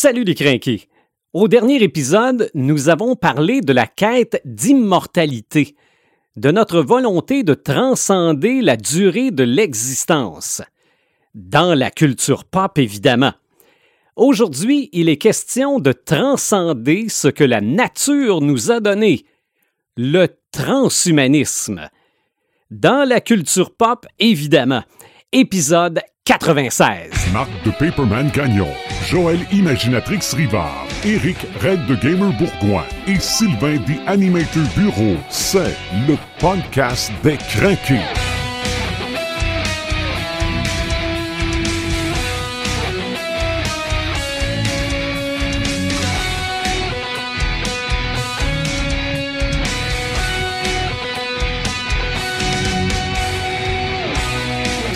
Salut 0.00 0.22
les 0.22 0.36
crinqués! 0.36 0.88
Au 1.32 1.48
dernier 1.48 1.82
épisode, 1.82 2.52
nous 2.54 2.88
avons 2.88 3.16
parlé 3.16 3.62
de 3.62 3.72
la 3.72 3.88
quête 3.88 4.40
d'immortalité, 4.44 5.74
de 6.36 6.52
notre 6.52 6.82
volonté 6.82 7.42
de 7.42 7.54
transcender 7.54 8.60
la 8.60 8.76
durée 8.76 9.32
de 9.32 9.42
l'existence. 9.42 10.62
Dans 11.34 11.74
la 11.76 11.90
culture 11.90 12.44
pop, 12.44 12.78
évidemment. 12.78 13.32
Aujourd'hui, 14.14 14.88
il 14.92 15.08
est 15.08 15.16
question 15.16 15.80
de 15.80 15.90
transcender 15.90 17.08
ce 17.08 17.26
que 17.26 17.42
la 17.42 17.60
nature 17.60 18.40
nous 18.40 18.70
a 18.70 18.78
donné, 18.78 19.24
le 19.96 20.28
transhumanisme. 20.52 21.88
Dans 22.70 23.04
la 23.04 23.20
culture 23.20 23.74
pop, 23.74 24.06
évidemment. 24.20 24.84
Épisode 25.32 25.98
96. 26.28 27.32
Marc 27.32 27.48
de 27.64 27.70
Paperman 27.70 28.28
Gagnon, 28.28 28.68
Joël 29.06 29.38
Imaginatrix 29.50 30.34
Rivard, 30.34 30.86
Eric 31.02 31.38
Red 31.62 31.86
de 31.86 31.94
Gamer 31.94 32.30
Bourgoin 32.36 32.84
et 33.06 33.18
Sylvain 33.18 33.78
The 33.78 33.98
Animator 34.06 34.62
Bureau. 34.76 35.16
C'est 35.30 35.74
le 36.06 36.18
podcast 36.38 37.10
des 37.22 37.38
craqués. 37.38 38.37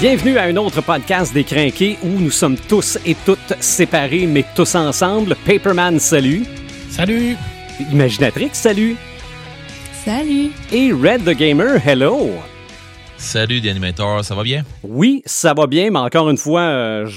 Bienvenue 0.02 0.36
à 0.36 0.42
un 0.46 0.56
autre 0.56 0.80
podcast 0.82 1.32
des 1.32 1.44
Crinqués 1.44 1.96
où 2.02 2.08
nous 2.08 2.32
sommes 2.32 2.56
tous 2.56 2.98
et 3.06 3.14
toutes 3.24 3.54
séparés 3.60 4.26
mais 4.26 4.44
tous 4.56 4.74
ensemble. 4.74 5.36
Paperman, 5.46 6.00
salut. 6.00 6.44
Salut. 6.90 7.36
Imaginatrix, 7.92 8.50
salut. 8.52 8.96
Salut. 10.04 10.50
Et 10.72 10.92
Red 10.92 11.22
the 11.24 11.36
Gamer, 11.36 11.76
hello. 11.86 12.32
Salut, 13.16 13.60
The 13.62 13.66
Animator, 13.66 14.24
ça 14.24 14.34
va 14.34 14.42
bien? 14.42 14.64
Oui, 14.82 15.22
ça 15.24 15.54
va 15.54 15.68
bien, 15.68 15.90
mais 15.92 16.00
encore 16.00 16.28
une 16.28 16.36
fois, 16.36 16.62
euh, 16.62 17.08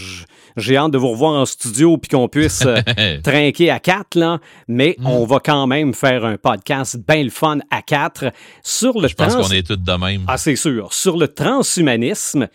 j'ai 0.56 0.78
hâte 0.78 0.92
de 0.92 1.00
vous 1.00 1.08
revoir 1.10 1.34
en 1.42 1.48
studio 1.48 1.98
puis 1.98 2.10
qu'on 2.10 2.28
puisse 2.28 2.64
euh, 2.64 2.78
trinquer 3.24 3.72
à 3.72 3.80
quatre, 3.80 4.16
là. 4.16 4.38
Mais 4.68 4.96
Mm. 5.00 5.08
on 5.08 5.26
va 5.26 5.40
quand 5.44 5.66
même 5.66 5.96
faire 5.96 6.24
un 6.24 6.38
podcast 6.38 6.98
bien 7.08 7.24
le 7.24 7.32
fun 7.32 7.58
à 7.72 7.82
quatre 7.82 8.26
sur 8.64 9.02
le 9.02 9.08
Je 9.08 9.16
pense 9.16 9.36
qu'on 9.36 9.50
est 9.50 9.66
tous 9.66 9.78
de 9.78 9.94
même. 9.94 10.26
Ah, 10.28 10.38
c'est 10.38 10.56
sûr. 10.56 10.94
Sur 10.94 11.18
le 11.18 11.28
transhumanisme. 11.28 12.48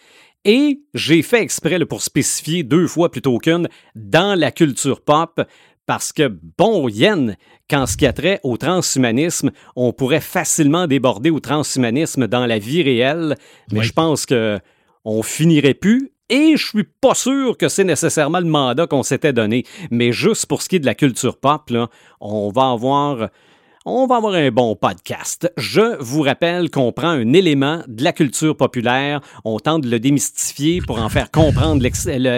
Et 0.44 0.80
j'ai 0.94 1.22
fait 1.22 1.42
exprès 1.42 1.78
là, 1.78 1.86
pour 1.86 2.02
spécifier 2.02 2.62
deux 2.62 2.86
fois 2.86 3.10
plutôt 3.10 3.38
qu'une 3.38 3.69
dans 3.94 4.38
la 4.38 4.50
culture 4.50 5.02
pop, 5.02 5.41
parce 5.86 6.12
que, 6.12 6.32
bon, 6.56 6.88
Yen, 6.88 7.36
quand 7.69 7.86
ce 7.86 7.97
qui 7.97 8.06
a 8.06 8.12
trait 8.12 8.41
au 8.44 8.56
transhumanisme, 8.56 9.50
on 9.77 9.92
pourrait 9.92 10.20
facilement 10.20 10.86
déborder 10.86 11.30
au 11.30 11.41
transhumanisme 11.41 12.27
dans 12.27 12.47
la 12.47 12.58
vie 12.58 12.82
réelle, 12.82 13.36
mais 13.72 13.80
Oui. 13.80 13.84
je 13.84 13.92
pense 13.92 14.24
que 14.24 14.58
on 15.05 15.22
finirait 15.22 15.74
plus. 15.74 16.10
Et 16.28 16.56
je 16.56 16.64
suis 16.64 16.84
pas 16.84 17.14
sûr 17.14 17.56
que 17.58 17.69
c'est 17.69 17.82
nécessairement 17.82 18.38
le 18.38 18.47
mandat 18.47 18.86
qu'on 18.86 19.02
s'était 19.02 19.32
donné. 19.32 19.64
Mais 19.91 20.12
juste 20.12 20.47
pour 20.47 20.62
ce 20.62 20.69
qui 20.69 20.77
est 20.77 20.80
de 20.80 20.86
la 20.86 20.94
culture 20.94 21.36
pop, 21.38 21.69
là, 21.70 21.88
on 22.20 22.50
va 22.50 22.70
avoir 22.70 23.30
on 23.86 24.06
va 24.06 24.16
avoir 24.16 24.34
un 24.34 24.50
bon 24.50 24.76
podcast. 24.76 25.50
Je 25.56 25.96
vous 26.00 26.20
rappelle 26.20 26.70
qu'on 26.70 26.92
prend 26.92 27.08
un 27.08 27.32
élément 27.32 27.80
de 27.88 28.04
la 28.04 28.12
culture 28.12 28.54
populaire, 28.54 29.20
on 29.44 29.58
tente 29.58 29.82
de 29.82 29.90
le 29.90 29.98
démystifier 29.98 30.80
pour 30.86 31.00
en 31.00 31.08
faire 31.08 31.30
comprendre 31.30 31.82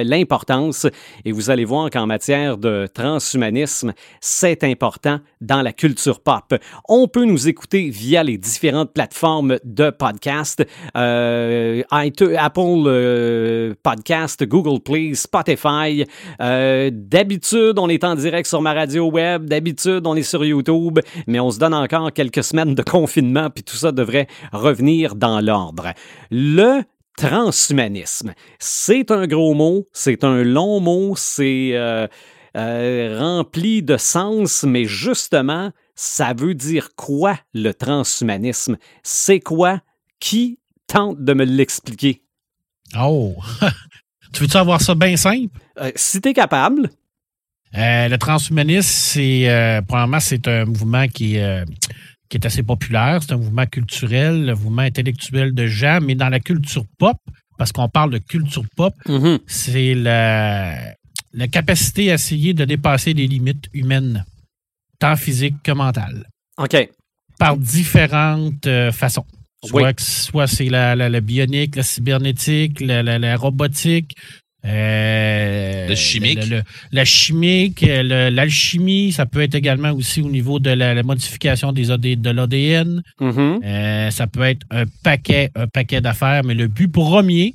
l'importance, 0.04 0.86
et 1.24 1.32
vous 1.32 1.50
allez 1.50 1.64
voir 1.64 1.90
qu'en 1.90 2.06
matière 2.06 2.58
de 2.58 2.88
transhumanisme, 2.94 3.92
c'est 4.20 4.62
important 4.62 5.18
dans 5.40 5.62
la 5.62 5.72
culture 5.72 6.20
pop. 6.20 6.54
On 6.88 7.08
peut 7.08 7.24
nous 7.24 7.48
écouter 7.48 7.90
via 7.90 8.22
les 8.22 8.38
différentes 8.38 8.92
plateformes 8.92 9.58
de 9.64 9.90
podcast, 9.90 10.64
euh, 10.96 11.82
Apple 11.90 12.84
euh, 12.86 13.74
Podcast, 13.82 14.44
Google 14.44 14.80
Play, 14.80 15.14
Spotify. 15.14 16.04
Euh, 16.40 16.90
D'habitude, 16.92 17.78
on 17.78 17.88
est 17.88 18.04
en 18.04 18.14
direct 18.14 18.48
sur 18.48 18.62
ma 18.62 18.74
radio 18.74 19.10
web. 19.10 19.46
D'habitude, 19.46 20.06
on 20.06 20.14
est 20.14 20.22
sur 20.22 20.44
YouTube. 20.44 21.00
Mais 21.32 21.40
on 21.40 21.50
se 21.50 21.58
donne 21.58 21.72
encore 21.72 22.12
quelques 22.12 22.44
semaines 22.44 22.74
de 22.74 22.82
confinement, 22.82 23.48
puis 23.48 23.64
tout 23.64 23.76
ça 23.76 23.90
devrait 23.90 24.26
revenir 24.52 25.14
dans 25.14 25.40
l'ordre. 25.40 25.94
Le 26.30 26.82
transhumanisme, 27.16 28.34
c'est 28.58 29.10
un 29.10 29.26
gros 29.26 29.54
mot, 29.54 29.88
c'est 29.94 30.24
un 30.24 30.42
long 30.42 30.80
mot, 30.80 31.14
c'est 31.16 31.70
euh, 31.72 32.06
euh, 32.54 33.16
rempli 33.18 33.82
de 33.82 33.96
sens, 33.96 34.64
mais 34.64 34.84
justement, 34.84 35.72
ça 35.94 36.34
veut 36.34 36.54
dire 36.54 36.90
quoi 36.96 37.38
le 37.54 37.72
transhumanisme? 37.72 38.76
C'est 39.02 39.40
quoi? 39.40 39.80
Qui 40.20 40.58
tente 40.86 41.24
de 41.24 41.32
me 41.32 41.46
l'expliquer? 41.46 42.22
Oh! 43.00 43.36
tu 44.34 44.42
veux-tu 44.42 44.56
avoir 44.58 44.82
ça 44.82 44.94
bien 44.94 45.16
simple? 45.16 45.58
Euh, 45.80 45.92
si 45.96 46.20
t'es 46.20 46.34
capable, 46.34 46.90
Euh, 47.76 48.08
le 48.08 48.18
transhumanisme, 48.18 48.88
c'est 48.88 49.48
euh, 49.48 49.80
premièrement, 49.82 50.20
c'est 50.20 50.46
un 50.48 50.64
mouvement 50.66 51.06
qui, 51.08 51.38
euh, 51.38 51.64
qui 52.28 52.36
est 52.36 52.46
assez 52.46 52.62
populaire. 52.62 53.20
C'est 53.22 53.32
un 53.32 53.38
mouvement 53.38 53.66
culturel, 53.66 54.50
un 54.50 54.54
mouvement 54.54 54.82
intellectuel 54.82 55.54
de 55.54 55.66
gens, 55.66 56.00
mais 56.02 56.14
dans 56.14 56.28
la 56.28 56.40
culture 56.40 56.84
pop, 56.98 57.16
parce 57.58 57.72
qu'on 57.72 57.88
parle 57.88 58.10
de 58.10 58.18
culture 58.18 58.64
pop, 58.76 58.94
Mhm. 59.08 59.38
c'est 59.46 59.94
la, 59.94 60.94
la 61.32 61.48
capacité 61.48 62.10
à 62.10 62.14
essayer 62.14 62.52
de 62.54 62.64
dépasser 62.64 63.14
les 63.14 63.26
limites 63.26 63.66
humaines, 63.72 64.24
tant 64.98 65.16
physiques 65.16 65.62
que 65.62 65.72
mentales, 65.72 66.26
OK. 66.58 66.76
par 67.38 67.56
différentes 67.56 68.66
euh, 68.66 68.92
façons. 68.92 69.24
Soit, 69.64 69.82
Oui. 69.82 69.92
soit 69.98 70.46
c'est 70.48 70.64
la, 70.68 70.96
la, 70.96 71.08
la 71.08 71.20
bionique, 71.20 71.76
la 71.76 71.84
cybernétique, 71.84 72.80
la, 72.80 73.02
la, 73.02 73.18
la 73.20 73.36
robotique, 73.36 74.16
euh, 74.64 75.88
Le 75.88 75.94
chimique. 75.94 76.38
le- 76.48 77.04
chimique, 77.04 77.82
l'alchimie, 78.30 79.12
ça 79.12 79.26
peut 79.26 79.40
être 79.42 79.54
également 79.54 79.92
aussi 79.92 80.20
au 80.22 80.28
niveau 80.30 80.58
de 80.58 80.70
la, 80.70 80.94
la 80.94 81.02
modification 81.02 81.72
des 81.72 81.90
de 82.16 82.30
l'ADN. 82.30 83.02
Mhm. 83.20 83.60
Euh, 83.64 84.10
ça 84.10 84.26
peut 84.26 84.42
être 84.42 84.64
un 84.70 84.84
paquet, 85.02 85.50
un 85.54 85.66
paquet 85.66 86.00
d'affaires, 86.00 86.42
mais 86.44 86.54
le 86.54 86.68
but 86.68 86.88
premier 86.88 87.54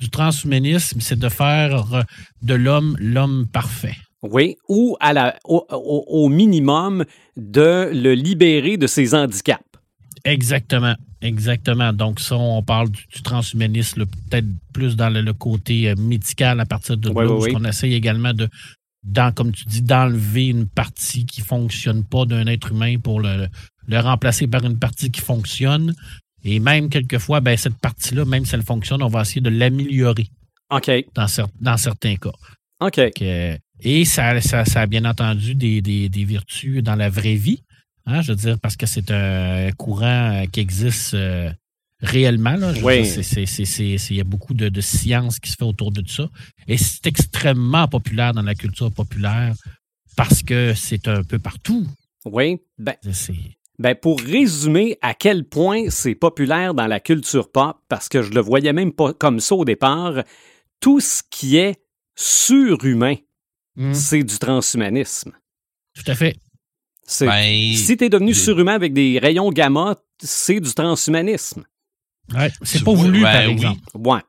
du 0.00 0.08
transhumanisme, 0.10 1.00
c'est 1.00 1.18
de 1.18 1.28
faire 1.28 2.04
de 2.42 2.54
l'homme 2.54 2.96
l'homme 2.98 3.46
parfait. 3.52 3.94
Oui, 4.22 4.56
ou 4.68 4.96
à 4.98 5.12
la, 5.12 5.36
au, 5.44 5.64
au- 5.70 6.04
au 6.08 6.28
minimum 6.28 7.04
de 7.36 7.88
le 7.92 8.14
libérer 8.14 8.76
de 8.76 8.88
ses 8.88 9.14
handicaps. 9.14 9.62
Exactement, 10.32 10.94
exactement. 11.22 11.92
Donc 11.92 12.20
ça, 12.20 12.36
on 12.36 12.62
parle 12.62 12.90
du, 12.90 13.02
du 13.14 13.22
transhumanisme, 13.22 14.04
peut-être 14.06 14.46
plus 14.72 14.96
dans 14.96 15.08
le, 15.10 15.22
le 15.22 15.32
côté 15.32 15.88
euh, 15.90 15.94
médical 15.96 16.60
à 16.60 16.66
partir 16.66 16.96
de 16.96 17.08
Oui, 17.08 17.24
là, 17.24 17.32
oui, 17.32 17.52
on 17.54 17.64
essaye 17.64 17.94
également 17.94 18.34
de, 18.34 18.48
dans, 19.04 19.32
comme 19.32 19.52
tu 19.52 19.64
dis, 19.64 19.82
d'enlever 19.82 20.46
une 20.48 20.66
partie 20.66 21.24
qui 21.24 21.40
fonctionne 21.40 22.04
pas 22.04 22.24
d'un 22.26 22.46
être 22.46 22.72
humain 22.72 22.98
pour 22.98 23.20
le, 23.20 23.48
le 23.86 24.00
remplacer 24.00 24.46
par 24.46 24.64
une 24.64 24.78
partie 24.78 25.10
qui 25.10 25.20
fonctionne. 25.20 25.94
Et 26.44 26.60
même 26.60 26.88
quelquefois, 26.88 27.40
ben, 27.40 27.56
cette 27.56 27.78
partie-là, 27.78 28.24
même 28.24 28.44
si 28.44 28.54
elle 28.54 28.62
fonctionne, 28.62 29.02
on 29.02 29.08
va 29.08 29.22
essayer 29.22 29.40
de 29.40 29.50
l'améliorer 29.50 30.28
OK. 30.70 30.90
dans, 31.14 31.24
cer- 31.26 31.48
dans 31.60 31.76
certains 31.76 32.16
cas. 32.16 32.32
OK. 32.80 33.00
Que- 33.16 33.56
et 33.80 34.04
ça, 34.04 34.40
ça, 34.40 34.64
ça 34.64 34.80
a 34.82 34.86
bien 34.86 35.04
entendu 35.04 35.54
des, 35.54 35.80
des- 35.80 36.08
des 36.08 36.24
vertus 36.24 36.82
dans 36.82 36.96
la 36.96 37.08
vraie 37.08 37.34
vie. 37.36 37.62
Hein, 38.08 38.22
je 38.22 38.32
veux 38.32 38.36
dire, 38.36 38.58
parce 38.60 38.76
que 38.76 38.86
c'est 38.86 39.10
un 39.10 39.70
courant 39.72 40.42
euh, 40.42 40.46
qui 40.46 40.60
existe 40.60 41.14
euh, 41.14 41.50
réellement. 42.00 42.56
Là, 42.56 42.72
Oui. 42.82 43.08
Il 43.08 44.16
y 44.16 44.20
a 44.20 44.24
beaucoup 44.24 44.54
de, 44.54 44.68
de 44.68 44.80
science 44.80 45.38
qui 45.38 45.50
se 45.50 45.56
fait 45.56 45.64
autour 45.64 45.92
de 45.92 46.02
ça. 46.08 46.28
Et 46.66 46.76
c'est 46.76 47.06
extrêmement 47.06 47.86
populaire 47.88 48.32
dans 48.32 48.42
la 48.42 48.54
culture 48.54 48.92
populaire 48.92 49.54
parce 50.16 50.42
que 50.42 50.74
c'est 50.74 51.06
un 51.08 51.22
peu 51.22 51.38
partout. 51.38 51.86
Oui. 52.24 52.58
Ben, 52.78 52.96
ben, 53.78 53.94
pour 53.94 54.20
résumer 54.20 54.98
à 55.02 55.14
quel 55.14 55.44
point 55.44 55.84
c'est 55.88 56.16
populaire 56.16 56.74
dans 56.74 56.88
la 56.88 56.98
culture 56.98 57.52
pop, 57.52 57.76
parce 57.88 58.08
que 58.08 58.22
je 58.22 58.32
le 58.32 58.40
voyais 58.40 58.72
même 58.72 58.92
pas 58.92 59.12
comme 59.12 59.38
ça 59.38 59.54
au 59.54 59.64
départ, 59.64 60.24
tout 60.80 60.98
ce 60.98 61.22
qui 61.30 61.56
est 61.56 61.80
surhumain, 62.16 63.14
Mm, 63.78 63.94
c'est 63.94 64.24
du 64.24 64.38
transhumanisme. 64.38 65.32
Tout 65.94 66.10
à 66.10 66.14
fait. 66.16 66.36
C'est- 67.10 67.24
Ben, 67.26 67.74
si 67.74 67.96
tu 67.96 68.04
es 68.04 68.08
devenu 68.10 68.34
surhumain 68.34 68.74
avec 68.74 68.92
des 68.92 69.18
rayons 69.18 69.50
gamma, 69.50 69.96
c'est 70.22 70.60
du 70.60 70.72
transhumanisme. 70.74 71.64
Ouais, 72.34 72.52
c'est 72.62 72.78
Tu 72.78 72.84
pas 72.84 72.92
vois, 72.92 73.04
voulu, 73.06 73.22
ben 73.22 73.32
par 73.32 73.46
oui. 73.46 73.52
exemple. 73.52 73.80
Ouais. 73.94 74.20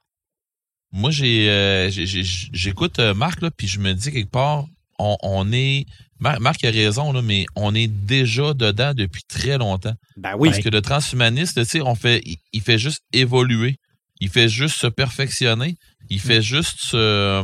Moi, 0.93 1.11
j'ai, 1.11 1.49
euh, 1.49 1.89
j'ai- 1.91 2.05
j'ai- 2.07 2.23
j'écoute 2.53 2.99
euh, 2.99 3.13
Marc, 3.13 3.41
là, 3.41 3.51
puis 3.51 3.67
je 3.67 3.79
me 3.79 3.91
dis 3.93 4.11
quelque 4.11 4.31
part, 4.31 4.65
on, 4.97 5.17
on 5.21 5.51
est. 5.51 5.85
Mar- 6.19 6.39
Marc 6.39 6.63
a 6.63 6.71
raison, 6.71 7.11
là, 7.11 7.21
mais 7.21 7.45
on 7.55 7.75
est 7.75 7.87
déjà 7.87 8.53
dedans 8.53 8.93
depuis 8.93 9.23
très 9.27 9.57
longtemps. 9.57 9.93
Ben 10.17 10.35
oui. 10.39 10.49
Parce 10.49 10.61
que 10.63 10.69
le 10.69 10.81
transhumaniste, 10.81 11.59
tu 11.61 11.65
sais, 11.65 11.81
on 11.81 11.95
fait, 11.95 12.21
il, 12.25 12.37
il 12.53 12.61
fait 12.61 12.77
juste 12.79 13.01
évoluer. 13.13 13.75
Il 14.21 14.29
fait 14.29 14.47
juste 14.49 14.77
se 14.79 14.87
perfectionner. 14.87 15.75
Il 16.09 16.17
Mm. 16.17 16.21
fait 16.21 16.41
juste 16.41 16.79
se, 16.79 16.95
euh, 16.97 17.43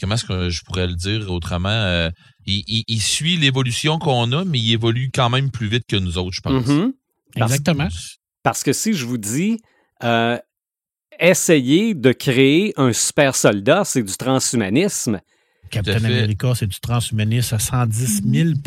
comment 0.00 0.14
est-ce 0.14 0.24
que 0.24 0.50
je 0.50 0.60
pourrais 0.62 0.86
le 0.86 0.94
dire 0.94 1.30
autrement? 1.32 1.68
Il, 2.46 2.64
il- 2.66 2.84
il 2.88 3.00
suit 3.00 3.36
l'évolution 3.36 3.98
qu'on 3.98 4.30
a, 4.32 4.44
mais 4.44 4.58
il 4.58 4.72
évolue 4.72 5.10
quand 5.14 5.30
même 5.30 5.50
plus 5.50 5.68
vite 5.68 5.84
que 5.88 5.96
nous 5.96 6.16
autres, 6.18 6.32
je 6.32 6.40
pense. 6.40 6.66
Mhm. 6.66 6.92
Parce- 7.36 7.52
Exactement. 7.52 7.88
Parce 8.42 8.62
que 8.62 8.72
si 8.72 8.92
je 8.94 9.04
vous 9.04 9.18
dis, 9.18 9.58
euh, 10.04 10.38
essayer 11.18 11.94
de 11.94 12.12
créer 12.12 12.72
un 12.76 12.92
super 12.92 13.34
soldat, 13.34 13.82
c'est 13.84 14.02
du 14.02 14.12
transhumanisme. 14.16 15.20
Captain. 15.70 15.96
America, 16.04 16.52
c'est 16.54 16.68
du 16.68 16.78
transhumanisme 16.80 17.56
à 17.56 17.58
110 17.58 18.22
000 18.24 18.50
Mhm. 18.50 18.60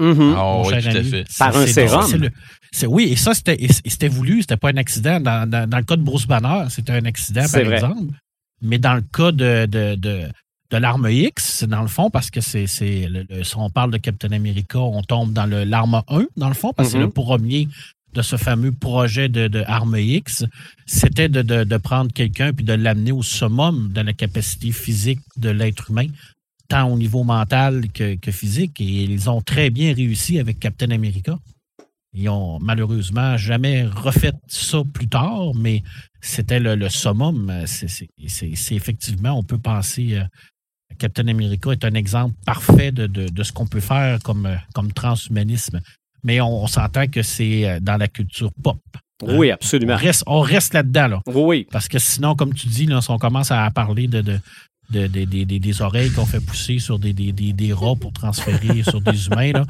Ah 0.00 0.14
mon 0.36 0.62
oui, 0.66 0.70
cher 0.70 0.82
tout 0.82 0.88
à 0.88 1.00
ami. 1.00 1.10
fait. 1.10 1.26
Par 1.38 1.56
un 1.56 1.66
C'est- 1.66 1.72
sérum. 1.88 2.12
le- 2.16 2.86
oui, 2.88 3.08
et 3.12 3.16
ça, 3.16 3.32
c'était 3.34 4.08
voulu, 4.08 4.40
c'était 4.40 4.56
pas 4.56 4.70
un 4.70 4.76
accident. 4.78 5.20
Dans, 5.20 5.48
dans- 5.48 5.68
dans 5.68 5.76
le 5.76 5.84
cas 5.84 5.96
de 5.96 6.02
Bruce 6.02 6.26
Banner, 6.26 6.64
c'était 6.70 6.92
un 6.92 7.04
accident, 7.04 7.42
par 7.42 7.62
vrai. 7.64 7.74
exemple. 7.74 8.14
Mais 8.62 8.78
dans 8.78 8.94
le 8.94 9.02
cas 9.02 9.32
de, 9.32 9.66
de, 9.66 9.96
de, 9.96 10.28
de 10.70 10.76
l'arme 10.76 11.08
X, 11.10 11.56
c'est 11.58 11.66
dans 11.68 11.82
le 11.82 11.88
fond, 11.88 12.10
parce 12.10 12.30
que 12.30 12.40
c'est, 12.40 12.66
si 12.66 13.06
on 13.56 13.70
parle 13.70 13.90
de 13.90 13.96
Captain 13.98 14.32
America, 14.32 14.78
on 14.78 15.02
tombe 15.02 15.32
dans 15.32 15.46
le, 15.46 15.64
l'arme 15.64 16.02
1, 16.08 16.26
dans 16.36 16.48
le 16.48 16.54
fond, 16.54 16.72
parce 16.72 16.88
que 16.88 16.92
c'est 16.92 16.98
Mhm. 16.98 17.04
le 17.04 17.10
premier 17.10 17.68
de 18.14 18.22
ce 18.22 18.36
fameux 18.36 18.72
projet 18.72 19.28
de, 19.28 19.46
de 19.48 19.62
Arme 19.66 19.96
X, 19.98 20.44
c'était 20.86 21.28
de, 21.28 21.42
de, 21.42 21.62
de 21.64 21.76
prendre 21.76 22.12
quelqu'un 22.12 22.52
puis 22.52 22.64
de 22.64 22.72
l'amener 22.72 23.12
au 23.12 23.22
summum 23.22 23.92
de 23.92 24.00
la 24.00 24.12
capacité 24.12 24.72
physique 24.72 25.20
de 25.36 25.48
l'être 25.50 25.90
humain, 25.90 26.06
tant 26.68 26.88
au 26.90 26.96
niveau 26.98 27.22
mental 27.24 27.86
que, 27.92 28.16
que 28.16 28.30
physique. 28.32 28.80
Et 28.80 28.84
ils 29.04 29.30
ont 29.30 29.40
très 29.42 29.70
bien 29.70 29.94
réussi 29.94 30.38
avec 30.40 30.58
Captain 30.58 30.90
America. 30.90 31.38
Ils 32.12 32.28
ont 32.28 32.58
malheureusement 32.60 33.36
jamais 33.36 33.84
refait 33.86 34.32
ça 34.48 34.82
plus 34.92 35.08
tard, 35.08 35.52
mais 35.54 35.84
c'était 36.20 36.58
le, 36.58 36.74
le 36.74 36.88
summum. 36.88 37.62
C'est, 37.66 37.86
c'est- 37.88 38.08
c'est- 38.26 38.54
c'est 38.56 38.74
effectivement, 38.74 39.38
on 39.38 39.44
peut 39.44 39.58
penser. 39.58 40.20
Captain 40.98 41.28
America 41.28 41.70
est 41.72 41.84
un 41.84 41.94
exemple 41.94 42.34
parfait 42.44 42.92
de, 42.92 43.06
de- 43.06 43.28
de 43.28 43.42
ce 43.42 43.52
qu'on 43.52 43.66
peut 43.66 43.80
faire 43.80 44.18
comme, 44.22 44.46
euh, 44.46 44.56
comme 44.74 44.92
transhumanisme. 44.92 45.80
Mais 46.24 46.40
on, 46.40 46.62
on 46.64 46.66
s'entend 46.66 47.06
que 47.06 47.22
c'est 47.22 47.68
euh, 47.68 47.80
dans 47.80 47.96
la 47.96 48.08
culture 48.08 48.52
pop. 48.62 48.78
Oui, 49.22 49.50
On 49.50 49.54
absolument. 49.54 49.96
reste, 49.96 50.24
on 50.26 50.40
reste 50.40 50.72
là-dedans, 50.74 51.06
là. 51.08 51.20
Oui, 51.26 51.66
Parce 51.70 51.88
que 51.88 51.98
sinon, 51.98 52.34
comme 52.34 52.54
tu 52.54 52.68
dis, 52.68 52.86
là, 52.86 53.00
si 53.02 53.10
on 53.10 53.18
commence 53.18 53.50
à 53.50 53.70
parler 53.70 54.06
de, 54.08 54.20
de, 54.22 54.38
de- 54.90 55.06
de- 55.06 55.24
de- 55.24 55.44
de- 55.44 55.58
des 55.58 55.82
oreilles 55.82 56.10
qu'on 56.10 56.26
fait 56.26 56.40
pousser 56.40 56.78
sur 56.78 56.98
des, 56.98 57.12
des, 57.12 57.32
des, 57.32 57.52
des 57.52 57.72
rats 57.72 57.94
pour 58.00 58.12
transférer 58.12 58.82
sur 58.88 59.00
des 59.00 59.26
humains, 59.26 59.52
là, 59.52 59.64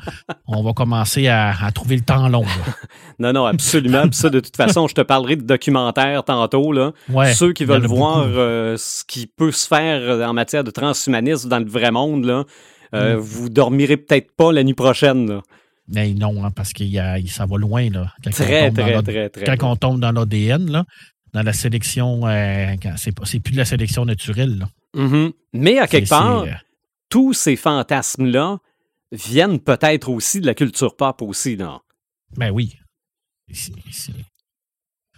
on 0.46 0.62
va 0.62 0.72
commencer 0.72 1.28
à, 1.28 1.54
à 1.64 1.70
trouver 1.72 1.96
le 1.96 2.02
temps 2.02 2.28
long. 2.28 2.42
là. 2.44 2.74
non, 3.18 3.32
non, 3.32 3.44
absolument. 3.46 4.02
Puis 4.08 4.14
ça, 4.18 4.30
de 4.30 4.40
toute 4.40 4.56
façon, 4.56 4.88
je 4.88 4.94
te 4.94 5.00
parlerai 5.00 5.36
de 5.36 5.42
documentaires 5.42 6.24
tantôt. 6.24 6.72
Là. 6.72 6.92
Ouais, 7.08 7.32
Ceux 7.34 7.52
qui 7.52 7.64
veulent 7.64 7.86
voir 7.86 8.24
euh, 8.26 8.76
ce 8.78 9.04
qui 9.06 9.26
peut 9.26 9.52
se 9.52 9.66
faire 9.66 10.00
euh, 10.00 10.24
en 10.24 10.32
matière 10.32 10.64
de 10.64 10.70
transhumanisme 10.70 11.48
dans 11.48 11.58
le 11.58 11.66
vrai 11.68 11.90
monde, 11.90 12.24
là, 12.24 12.44
euh, 12.94 13.16
vous 13.18 13.48
dormirez 13.50 13.96
peut-être 13.96 14.32
pas 14.36 14.52
la 14.52 14.64
nuit 14.64 14.74
prochaine. 14.74 15.28
là. 15.28 15.42
Mais 15.92 16.12
non, 16.14 16.44
hein, 16.44 16.50
parce 16.54 16.72
que 16.72 16.84
ça 17.28 17.46
va 17.46 17.56
loin. 17.58 17.88
Là, 17.90 18.12
quand 18.22 18.30
Très, 18.30 18.70
très, 18.70 19.02
très, 19.02 19.28
très. 19.28 19.56
Quand 19.56 19.70
on 19.72 19.76
tombe 19.76 20.00
dans 20.00 20.12
l'ADN, 20.12 20.84
dans 21.32 21.42
la 21.42 21.52
sélection, 21.52 22.26
euh, 22.26 22.74
c'est 22.96 23.40
plus 23.40 23.52
de 23.52 23.58
la 23.58 23.64
sélection 23.64 24.04
naturelle. 24.04 24.58
Là. 24.58 24.66
Mhm. 24.96 25.32
Mais 25.52 25.78
à 25.78 25.86
quelque 25.86 26.06
C'est- 26.06 26.14
part, 26.14 26.44
c'est, 26.44 26.50
euh, 26.50 26.56
tous 27.08 27.32
ces 27.32 27.56
fantasmes-là 27.56 28.58
viennent 29.12 29.58
peut-être 29.60 30.08
aussi 30.08 30.40
de 30.40 30.46
la 30.46 30.54
culture 30.54 30.96
pop 30.96 31.22
aussi. 31.22 31.56
Là. 31.56 31.80
Ben 32.36 32.50
oui. 32.50 32.76
C'est- 33.52 33.72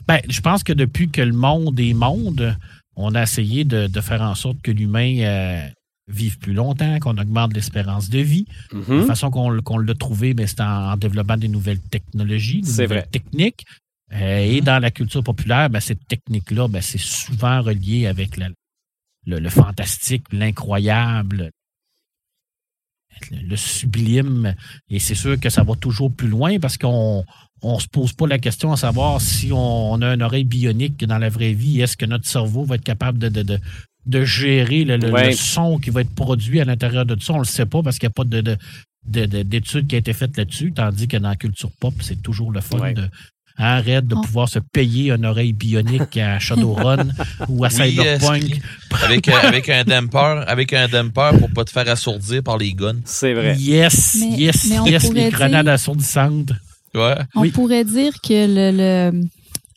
Ben, 0.08 0.20
je 0.28 0.40
pense 0.40 0.64
que 0.64 0.72
depuis 0.72 1.10
que 1.10 1.20
le 1.22 1.32
monde 1.32 1.78
est 1.78 1.92
monde, 1.94 2.56
on 2.96 3.14
a 3.14 3.22
essayé 3.22 3.64
de, 3.64 3.86
de 3.86 4.00
faire 4.00 4.22
en 4.22 4.34
sorte 4.34 4.60
que 4.62 4.70
l'humain 4.70 5.18
euh, 5.20 5.68
vive 6.08 6.38
plus 6.38 6.54
longtemps, 6.54 6.98
qu'on 6.98 7.16
augmente 7.18 7.54
l'espérance 7.54 8.10
de 8.10 8.18
vie. 8.18 8.46
Mhm. 8.72 9.00
La 9.00 9.06
façon 9.06 9.30
qu'on, 9.30 9.50
l'a 9.78 9.94
trouvé, 9.94 10.34
ben, 10.34 10.46
c'est 10.46 10.60
en, 10.60 10.92
en 10.92 10.96
développant 10.96 11.36
des 11.36 11.48
nouvelles 11.48 11.80
technologies, 11.80 12.62
des 12.62 12.68
C'est 12.68 12.82
nouvelles 12.82 12.98
vrai. 13.00 13.08
techniques. 13.10 13.64
Euh, 14.12 14.38
et 14.40 14.60
dans 14.60 14.78
la 14.82 14.90
culture 14.90 15.22
populaire, 15.22 15.70
ben, 15.70 15.80
cette 15.80 16.06
technique-là, 16.08 16.68
ben, 16.68 16.82
c'est 16.82 16.98
souvent 17.00 17.62
relié 17.62 18.06
avec 18.06 18.36
la- 18.36 18.48
le, 19.26 19.38
le 19.38 19.48
fantastique, 19.50 20.24
l'incroyable, 20.32 21.50
le, 23.30 23.38
le 23.48 23.56
sublime. 23.56 24.54
Et 24.90 24.98
c'est 24.98 25.14
sûr 25.14 25.38
que 25.38 25.50
ça 25.50 25.62
va 25.62 25.74
toujours 25.76 26.12
plus 26.12 26.28
loin 26.28 26.58
parce 26.58 26.76
qu'on 26.78 27.24
on 27.64 27.78
se 27.78 27.86
pose 27.86 28.12
pas 28.12 28.26
la 28.26 28.38
question 28.38 28.72
à 28.72 28.76
savoir 28.76 29.20
si 29.20 29.52
on, 29.52 29.92
on 29.92 30.02
a 30.02 30.14
une 30.14 30.22
oreille 30.22 30.44
bionique 30.44 31.04
dans 31.04 31.18
la 31.18 31.28
vraie 31.28 31.52
vie, 31.52 31.80
est-ce 31.80 31.96
que 31.96 32.06
notre 32.06 32.26
cerveau 32.26 32.64
va 32.64 32.74
être 32.74 32.82
capable 32.84 33.18
de, 33.18 33.28
de, 33.28 33.42
de, 33.42 33.58
de 34.06 34.24
gérer 34.24 34.84
le, 34.84 34.96
le- 34.96 35.12
Ouais. 35.12 35.26
le 35.28 35.32
son 35.36 35.78
qui 35.78 35.90
va 35.90 36.00
être 36.00 36.14
produit 36.14 36.60
à 36.60 36.64
l'intérieur 36.64 37.06
de 37.06 37.14
tout 37.14 37.22
ça? 37.22 37.34
On 37.34 37.38
le 37.38 37.44
sait 37.44 37.66
pas 37.66 37.82
parce 37.82 37.98
qu'il 37.98 38.08
n'y 38.08 38.12
a 38.12 38.14
pas 38.14 38.24
de, 38.24 38.40
de, 38.40 38.56
de- 39.06 39.26
de- 39.26 39.42
d'études 39.42 39.86
qui 39.86 39.94
a 39.94 39.98
été 39.98 40.12
faites 40.12 40.36
là-dessus, 40.36 40.72
tandis 40.72 41.06
que 41.06 41.16
dans 41.18 41.28
la 41.28 41.36
culture 41.36 41.70
pop, 41.78 41.94
c'est 42.00 42.20
toujours 42.20 42.50
le 42.50 42.60
fun 42.60 42.80
Ouais. 42.80 42.94
de 42.94 43.08
arrête 43.56 44.06
de 44.06 44.14
Oh. 44.16 44.20
pouvoir 44.20 44.48
se 44.48 44.58
payer 44.58 45.10
une 45.12 45.24
oreille 45.26 45.52
bionique 45.52 46.16
à 46.16 46.38
Shadowrun 46.38 47.08
ou 47.48 47.64
à 47.64 47.70
Cyberpunk. 47.70 48.60
Avec, 49.04 49.28
euh, 49.28 49.32
avec 49.42 49.68
un 49.68 49.84
damper, 49.84 50.44
avec 50.46 50.72
un 50.72 50.88
damper 50.88 51.38
pour 51.38 51.50
pas 51.50 51.64
te 51.64 51.70
faire 51.70 51.88
assourdir 51.88 52.42
par 52.42 52.58
les 52.58 52.72
guns. 52.72 52.96
C'est 53.04 53.34
vrai. 53.34 53.56
Yes, 53.58 54.16
Mais- 54.20 54.36
yes, 54.36 54.66
mais 54.84 54.90
yes, 54.90 55.12
les 55.12 55.30
grenades 55.30 55.64
dire- 55.66 55.74
assourdissantes. 55.74 56.52
Ouais. 56.94 57.16
On 57.34 57.40
Oui. 57.42 57.50
pourrait 57.50 57.84
dire 57.84 58.12
que 58.22 58.32
le, 58.32 59.10
le- 59.12 59.24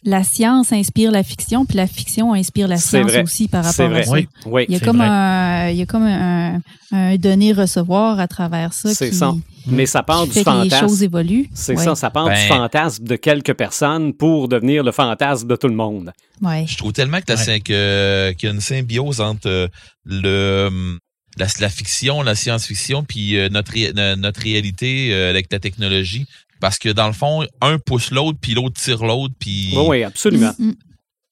la 0.08 0.24
science 0.24 0.72
inspire 0.72 1.12
la 1.12 1.24
fiction, 1.24 1.66
puis 1.66 1.76
la 1.78 1.88
fiction 1.88 2.34
inspire 2.34 2.68
la 2.68 2.78
science 2.78 3.12
vrai. 3.12 3.24
aussi 3.24 3.48
par 3.48 3.66
rapport 3.66 3.88
à 3.88 3.90
vrai. 3.90 4.04
ça. 4.04 4.12
Oui. 4.12 4.28
Oui, 4.46 4.66
Il 4.70 4.76
y 4.76 4.78
a 4.78 4.80
comme 4.80 4.98
vrai. 4.98 5.08
un, 5.08 5.70
il 5.70 5.78
y 5.78 5.82
a 5.82 5.86
comme 5.88 6.04
un, 6.04 6.62
un 6.92 7.16
donner-recevoir 7.18 8.20
à 8.20 8.28
travers 8.28 8.74
ça 8.74 8.94
C'est 8.94 9.12
ça. 9.12 9.34
mais 9.68 9.86
ça 9.86 10.04
part 10.04 10.26
du 10.26 10.32
fait 10.34 10.44
que 10.44 10.50
les 10.50 10.70
fantasme. 10.70 10.88
choses 10.88 11.04
évoluent. 11.04 11.50
C'est 11.54 11.76
Ouais. 11.76 11.84
ça, 11.84 11.96
ça 11.96 12.10
part 12.12 12.26
du 12.26 12.36
Ben- 12.36 12.48
fantasme 12.48 13.04
de 13.06 13.16
quelques 13.16 13.54
personnes 13.56 14.14
pour 14.14 14.48
devenir 14.48 14.84
le 14.84 14.92
fantasme 14.92 15.48
de 15.48 15.56
tout 15.56 15.68
le 15.68 15.76
monde. 15.76 16.12
Ouais. 16.42 16.66
Je 16.68 16.78
trouve 16.78 16.94
tellement 16.94 17.20
que 17.22 17.34
Ouais. 17.34 17.60
que- 17.60 18.32
qu'il 18.38 18.48
y 18.48 18.52
a 18.52 18.56
une 18.56 18.62
symbiose 18.62 19.22
entre 19.22 19.48
euh, 19.50 19.68
le 20.06 20.68
hum, 20.68 21.00
la, 21.38 21.48
la 21.60 21.68
fiction, 21.70 22.22
la 22.22 22.34
science-fiction, 22.34 23.04
puis 23.04 23.38
euh, 23.38 23.50
notre, 23.50 23.74
ré- 23.74 23.92
notre 24.16 24.40
réalité 24.42 25.10
euh, 25.14 25.30
avec 25.30 25.52
la 25.52 25.60
technologie. 25.60 26.26
Parce 26.62 26.78
que 26.78 26.90
dans 26.90 27.08
le 27.08 27.14
fond, 27.14 27.46
un 27.62 27.78
pousse 27.80 28.12
l'autre, 28.12 28.38
puis 28.42 28.54
l'autre 28.54 28.80
tire 28.82 29.04
l'autre, 29.04 29.34
puis 29.40 29.74
Oui, 29.76 29.86
oui, 29.88 30.04
absolument. 30.04 30.54
Mm, 30.58 30.70
mm. 30.70 30.76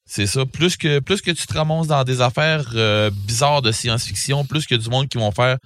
c'est 0.05 0.27
ça. 0.27 0.45
Plus 0.45 0.75
que 0.77 0.99
plus 0.99 1.21
que 1.21 1.31
tu 1.31 1.47
te 1.47 1.53
ramasses 1.53 1.87
dans 1.87 2.03
des 2.03 2.21
affaires 2.21 2.69
euh, 2.75 3.09
bizarres 3.25 3.61
de 3.61 3.71
science-fiction, 3.71 4.45
plus 4.45 4.65
que 4.67 4.75
du 4.75 4.89
monde 4.89 5.07
qui 5.07 5.17
vont 5.17 5.31
faire 5.31 5.57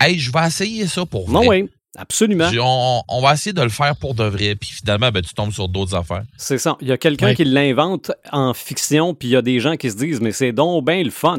Hey, 0.00 0.18
je 0.18 0.32
vais 0.32 0.46
essayer 0.46 0.86
ça 0.86 1.04
pour 1.04 1.28
vrai. 1.28 1.32
Non, 1.44 1.46
oui, 1.48 1.68
absolument. 1.98 2.48
On, 2.58 3.02
on 3.08 3.20
va 3.20 3.34
essayer 3.34 3.52
de 3.52 3.60
le 3.62 3.68
faire 3.68 3.94
pour 3.96 4.14
de 4.14 4.24
vrai. 4.24 4.54
Puis 4.54 4.70
finalement, 4.70 5.10
ben, 5.10 5.20
tu 5.22 5.34
tombes 5.34 5.52
sur 5.52 5.68
d'autres 5.68 5.94
affaires. 5.94 6.22
C'est 6.38 6.56
ça. 6.56 6.78
Il 6.80 6.88
y 6.88 6.92
a 6.92 6.96
quelqu'un 6.96 7.26
Ouais. 7.26 7.34
qui 7.34 7.44
l'invente 7.44 8.10
en 8.32 8.54
fiction, 8.54 9.14
puis 9.14 9.28
il 9.28 9.32
y 9.32 9.36
a 9.36 9.42
des 9.42 9.60
gens 9.60 9.76
qui 9.76 9.90
se 9.90 9.96
disent, 9.96 10.20
mais 10.22 10.32
c'est 10.32 10.52
donc 10.52 10.86
bien 10.86 11.02
le 11.02 11.10
fun. 11.10 11.38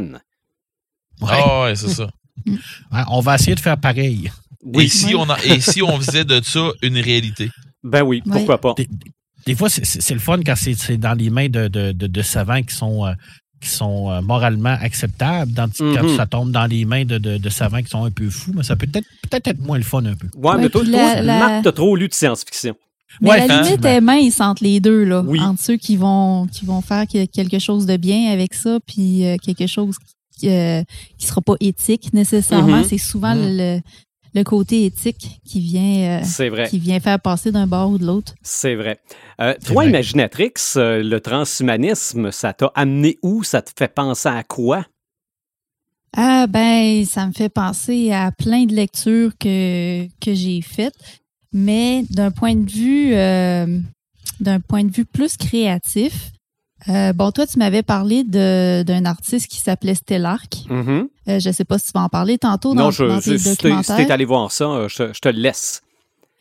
Ouais. 1.21 1.29
Ah 1.29 1.61
ouais, 1.63 1.75
c'est 1.75 1.89
ça. 1.89 2.09
Ouais, 2.45 3.01
on 3.09 3.19
va 3.19 3.35
essayer 3.35 3.53
de 3.55 3.59
faire 3.59 3.79
pareil. 3.79 4.31
Et 4.77 4.87
si, 4.87 5.07
Oui. 5.07 5.15
on 5.15 5.29
a- 5.29 5.43
et 5.43 5.59
si 5.59 5.81
on 5.81 5.99
faisait 5.99 6.25
de 6.25 6.39
ça 6.43 6.69
une 6.81 6.97
réalité? 6.97 7.49
Ben 7.83 8.03
oui, 8.03 8.21
pourquoi 8.29 8.59
pas? 8.61 8.73
Des, 8.77 8.87
des 9.45 9.55
fois, 9.55 9.69
c'est- 9.69 10.13
le 10.13 10.19
fun 10.19 10.39
quand 10.45 10.55
c'est 10.55 10.97
dans 10.97 11.13
les 11.17 11.29
mains 11.29 11.49
de, 11.49 11.67
de, 11.67 11.91
de, 11.91 12.07
de 12.07 12.21
savants 12.21 12.61
qui 12.61 12.75
sont, 12.75 13.05
euh, 13.07 13.13
qui 13.59 13.69
sont 13.69 14.09
euh, 14.11 14.21
moralement 14.21 14.75
acceptables, 14.79 15.51
tandis 15.53 15.77
que 15.77 15.95
quand 15.95 16.03
Mhm. 16.07 16.15
ça 16.17 16.25
tombe 16.27 16.51
dans 16.51 16.65
les 16.65 16.85
mains 16.85 17.05
de, 17.05 17.17
de, 17.17 17.37
de 17.37 17.49
savants 17.49 17.81
qui 17.81 17.89
sont 17.89 18.03
un 18.05 18.11
peu 18.11 18.29
fous, 18.29 18.51
mais 18.55 18.63
ça 18.63 18.75
peut 18.75 18.87
peut-être 18.87 19.47
être 19.47 19.59
moins 19.59 19.77
le 19.77 19.83
fun 19.83 20.05
un 20.05 20.15
peu. 20.15 20.27
Ouais, 20.35 20.51
Ouais, 20.55 20.61
mais 20.61 20.69
toi, 20.69 20.83
la- 20.83 21.21
la- 21.21 21.39
Marc, 21.39 21.63
t'as 21.63 21.71
trop 21.71 21.95
lu 21.95 22.07
de 22.07 22.13
science-fiction. 22.13 22.75
Mais 23.19 23.29
Ouais, 23.29 23.47
la 23.47 23.61
limite 23.63 23.83
est 23.83 23.99
mince 24.01 24.39
entre 24.39 24.63
les 24.63 24.79
deux, 24.79 25.03
là. 25.03 25.21
Oui. 25.25 25.39
Entre 25.41 25.61
ceux 25.61 25.75
qui 25.77 25.97
vont, 25.97 26.47
qui 26.47 26.65
vont 26.65 26.81
faire 26.81 27.05
que- 27.07 27.25
quelque 27.25 27.59
chose 27.59 27.85
de 27.85 27.97
bien 27.97 28.31
avec 28.31 28.53
ça, 28.53 28.79
puis 28.87 29.25
euh, 29.25 29.35
quelque 29.37 29.67
chose 29.67 29.95
qui 30.39 30.47
ne 30.47 30.83
sera 31.19 31.41
pas 31.41 31.55
éthique 31.59 32.13
nécessairement. 32.13 32.77
Mhm. 32.77 32.85
C'est 32.87 32.97
souvent 32.97 33.35
Mhm. 33.35 33.57
le, 33.57 33.81
le 34.33 34.43
côté 34.43 34.85
éthique 34.85 35.41
qui 35.45 35.59
vient, 35.59 36.21
euh, 36.21 36.49
vrai. 36.49 36.67
qui 36.69 36.79
vient 36.79 36.99
faire 36.99 37.19
passer 37.19 37.51
d'un 37.51 37.67
bord 37.67 37.91
ou 37.91 37.97
de 37.97 38.05
l'autre. 38.05 38.33
C'est 38.41 38.75
vrai. 38.75 38.99
Euh, 39.41 39.53
toi, 39.65 39.75
vrai. 39.83 39.89
Imaginatrix, 39.89 40.53
euh, 40.77 41.03
le 41.03 41.19
transhumanisme, 41.19 42.31
ça 42.31 42.53
t'a 42.53 42.71
amené 42.75 43.17
où? 43.21 43.43
Ça 43.43 43.61
te 43.61 43.71
fait 43.77 43.93
penser 43.93 44.29
à 44.29 44.43
quoi? 44.43 44.85
Ah 46.15 46.45
ben, 46.47 47.05
ça 47.05 47.25
me 47.25 47.31
fait 47.31 47.49
penser 47.49 48.11
à 48.11 48.31
plein 48.31 48.65
de 48.65 48.73
lectures 48.75 49.31
que, 49.39 50.05
que 50.19 50.33
j'ai 50.33 50.61
faites, 50.61 50.95
mais 51.53 52.03
d'un 52.09 52.31
point 52.31 52.55
de 52.55 52.69
vue 52.69 53.13
euh, 53.13 53.79
d'un 54.41 54.59
point 54.59 54.83
de 54.83 54.91
vue 54.91 55.05
plus 55.05 55.37
créatif. 55.37 56.31
euh, 56.89 57.13
bon, 57.13 57.31
toi, 57.31 57.45
tu 57.47 57.59
m'avais 57.59 57.83
parlé 57.83 58.23
de- 58.23 58.83
d'un 58.83 59.05
artiste 59.05 59.47
qui 59.47 59.59
s'appelait 59.59 59.95
Stellark. 59.95 60.65
Mhm. 60.69 61.07
Euh, 61.35 61.39
je 61.39 61.51
sais 61.51 61.65
pas 61.65 61.77
si 61.79 61.87
tu 61.87 61.91
vas 61.95 62.01
en 62.03 62.09
parler 62.09 62.37
tantôt 62.37 62.73
dans, 62.75 62.85
non, 62.85 62.91
je, 62.91 63.03
dans 63.05 63.19
je- 63.19 63.31
tes 63.31 63.37
si 63.37 63.49
documentaires. 63.49 63.97
t'es 63.97 64.11
allé 64.11 64.25
voir 64.25 64.51
ça, 64.51 64.65
euh, 64.65 64.87
je, 64.87 65.11
je 65.13 65.19
te 65.19 65.29
le 65.29 65.39
laisse. 65.39 65.81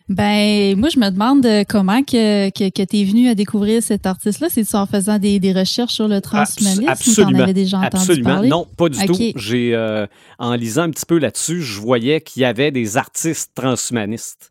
Ben, 0.09 0.77
moi, 0.77 0.89
je 0.89 0.99
me 0.99 1.09
demande 1.11 1.47
euh, 1.47 1.63
comment 1.69 2.03
que, 2.03 2.51
que, 2.51 2.69
que 2.69 2.83
tu 2.83 2.99
es 3.01 3.05
venu 3.05 3.29
à 3.29 3.37
découvrir 3.37 3.81
cet 3.81 4.07
artiste-là. 4.07 4.49
C'est-tu 4.51 4.75
en 4.75 4.85
faisant 4.87 5.21
des, 5.21 5.39
des 5.39 5.53
recherches 5.53 5.93
sur 5.95 6.09
le 6.09 6.21
transhumanisme 6.21 6.83
ou 6.83 7.15
t'en 7.15 7.35
avais 7.41 7.55
déjà 7.55 7.79
entendu 7.79 7.97
absolument. 7.97 8.31
parler? 8.31 8.49
Non, 8.49 8.67
pas 8.77 8.89
du 8.89 8.99
tout. 9.07 9.17
J'ai, 9.37 9.73
euh, 9.73 10.07
en 10.41 10.55
lisant 10.55 10.83
un 10.83 10.91
petit 10.91 11.07
peu 11.07 11.19
là-dessus, 11.19 11.63
je 11.63 11.79
voyais 11.81 12.21
qu'il 12.21 12.43
y 12.43 12.45
avait 12.45 12.73
des 12.73 12.97
artistes 12.97 13.53
transhumanistes. 13.55 14.51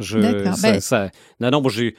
Je, 0.00 0.18
D'accord. 0.18 0.54
ça- 0.56 0.72
Ben- 0.72 0.80
ça- 0.80 1.10
non, 1.40 1.50
non, 1.50 1.60
moi, 1.60 1.70
je, 1.70 1.90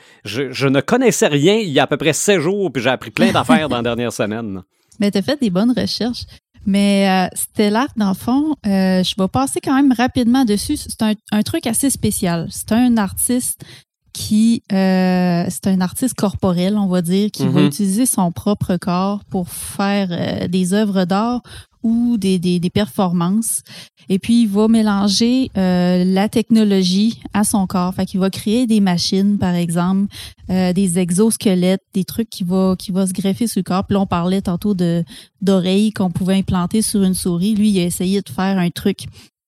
je 0.52 0.68
ne 0.68 0.82
connaissais 0.82 1.28
rien 1.28 1.56
il 1.56 1.70
y 1.70 1.80
a 1.80 1.84
à 1.84 1.88
peu 1.88 1.98
près 1.98 2.12
16 2.14 2.42
jours, 2.42 2.70
puis 2.72 2.84
j'ai 2.84 2.90
appris 2.90 3.12
plein 3.12 3.32
d'affaires 3.32 3.70
dans 3.70 3.78
la 3.78 3.84
dernière 3.84 4.12
semaine. 4.12 4.62
Ben, 5.00 5.10
t'as 5.10 5.22
fait 5.22 5.40
des 5.40 5.50
bonnes 5.50 5.72
recherches. 5.78 6.24
Mais 6.70 7.10
euh, 7.10 7.28
Stellar, 7.34 7.88
dans 7.96 8.10
le 8.10 8.14
fond, 8.14 8.56
euh, 8.68 9.02
je 9.02 9.16
vais 9.18 9.28
passer 9.28 9.60
quand 9.60 9.74
même 9.74 9.92
rapidement 9.92 10.46
dessus. 10.46 10.78
C'est 10.78 11.02
un, 11.02 11.14
un 11.32 11.42
truc 11.42 11.66
assez 11.66 11.90
spécial. 11.90 12.48
C'est 12.52 12.72
un 12.74 12.96
artiste 12.98 13.66
qui, 14.14 14.64
euh, 14.72 15.46
c'est 15.50 15.68
un 15.68 15.82
artiste 15.82 16.16
corporel, 16.16 16.78
on 16.78 16.88
va 16.88 17.02
dire, 17.02 17.30
qui 17.32 17.48
va 17.48 17.62
Mhm. 17.62 17.68
utiliser 17.68 18.06
son 18.06 18.32
propre 18.32 18.78
corps 18.78 19.24
pour 19.30 19.50
faire 19.50 20.08
euh, 20.12 20.48
des 20.48 20.74
œuvres 20.74 21.06
d'art 21.06 21.42
ou 21.84 22.18
des, 22.18 22.40
des, 22.40 22.60
des 22.60 22.70
performances. 22.70 23.62
Et 24.10 24.20
puis, 24.20 24.42
il 24.42 24.48
va 24.50 24.68
mélanger 24.68 25.50
euh, 25.56 26.04
la 26.04 26.28
technologie 26.28 27.22
à 27.34 27.44
son 27.44 27.68
corps. 27.68 27.94
Fait 27.94 28.06
qu'il 28.06 28.20
va 28.20 28.30
créer 28.30 28.68
des 28.68 28.82
machines, 28.82 29.38
par 29.38 29.54
exemple, 29.56 30.12
euh, 30.50 30.74
des 30.74 31.00
exosquelettes, 31.00 31.84
des 31.94 32.04
trucs 32.04 32.30
qui 32.30 32.44
va, 32.44 32.76
qui 32.78 32.92
va 32.92 33.08
se 33.08 33.14
greffer 33.14 33.48
sur 33.48 33.60
le 33.60 33.64
corps. 33.64 33.86
Puis 33.86 33.94
là, 33.94 34.02
on 34.02 34.08
parlait 34.08 34.42
tantôt 34.42 34.74
de 34.74 35.06
d'oreilles 35.42 35.92
qu'on 35.94 36.10
pouvait 36.12 36.36
implanter 36.36 36.82
sur 36.82 37.04
une 37.04 37.14
souris. 37.14 37.56
Lui, 37.56 37.70
il 37.70 37.80
a 37.80 37.84
essayé 37.86 38.22
de 38.22 38.30
faire 38.30 38.58
un 38.58 38.70
truc 38.72 39.06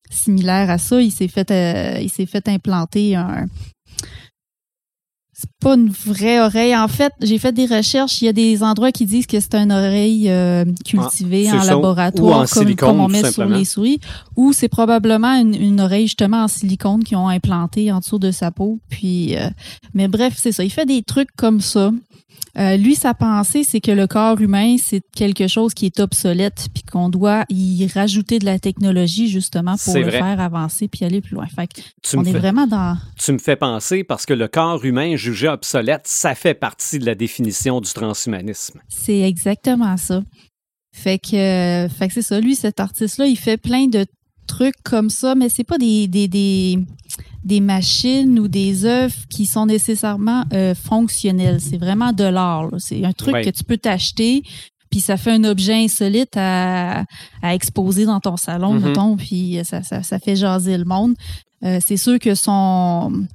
similaire 0.09 0.69
à 0.69 0.77
ça. 0.77 1.01
Il 1.01 1.11
s'est 1.11 1.27
fait, 1.27 1.51
euh, 1.51 1.99
il 2.01 2.09
s'est 2.09 2.25
fait 2.27 2.47
implanter 2.47 3.15
un. 3.15 3.47
C'est 5.41 5.49
pas 5.59 5.73
une 5.73 5.89
vraie 5.89 6.39
oreille. 6.39 6.75
En 6.77 6.87
fait, 6.87 7.11
j'ai 7.19 7.39
fait 7.39 7.51
des 7.51 7.65
recherches. 7.65 8.21
Il 8.21 8.25
y 8.25 8.27
a 8.27 8.33
des 8.33 8.61
endroits 8.61 8.91
qui 8.91 9.07
disent 9.07 9.25
que 9.25 9.39
c'est 9.39 9.55
une 9.55 9.71
oreille 9.71 10.29
euh, 10.29 10.65
cultivée 10.85 11.47
Ah, 11.51 11.55
en 11.57 11.61
ça. 11.61 11.67
laboratoire, 11.73 12.29
Ou 12.29 12.33
en 12.43 12.45
comme, 12.45 12.63
silicone, 12.63 12.89
comme 12.89 12.99
on 12.99 13.07
met 13.07 13.31
sur 13.31 13.45
les 13.45 13.65
souris, 13.65 13.99
ou 14.35 14.53
c'est 14.53 14.67
probablement 14.67 15.33
une, 15.33 15.55
une 15.55 15.81
oreille 15.81 16.05
justement 16.05 16.43
en 16.43 16.47
silicone 16.47 17.03
qu'ils 17.03 17.17
ont 17.17 17.27
implantée 17.27 17.91
en 17.91 17.99
dessous 17.99 18.19
de 18.19 18.29
sa 18.29 18.51
peau. 18.51 18.79
Puis, 18.89 19.35
euh, 19.35 19.49
mais 19.95 20.07
bref, 20.07 20.35
c'est 20.37 20.51
ça. 20.51 20.63
Il 20.63 20.69
fait 20.69 20.85
des 20.85 21.01
trucs 21.01 21.31
comme 21.35 21.59
ça. 21.59 21.91
Euh, 22.57 22.75
lui, 22.77 22.95
sa 22.95 23.13
pensée, 23.13 23.63
c'est 23.63 23.79
que 23.79 23.91
le 23.91 24.07
corps 24.07 24.39
humain, 24.41 24.75
c'est 24.77 25.01
quelque 25.15 25.47
chose 25.47 25.73
qui 25.73 25.85
est 25.85 25.99
obsolète, 25.99 26.67
puis 26.73 26.83
qu'on 26.83 27.09
doit 27.09 27.45
y 27.49 27.87
rajouter 27.93 28.39
de 28.39 28.45
la 28.45 28.59
technologie 28.59 29.29
justement 29.29 29.75
pour 29.83 29.95
le 29.95 30.01
vrai. 30.03 30.19
faire 30.19 30.39
avancer 30.39 30.87
puis 30.87 31.05
aller 31.05 31.21
plus 31.21 31.35
loin. 31.35 31.47
Fait 31.47 31.67
que 31.67 31.81
Tu 32.03 32.17
on 32.17 32.21
me, 32.21 32.27
est 32.27 32.31
fais, 32.33 32.39
vraiment 32.39 32.67
dans. 32.67 32.97
tu 33.17 33.31
me 33.31 33.37
fais 33.39 33.55
penser 33.55 34.03
parce 34.03 34.25
que 34.25 34.33
le 34.33 34.47
corps 34.47 34.83
humain 34.83 35.15
jugé 35.15 35.47
obsolète, 35.47 36.03
ça 36.05 36.35
fait 36.35 36.53
partie 36.53 36.99
de 36.99 37.05
la 37.05 37.15
définition 37.15 37.79
du 37.81 37.91
transhumanisme. 37.93 38.81
C'est 38.89 39.19
exactement 39.21 39.95
ça. 39.97 40.21
Fait 40.93 41.19
que, 41.19 41.35
euh, 41.35 41.89
fait 41.89 42.09
que 42.09 42.13
c'est 42.13 42.21
ça. 42.21 42.39
Lui, 42.41 42.55
cet 42.55 42.81
artiste-là, 42.81 43.25
il 43.27 43.37
fait 43.37 43.57
plein 43.57 43.87
de 43.87 44.05
trucs 44.61 44.83
comme 44.83 45.09
ça, 45.09 45.33
mais 45.35 45.49
c'est 45.49 45.63
pas 45.63 45.77
des, 45.77 46.07
des, 46.07 46.27
des, 46.27 46.79
des 47.43 47.59
machines 47.59 48.37
ou 48.39 48.47
des 48.47 48.85
œuvres 48.85 49.15
qui 49.29 49.45
sont 49.45 49.65
nécessairement 49.65 50.43
euh, 50.53 50.75
fonctionnelles. 50.75 51.59
C'est 51.59 51.77
vraiment 51.77 52.13
de 52.13 52.23
l'art. 52.25 52.69
C'est 52.77 53.03
un 53.03 53.11
truc 53.13 53.33
Ouais. 53.33 53.43
que 53.43 53.49
tu 53.49 53.63
peux 53.63 53.77
t'acheter, 53.77 54.43
puis 54.91 54.99
ça 54.99 55.17
fait 55.17 55.31
un 55.31 55.43
objet 55.45 55.73
insolite 55.73 56.35
à, 56.35 57.05
à 57.41 57.55
exposer 57.55 58.05
dans 58.05 58.19
ton 58.19 58.37
salon, 58.37 58.73
mettons, 58.73 59.15
puis 59.17 59.59
ça, 59.63 59.81
ça, 59.83 60.03
ça 60.03 60.19
fait 60.19 60.35
jaser 60.35 60.77
le 60.77 60.85
monde. 60.85 61.15
Euh, 61.63 61.79
c'est 61.83 61.97
sûr 61.97 62.19
que 62.19 62.35
son, 62.35 63.25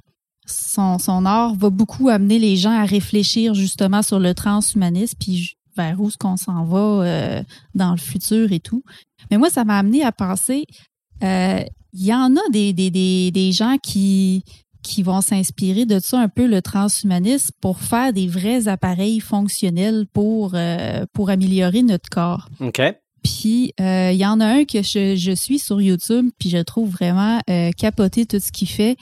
son, 0.45 0.97
son 0.99 1.25
art 1.25 1.55
va 1.55 1.69
beaucoup 1.69 2.09
amener 2.09 2.39
les 2.39 2.55
gens 2.57 2.71
à 2.71 2.85
réfléchir 2.85 3.53
justement 3.53 4.01
sur 4.01 4.19
le 4.19 4.33
transhumanisme, 4.33 5.17
puis 5.19 5.55
vers 5.75 5.99
où 5.99 6.07
est-ce 6.07 6.17
qu'on 6.17 6.37
s'en 6.37 6.63
va 6.65 6.77
euh, 6.79 7.43
dans 7.75 7.91
le 7.91 7.97
futur 7.97 8.51
et 8.51 8.59
tout. 8.59 8.83
Mais 9.29 9.37
moi, 9.37 9.49
ça 9.49 9.63
m'a 9.63 9.77
amené 9.77 10.03
à 10.03 10.11
penser, 10.11 10.63
euh, 10.69 10.73
il 11.21 12.05
y 12.05 12.13
en 12.13 12.35
a 12.35 12.49
des, 12.51 12.73
des, 12.73 12.91
des, 12.91 13.31
des 13.31 13.51
gens 13.51 13.77
qui, 13.81 14.43
qui 14.83 15.03
vont 15.03 15.21
s'inspirer 15.21 15.85
de 15.85 15.99
ça 15.99 16.19
un 16.19 16.29
peu, 16.29 16.47
le 16.47 16.61
transhumanisme, 16.61 17.51
pour 17.61 17.79
faire 17.79 18.13
des 18.13 18.27
vrais 18.27 18.67
appareils 18.67 19.19
fonctionnels 19.19 20.05
pour, 20.13 20.51
euh, 20.53 21.05
pour 21.13 21.29
améliorer 21.29 21.83
notre 21.83 22.09
corps. 22.09 22.47
OK? 22.59 22.81
Puis 23.23 23.73
euh, 23.81 24.11
il 24.13 24.17
y 24.17 24.25
en 24.25 24.39
a 24.39 24.45
un 24.45 24.65
que 24.65 24.81
je, 24.81 25.15
je 25.15 25.31
suis 25.33 25.59
sur 25.59 25.81
YouTube, 25.81 26.29
puis 26.39 26.49
je 26.49 26.59
trouve 26.59 26.89
vraiment 26.89 27.39
euh, 27.49 27.71
capoté 27.71 28.25
tout 28.25 28.39
ce 28.39 28.51
qu'il 28.51 28.69
fait. 28.69 28.95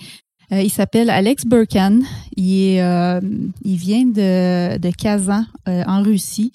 Euh, 0.51 0.61
il 0.61 0.71
s'appelle 0.71 1.09
Alex 1.09 1.45
Burkan. 1.45 1.99
Il, 2.35 2.53
est, 2.53 2.81
euh, 2.81 3.19
il 3.63 3.77
vient 3.77 4.05
de, 4.05 4.77
de 4.77 4.91
Kazan, 4.91 5.45
euh, 5.67 5.83
en 5.85 6.01
Russie. 6.01 6.51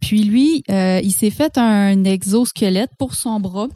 Puis 0.00 0.22
lui, 0.22 0.64
euh, 0.70 1.00
il 1.02 1.12
s'est 1.12 1.30
fait 1.30 1.56
un 1.56 2.04
exosquelette 2.04 2.90
pour 2.98 3.14
son 3.14 3.40
bras. 3.40 3.68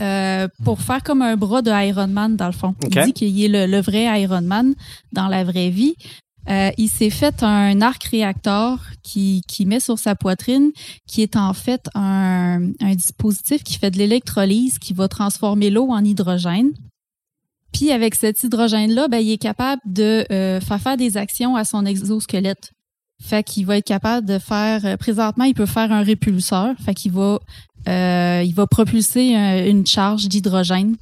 Euh, 0.00 0.48
pour 0.64 0.80
faire 0.80 1.02
comme 1.02 1.22
un 1.22 1.36
bras 1.36 1.62
de 1.62 1.70
Iron 1.70 2.08
Man, 2.08 2.36
dans 2.36 2.46
le 2.46 2.52
fond. 2.52 2.74
OK. 2.84 2.94
Il 2.94 3.04
dit 3.04 3.12
qu'il 3.12 3.44
est 3.44 3.48
le, 3.48 3.70
le 3.70 3.80
vrai 3.80 4.22
Iron 4.22 4.42
Man 4.42 4.74
dans 5.12 5.28
la 5.28 5.44
vraie 5.44 5.70
vie. 5.70 5.94
Euh, 6.48 6.70
il 6.76 6.88
s'est 6.88 7.10
fait 7.10 7.44
un 7.44 7.80
arc 7.82 8.02
réacteur 8.04 8.80
qui, 9.04 9.42
qui 9.46 9.64
met 9.64 9.78
sur 9.78 9.98
sa 9.98 10.16
poitrine, 10.16 10.72
qui 11.06 11.22
est 11.22 11.36
en 11.36 11.52
fait 11.52 11.88
un, 11.94 12.70
un 12.80 12.94
dispositif 12.96 13.62
qui 13.62 13.78
fait 13.78 13.92
de 13.92 13.98
l'électrolyse, 13.98 14.78
qui 14.80 14.92
va 14.92 15.06
transformer 15.06 15.70
l'eau 15.70 15.88
en 15.90 16.04
hydrogène. 16.04 16.72
Puis 17.72 17.92
avec 17.92 18.14
cet 18.16 18.42
hydrogène-là, 18.42 19.08
ben, 19.08 19.18
il 19.18 19.30
est 19.30 19.38
capable 19.38 19.80
de 19.86 20.26
euh, 20.32 20.60
faire 20.60 20.80
faire 20.80 20.96
des 20.96 21.16
actions 21.16 21.54
à 21.56 21.64
son 21.64 21.86
exosquelette. 21.86 22.72
Fait 23.22 23.44
qu'il 23.44 23.64
va 23.66 23.76
être 23.78 23.86
capable 23.86 24.26
de 24.26 24.38
faire. 24.40 24.84
euh, 24.84 24.96
présentement, 24.96 25.44
il 25.44 25.54
peut 25.54 25.64
faire 25.66 25.92
un 25.92 26.02
répulseur. 26.02 26.74
Fait 26.84 26.92
qu'il 26.92 27.12
va, 27.12 27.38
euh, 27.88 28.42
il 28.44 28.54
va 28.54 28.66
propulser 28.66 29.34
un- 29.34 29.66
une 29.66 29.86
charge 29.86 30.28
d'hydrogène. 30.28 30.96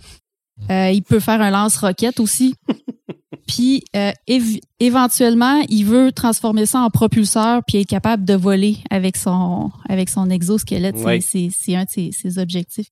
Euh, 0.70 0.90
il 0.90 1.02
peut 1.02 1.20
faire 1.20 1.40
un 1.40 1.50
lance-roquette 1.50 2.20
aussi. 2.20 2.54
Puis 3.46 3.82
euh, 3.96 4.12
év- 4.28 4.60
éventuellement, 4.78 5.62
il 5.68 5.84
veut 5.84 6.12
transformer 6.12 6.66
ça 6.66 6.80
en 6.80 6.90
propulseur 6.90 7.62
puis 7.66 7.78
être 7.78 7.88
capable 7.88 8.24
de 8.24 8.34
voler 8.34 8.76
avec 8.90 9.16
son 9.16 9.70
avec 9.88 10.08
son 10.08 10.30
exosquelette. 10.30 10.96
C'est- 10.98 11.04
Ouais. 11.04 11.20
C'est 11.20 11.48
c'est 11.56 11.74
un 11.74 11.84
de 11.84 11.88
ses, 11.90 12.10
ses 12.12 12.38
objectifs 12.38 12.86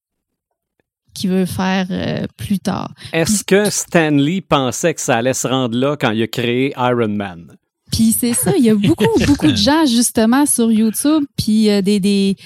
qu'il 1.14 1.30
veut 1.30 1.46
faire 1.46 1.86
euh, 1.90 2.26
plus 2.36 2.58
tard. 2.60 2.92
Est-ce 3.12 3.44
que 3.44 3.70
Stanley 3.70 4.40
pensait 4.40 4.94
que 4.94 5.00
ça 5.00 5.16
allait 5.16 5.34
se 5.34 5.46
rendre 5.46 5.76
là 5.76 5.96
quand 5.96 6.10
il 6.12 6.22
a 6.22 6.26
créé 6.26 6.72
Iron 6.76 7.08
Man? 7.08 7.56
Puis 7.92 8.12
c'est 8.12 8.34
ça, 8.34 8.52
il 8.56 8.64
y 8.64 8.70
a 8.70 8.74
beaucoup, 8.74 9.06
beaucoup 9.26 9.50
de 9.50 9.56
gens 9.68 9.86
justement 9.86 10.44
sur 10.46 10.70
YouTube, 10.70 11.24
puis 11.36 11.70
euh, 11.70 11.82
des, 11.82 12.00
des 12.00 12.36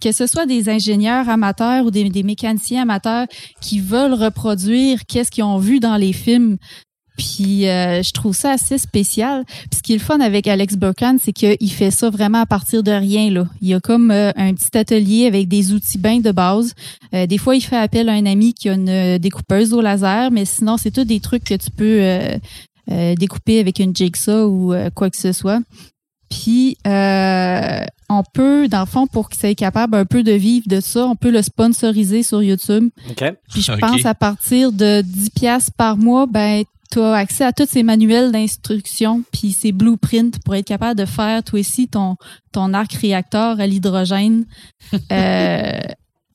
que 0.00 0.12
ce 0.12 0.26
soit 0.26 0.46
des 0.46 0.68
ingénieurs 0.68 1.28
amateurs 1.28 1.86
ou 1.86 1.90
des, 1.90 2.22
mécaniciens 2.22 2.82
amateurs 2.82 3.26
qui 3.60 3.80
veulent 3.80 4.14
reproduire 4.14 5.00
qu'est-ce 5.06 5.30
qu'ils 5.30 5.44
ont 5.44 5.58
vu 5.58 5.80
dans 5.80 5.96
les 5.96 6.12
films. 6.12 6.56
Puis 7.16 7.66
euh, 7.66 8.02
je 8.02 8.12
trouve 8.12 8.34
ça 8.36 8.52
assez 8.52 8.76
spécial. 8.76 9.44
Puis 9.46 9.78
ce 9.78 9.82
qui 9.82 9.94
est 9.94 9.96
le 9.96 10.02
fun 10.02 10.20
avec 10.20 10.46
Alex 10.46 10.76
Burkan, 10.76 11.16
c'est 11.20 11.32
qu'il 11.32 11.72
fait 11.72 11.90
ça 11.90 12.10
vraiment 12.10 12.40
à 12.40 12.46
partir 12.46 12.82
de 12.82 12.90
rien. 12.90 13.30
Là. 13.30 13.46
Il 13.62 13.68
y 13.68 13.74
a 13.74 13.80
comme 13.80 14.10
euh, 14.10 14.32
un 14.36 14.52
petit 14.52 14.76
atelier 14.76 15.26
avec 15.26 15.48
des 15.48 15.72
outils 15.72 15.98
bien 15.98 16.20
de 16.20 16.30
base. 16.30 16.74
Euh, 17.14 17.26
des 17.26 17.38
fois, 17.38 17.56
il 17.56 17.62
fait 17.62 17.76
appel 17.76 18.10
à 18.10 18.12
un 18.12 18.26
ami 18.26 18.52
qui 18.52 18.68
a 18.68 18.74
une 18.74 19.18
découpeuse 19.18 19.72
au 19.72 19.80
laser, 19.80 20.30
mais 20.30 20.44
sinon, 20.44 20.76
c'est 20.76 20.90
tout 20.90 21.04
des 21.04 21.20
trucs 21.20 21.44
que 21.44 21.54
tu 21.54 21.70
peux 21.70 22.38
découper 23.16 23.58
avec 23.60 23.78
une 23.78 23.96
jigsaw 23.96 24.46
ou 24.46 24.74
quoi 24.94 25.10
que 25.10 25.16
ce 25.16 25.32
soit. 25.32 25.60
Puis, 26.36 26.76
euh, 26.86 27.80
on 28.10 28.22
peut, 28.22 28.68
dans 28.68 28.80
le 28.80 28.86
fond, 28.86 29.06
pour 29.06 29.30
qu'il 29.30 29.40
soit 29.40 29.54
capable 29.54 29.96
un 29.96 30.04
peu 30.04 30.22
de 30.22 30.32
vivre 30.32 30.66
de 30.68 30.80
ça, 30.80 31.06
on 31.06 31.16
peut 31.16 31.30
le 31.30 31.40
sponsoriser 31.40 32.22
sur 32.22 32.42
YouTube. 32.42 32.90
OK? 33.10 33.24
Puis 33.50 33.62
je 33.62 33.72
pense 33.80 34.04
à 34.04 34.14
partir 34.14 34.70
de 34.70 35.00
10 35.00 35.30
pièces 35.30 35.70
par 35.70 35.96
mois, 35.96 36.26
ben 36.26 36.64
tu 36.92 37.00
as 37.00 37.14
accès 37.14 37.44
à 37.44 37.52
tous 37.52 37.66
ces 37.68 37.82
manuels 37.82 38.30
d'instruction 38.30 39.24
puis 39.32 39.50
ces 39.50 39.72
blueprints 39.72 40.38
pour 40.44 40.54
être 40.54 40.66
capable 40.66 41.00
de 41.00 41.04
faire 41.04 41.42
toi 41.42 41.58
aussi 41.58 41.88
ton 41.88 42.16
ton 42.52 42.72
arc 42.74 42.92
réacteur 42.92 43.58
à 43.58 43.66
l'hydrogène 43.66 44.44
euh, 45.12 45.80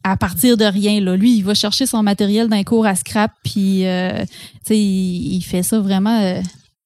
à 0.04 0.18
partir 0.18 0.58
de 0.58 0.66
rien 0.66 1.00
là. 1.00 1.16
Lui, 1.16 1.38
il 1.38 1.44
va 1.44 1.54
chercher 1.54 1.86
son 1.86 2.04
matériel 2.04 2.50
d'un 2.50 2.64
cours 2.64 2.86
à 2.86 2.96
scrap 2.96 3.32
puis 3.46 3.86
euh, 3.86 4.26
tu 4.26 4.28
sais 4.66 4.78
il, 4.78 5.36
il 5.36 5.42
fait 5.42 5.64
ça 5.64 5.80
vraiment 5.80 6.20
euh, 6.20 6.42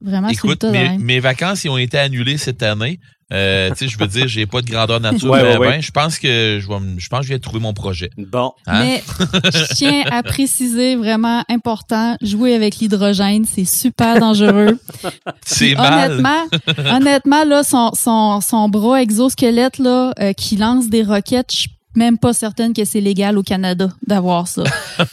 vraiment 0.06 0.32
sur 0.34 0.48
le 0.48 0.54
Écoute, 0.54 0.72
tas 0.72 0.98
mes, 0.98 1.20
vacances 1.20 1.64
ils 1.66 1.70
ont 1.70 1.78
été 1.78 1.98
annulées 1.98 2.38
cette 2.38 2.64
année. 2.64 3.00
Euh, 3.34 3.72
tu 3.72 3.78
sais, 3.78 3.88
je 3.88 3.98
veux 3.98 4.06
dire, 4.06 4.28
j'ai 4.28 4.46
pas 4.46 4.62
de 4.62 4.70
grandeur 4.70 5.00
nature. 5.00 5.30
Ouais, 5.32 5.42
ben, 5.42 5.58
ouais, 5.58 5.70
ben, 5.70 5.82
Je 5.82 5.90
pense 5.90 6.20
que 6.20 6.60
je 6.62 6.68
vais, 6.68 6.80
me- 6.80 7.00
je 7.00 7.10
pense 7.10 7.22
que 7.22 7.24
je 7.26 7.30
viens 7.30 7.38
de 7.38 7.42
trouver 7.42 7.60
mon 7.60 7.74
projet. 7.74 8.12
Bon. 8.20 8.52
Hein? 8.68 8.84
Mais 8.84 9.04
je 9.52 9.74
tiens 9.74 10.04
à 10.12 10.22
préciser 10.22 10.96
vraiment 10.96 11.44
important, 11.50 12.16
jouer 12.22 12.54
avec 12.54 12.78
l'hydrogène, 12.78 13.46
c'est 13.52 13.66
super 13.66 14.20
dangereux. 14.20 14.78
C'est 15.44 15.74
mal. 15.74 16.12
Honnêtement, 16.12 16.96
honnêtement 16.96 17.44
là, 17.46 17.64
son, 17.64 17.92
son, 17.96 18.42
son 18.42 18.70
bras 18.70 19.02
exosquelette 19.02 19.80
là, 19.80 20.14
euh, 20.20 20.34
qui 20.34 20.58
lance 20.58 20.88
des 20.90 21.02
roquettes, 21.02 21.52
je 21.52 21.68
même 21.96 22.18
pas 22.18 22.34
certaine 22.34 22.74
que 22.74 22.86
c'est 22.86 23.02
légal 23.02 23.38
au 23.38 23.44
Canada 23.44 23.90
d'avoir 24.06 24.48
ça. 24.48 24.64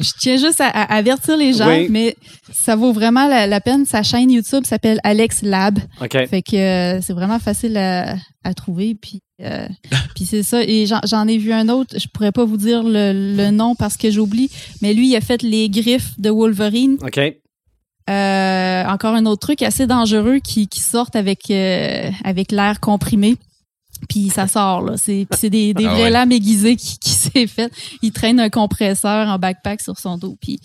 je 0.00 0.10
tiens 0.20 0.36
juste 0.36 0.60
à, 0.60 0.68
à 0.68 0.94
avertir 0.96 1.36
les 1.36 1.52
gens, 1.52 1.68
Oui. 1.68 1.88
mais 1.90 2.16
ça 2.52 2.76
vaut 2.76 2.92
vraiment 2.92 3.26
la, 3.28 3.46
la 3.46 3.60
peine. 3.60 3.84
Sa 3.86 4.02
chaîne 4.02 4.30
YouTube 4.30 4.64
s'appelle 4.66 5.00
Alex 5.04 5.42
Lab. 5.42 5.78
OK. 6.00 6.16
Fait 6.28 6.42
que 6.42 6.56
euh, 6.56 7.00
c'est 7.00 7.12
vraiment 7.12 7.38
facile 7.38 7.76
à, 7.76 8.16
à 8.44 8.54
trouver. 8.54 8.94
Puis, 8.94 9.20
euh, 9.42 9.66
puis 10.14 10.24
c'est 10.26 10.42
ça. 10.42 10.62
Et 10.62 10.86
j'en- 10.86 11.00
j'en 11.04 11.26
ai 11.26 11.38
vu 11.38 11.52
un 11.52 11.68
autre. 11.68 11.96
Je 11.98 12.06
pourrais 12.08 12.32
pas 12.32 12.44
vous 12.44 12.56
dire 12.56 12.82
le, 12.84 13.34
le 13.36 13.50
nom 13.50 13.74
parce 13.74 13.96
que 13.96 14.10
j'oublie. 14.10 14.50
Mais 14.82 14.94
lui, 14.94 15.08
il 15.08 15.16
a 15.16 15.20
fait 15.20 15.42
les 15.42 15.68
griffes 15.68 16.18
de 16.18 16.30
Wolverine. 16.30 16.96
OK. 17.02 17.18
Euh, 18.10 18.84
encore 18.86 19.14
un 19.14 19.26
autre 19.26 19.40
truc 19.46 19.60
assez 19.62 19.86
dangereux 19.86 20.38
qui, 20.42 20.66
qui 20.66 20.80
sortent 20.80 21.14
avec, 21.14 21.50
euh, 21.50 22.10
avec 22.24 22.52
l'air 22.52 22.80
comprimé. 22.80 23.36
Puis 24.08 24.30
ça 24.30 24.46
sort, 24.46 24.82
là. 24.82 24.96
C'est 24.96 25.26
puis 25.30 25.38
c'est 25.40 25.50
des, 25.50 25.74
des 25.74 25.86
Ah 25.86 25.90
vraies 25.92 26.02
ouais. 26.04 26.10
lames 26.10 26.32
aiguisées 26.32 26.76
qui, 26.76 26.98
qui 26.98 27.10
s'est 27.24 27.46
fait. 27.46 27.72
Il 28.02 28.12
traîne 28.12 28.40
un 28.40 28.50
compresseur 28.50 29.28
en 29.28 29.38
backpack 29.38 29.80
sur 29.80 29.98
son 29.98 30.18
dos. 30.18 30.36
Puis, 30.40 30.60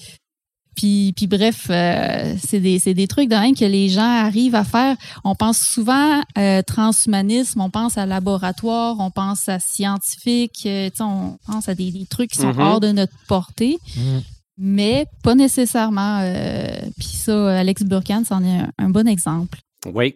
puis, 0.75 1.13
puis 1.15 1.27
bref, 1.27 1.67
euh, 1.69 2.35
c'est 2.43 2.59
des, 2.59 2.79
c'est 2.79 2.95
des 2.95 3.07
trucs 3.07 3.29
de 3.29 3.35
même 3.35 3.55
que 3.55 3.63
les 3.65 3.89
gens 3.89 4.01
arrivent 4.25 4.55
à 4.55 4.63
faire. 4.63 4.95
On 5.23 5.35
pense 5.35 5.59
souvent 5.59 6.21
euh, 6.37 6.63
transhumanisme, 6.63 7.61
on 7.61 7.69
pense 7.69 7.97
à 7.99 8.05
laboratoire, 8.07 8.95
on 8.99 9.11
pense 9.11 9.47
à 9.49 9.59
scientifique, 9.59 10.63
euh, 10.65 10.89
on 10.99 11.37
pense 11.45 11.69
à 11.69 11.75
des, 11.75 11.91
des 11.91 12.05
trucs 12.07 12.31
qui 12.31 12.39
sont 12.39 12.53
Mhm. 12.53 12.59
hors 12.59 12.79
de 12.79 12.91
notre 12.91 13.13
portée 13.27 13.77
Mm. 13.95 14.19
mais 14.57 15.05
pas 15.23 15.35
nécessairement. 15.35 16.19
euh, 16.21 16.67
Puis 16.97 17.07
ça, 17.07 17.59
Alex 17.59 17.83
Burkhan, 17.83 18.23
c'en 18.27 18.43
est 18.43 18.57
un, 18.59 18.69
un 18.79 18.89
bon 18.89 19.07
exemple. 19.07 19.59
Oui. 19.93 20.15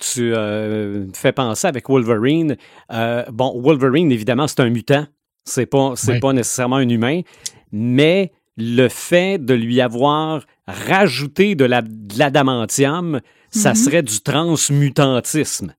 Tu 0.00 0.32
euh, 0.34 1.06
me 1.06 1.12
fais 1.14 1.32
penser 1.32 1.66
avec 1.66 1.88
Wolverine. 1.88 2.56
Euh, 2.92 3.24
bon, 3.30 3.60
Wolverine, 3.60 4.10
évidemment, 4.10 4.48
c'est 4.48 4.60
un 4.60 4.68
mutant. 4.70 5.06
C'est 5.44 5.66
pas, 5.66 5.92
c'est 5.96 6.12
Oui. 6.14 6.20
pas 6.20 6.32
nécessairement 6.32 6.76
un 6.76 6.88
humain. 6.88 7.20
Mais 7.72 8.32
le 8.56 8.88
fait 8.88 9.38
de 9.38 9.54
lui 9.54 9.80
avoir 9.80 10.42
rajouté 10.66 11.54
de 11.54 11.64
la- 11.64 11.82
de 11.82 12.18
l'adamantium, 12.18 13.20
ça 13.50 13.70
Mhm. 13.70 13.76
serait 13.76 14.02
du 14.02 14.20
transmutantisme. 14.20 15.74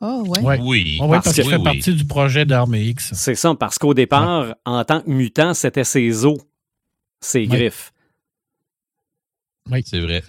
Oh, 0.00 0.24
ouais. 0.28 0.40
Ouais. 0.42 0.58
Oui. 0.62 0.98
Ah 1.00 1.06
ouais, 1.06 1.18
parce 1.22 1.34
que- 1.36 1.42
fait 1.42 1.56
oui, 1.56 1.62
partie 1.64 1.94
du 1.94 2.04
projet 2.06 2.44
d'Armée 2.44 2.82
X. 2.84 3.10
C'est 3.14 3.34
ça, 3.34 3.54
parce 3.54 3.78
qu'au 3.78 3.94
départ, 3.94 4.54
en 4.66 4.84
tant 4.84 5.00
que 5.00 5.08
mutant, 5.10 5.54
c'était 5.54 5.84
ses 5.84 6.24
os, 6.24 6.38
ses 7.20 7.40
Oui. 7.40 7.48
griffes. 7.48 7.92
C'est 9.84 10.00
vrai. 10.00 10.22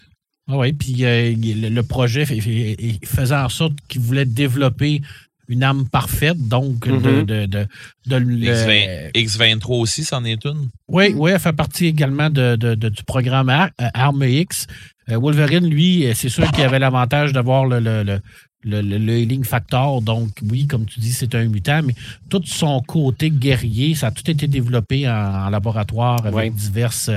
Ah 0.48 0.58
oui, 0.58 0.72
puis 0.74 1.04
euh, 1.06 1.34
le, 1.38 1.82
projet 1.84 2.26
faisait 2.26 3.36
en 3.36 3.50
sorte 3.50 3.74
qu'il 3.88 4.02
voulait 4.02 4.26
développer 4.26 5.02
une 5.50 5.64
arme 5.64 5.88
parfaite, 5.88 6.38
donc 6.48 6.86
de, 6.88 6.92
Mhm. 6.94 7.26
de, 7.26 7.46
de, 7.46 7.68
de 8.08 8.16
le- 8.18 8.36
X20 8.48 9.12
X23 9.14 9.80
aussi, 9.80 10.04
c'en 10.04 10.24
est 10.26 10.44
une. 10.46 10.70
Oui, 10.90 11.14
oui, 11.16 11.32
elle 11.32 11.40
fait 11.40 11.54
partie 11.54 11.86
également 11.86 12.30
de, 12.30 12.56
de- 12.58 12.76
de- 12.76 12.90
du 12.90 13.04
programme 13.04 13.50
Ar- 13.50 13.70
euh, 13.82 13.88
Arme 13.94 14.24
X. 14.24 14.68
Euh, 15.10 15.18
Wolverine, 15.18 15.66
lui, 15.70 16.06
euh, 16.06 16.14
c'est 16.14 16.28
sûr 16.30 16.50
qu'il 16.52 16.64
avait 16.66 16.80
l'avantage 16.80 17.32
d'avoir 17.32 17.66
le, 17.66 17.80
le, 17.80 18.04
le, 18.04 18.20
le, 18.64 18.82
le- 18.82 18.98
le 18.98 19.18
healing 19.20 19.46
factor. 19.46 20.02
Donc, 20.02 20.32
oui, 20.52 20.68
comme 20.68 20.86
tu 20.86 21.00
dis, 21.00 21.14
c'est 21.14 21.34
un 21.36 21.46
mutant, 21.46 21.82
mais 21.82 21.94
tout 22.30 22.42
son 22.46 22.82
côté 22.82 23.30
guerrier, 23.30 23.96
ça 23.96 24.08
a 24.08 24.12
tout 24.12 24.30
été 24.30 24.48
développé 24.48 25.08
en, 25.10 25.14
en 25.14 25.50
laboratoire 25.50 26.20
avec 26.26 26.34
Ouais. 26.36 26.50
diverses, 26.50 27.10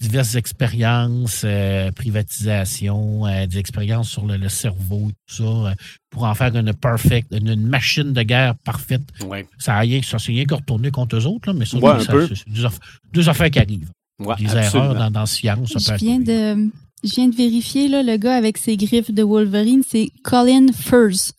diverses 0.00 0.34
expériences, 0.34 1.42
euh, 1.44 1.90
privatisation, 1.92 3.26
euh, 3.26 3.46
des 3.46 3.58
expériences 3.58 4.08
sur 4.10 4.24
le, 4.26 4.36
le 4.36 4.48
cerveau, 4.48 5.10
tout 5.26 5.34
ça, 5.34 5.42
euh, 5.44 5.74
pour 6.10 6.24
en 6.24 6.34
faire 6.34 6.54
une 6.56 6.72
perfect, 6.72 7.28
une, 7.32 7.48
une 7.48 7.66
machine 7.66 8.12
de 8.12 8.22
guerre 8.22 8.54
parfaite. 8.64 9.02
Ouais. 9.26 9.46
Ça 9.58 9.74
a 9.76 9.80
rien, 9.80 10.00
ça 10.02 10.18
s'est 10.18 10.32
rien 10.32 10.44
que 10.44 10.54
retourné 10.54 10.90
contre 10.90 11.16
eux 11.16 11.26
autres, 11.26 11.48
là, 11.50 11.54
mais 11.58 11.64
ça, 11.66 11.78
Ouais, 11.78 12.00
ça- 12.02 12.12
c'est 12.34 12.48
deux, 12.48 12.64
aff- 12.66 12.78
deux 13.12 13.28
affaires 13.28 13.50
qui 13.50 13.58
arrivent. 13.58 13.90
Ouais, 14.18 14.34
des 14.36 14.46
absolument. 14.56 14.90
erreurs 14.92 14.94
dans, 14.98 15.10
dans 15.10 15.26
science. 15.26 15.72
ça 15.78 15.92
peut 15.92 15.98
Je 15.98 16.04
viens 16.04 16.18
de, 16.20 16.70
je 17.04 17.14
viens 17.14 17.28
de 17.28 17.36
vérifier, 17.36 17.88
là, 17.88 18.02
le 18.02 18.16
gars 18.16 18.36
avec 18.36 18.58
ses 18.58 18.76
griffes 18.76 19.10
de 19.10 19.22
Wolverine, 19.22 19.82
c'est 19.88 20.08
Colin 20.22 20.66
Furs. 20.74 21.32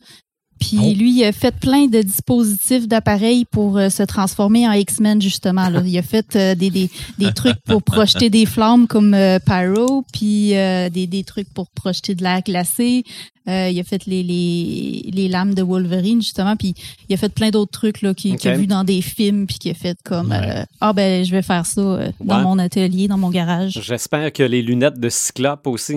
Puis 0.62 0.78
Oh. 0.80 0.92
lui, 0.96 1.10
il 1.18 1.24
a 1.24 1.32
fait 1.32 1.54
plein 1.54 1.86
de 1.86 2.00
dispositifs 2.02 2.86
d'appareils 2.86 3.44
pour 3.44 3.78
euh, 3.78 3.88
se 3.88 4.04
transformer 4.04 4.68
en 4.68 4.72
X-Men, 4.72 5.20
justement. 5.20 5.68
Là. 5.68 5.82
Il 5.84 5.98
a 5.98 6.02
fait 6.02 6.36
euh, 6.36 6.54
des, 6.54 6.70
des, 6.70 6.88
des 7.18 7.32
trucs 7.34 7.60
pour 7.66 7.82
projeter 7.82 8.30
des 8.30 8.46
flammes 8.46 8.86
comme 8.86 9.12
euh, 9.12 9.40
Pyro, 9.44 10.04
puis 10.12 10.50
des, 10.50 11.06
des 11.08 11.24
trucs 11.24 11.52
pour 11.52 11.68
projeter 11.70 12.14
de 12.14 12.22
l'air 12.22 12.42
glacé. 12.42 13.02
Il 13.48 13.80
a 13.80 13.82
fait 13.82 14.06
les, 14.06 14.22
les, 14.22 15.10
les 15.12 15.26
lames 15.26 15.54
de 15.54 15.62
Wolverine, 15.62 16.22
justement. 16.22 16.54
Puis 16.54 16.74
il 17.08 17.14
a 17.14 17.16
fait 17.16 17.28
plein 17.34 17.50
d'autres 17.50 17.72
trucs 17.72 18.00
là, 18.00 18.14
qu'il 18.14 18.36
qu'il 18.36 18.50
a 18.50 18.56
vu 18.56 18.68
dans 18.68 18.84
des 18.84 19.02
films, 19.02 19.48
puis 19.48 19.58
qu'il 19.58 19.72
a 19.72 19.74
fait 19.74 19.98
comme 20.04 20.30
Ouais. 20.30 20.64
Ah, 20.80 20.92
ben, 20.92 21.24
je 21.24 21.32
vais 21.32 21.42
faire 21.42 21.66
ça 21.66 21.82
dans 22.20 22.40
mon 22.42 22.58
atelier, 22.60 23.08
dans 23.08 23.18
mon 23.18 23.30
garage. 23.30 23.80
J'espère 23.82 24.32
que 24.32 24.44
les 24.44 24.62
lunettes 24.62 25.00
de 25.00 25.08
Cyclope 25.08 25.66
aussi. 25.66 25.96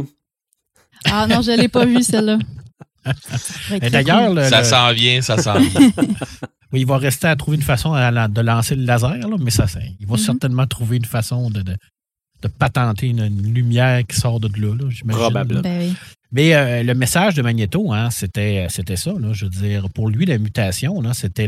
Ah 1.05 1.27
non, 1.27 1.41
je 1.43 1.51
l'ai 1.51 1.67
pas 1.67 1.85
vu, 1.85 2.01
celle-là. 2.01 2.39
Et 3.81 3.89
d'ailleurs, 3.89 4.33
le- 4.33 4.43
Ça 4.49 4.59
le- 4.59 4.65
s'en 4.65 4.91
vient, 4.93 5.21
ça 5.21 5.37
s'en 5.37 5.59
vient. 5.59 5.91
oui, 6.71 6.81
il 6.81 6.85
va 6.87 6.97
rester 6.97 7.27
à 7.27 7.35
trouver 7.35 7.57
une 7.57 7.63
façon 7.63 7.93
à 7.93 8.11
la- 8.11 8.27
de 8.27 8.41
lancer 8.41 8.75
le 8.75 8.83
laser, 8.85 9.17
là, 9.17 9.35
mais 9.39 9.51
ça, 9.51 9.67
c'est- 9.67 9.95
il 9.99 10.07
va 10.07 10.13
Mhm. 10.13 10.19
certainement 10.19 10.67
trouver 10.67 10.97
une 10.97 11.05
façon 11.05 11.49
de, 11.49 11.61
de, 11.61 11.75
de 12.41 12.47
patenter 12.47 13.07
une, 13.07 13.23
une 13.25 13.53
lumière 13.53 14.01
qui 14.07 14.15
sort 14.17 14.39
de 14.39 14.47
là, 14.59 14.73
là, 14.75 14.89
j'imagine. 14.89 15.19
Probablement. 15.21 15.61
Ben 15.61 15.79
oui. 15.89 15.93
Mais 16.31 16.53
euh, 16.55 16.83
le 16.83 16.93
message 16.95 17.35
de 17.35 17.41
Magneto, 17.41 17.93
hein, 17.93 18.09
c'était, 18.09 18.67
c'était 18.69 18.97
ça. 18.97 19.11
Là, 19.17 19.31
je 19.31 19.45
veux 19.45 19.51
dire, 19.51 19.89
pour 19.89 20.09
lui, 20.09 20.25
la 20.25 20.37
mutation, 20.37 21.01
c'était 21.13 21.47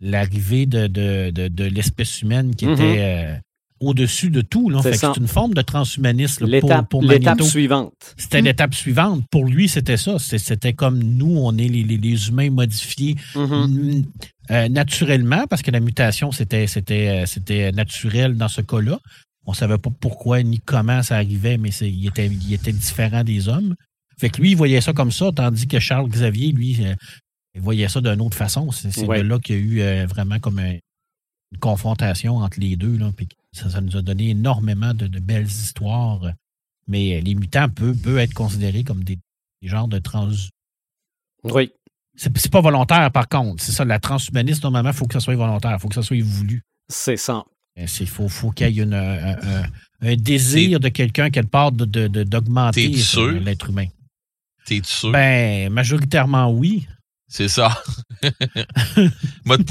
l'arrivée 0.00 0.66
de, 0.66 0.86
de, 0.86 1.30
de, 1.30 1.48
de 1.48 1.64
l'espèce 1.64 2.20
humaine 2.22 2.54
qui 2.54 2.66
Mhm. 2.66 2.72
était 2.72 2.96
euh, 2.98 3.34
au-dessus 3.80 4.30
de 4.30 4.40
tout. 4.40 4.70
Là. 4.70 4.78
C'est 4.82 4.90
Fait 4.90 4.94
que 4.96 5.00
ça. 5.00 5.12
c'est 5.14 5.20
une 5.20 5.28
forme 5.28 5.54
de 5.54 5.62
transhumanisme 5.62 6.46
là, 6.46 6.60
pour, 6.60 6.68
L'étape 6.70 6.88
pour 6.88 7.02
l'étape 7.02 7.24
Magneto. 7.38 7.44
suivante. 7.44 7.92
C'était 8.16 8.40
Mm. 8.40 8.44
l'étape 8.46 8.74
suivante. 8.74 9.24
Pour 9.30 9.44
lui, 9.46 9.68
c'était 9.68 9.96
ça. 9.96 10.18
C'était 10.18 10.72
comme 10.72 10.98
nous, 11.02 11.36
on 11.36 11.56
est 11.58 11.68
les, 11.68 11.82
les- 11.82 11.98
les 11.98 12.28
humains 12.28 12.50
modifiés 12.50 13.16
Mhm. 13.34 13.44
mm, 13.66 14.04
euh, 14.50 14.68
naturellement, 14.68 15.46
parce 15.48 15.62
que 15.62 15.70
la 15.70 15.80
mutation, 15.80 16.32
c'était 16.32 16.66
c'était 16.66 17.08
euh, 17.08 17.26
c'était 17.26 17.70
naturel 17.72 18.36
dans 18.36 18.48
ce 18.48 18.60
cas-là. 18.62 18.98
On 19.46 19.52
savait 19.52 19.78
pas 19.78 19.90
pourquoi 20.00 20.42
ni 20.42 20.58
comment 20.58 21.02
ça 21.02 21.16
arrivait, 21.16 21.56
mais 21.58 21.70
c'est- 21.70 21.90
il 21.90 22.06
était, 22.08 22.26
il 22.26 22.52
était 22.54 22.72
différent 22.72 23.22
des 23.24 23.48
hommes. 23.48 23.74
Fait 24.18 24.30
que 24.30 24.40
lui, 24.40 24.52
il 24.52 24.56
voyait 24.56 24.80
ça 24.80 24.92
comme 24.94 25.12
ça, 25.12 25.30
tandis 25.34 25.66
que 25.68 25.78
Charles 25.78 26.08
Xavier, 26.08 26.50
lui, 26.52 26.78
euh, 26.84 26.94
il 27.54 27.60
voyait 27.60 27.88
ça 27.88 28.00
d'une 28.00 28.20
autre 28.22 28.36
façon. 28.36 28.70
C'est 28.72 28.90
c'est 28.90 29.04
Ouais. 29.06 29.22
de 29.22 29.28
là 29.28 29.38
qu'il 29.38 29.54
y 29.56 29.58
a 29.58 29.60
eu 29.62 29.80
euh, 29.82 30.06
vraiment 30.06 30.38
comme 30.40 30.58
un- 30.58 30.78
une 31.52 31.58
confrontation 31.60 32.38
entre 32.38 32.58
les 32.58 32.76
deux. 32.76 32.96
Là, 32.96 33.12
puis 33.16 33.28
ça, 33.56 33.70
ça 33.70 33.80
nous 33.80 33.96
a 33.96 34.02
donné 34.02 34.30
énormément 34.30 34.94
de, 34.94 35.06
de 35.06 35.18
belles 35.18 35.46
histoires. 35.46 36.20
Mais 36.88 37.16
euh, 37.16 37.20
les 37.20 37.34
mutants 37.34 37.68
peuvent, 37.68 37.96
peuvent 37.96 38.18
être 38.18 38.34
considérés 38.34 38.84
comme 38.84 39.02
des, 39.04 39.18
des 39.62 39.68
genres 39.68 39.88
de 39.88 39.98
trans. 39.98 40.30
Oui. 41.44 41.70
C'est 42.16 42.50
pas 42.50 42.60
volontaire, 42.60 43.10
par 43.10 43.28
contre. 43.28 43.62
C'est 43.62 43.72
ça, 43.72 43.84
la 43.84 43.98
transhumanisme, 43.98 44.62
normalement, 44.62 44.90
il 44.90 44.96
faut 44.96 45.06
que 45.06 45.12
ça 45.12 45.20
soit 45.20 45.34
volontaire, 45.36 45.72
il 45.74 45.80
faut 45.80 45.88
que 45.88 45.94
ça 45.94 46.02
soit 46.02 46.22
voulu. 46.22 46.62
C'est 46.88 47.16
ça. 47.18 47.44
Il 47.76 48.06
faut, 48.08 48.28
faut 48.28 48.50
qu'il 48.52 48.68
y 48.74 48.80
ait 48.80 48.82
une, 48.82 48.94
un, 48.94 49.36
un- 49.36 49.66
un 50.00 50.16
désir 50.16 50.80
de 50.80 50.88
quelqu'un 50.88 51.28
quelque 51.30 51.50
part 51.50 51.72
de- 51.72 51.84
de- 51.84 52.08
de- 52.08 52.22
d'augmenter 52.24 52.86
euh, 53.34 53.38
l'être 53.40 53.68
humain. 53.68 53.86
T'es 54.64 54.80
sûr? 54.82 55.12
Ben, 55.12 55.70
majoritairement, 55.70 56.50
oui. 56.50 56.86
C'est 57.28 57.48
ça. 57.48 57.82
m'a 59.44 59.58
te 59.58 59.62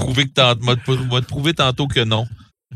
que 1.21 1.27
prouvé 1.27 1.53
tantôt 1.53 1.87
que 1.87 2.03
non. 2.03 2.27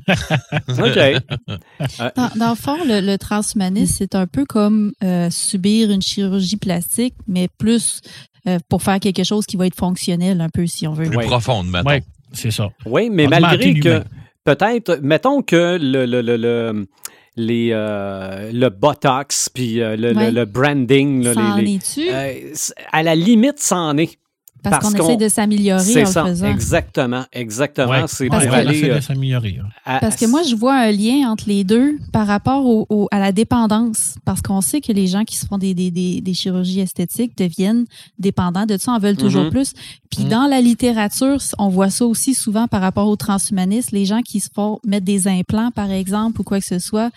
OK. 0.08 0.78
Dans, 2.16 2.30
dans 2.36 2.50
le 2.50 2.56
fond, 2.56 2.78
le, 2.86 3.02
le 3.02 3.18
transhumanisme, 3.18 3.96
c'est 3.98 4.16
un 4.16 4.28
peu 4.28 4.46
comme 4.46 4.92
euh, 5.04 5.30
subir 5.30 5.92
une 5.92 6.02
chirurgie 6.02 6.58
plastique, 6.58 7.16
mais 7.28 7.48
plus 7.58 8.02
euh, 8.48 8.60
pour 8.70 8.82
faire 8.84 9.00
quelque 9.00 9.24
chose 9.24 9.46
qui 9.46 9.58
va 9.58 9.68
être 9.68 9.76
fonctionnel 9.76 10.42
un 10.42 10.50
peu, 10.50 10.66
si 10.68 10.88
on 10.88 10.94
veut. 10.94 11.06
Plus 11.06 11.18
Ouais. 11.18 11.26
profonde, 11.26 11.68
maintenant. 11.68 11.92
Oui, 11.92 12.00
c'est 12.34 12.52
ça. 12.52 12.70
Oui, 12.86 13.10
mais 13.10 13.26
Augmenter 13.26 13.42
malgré 13.42 13.80
que 13.80 14.04
peut-être, 14.44 15.00
mettons 15.02 15.42
que 15.42 15.78
le, 15.82 16.06
le, 16.06 16.22
le, 16.22 16.38
le- 16.38 16.88
les, 17.36 17.70
euh, 17.72 18.52
le 18.52 18.70
Botox 18.70 19.50
puis 19.54 19.82
euh, 19.82 19.96
le, 19.96 20.12
le- 20.12 20.18
Ouais. 20.18 20.32
le 20.32 20.46
branding, 20.46 21.24
là, 21.24 21.34
Ça 21.34 21.42
en 21.42 21.56
les- 21.58 21.80
euh, 22.00 22.54
à 22.92 23.04
la 23.04 23.16
limite, 23.16 23.60
c'en 23.60 23.98
est. 23.98 24.18
Parce, 24.62 24.80
parce 24.80 24.94
qu'on 24.94 25.04
essaie 25.06 25.18
de 25.18 25.30
s'améliorer 25.30 26.04
en 26.06 26.24
le 26.24 26.28
faisant. 26.28 26.48
exactement, 26.52 27.24
exactement. 27.32 27.90
Ouais. 27.92 28.04
C'est 28.08 28.28
Parce 28.28 28.46
pour 28.46 28.54
aller 28.56 28.82
de 28.82 28.88
euh, 28.90 29.02
s'améliorer. 29.02 29.58
hein. 29.86 29.98
Parce 30.02 30.16
que 30.18 30.26
moi, 30.26 30.42
je 30.44 30.54
vois 30.56 30.76
un 30.76 30.92
lien 30.92 31.30
entre 31.32 31.46
les 31.48 31.64
deux 31.64 31.98
par 32.12 32.28
rapport 32.28 32.66
au, 32.66 32.86
au- 32.90 33.08
à 33.12 33.20
la 33.20 33.32
dépendance. 33.32 34.16
Parce 34.26 34.42
qu'on 34.42 34.62
sait 34.62 34.82
que 34.82 34.92
les 34.92 35.08
gens 35.08 35.24
qui 35.24 35.38
se 35.38 35.46
font 35.46 35.58
des, 35.58 35.74
des, 35.74 35.92
des, 35.92 36.20
des 36.22 36.34
chirurgies 36.34 36.82
esthétiques 36.82 37.38
deviennent 37.38 37.86
dépendants 38.18 38.66
de 38.66 38.78
ça, 38.78 38.92
en 38.92 39.00
veulent 39.00 39.16
toujours 39.18 39.44
Mhm. 39.46 39.50
plus. 39.52 39.74
Puis 40.12 40.24
Mhm. 40.24 40.30
dans 40.30 40.48
la 40.48 40.60
littérature, 40.62 41.38
on 41.58 41.70
voit 41.70 41.90
ça 41.90 42.06
aussi 42.06 42.34
souvent 42.34 42.68
par 42.68 42.82
rapport 42.82 43.08
aux 43.08 43.16
transhumanistes. 43.16 43.92
Les 43.92 44.06
gens 44.06 44.22
qui 44.22 44.40
se 44.42 44.50
font 44.54 44.80
mettre 44.86 45.06
des 45.06 45.28
implants, 45.28 45.72
par 45.72 45.90
exemple, 45.92 46.42
ou 46.42 46.44
quoi 46.44 46.60
que 46.60 46.66
ce 46.66 46.80
soit, 46.80 47.12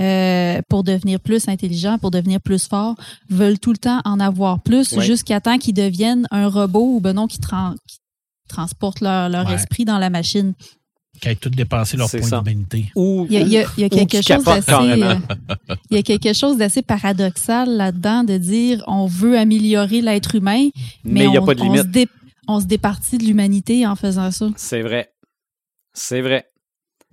euh, 0.00 0.60
pour 0.68 0.84
devenir 0.84 1.20
plus 1.20 1.48
intelligent, 1.48 1.98
pour 1.98 2.10
devenir 2.10 2.40
plus 2.40 2.66
fort, 2.68 2.94
veulent 3.30 3.58
tout 3.58 3.72
le 3.72 3.78
temps 3.78 4.00
en 4.04 4.20
avoir 4.20 4.60
plus 4.60 4.92
Ouais. 4.92 5.04
jusqu'à 5.04 5.40
temps 5.40 5.58
qu'ils 5.58 5.74
deviennent 5.74 6.26
un 6.30 6.48
robot 6.48 6.94
ou 6.96 7.00
ben 7.00 7.12
non, 7.14 7.26
qu'ils 7.26 7.40
tran- 7.40 7.74
transportent 8.48 9.00
leur, 9.00 9.28
leur 9.28 9.46
Ouais. 9.48 9.54
esprit 9.54 9.84
dans 9.84 9.98
la 9.98 10.10
machine. 10.10 10.54
Qui 11.20 11.28
aient 11.30 11.34
tout 11.34 11.50
dépensé 11.50 11.96
leur 11.96 12.08
point 12.08 12.20
d'humanité. 12.42 12.92
Ou, 12.94 13.26
Il 13.28 13.32
y 13.34 13.36
a, 13.38 13.40
il 13.40 13.48
y 13.48 13.58
a- 13.58 13.66
il 13.76 13.80
y 13.80 13.84
a 13.84 13.86
ou 13.88 13.88
quelque 13.90 14.18
qui 14.18 14.32
chose 14.32 14.46
euh, 14.46 15.16
il 15.90 15.96
y 15.96 15.98
a 15.98 16.02
quelque 16.02 16.32
chose 16.32 16.56
d'assez 16.58 16.80
paradoxal 16.82 17.68
là-dedans 17.76 18.22
de 18.22 18.36
dire 18.38 18.84
on 18.86 19.06
veut 19.06 19.36
améliorer 19.36 20.00
l'être 20.00 20.36
humain, 20.36 20.68
mais 21.04 21.24
il 21.24 21.30
n'y 21.30 21.36
a 21.36 21.42
on, 21.42 21.46
pas 21.46 21.54
de 21.56 21.60
on 21.62 21.64
limite. 21.64 21.82
se 21.82 21.86
dé- 21.88 22.08
on 22.46 22.60
se 22.60 22.66
départit 22.66 23.18
de 23.18 23.24
l'humanité 23.24 23.84
en 23.84 23.96
faisant 23.96 24.30
ça. 24.30 24.48
C'est 24.56 24.80
vrai. 24.82 25.10
C'est 25.92 26.20
vrai. 26.20 26.46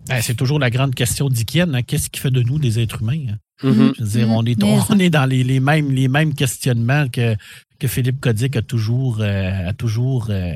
Ben, 0.07 0.21
c'est 0.21 0.35
toujours 0.35 0.59
la 0.59 0.69
grande 0.69 0.93
question 0.95 1.29
d'Ikienne. 1.29 1.73
hein. 1.75 1.81
Qu'est-ce 1.81 2.09
qui 2.09 2.19
fait 2.19 2.31
de 2.31 2.41
nous 2.41 2.59
des 2.59 2.79
êtres 2.79 3.01
humains? 3.01 3.33
hein? 3.33 3.37
Mhm. 3.63 3.93
Je 3.97 4.03
veux 4.03 4.09
dire, 4.09 4.29
on 4.31 4.45
est, 4.45 4.61
on 4.63 4.99
est 4.99 5.09
dans 5.09 5.25
les, 5.25 5.43
les 5.43 5.59
mêmes, 5.59 5.91
les 5.91 6.07
mêmes 6.07 6.33
questionnements 6.33 7.07
que, 7.07 7.35
que 7.79 7.87
Philippe 7.87 8.19
Codic 8.19 8.55
a 8.57 8.61
toujours, 8.61 9.17
euh, 9.21 9.69
a 9.69 9.73
toujours 9.73 10.27
euh, 10.29 10.53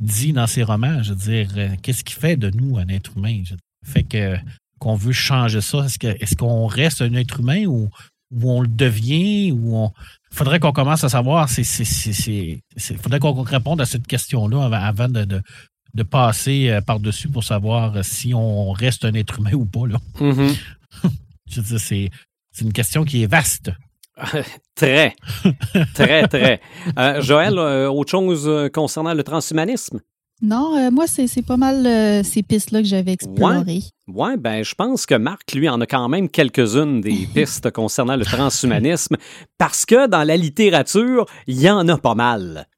dit 0.00 0.32
dans 0.32 0.46
ses 0.46 0.62
romans. 0.62 1.02
Je 1.02 1.10
veux 1.12 1.16
dire, 1.16 1.50
euh, 1.56 1.68
qu'est-ce 1.82 2.04
qui 2.04 2.14
fait 2.14 2.36
de 2.36 2.50
nous 2.50 2.78
un 2.78 2.86
être 2.88 3.12
humain? 3.16 3.42
Je- 3.44 3.54
fait 3.84 4.02
que 4.04 4.36
qu'on 4.78 4.94
veut 4.94 5.12
changer 5.12 5.60
ça. 5.60 5.78
Est-ce 5.84 5.98
que 5.98 6.06
est-ce 6.20 6.36
qu'on 6.36 6.66
reste 6.66 7.02
un 7.02 7.12
être 7.14 7.40
humain 7.40 7.64
ou, 7.66 7.90
ou 8.32 8.50
on 8.52 8.60
le 8.60 8.68
devient 8.68 9.50
ou 9.52 9.76
on. 9.76 9.92
Faudrait 10.30 10.60
qu'on 10.60 10.72
commence 10.72 11.02
à 11.04 11.08
savoir. 11.08 11.48
C'est, 11.48 11.64
c'est, 11.64 11.84
c'est, 11.84 12.12
c'est- 12.12 12.60
c'est- 12.76 12.96
faudrait 13.02 13.18
qu'on 13.18 13.32
réponde 13.42 13.80
à 13.80 13.86
cette 13.86 14.06
question-là 14.06 14.64
avant, 14.64 14.76
avant 14.76 15.08
de, 15.08 15.24
de, 15.24 15.40
de 15.94 16.02
passer 16.02 16.70
euh, 16.70 16.80
par-dessus 16.80 17.28
pour 17.28 17.44
savoir 17.44 17.96
euh, 17.96 18.02
si 18.02 18.34
on 18.34 18.72
reste 18.72 19.04
un 19.04 19.14
être 19.14 19.38
humain 19.38 19.54
ou 19.54 19.64
pas. 19.64 19.86
Là. 19.86 19.98
Mhm. 20.20 20.54
Je 21.50 21.60
veux 21.60 21.66
dire, 21.66 21.80
c'est, 21.80 22.10
c'est 22.52 22.64
une 22.64 22.72
question 22.72 23.04
qui 23.04 23.22
est 23.22 23.26
vaste. 23.26 23.70
Très. 24.74 25.14
très, 25.94 26.26
très. 26.26 26.60
Euh, 26.98 27.20
Joël, 27.20 27.56
euh, 27.56 27.88
autre 27.88 28.10
chose 28.10 28.68
concernant 28.72 29.14
le 29.14 29.22
transhumanisme? 29.22 30.00
Non, 30.40 30.76
euh, 30.76 30.90
moi, 30.90 31.06
c'est 31.08 31.26
c'est 31.26 31.42
pas 31.42 31.56
mal 31.56 31.84
euh, 31.84 32.22
ces 32.22 32.44
pistes-là 32.44 32.80
que 32.80 32.86
j'avais 32.86 33.12
explorées. 33.12 33.82
Oui, 34.06 34.36
ben, 34.38 34.62
je 34.62 34.74
pense 34.74 35.04
que 35.04 35.16
Marc, 35.16 35.52
lui, 35.52 35.68
en 35.68 35.80
a 35.80 35.86
quand 35.86 36.08
même 36.08 36.28
quelques-unes 36.28 37.00
des 37.00 37.26
pistes 37.34 37.70
concernant 37.72 38.16
le 38.16 38.24
transhumanisme, 38.24 39.16
parce 39.58 39.84
que 39.84 40.06
dans 40.06 40.22
la 40.22 40.36
littérature, 40.36 41.26
il 41.48 41.60
y 41.60 41.68
en 41.68 41.88
a 41.88 41.98
pas 41.98 42.14
mal. 42.14 42.68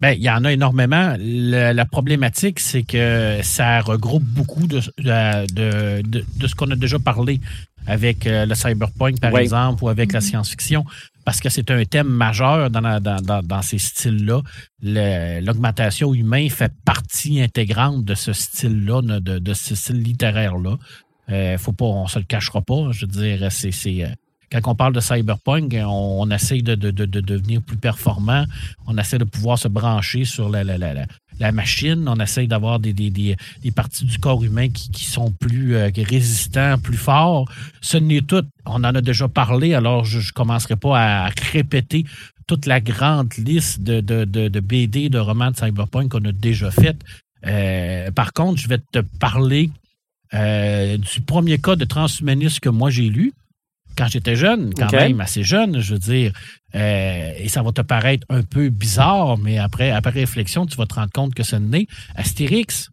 Ben, 0.00 0.12
il 0.16 0.22
y 0.22 0.30
en 0.30 0.44
a 0.44 0.52
énormément. 0.52 1.14
Le- 1.18 1.72
la 1.72 1.84
problématique, 1.84 2.58
c'est 2.58 2.82
que 2.84 3.40
ça 3.42 3.80
regroupe 3.80 4.22
beaucoup 4.24 4.66
de, 4.66 4.80
de, 4.98 6.02
de, 6.02 6.24
de 6.36 6.46
ce 6.46 6.54
qu'on 6.54 6.70
a 6.70 6.76
déjà 6.76 6.98
parlé 6.98 7.40
avec 7.86 8.26
euh, 8.26 8.46
le 8.46 8.54
cyberpunk, 8.54 9.20
par 9.20 9.32
Oui. 9.32 9.42
exemple, 9.42 9.84
ou 9.84 9.88
avec 9.88 10.12
la 10.12 10.20
Mhm. 10.20 10.26
science-fiction, 10.26 10.84
parce 11.24 11.40
que 11.40 11.48
c'est 11.50 11.70
un 11.70 11.84
thème 11.84 12.08
majeur 12.08 12.70
dans, 12.70 12.80
la- 12.80 13.00
dans, 13.00 13.20
dans, 13.20 13.42
dans 13.42 13.62
ces 13.62 13.78
styles-là. 13.78 14.40
Le- 14.82 15.40
L'augmentation 15.44 16.14
humaine 16.14 16.48
fait 16.50 16.72
partie 16.84 17.40
intégrante 17.42 18.04
de 18.04 18.14
ce 18.14 18.32
style-là, 18.32 19.02
de, 19.02 19.38
de 19.38 19.54
ce 19.54 19.74
style 19.74 20.02
littéraire-là. 20.02 20.76
Euh, 21.30 21.58
faut 21.58 21.72
pas, 21.72 21.84
on 21.84 22.06
se 22.06 22.18
le 22.18 22.24
cachera 22.24 22.60
pas. 22.62 22.88
Je 22.92 23.02
veux 23.06 23.12
dire, 23.12 23.52
c'est, 23.52 23.70
c'est, 23.70 24.04
euh, 24.04 24.08
quand 24.50 24.72
on 24.72 24.74
parle 24.74 24.92
de 24.92 25.00
cyberpunk, 25.00 25.74
on, 25.74 26.22
on 26.22 26.30
essaye 26.30 26.62
de, 26.62 26.74
de, 26.74 26.90
de, 26.90 27.04
de 27.04 27.20
devenir 27.20 27.62
plus 27.62 27.76
performant. 27.76 28.44
On 28.86 28.98
essaie 28.98 29.18
de 29.18 29.24
pouvoir 29.24 29.58
se 29.58 29.68
brancher 29.68 30.24
sur 30.24 30.48
la, 30.48 30.64
la, 30.64 30.76
la, 30.76 31.06
la, 31.38 31.52
machine. 31.52 32.08
On 32.08 32.18
essaye 32.18 32.48
d'avoir 32.48 32.80
des, 32.80 32.92
des, 32.92 33.10
des, 33.10 33.36
des 33.62 33.70
parties 33.70 34.04
du 34.04 34.18
corps 34.18 34.42
humain 34.42 34.68
qui, 34.68 34.90
qui 34.90 35.04
sont 35.04 35.30
plus 35.30 35.76
euh, 35.76 35.90
résistants, 35.96 36.78
plus 36.78 36.96
forts. 36.96 37.48
Ce 37.80 37.96
n'est 37.96 38.22
tout. 38.22 38.44
On 38.66 38.82
en 38.82 38.94
a 38.94 39.00
déjà 39.00 39.28
parlé, 39.28 39.74
alors 39.74 40.04
je 40.04 40.18
ne 40.18 40.32
commencerai 40.32 40.76
pas 40.76 40.98
à 40.98 41.30
répéter 41.52 42.04
toute 42.48 42.66
la 42.66 42.80
grande 42.80 43.32
liste 43.38 43.80
de, 43.80 44.00
de, 44.00 44.24
de, 44.24 44.60
BD, 44.60 45.08
de 45.08 45.18
romans 45.18 45.52
de 45.52 45.56
cyberpunk 45.56 46.10
qu'on 46.10 46.24
a 46.24 46.32
déjà 46.32 46.72
fait. 46.72 46.96
Euh, 47.46 48.10
par 48.10 48.32
contre, 48.32 48.60
je 48.60 48.66
vais 48.66 48.78
te 48.92 48.98
parler 48.98 49.70
euh, 50.34 50.96
du 50.96 51.20
premier 51.20 51.58
cas 51.58 51.76
de 51.76 51.84
transhumanisme 51.84 52.58
que 52.58 52.68
moi 52.68 52.90
j'ai 52.90 53.08
lu 53.08 53.32
quand 53.96 54.06
j'étais 54.08 54.36
jeune, 54.36 54.72
quand 54.74 54.90
même 54.92 55.20
assez 55.20 55.42
jeune, 55.42 55.80
je 55.80 55.92
veux 55.94 55.98
dire. 55.98 56.32
Euh, 56.74 57.32
et 57.36 57.48
ça 57.48 57.62
va 57.62 57.72
te 57.72 57.80
paraître 57.82 58.26
un 58.28 58.42
peu 58.42 58.68
bizarre, 58.68 59.38
mais 59.38 59.58
après, 59.58 59.90
après 59.90 60.10
réflexion, 60.10 60.66
tu 60.66 60.76
vas 60.76 60.86
te 60.86 60.94
rendre 60.94 61.10
compte 61.12 61.34
que 61.34 61.42
ce 61.42 61.56
n'est 61.56 61.86
Astérix. 62.16 62.88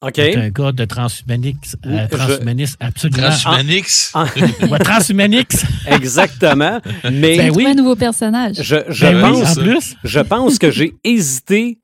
OK? 0.00 0.12
C'est 0.16 0.36
un 0.36 0.50
gars 0.50 0.70
de 0.70 0.84
transhumanisme, 0.84 1.58
euh, 1.86 2.06
transhumanisme 2.08 2.76
absolument. 2.78 3.30
Transhumanix? 3.30 4.10
Ah, 4.14 4.26
Ouais, 4.70 4.78
transhumanix. 4.78 5.64
Exactement. 5.86 6.80
Mais 7.10 7.36
Ben 7.36 7.50
oui. 7.54 7.66
Un 7.66 7.74
nouveau 7.74 7.96
personnage. 7.96 8.56
je, 8.62 8.76
je 8.88 9.06
Ben 9.06 9.16
oui, 9.16 9.22
pense, 9.40 9.58
en 9.58 9.60
plus. 9.62 9.96
je 10.04 10.20
pense 10.20 10.58
que 10.58 10.70
j'ai 10.70 10.94
hésité 11.02 11.80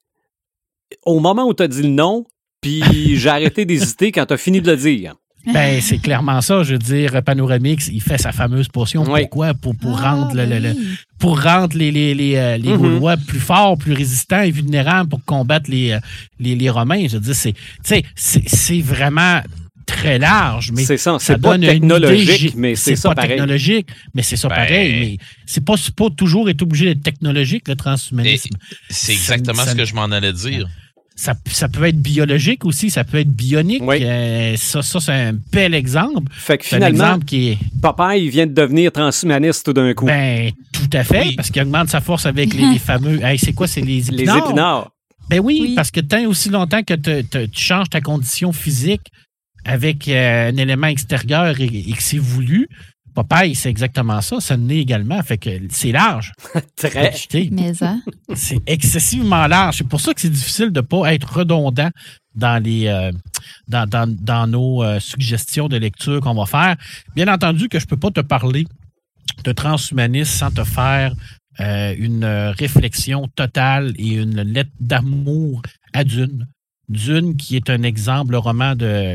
au 1.04 1.18
moment 1.18 1.44
où 1.48 1.54
tu 1.54 1.62
as 1.64 1.68
dit 1.68 1.82
le 1.82 1.88
nom, 1.88 2.24
puis 2.60 3.16
j'ai 3.18 3.28
arrêté 3.28 3.64
d'hésiter 3.66 4.12
quand 4.12 4.26
tu 4.26 4.34
as 4.34 4.38
fini 4.38 4.60
de 4.62 4.70
le 4.70 4.76
dire. 4.76 5.14
Ben, 5.52 5.80
c'est 5.80 5.98
clairement 5.98 6.40
ça. 6.40 6.62
Je 6.62 6.72
veux 6.72 6.78
dire, 6.78 7.22
Panoramix, 7.22 7.88
il 7.92 8.00
fait 8.00 8.18
sa 8.18 8.32
fameuse 8.32 8.68
potion. 8.68 9.02
Oui. 9.10 9.20
Pourquoi? 9.22 9.54
Pour, 9.54 9.76
pour 9.76 10.00
Ah, 10.02 10.12
rendre, 10.12 10.34
le, 10.34 10.46
le- 10.58 10.74
pour 11.18 11.42
rendre 11.42 11.76
les, 11.76 11.90
les, 11.90 12.14
les, 12.14 12.36
euh, 12.36 12.56
les 12.56 12.70
Mhm. 12.70 12.76
Gaulois 12.78 13.16
plus 13.16 13.40
forts, 13.40 13.76
plus 13.76 13.92
résistants 13.92 14.42
et 14.42 14.50
vulnérables 14.50 15.08
pour 15.10 15.24
combattre 15.24 15.70
les, 15.70 15.92
euh, 15.92 15.98
les, 16.40 16.54
les 16.54 16.70
Romains. 16.70 17.06
Je 17.08 17.14
veux 17.16 17.20
dire, 17.20 17.34
c'est, 17.34 17.52
tu 17.52 17.60
sais, 17.84 18.02
c'est, 18.16 18.48
c'est 18.48 18.80
vraiment 18.80 19.42
très 19.86 20.18
large, 20.18 20.72
mais 20.72 20.82
C'est 20.84 20.96
ça, 20.96 21.18
ça 21.18 21.34
c'est 21.34 21.34
pas 21.42 21.50
donne 21.58 21.62
une 21.64 21.68
idée 21.68 21.72
technologique, 21.80 22.28
gé- 22.40 22.54
mais 22.56 22.74
c'est 22.74 22.96
ça 22.96 23.10
pas 23.10 23.16
pareil. 23.16 23.30
technologique, 23.32 23.86
mais 24.14 24.22
c'est 24.22 24.36
ça 24.36 24.48
Ben- 24.48 24.54
pareil. 24.54 24.92
Mais 25.18 25.18
c'est 25.44 25.62
pas, 25.62 25.76
c'est 25.76 25.94
pas 25.94 26.08
toujours 26.08 26.48
être 26.48 26.62
obligé 26.62 26.86
d'être 26.86 27.02
technologique, 27.02 27.68
le 27.68 27.76
transhumanisme. 27.76 28.56
C'est 28.88 29.12
exactement 29.12 29.62
ça- 29.62 29.72
ce 29.72 29.76
que 29.76 29.84
je 29.84 29.94
m'en 29.94 30.04
allais 30.06 30.32
dire. 30.32 30.66
Ça, 31.16 31.34
ça 31.46 31.68
peut 31.68 31.84
être 31.84 32.00
biologique 32.00 32.64
aussi, 32.64 32.90
ça 32.90 33.04
peut 33.04 33.18
être 33.18 33.30
bionique. 33.30 33.82
Oui. 33.84 33.98
Euh, 34.02 34.56
ça, 34.56 34.82
ça 34.82 34.98
c'est 34.98 35.12
un 35.12 35.32
bel 35.52 35.72
exemple. 35.74 36.28
Fait 36.32 36.58
que 36.58 36.64
C'est 36.64 36.74
un 36.74 36.78
finalement, 36.78 37.04
exemple 37.04 37.24
qui 37.26 37.48
est 37.50 37.58
papa, 37.80 38.16
il 38.16 38.30
vient 38.30 38.46
de 38.48 38.52
devenir 38.52 38.90
transhumaniste 38.90 39.64
tout 39.66 39.72
d'un 39.72 39.94
coup. 39.94 40.06
Ben, 40.06 40.50
tout 40.72 40.90
à 40.92 41.04
fait, 41.04 41.20
Oui. 41.28 41.36
parce 41.36 41.50
qu'il 41.52 41.62
augmente 41.62 41.88
sa 41.88 42.00
force 42.00 42.26
avec 42.26 42.52
les, 42.52 42.66
les 42.66 42.78
fameux. 42.80 43.22
Hey, 43.24 43.38
c'est 43.38 43.52
quoi, 43.52 43.68
c'est 43.68 43.80
les 43.80 44.00
les 44.00 44.22
épinards? 44.22 44.46
épinards. 44.48 44.90
Ben 45.30 45.38
oui, 45.40 45.58
Oui. 45.62 45.72
parce 45.76 45.92
que 45.92 46.00
tant 46.00 46.24
aussi 46.26 46.48
longtemps 46.50 46.82
que 46.82 46.94
te- 46.94 47.22
te- 47.22 47.46
tu 47.46 47.62
changes 47.62 47.88
ta 47.90 48.00
condition 48.00 48.52
physique 48.52 49.12
avec 49.64 50.08
euh, 50.08 50.50
un 50.50 50.56
élément 50.56 50.88
extérieur 50.88 51.60
et, 51.60 51.64
et 51.64 51.92
que 51.92 52.02
c'est 52.02 52.18
voulu, 52.18 52.68
Popeye, 53.14 53.54
c'est 53.54 53.70
exactement 53.70 54.20
ça. 54.20 54.40
Ça 54.40 54.56
naît 54.56 54.78
également. 54.78 55.22
Fait 55.22 55.38
que 55.38 55.50
c'est 55.70 55.92
large. 55.92 56.32
Très. 56.76 57.10
Mais 57.52 57.72
hein, 57.82 58.00
C'est 58.34 58.60
excessivement 58.66 59.46
large. 59.46 59.76
C'est 59.78 59.88
pour 59.88 60.00
ça 60.00 60.12
que 60.14 60.20
c'est 60.20 60.30
difficile 60.30 60.70
de 60.70 60.80
ne 60.80 60.86
pas 60.86 61.14
être 61.14 61.32
redondant 61.38 61.90
dans 62.34 62.62
les 62.62 62.86
euh, 62.88 63.12
dans, 63.68 63.88
dans- 63.88 64.12
dans 64.12 64.46
nos 64.46 64.82
euh, 64.82 64.98
suggestions 65.00 65.68
de 65.68 65.76
lecture 65.76 66.20
qu'on 66.20 66.34
va 66.34 66.46
faire. 66.46 66.76
Bien 67.14 67.32
entendu 67.32 67.68
que 67.68 67.78
je 67.78 67.84
ne 67.84 67.88
peux 67.88 67.96
pas 67.96 68.10
te 68.10 68.20
parler 68.20 68.64
de 69.44 69.52
transhumanisme 69.52 70.30
sans 70.38 70.50
te 70.50 70.64
faire 70.64 71.14
euh, 71.60 71.94
une 71.96 72.24
réflexion 72.58 73.28
totale 73.36 73.94
et 73.96 74.14
une 74.14 74.40
lettre 74.42 74.72
d'amour 74.80 75.62
à 75.92 76.02
Dune. 76.02 76.48
Dune, 76.88 77.36
qui 77.36 77.56
est 77.56 77.70
un 77.70 77.82
exemple, 77.82 78.32
le 78.32 78.38
roman 78.38 78.74
de 78.74 79.14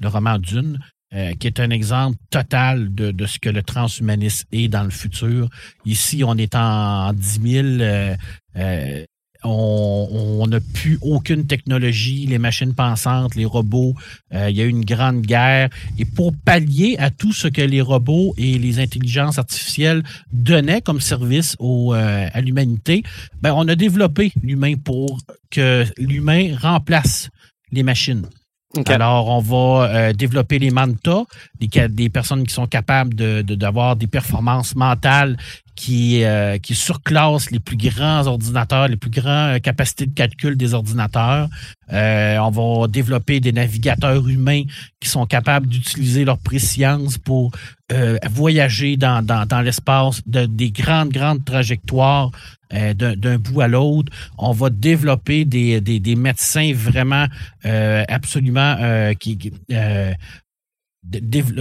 le 0.00 0.08
roman 0.08 0.38
Dune, 0.38 0.78
euh, 1.14 1.32
qui 1.34 1.46
est 1.46 1.60
un 1.60 1.70
exemple 1.70 2.18
total 2.30 2.94
de, 2.94 3.10
de 3.10 3.26
ce 3.26 3.38
que 3.38 3.48
le 3.48 3.62
transhumanisme 3.62 4.46
est 4.52 4.68
dans 4.68 4.84
le 4.84 4.90
futur. 4.90 5.48
Ici, 5.84 6.22
on 6.24 6.36
est 6.36 6.54
en 6.54 7.12
10 7.12 7.40
000. 7.42 7.66
euh, 7.80 8.16
euh, 8.56 9.04
on 9.44 10.46
n'a 10.48 10.58
plus 10.60 10.98
aucune 11.00 11.46
technologie, 11.46 12.26
les 12.26 12.38
machines 12.38 12.74
pensantes, 12.74 13.34
les 13.36 13.44
robots. 13.44 13.94
Euh, 14.34 14.50
il 14.50 14.56
y 14.56 14.60
a 14.60 14.64
eu 14.64 14.68
une 14.68 14.84
grande 14.84 15.20
guerre. 15.22 15.68
Et 15.98 16.04
pour 16.04 16.32
pallier 16.36 16.96
à 16.98 17.10
tout 17.10 17.32
ce 17.32 17.48
que 17.48 17.62
les 17.62 17.80
robots 17.80 18.34
et 18.36 18.58
les 18.58 18.80
intelligences 18.80 19.38
artificielles 19.38 20.02
donnaient 20.32 20.80
comme 20.82 21.00
service 21.00 21.54
au, 21.58 21.94
euh, 21.94 22.28
à 22.32 22.40
l'humanité, 22.40 23.02
ben, 23.40 23.54
on 23.54 23.68
a 23.68 23.76
développé 23.76 24.32
l'humain 24.42 24.74
pour 24.74 25.18
que 25.50 25.84
l'humain 25.98 26.56
remplace 26.60 27.30
les 27.70 27.82
machines. 27.82 28.26
Alors, 28.86 29.28
on 29.28 29.40
va 29.40 29.88
euh, 29.88 30.12
développer 30.12 30.58
les 30.58 30.70
mantas, 30.70 31.24
des, 31.58 31.88
des 31.88 32.08
personnes 32.10 32.46
qui 32.46 32.52
sont 32.52 32.66
capables 32.66 33.14
de- 33.14 33.40
de- 33.42 33.54
d'avoir 33.54 33.96
des 33.96 34.06
performances 34.06 34.74
mentales 34.76 35.36
qui, 35.78 36.24
euh, 36.24 36.58
qui 36.58 36.74
surclassent 36.74 37.52
les 37.52 37.60
plus 37.60 37.76
grands 37.76 38.26
ordinateurs, 38.26 38.88
les 38.88 38.96
plus 38.96 39.10
grandes 39.10 39.60
capacités 39.60 40.06
de 40.06 40.14
calcul 40.14 40.56
des 40.56 40.74
ordinateurs. 40.74 41.48
Euh, 41.92 42.36
on 42.38 42.50
va 42.50 42.88
développer 42.88 43.38
des 43.38 43.52
navigateurs 43.52 44.28
humains 44.28 44.64
qui 44.98 45.08
sont 45.08 45.24
capables 45.24 45.68
d'utiliser 45.68 46.24
leur 46.24 46.38
préscience 46.38 47.16
pour 47.16 47.52
euh, 47.92 48.18
voyager 48.28 48.96
dans, 48.96 49.24
dans, 49.24 49.46
dans 49.46 49.60
l'espace 49.60 50.20
de, 50.26 50.46
des 50.46 50.72
grandes, 50.72 51.10
grandes 51.10 51.44
trajectoires 51.44 52.32
euh, 52.74 52.92
d'un 52.92 53.38
bout 53.38 53.60
à 53.60 53.68
l'autre. 53.68 54.12
On 54.36 54.50
va 54.50 54.70
développer 54.70 55.44
des, 55.44 55.80
des, 55.80 56.00
des 56.00 56.16
médecins 56.16 56.72
vraiment 56.74 57.26
euh, 57.64 58.04
absolument 58.08 58.76
euh, 58.80 59.14
qui, 59.14 59.52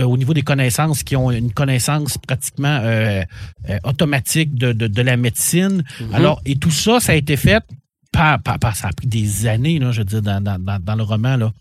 au 0.03 0.17
niveau 0.17 0.33
des 0.33 0.41
connaissances, 0.41 1.03
qui 1.03 1.15
ont 1.15 1.31
une 1.31 1.51
connaissance 1.53 2.17
pratiquement 2.17 2.79
euh, 2.83 3.23
euh, 3.69 3.77
automatique 3.83 4.55
de, 4.55 4.73
de, 4.73 4.87
de 4.87 5.01
la 5.01 5.17
médecine. 5.17 5.83
Mhm. 6.01 6.13
Alors, 6.15 6.41
et 6.45 6.55
tout 6.57 6.71
ça, 6.71 6.99
ça 6.99 7.13
a 7.13 7.15
été 7.15 7.37
fait 7.37 7.63
pas, 8.11 8.37
pas, 8.37 8.57
pas- 8.57 8.73
ça 8.73 8.87
a 8.87 8.93
pris 8.93 9.07
des 9.07 9.47
années, 9.47 9.79
là, 9.79 9.91
je 9.91 9.99
veux 9.99 10.05
dire, 10.05 10.21
dans, 10.21 10.41
dans- 10.43 10.79
dans- 10.79 10.95
le 10.95 11.03
roman, 11.03 11.37
là. 11.37 11.51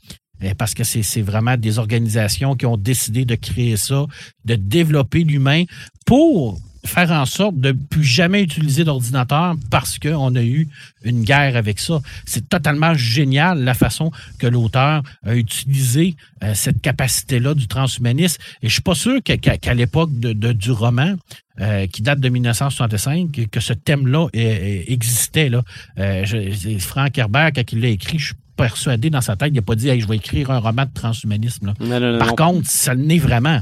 Euh, 0.43 0.53
Parce 0.59 0.75
que 0.75 0.85
c'est 0.85 1.03
c'est 1.03 1.23
vraiment 1.23 1.57
des 1.57 1.79
organisations 1.79 2.55
qui 2.57 2.67
ont 2.67 2.77
décidé 2.77 3.25
de 3.25 3.35
créer 3.37 3.77
ça, 3.77 4.05
de 4.45 4.55
développer 4.55 5.25
l'humain 5.25 5.65
pour 6.05 6.59
faire 6.87 7.11
en 7.13 7.27
sorte 7.27 7.57
de 7.61 7.73
plus 7.73 8.05
jamais 8.05 8.43
utiliser 8.43 8.85
d'ordinateur 8.85 9.55
parce 9.71 9.99
qu'on 9.99 10.35
a 10.37 10.43
eu 10.43 10.69
une 11.05 11.23
guerre 11.25 11.57
avec 11.57 11.79
ça. 11.79 12.01
C'est 12.25 12.49
totalement 12.49 12.95
génial 12.95 13.63
la 13.63 13.75
façon 13.75 14.11
que 14.39 14.47
l'auteur 14.47 15.03
a 15.25 15.35
utilisé 15.35 16.17
euh, 16.43 16.53
cette 16.55 16.81
capacité-là 16.81 17.55
du 17.55 17.67
transhumanisme. 17.69 18.41
Et 18.63 18.69
je 18.69 18.73
suis 18.73 18.83
pas 18.83 18.95
sûr 18.95 19.21
qu'à 19.23 19.75
l'époque 19.75 20.11
de, 20.19 20.33
de- 20.33 20.53
du 20.53 20.71
roman, 20.73 21.15
euh, 21.61 21.87
qui 21.87 22.03
date 22.03 22.21
de 22.21 22.29
1965, 22.29 23.33
que, 23.33 23.43
que 23.43 23.61
ce 23.61 23.73
thème-là 23.73 24.29
existait. 24.33 25.49
Là. 25.49 25.63
Euh, 25.99 26.25
je- 26.25 26.79
Frank 26.79 27.17
Herbert, 27.17 27.53
quand 27.55 27.73
il 27.73 27.81
l'a 27.81 27.89
écrit, 27.89 28.19
je 28.19 28.27
suis 28.27 28.35
persuadé 28.57 29.11
dans 29.11 29.21
sa 29.21 29.37
tête, 29.37 29.51
il 29.53 29.57
n'a 29.57 29.63
pas 29.63 29.75
dit 29.75 29.89
hey, 29.89 30.01
je 30.01 30.07
vais 30.09 30.17
écrire 30.17 30.51
un 30.51 30.59
roman 30.59 30.85
de 30.87 30.91
transhumanisme. 30.95 31.67
là. 31.67 31.75
Non, 31.81 32.01
non, 32.01 32.13
non, 32.13 32.19
Par 32.19 32.35
contre, 32.35 32.69
ça 32.71 32.95
l'est 32.95 33.19
vraiment. 33.19 33.61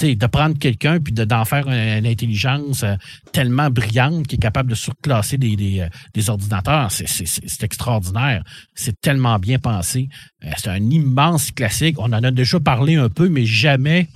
De 0.00 0.26
prendre 0.26 0.58
quelqu'un 0.58 0.98
puis 0.98 1.12
de- 1.12 1.24
d'en 1.24 1.44
faire 1.44 1.68
une, 1.68 2.06
intelligence 2.06 2.82
euh, 2.84 2.94
tellement 3.32 3.68
brillante 3.70 4.26
qui 4.26 4.36
est 4.36 4.38
capable 4.38 4.70
de 4.70 4.74
surclasser 4.74 5.36
des, 5.36 5.56
des, 5.56 5.80
euh, 5.80 6.22
ordinateurs, 6.28 6.90
c'est- 6.90 7.62
extraordinaire. 7.62 8.42
C'est 8.74 8.98
tellement 9.00 9.38
bien 9.38 9.58
pensé. 9.58 10.08
Euh, 10.44 10.50
C'est 10.56 10.70
un 10.70 10.90
immense 10.90 11.50
classique. 11.50 11.96
On 11.98 12.12
en 12.12 12.24
a 12.24 12.30
déjà 12.30 12.58
parlé 12.60 12.94
un 12.96 13.10
peu, 13.10 13.28
mais 13.28 13.44
jamais 13.44 14.08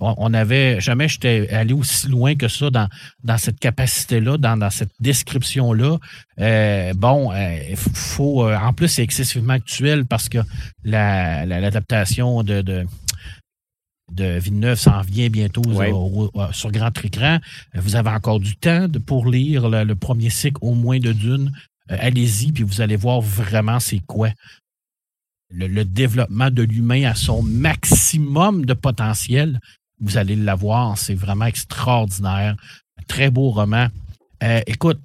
on, 0.00 0.14
on 0.18 0.34
avait 0.34 0.80
jamais 0.80 1.08
j'étais 1.08 1.48
allé 1.50 1.72
aussi 1.72 2.06
loin 2.08 2.34
que 2.36 2.46
ça 2.48 2.70
dans, 2.70 2.88
dans 3.24 3.38
cette 3.38 3.58
capacité-là, 3.58 4.38
dans, 4.38 4.56
dans 4.56 4.70
cette 4.70 4.92
description-là. 5.00 5.98
Euh, 6.40 6.92
bon, 6.94 7.32
euh, 7.32 7.58
faut, 7.76 8.48
en 8.48 8.72
plus, 8.72 8.88
c'est 8.88 9.02
excessivement 9.02 9.54
actuel 9.54 10.04
parce 10.04 10.28
que 10.28 10.38
la- 10.84 11.46
la- 11.46 11.60
l'adaptation 11.60 12.42
de, 12.42 12.62
de, 12.62 12.86
de 14.10 14.38
Villeneuve 14.38 14.78
s'en 14.78 15.00
vient 15.02 15.28
bientôt 15.28 15.62
Ouais. 15.66 15.90
au- 15.92 16.30
au- 16.32 16.52
sur 16.52 16.70
grand 16.72 16.92
écran. 17.04 17.38
Vous 17.74 17.96
avez 17.96 18.10
encore 18.10 18.40
du 18.40 18.56
temps 18.56 18.88
de- 18.88 18.98
pour 18.98 19.26
lire 19.30 19.68
le, 19.68 19.84
le 19.84 19.94
premier 19.94 20.30
cycle 20.30 20.58
au 20.62 20.74
moins 20.74 20.98
de 20.98 21.12
Dune. 21.12 21.52
Euh, 21.90 21.96
Allez-y, 22.00 22.52
puis 22.52 22.64
vous 22.64 22.80
allez 22.80 22.96
voir 22.96 23.20
vraiment 23.20 23.80
c'est 23.80 24.00
quoi. 24.06 24.30
Le, 25.50 25.66
le 25.66 25.84
développement 25.84 26.50
de 26.50 26.62
l'humain 26.62 27.04
à 27.04 27.14
son 27.14 27.42
maximum 27.42 28.66
de 28.66 28.74
potentiel, 28.74 29.60
vous 30.00 30.16
allez 30.18 30.36
l'avoir. 30.36 30.96
C'est 30.98 31.14
vraiment 31.14 31.46
extraordinaire. 31.46 32.56
Un 32.98 33.02
très 33.08 33.30
beau 33.30 33.50
roman. 33.50 33.88
Euh, 34.42 34.60
écoute, 34.66 35.00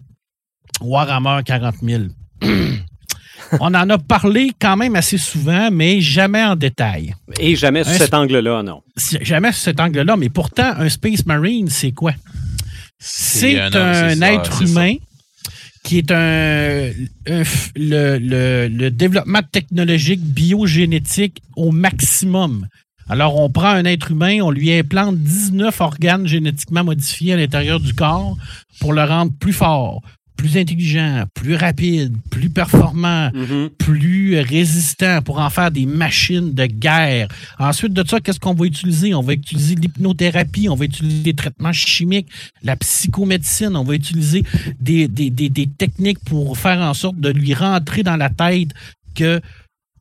Warhammer 0.82 1.42
40 1.46 1.76
000. 1.82 2.04
On 3.60 3.74
en 3.74 3.90
a 3.90 3.98
parlé 3.98 4.52
quand 4.60 4.76
même 4.78 4.96
assez 4.96 5.18
souvent, 5.18 5.70
mais 5.72 6.02
jamais 6.02 6.44
en 6.44 6.56
détail. 6.56 7.14
Et 7.40 7.56
jamais 7.56 7.84
sous 7.84 7.92
Un- 7.92 7.98
cet 7.98 8.14
angle-là, 8.14 8.64
non. 8.64 8.82
Jamais 9.22 9.52
sur 9.52 9.62
cet 9.62 9.80
angle-là, 9.80 10.16
mais 10.18 10.30
pourtant, 10.30 10.74
un 10.78 10.90
Space 10.90 11.26
Marine, 11.26 11.70
c'est 11.70 11.92
quoi? 11.92 12.14
C'est 13.00 13.60
un, 13.60 13.72
ça, 14.16 14.34
être 14.34 14.54
ça. 14.60 14.64
humain 14.64 14.96
qui 15.84 15.98
est 15.98 16.12
un, 16.12 16.90
un 17.28 17.42
f- 17.42 17.72
le, 17.76 18.18
le- 18.18 18.68
le 18.70 18.90
développement 18.92 19.42
technologique 19.52 20.22
biogénétique 20.22 21.42
au 21.58 21.72
maximum. 21.72 22.68
Alors, 23.10 23.38
on 23.38 23.50
prend 23.50 23.68
un 23.68 23.84
être 23.84 24.12
humain, 24.12 24.40
on 24.42 24.50
lui 24.52 24.72
implante 24.74 25.18
19 25.18 25.82
organes 25.82 26.26
génétiquement 26.26 26.86
modifiés 26.86 27.34
à 27.34 27.36
l'intérieur 27.36 27.82
du 27.82 27.94
corps 27.94 28.38
pour 28.80 28.94
le 28.94 29.04
rendre 29.04 29.34
plus 29.38 29.52
fort, 29.52 30.02
plus 30.36 30.58
intelligent, 30.58 31.24
plus 31.34 31.56
rapide, 31.56 32.16
plus 32.30 32.50
performant, 32.50 33.30
Mhm. 33.34 33.70
plus 33.78 34.40
résistant 34.40 35.22
pour 35.22 35.40
en 35.40 35.50
faire 35.50 35.72
des 35.72 35.86
machines 35.86 36.54
de 36.54 36.66
guerre. 36.66 37.28
Ensuite 37.60 37.94
de 37.94 38.04
ça, 38.08 38.20
qu'est-ce 38.20 38.40
qu'on 38.40 38.54
va 38.54 38.66
utiliser? 38.66 39.14
On 39.14 39.22
va 39.22 39.34
utiliser 39.34 39.76
l'hypnothérapie, 39.76 40.68
on 40.70 40.76
va 40.76 40.86
utiliser 40.86 41.22
des 41.24 41.34
traitements 41.34 41.72
chimiques, 41.74 42.28
la 42.64 42.76
psychomédecine, 42.76 43.76
on 43.76 43.84
va 43.84 43.94
utiliser 43.96 44.44
des, 44.80 45.08
des, 45.08 45.30
des, 45.30 45.50
des 45.50 45.68
techniques 45.68 46.20
pour 46.26 46.58
faire 46.58 46.80
en 46.82 46.94
sorte 46.94 47.20
de 47.20 47.30
lui 47.30 47.54
rentrer 47.54 48.04
dans 48.04 48.18
la 48.18 48.30
tête 48.30 48.70
que 49.16 49.40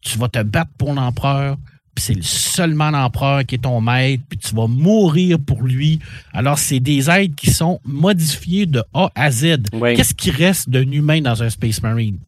tu 0.01 0.19
vas 0.19 0.29
te 0.29 0.43
battre 0.43 0.71
pour 0.79 0.93
l'empereur, 0.95 1.57
c'est 1.97 2.23
seulement 2.23 2.91
l'empereur 2.91 3.45
qui 3.45 3.57
est 3.57 3.59
ton 3.59 3.81
maître, 3.81 4.23
puis 4.29 4.39
tu 4.39 4.55
vas 4.55 4.67
mourir 4.67 5.39
pour 5.39 5.63
lui. 5.63 5.99
Alors, 6.33 6.59
c'est 6.59 6.81
des 6.81 7.11
êtres 7.11 7.35
qui 7.37 7.51
sont 7.51 7.81
modifiés 7.85 8.67
de 8.67 8.83
A 8.95 9.11
à 9.15 9.31
Z. 9.31 9.69
Qu'est-ce 9.71 10.15
qui 10.15 10.31
reste 10.31 10.71
d'un 10.71 10.91
humain 10.91 11.21
dans 11.21 11.43
un 11.43 11.51
Space 11.51 11.83
Marine? 11.83 12.19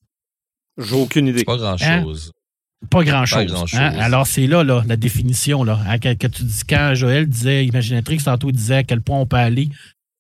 J'ai 0.79 0.95
aucune 0.97 1.29
idée. 1.29 1.39
C'est 1.39 1.45
pas 1.45 1.57
grand-chose. 1.57 2.33
Pas 2.91 3.05
grand-chose. 3.05 3.47
grand-chose. 3.47 3.79
hein? 3.81 3.95
Alors, 3.99 4.27
c'est 4.27 4.47
là, 4.47 4.63
là, 4.63 4.83
la 4.87 4.97
définition. 4.97 5.65
Là, 5.65 5.81
hein, 5.89 5.99
quand, 5.99 6.15
quand 6.21 6.31
tu 6.31 6.43
dis, 6.43 6.61
quand 6.69 6.93
Joël 6.95 7.27
disait, 7.27 7.65
Imaginatrix, 7.65 8.19
tantôt 8.19 8.53
disait 8.53 8.77
à 8.77 8.83
quel 8.83 9.01
point 9.01 9.19
on 9.19 9.27
peut 9.27 9.37
aller 9.37 9.71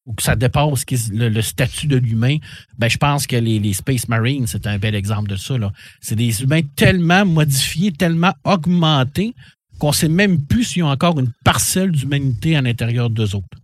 ou 0.06 0.12
que 0.14 0.22
ça 0.22 0.36
dépasse 0.36 0.84
le, 1.12 1.28
le 1.28 1.42
statut 1.42 1.86
de 1.86 1.96
l'humain, 1.96 2.36
ben, 2.78 2.88
je 2.88 2.98
pense 2.98 3.26
que 3.26 3.36
les, 3.36 3.58
les 3.58 3.72
Space 3.72 4.06
Marines, 4.08 4.46
c'est 4.46 4.66
un 4.66 4.78
bel 4.78 4.94
exemple 4.94 5.28
de 5.30 5.36
ça. 5.36 5.54
C'est 6.00 6.16
des 6.16 6.42
humains 6.42 6.60
tellement 6.76 7.24
modifiés, 7.24 7.90
tellement 7.92 8.34
augmentés, 8.44 9.34
qu'on 9.78 9.92
sait 9.92 10.08
même 10.08 10.42
plus 10.44 10.64
s'il 10.64 10.78
y 10.80 10.82
a 10.82 10.86
encore 10.88 11.18
une 11.18 11.32
parcelle 11.44 11.90
d'humanité 11.90 12.54
à 12.56 12.62
l'intérieur 12.62 13.08
d'eux 13.10 13.34
autres. 13.34 13.58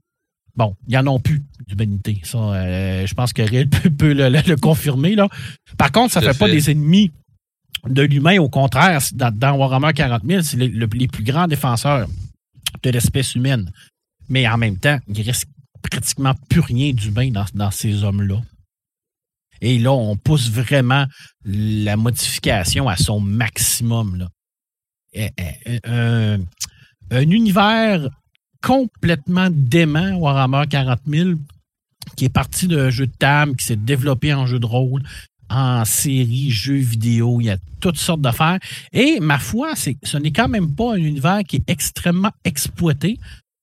Bon, 0.56 0.74
il 0.88 0.90
n'y 0.90 0.96
en 0.96 1.06
a 1.14 1.18
plus 1.20 1.42
d'humanité. 1.68 2.20
Ça, 2.24 2.38
euh, 2.38 3.06
je 3.06 3.14
pense 3.14 3.32
que 3.32 3.42
Riel 3.42 3.68
peut, 3.70 3.90
peut 3.90 4.12
le, 4.12 4.28
le- 4.28 4.42
le 4.46 4.56
confirmer. 4.56 5.14
Là. 5.14 5.28
Par 5.78 5.92
contre, 5.92 6.12
ça 6.14 6.20
ne 6.20 6.32
fait 6.32 6.38
pas 6.38 6.48
des 6.48 6.70
ennemis 6.70 7.12
de 7.86 8.02
l'humain. 8.02 8.38
Au 8.38 8.48
contraire, 8.48 9.00
dans, 9.12 9.30
dans 9.34 9.56
Warhammer 9.56 9.92
40 9.94 10.22
000, 10.26 10.42
c'est 10.42 10.56
les, 10.56 10.68
le- 10.68 10.88
les 10.92 11.06
plus 11.06 11.22
grands 11.22 11.46
défenseurs 11.46 12.08
de 12.82 12.90
l'espèce 12.90 13.34
humaine. 13.34 13.70
Mais 14.28 14.48
en 14.48 14.58
même 14.58 14.76
temps, 14.78 14.98
il 15.06 15.22
reste 15.22 15.46
pratiquement 15.82 16.34
plus 16.48 16.60
rien 16.60 16.92
d'humain 16.92 17.30
dans, 17.30 17.46
dans 17.54 17.70
ces 17.70 18.04
hommes-là. 18.04 18.40
Et 19.60 19.78
là, 19.78 19.92
on 19.92 20.16
pousse 20.16 20.50
vraiment 20.50 21.06
la 21.44 21.96
modification 21.96 22.88
à 22.88 22.96
son 22.96 23.20
maximum. 23.20 24.16
Là. 24.16 24.28
Eh, 25.12 25.28
eh, 25.36 25.80
Un, 25.84 26.40
un 27.10 27.30
univers 27.30 28.08
complètement 28.62 29.48
dément, 29.50 30.14
Warhammer 30.16 30.64
40 30.68 31.00
000, 31.06 31.30
qui 32.16 32.26
est 32.26 32.30
parti 32.30 32.68
d'un 32.68 32.90
jeu 32.90 33.06
de 33.06 33.12
table, 33.18 33.56
qui 33.56 33.64
s'est 33.64 33.76
développé 33.76 34.32
en 34.32 34.46
jeu 34.46 34.58
de 34.58 34.66
rôle, 34.66 35.02
en 35.48 35.84
série, 35.84 36.50
jeux 36.50 36.74
vidéo, 36.76 37.40
il 37.40 37.46
y 37.46 37.50
a 37.50 37.58
toutes 37.80 37.98
sortes 37.98 38.20
d'affaires. 38.20 38.58
Et 38.92 39.18
ma 39.20 39.38
foi, 39.38 39.74
ce 39.74 40.16
n'est 40.16 40.30
quand 40.30 40.48
même 40.48 40.74
pas 40.74 40.94
un 40.94 40.98
univers 40.98 41.40
qui 41.46 41.56
est 41.56 41.68
extrêmement 41.70 42.30
exploité 42.44 43.18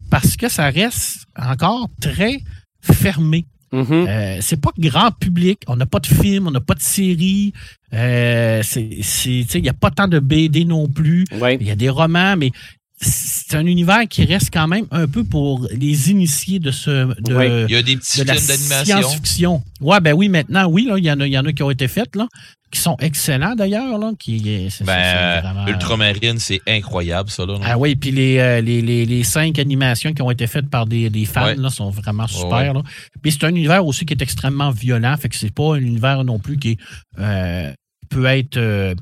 parce 0.10 0.38
que 0.38 0.50
ça 0.50 0.70
reste 0.70 1.26
encore 1.36 1.90
très 2.02 2.42
fermé. 2.82 3.46
Mhm. 3.72 3.86
Euh, 3.92 4.38
c'est 4.42 4.62
pas 4.62 4.72
grand 4.78 5.12
public. 5.12 5.60
On 5.68 5.76
n'a 5.76 5.86
pas 5.86 6.00
de 6.00 6.08
film, 6.08 6.48
on 6.48 6.52
n'a 6.52 6.62
pas 6.62 6.74
de 6.74 6.82
série. 6.82 7.54
Euh, 7.94 8.64
il 8.76 9.62
n'y 9.62 9.70
a 9.70 9.74
pas 9.74 9.92
tant 9.92 10.08
de 10.08 10.20
BD 10.20 10.66
non 10.66 10.88
plus. 10.88 11.26
Ouais. 11.40 11.58
Il 11.60 11.68
y 11.68 11.72
a 11.72 11.76
des 11.76 11.90
romans, 11.90 12.38
mais 12.38 12.52
c'est 13.00 13.56
un 13.56 13.66
univers 13.66 14.08
qui 14.10 14.26
reste 14.26 14.50
quand 14.52 14.68
même 14.68 14.86
un 14.92 15.08
peu 15.08 15.24
pour 15.24 15.68
les 15.72 16.10
initiés 16.10 16.60
de 16.60 16.72
ce 16.72 17.06
de, 17.22 17.34
Ouais, 17.36 17.66
Il 17.70 17.74
y 17.74 17.78
a 17.78 17.84
des 17.84 17.96
petits 17.98 18.24
de 18.24 18.32
films 18.32 18.48
d'animation. 18.48 18.86
science-fiction. 19.02 19.64
Ouais, 19.82 20.00
ben 20.00 20.14
oui, 20.14 20.30
maintenant, 20.30 20.68
oui, 20.68 20.86
là, 20.86 20.98
il 20.98 21.06
y 21.06 21.12
en 21.12 21.20
a, 21.20 21.28
il 21.28 21.34
y 21.34 21.38
en 21.38 21.46
a 21.46 21.54
qui 21.54 21.62
ont 21.64 21.70
été 21.70 21.88
faites, 21.88 22.16
là, 22.16 22.28
qui 22.72 22.80
sont 22.82 22.98
excellents 23.00 23.56
d'ailleurs, 23.56 23.98
là, 24.00 24.12
qui 24.20 24.40
c'est- 24.40 24.70
c'est- 24.70 24.78
c'est 24.80 24.84
Ben, 24.86 25.42
vraiment- 25.42 25.68
Ultramarine, 25.68 26.40
c'est 26.40 26.60
incroyable, 26.68 27.30
ça, 27.30 27.46
là. 27.46 27.54
non? 27.54 27.62
ah 27.64 27.78
oui, 27.78 27.96
puis 27.96 28.12
les, 28.12 28.40
euh, 28.40 28.62
les, 28.62 28.82
les, 28.82 29.06
les 29.06 29.24
cinq 29.24 29.60
animations 29.60 30.12
qui 30.14 30.22
ont 30.24 30.32
été 30.32 30.48
faites 30.48 30.70
par 30.70 30.86
des, 30.88 31.10
des 31.12 31.26
fans 31.26 31.46
Ouais. 31.46 31.56
là, 31.56 31.70
sont 31.70 31.92
vraiment 31.92 32.28
super. 32.28 32.76
ouais. 32.76 32.82
Puis 33.22 33.32
c'est 33.32 33.44
un 33.46 33.50
univers 33.50 33.86
aussi 33.86 34.06
qui 34.06 34.14
est 34.16 34.22
extrêmement 34.22 34.72
violent, 34.72 35.16
fait 35.18 35.30
que 35.30 35.36
c'est 35.36 35.54
pas 35.54 35.76
un 35.76 35.80
univers 35.80 36.24
non 36.24 36.40
plus 36.40 36.58
qui 36.58 36.78
euh, 37.20 37.72
peut 38.10 38.26
être 38.26 38.58
euh, 38.58 38.96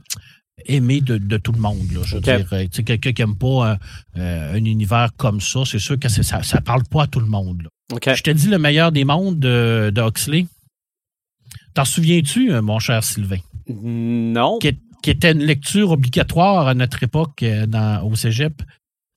aimé 0.65 1.01
de, 1.01 1.17
de 1.17 1.37
tout 1.37 1.51
le 1.51 1.59
monde. 1.59 1.91
Là, 1.93 2.01
je 2.03 2.13
veux 2.15 2.17
Ok. 2.19 2.23
dire, 2.23 2.47
tu 2.49 2.67
sais, 2.71 2.83
quelqu'un 2.83 3.13
qui 3.13 3.21
aime 3.21 3.35
pas 3.37 3.77
euh, 4.17 4.53
un 4.53 4.65
univers 4.65 5.09
comme 5.17 5.39
ça, 5.41 5.61
c'est 5.65 5.79
sûr 5.79 5.97
que 5.99 6.09
ça, 6.09 6.41
ça 6.43 6.61
parle 6.61 6.83
pas 6.83 7.03
à 7.03 7.07
tout 7.07 7.19
le 7.19 7.27
monde. 7.27 7.63
là. 7.63 7.69
Je 8.15 8.21
te 8.23 8.31
dis 8.31 8.47
le 8.47 8.57
meilleur 8.57 8.91
des 8.91 9.05
mondes 9.05 9.39
de, 9.39 9.91
de 9.93 10.01
Huxley. 10.01 10.47
T'en 11.73 11.85
souviens-tu, 11.85 12.51
euh, 12.53 12.61
mon 12.61 12.79
cher 12.79 13.03
Sylvain? 13.03 13.39
Non. 13.67 14.59
qui, 14.59 14.67
est- 14.69 14.79
qui 15.03 15.09
était 15.11 15.31
une 15.33 15.43
lecture 15.43 15.91
obligatoire 15.91 16.67
à 16.67 16.73
notre 16.73 17.03
époque 17.03 17.43
euh, 17.43 17.65
dans, 17.67 18.03
au 18.03 18.15
cégep. 18.15 18.61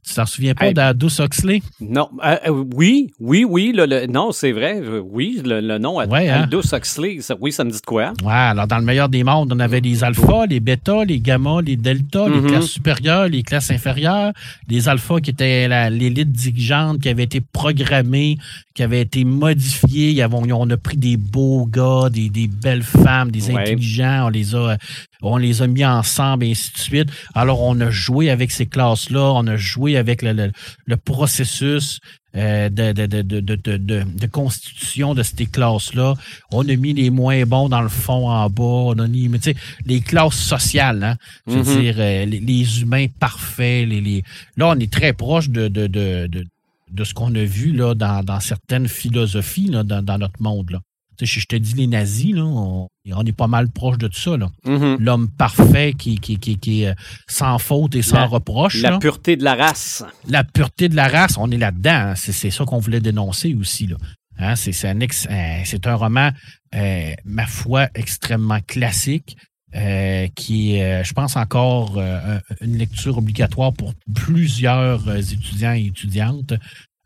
Tu 0.09 0.15
t'en 0.15 0.25
souviens 0.25 0.55
pas 0.55 0.69
Hey. 0.69 0.75
d'Aldous 0.75 1.21
Huxley? 1.21 1.61
Non, 1.81 2.09
euh, 2.25 2.37
euh, 2.47 2.65
oui, 2.75 3.13
oui, 3.21 3.45
oui, 3.47 3.73
le, 3.77 3.85
le- 3.85 4.07
non, 4.07 4.33
c'est 4.33 4.53
vrai, 4.53 4.81
euh, 4.81 5.01
oui, 5.05 5.43
le, 5.45 5.61
le 5.61 5.77
nom 5.79 5.97
Ouais, 5.99 6.29
hein? 6.31 6.45
Aldous 6.45 6.63
Huxley, 6.75 7.21
ça- 7.21 7.35
oui, 7.41 7.53
ça 7.53 7.63
me 7.65 7.71
dit 7.71 7.79
de 7.81 7.85
quoi? 7.85 8.15
Ouais, 8.25 8.33
alors 8.33 8.67
dans 8.67 8.79
le 8.79 8.85
meilleur 8.85 9.11
des 9.11 9.23
mondes, 9.23 9.53
on 9.53 9.61
avait 9.61 9.81
les 9.81 10.03
alphas, 10.05 10.47
les 10.47 10.61
bêtas, 10.61 11.05
les 11.05 11.21
gammas, 11.21 11.61
les 11.61 11.77
deltas, 11.77 12.29
les 12.29 12.41
Mhm. 12.41 12.47
classes 12.47 12.67
supérieures, 12.69 13.29
les 13.29 13.43
classes 13.43 13.71
inférieures, 13.71 14.33
les 14.69 14.89
alphas 14.89 15.21
qui 15.21 15.31
étaient 15.31 15.69
l'élite 15.91 16.33
dirigeante, 16.33 17.01
qui 17.01 17.09
avait 17.11 17.25
été 17.25 17.41
programmée, 17.43 18.39
qui 18.75 18.83
avait 18.83 19.03
été 19.03 19.25
modifiée. 19.25 20.11
Il 20.11 20.17
y 20.17 20.23
avait- 20.23 20.37
on 20.37 20.71
a 20.71 20.77
pris 20.77 20.97
des 20.97 21.17
beaux 21.19 21.67
gars, 21.67 22.09
des, 22.11 22.31
des 22.31 22.47
belles 22.49 22.83
femmes, 22.83 23.31
des 23.31 23.51
Ouais. 23.51 23.61
intelligents, 23.61 24.27
on 24.27 24.29
les 24.31 24.55
a 24.55 24.79
on 25.23 25.37
les 25.37 25.63
a 25.63 25.67
mis 25.67 25.85
ensemble 25.85 26.45
et 26.45 26.51
ainsi 26.53 26.73
de 26.73 26.79
suite. 26.79 27.09
Alors 27.35 27.61
on 27.63 27.79
a 27.81 27.91
joué 27.91 28.31
avec 28.31 28.51
ces 28.51 28.67
classes-là, 28.67 29.33
on 29.35 29.47
a 29.47 29.57
joué 29.57 29.97
avec 29.97 30.23
le, 30.23 30.33
le- 30.33 30.53
le 30.87 30.97
processus 30.97 31.99
euh, 32.37 32.69
de, 32.69 32.93
de, 32.93 33.07
de, 33.07 33.23
de, 33.23 33.41
de, 33.41 33.57
de- 33.77 34.05
de 34.05 34.27
constitution 34.27 35.15
de 35.15 35.23
ces 35.23 35.47
classes-là. 35.47 36.15
On 36.53 36.69
a 36.69 36.77
mis 36.77 36.93
les 36.93 37.11
moins 37.11 37.45
bons 37.47 37.69
dans 37.69 37.81
le 37.81 37.89
fond 37.89 38.29
en 38.31 38.49
bas. 38.51 38.63
On 38.63 38.99
a 38.99 39.09
mis, 39.09 39.29
mais 39.29 39.39
les 39.87 40.01
classes 40.03 40.39
sociales, 40.39 41.03
hein. 41.03 41.17
Mhm. 41.47 41.63
dire, 41.63 41.95
euh, 41.99 42.25
les, 42.27 42.39
les 42.41 42.83
humains 42.83 43.07
parfaits. 43.19 43.89
Les, 43.89 44.01
les... 44.01 44.23
Là, 44.57 44.69
on 44.69 44.79
est 44.79 44.93
très 44.93 45.15
proche 45.15 45.49
de, 45.49 45.69
de, 45.69 45.87
de, 45.87 46.27
de, 46.29 46.45
de 46.93 47.05
ce 47.05 47.15
qu'on 47.15 47.35
a 47.35 47.45
vu 47.45 47.73
là, 47.73 47.95
dans, 47.95 48.23
dans 48.23 48.41
certaines 48.41 48.89
philosophies 48.89 49.69
là, 49.69 49.83
dans, 49.83 50.03
dans 50.03 50.19
notre 50.19 50.41
monde. 50.41 50.71
Là. 50.71 50.81
Je 51.27 51.47
te 51.47 51.57
dis 51.57 51.75
les 51.75 51.87
nazis, 51.87 52.35
là, 52.35 52.45
on, 52.45 52.89
on 53.13 53.25
est 53.25 53.33
pas 53.33 53.47
mal 53.47 53.71
proche 53.71 53.99
de 53.99 54.09
tout 54.09 54.19
ça. 54.21 54.37
là. 54.37 54.49
Mhm. 54.67 54.97
L'homme 55.01 55.29
parfait 55.31 55.95
qui, 55.99 56.19
qui, 56.19 56.39
qui, 56.39 56.59
qui 56.59 56.83
est 56.85 56.95
sans 57.29 57.59
faute 57.59 57.95
et 57.97 58.03
sans 58.03 58.17
La- 58.21 58.27
reproche. 58.27 58.81
La 58.83 58.91
là 58.93 58.99
pureté 58.99 59.37
de 59.37 59.45
la 59.45 59.55
race. 59.55 60.05
la 60.29 60.45
pureté 60.45 60.89
de 60.89 60.97
la 60.97 61.09
race, 61.09 61.37
on 61.39 61.51
est 61.51 61.57
là-dedans. 61.59 61.91
hein. 62.11 62.15
C'est, 62.17 62.51
ça 62.51 62.65
qu'on 62.65 62.79
voulait 62.79 63.01
dénoncer 63.01 63.55
aussi. 63.55 63.87
Là. 63.87 63.97
Hein, 64.39 64.55
c'est, 64.57 64.87
un, 64.87 65.01
ex- 65.01 65.27
c'est 65.65 65.87
un 65.87 65.95
roman, 65.97 66.31
euh, 66.75 67.13
ma 67.25 67.47
foi, 67.47 67.89
extrêmement 67.97 68.61
classique, 68.67 69.37
euh, 69.75 70.29
qui 70.37 70.77
est, 70.77 71.01
euh, 71.01 71.05
je 71.05 71.13
pense, 71.13 71.37
encore 71.37 71.99
euh, 71.99 72.39
un- 72.39 72.65
une 72.65 72.79
lecture 72.79 73.19
obligatoire 73.19 73.73
pour 73.73 73.93
plusieurs 74.15 75.11
étudiants 75.17 75.75
et 75.75 75.87
étudiantes. 75.87 76.55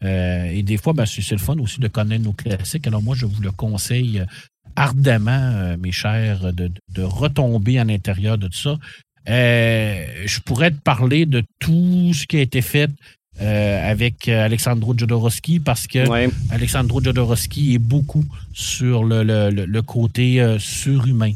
Euh, 0.05 0.45
et 0.47 0.63
des 0.63 0.77
fois, 0.77 0.93
ben, 0.93 1.07
c'est, 1.07 1.29
le 1.31 1.39
fun 1.39 1.57
aussi 1.59 1.79
de 1.81 1.89
connaître 1.89 2.25
nos 2.25 2.33
classiques. 2.33 2.87
Alors 2.87 3.03
moi, 3.03 3.15
je 3.17 3.27
vous 3.27 3.41
le 3.43 3.51
conseille 3.53 4.21
euh, 4.21 4.25
ardemment, 4.77 5.31
euh, 5.55 5.77
mes 5.77 5.93
chers, 5.93 6.53
de, 6.53 6.71
de 6.95 7.03
retomber 7.03 7.79
à 7.79 7.85
l'intérieur 7.85 8.39
de 8.39 8.49
tout 8.49 8.59
ça. 8.59 8.79
Euh, 9.29 10.05
je 10.27 10.41
pourrais 10.41 10.71
te 10.73 10.81
parler 10.81 11.27
de 11.27 11.45
tout 11.61 12.13
ce 12.13 12.27
qui 12.27 12.39
a 12.39 12.41
été 12.41 12.61
fait 12.63 12.91
euh, 13.41 13.91
avec 13.91 14.29
Alexandro 14.29 14.95
Jodorowsky 14.99 15.61
parce 15.61 15.87
que 15.87 16.07
Ouais. 16.09 16.29
Alexandro 16.51 17.01
Jodorowsky 17.03 17.75
est 17.75 17.79
beaucoup 17.79 18.25
sur 18.53 19.05
le, 19.05 19.23
le- 19.23 19.51
le- 19.51 19.65
le 19.67 19.83
côté 19.83 20.41
euh, 20.41 20.59
surhumain. 20.59 21.33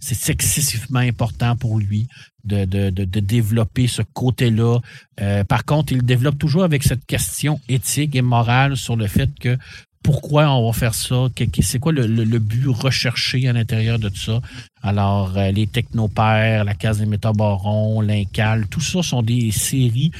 C'est 0.00 0.30
excessivement 0.30 1.00
important 1.00 1.56
pour 1.56 1.78
lui 1.78 2.08
de, 2.44 2.64
de- 2.64 2.90
de- 2.90 3.04
de 3.04 3.20
développer 3.20 3.86
ce 3.86 4.02
côté-là. 4.02 4.78
Euh, 5.20 5.44
par 5.44 5.64
contre, 5.64 5.92
il 5.92 6.02
développe 6.02 6.38
toujours 6.38 6.64
avec 6.64 6.82
cette 6.82 7.04
question 7.06 7.60
éthique 7.68 8.16
et 8.16 8.22
morale 8.22 8.76
sur 8.76 8.96
le 8.96 9.06
fait 9.06 9.30
que 9.38 9.58
pourquoi 10.02 10.50
on 10.50 10.66
va 10.66 10.72
faire 10.72 10.94
ça, 10.94 11.26
c'est 11.60 11.78
quoi 11.78 11.92
le, 11.92 12.06
le- 12.06 12.24
le 12.24 12.38
but 12.38 12.66
recherché 12.68 13.46
à 13.46 13.52
l'intérieur 13.52 13.98
de 13.98 14.08
tout 14.08 14.16
ça? 14.16 14.40
Alors, 14.82 15.36
euh, 15.36 15.50
les 15.50 15.66
technopères, 15.66 16.64
la 16.64 16.74
case 16.74 16.98
des 17.00 17.06
métabarons, 17.06 18.00
l'Incal, 18.00 18.66
tout 18.68 18.80
ça 18.80 19.02
sont 19.02 19.22
des 19.22 19.50
séries 19.50 20.10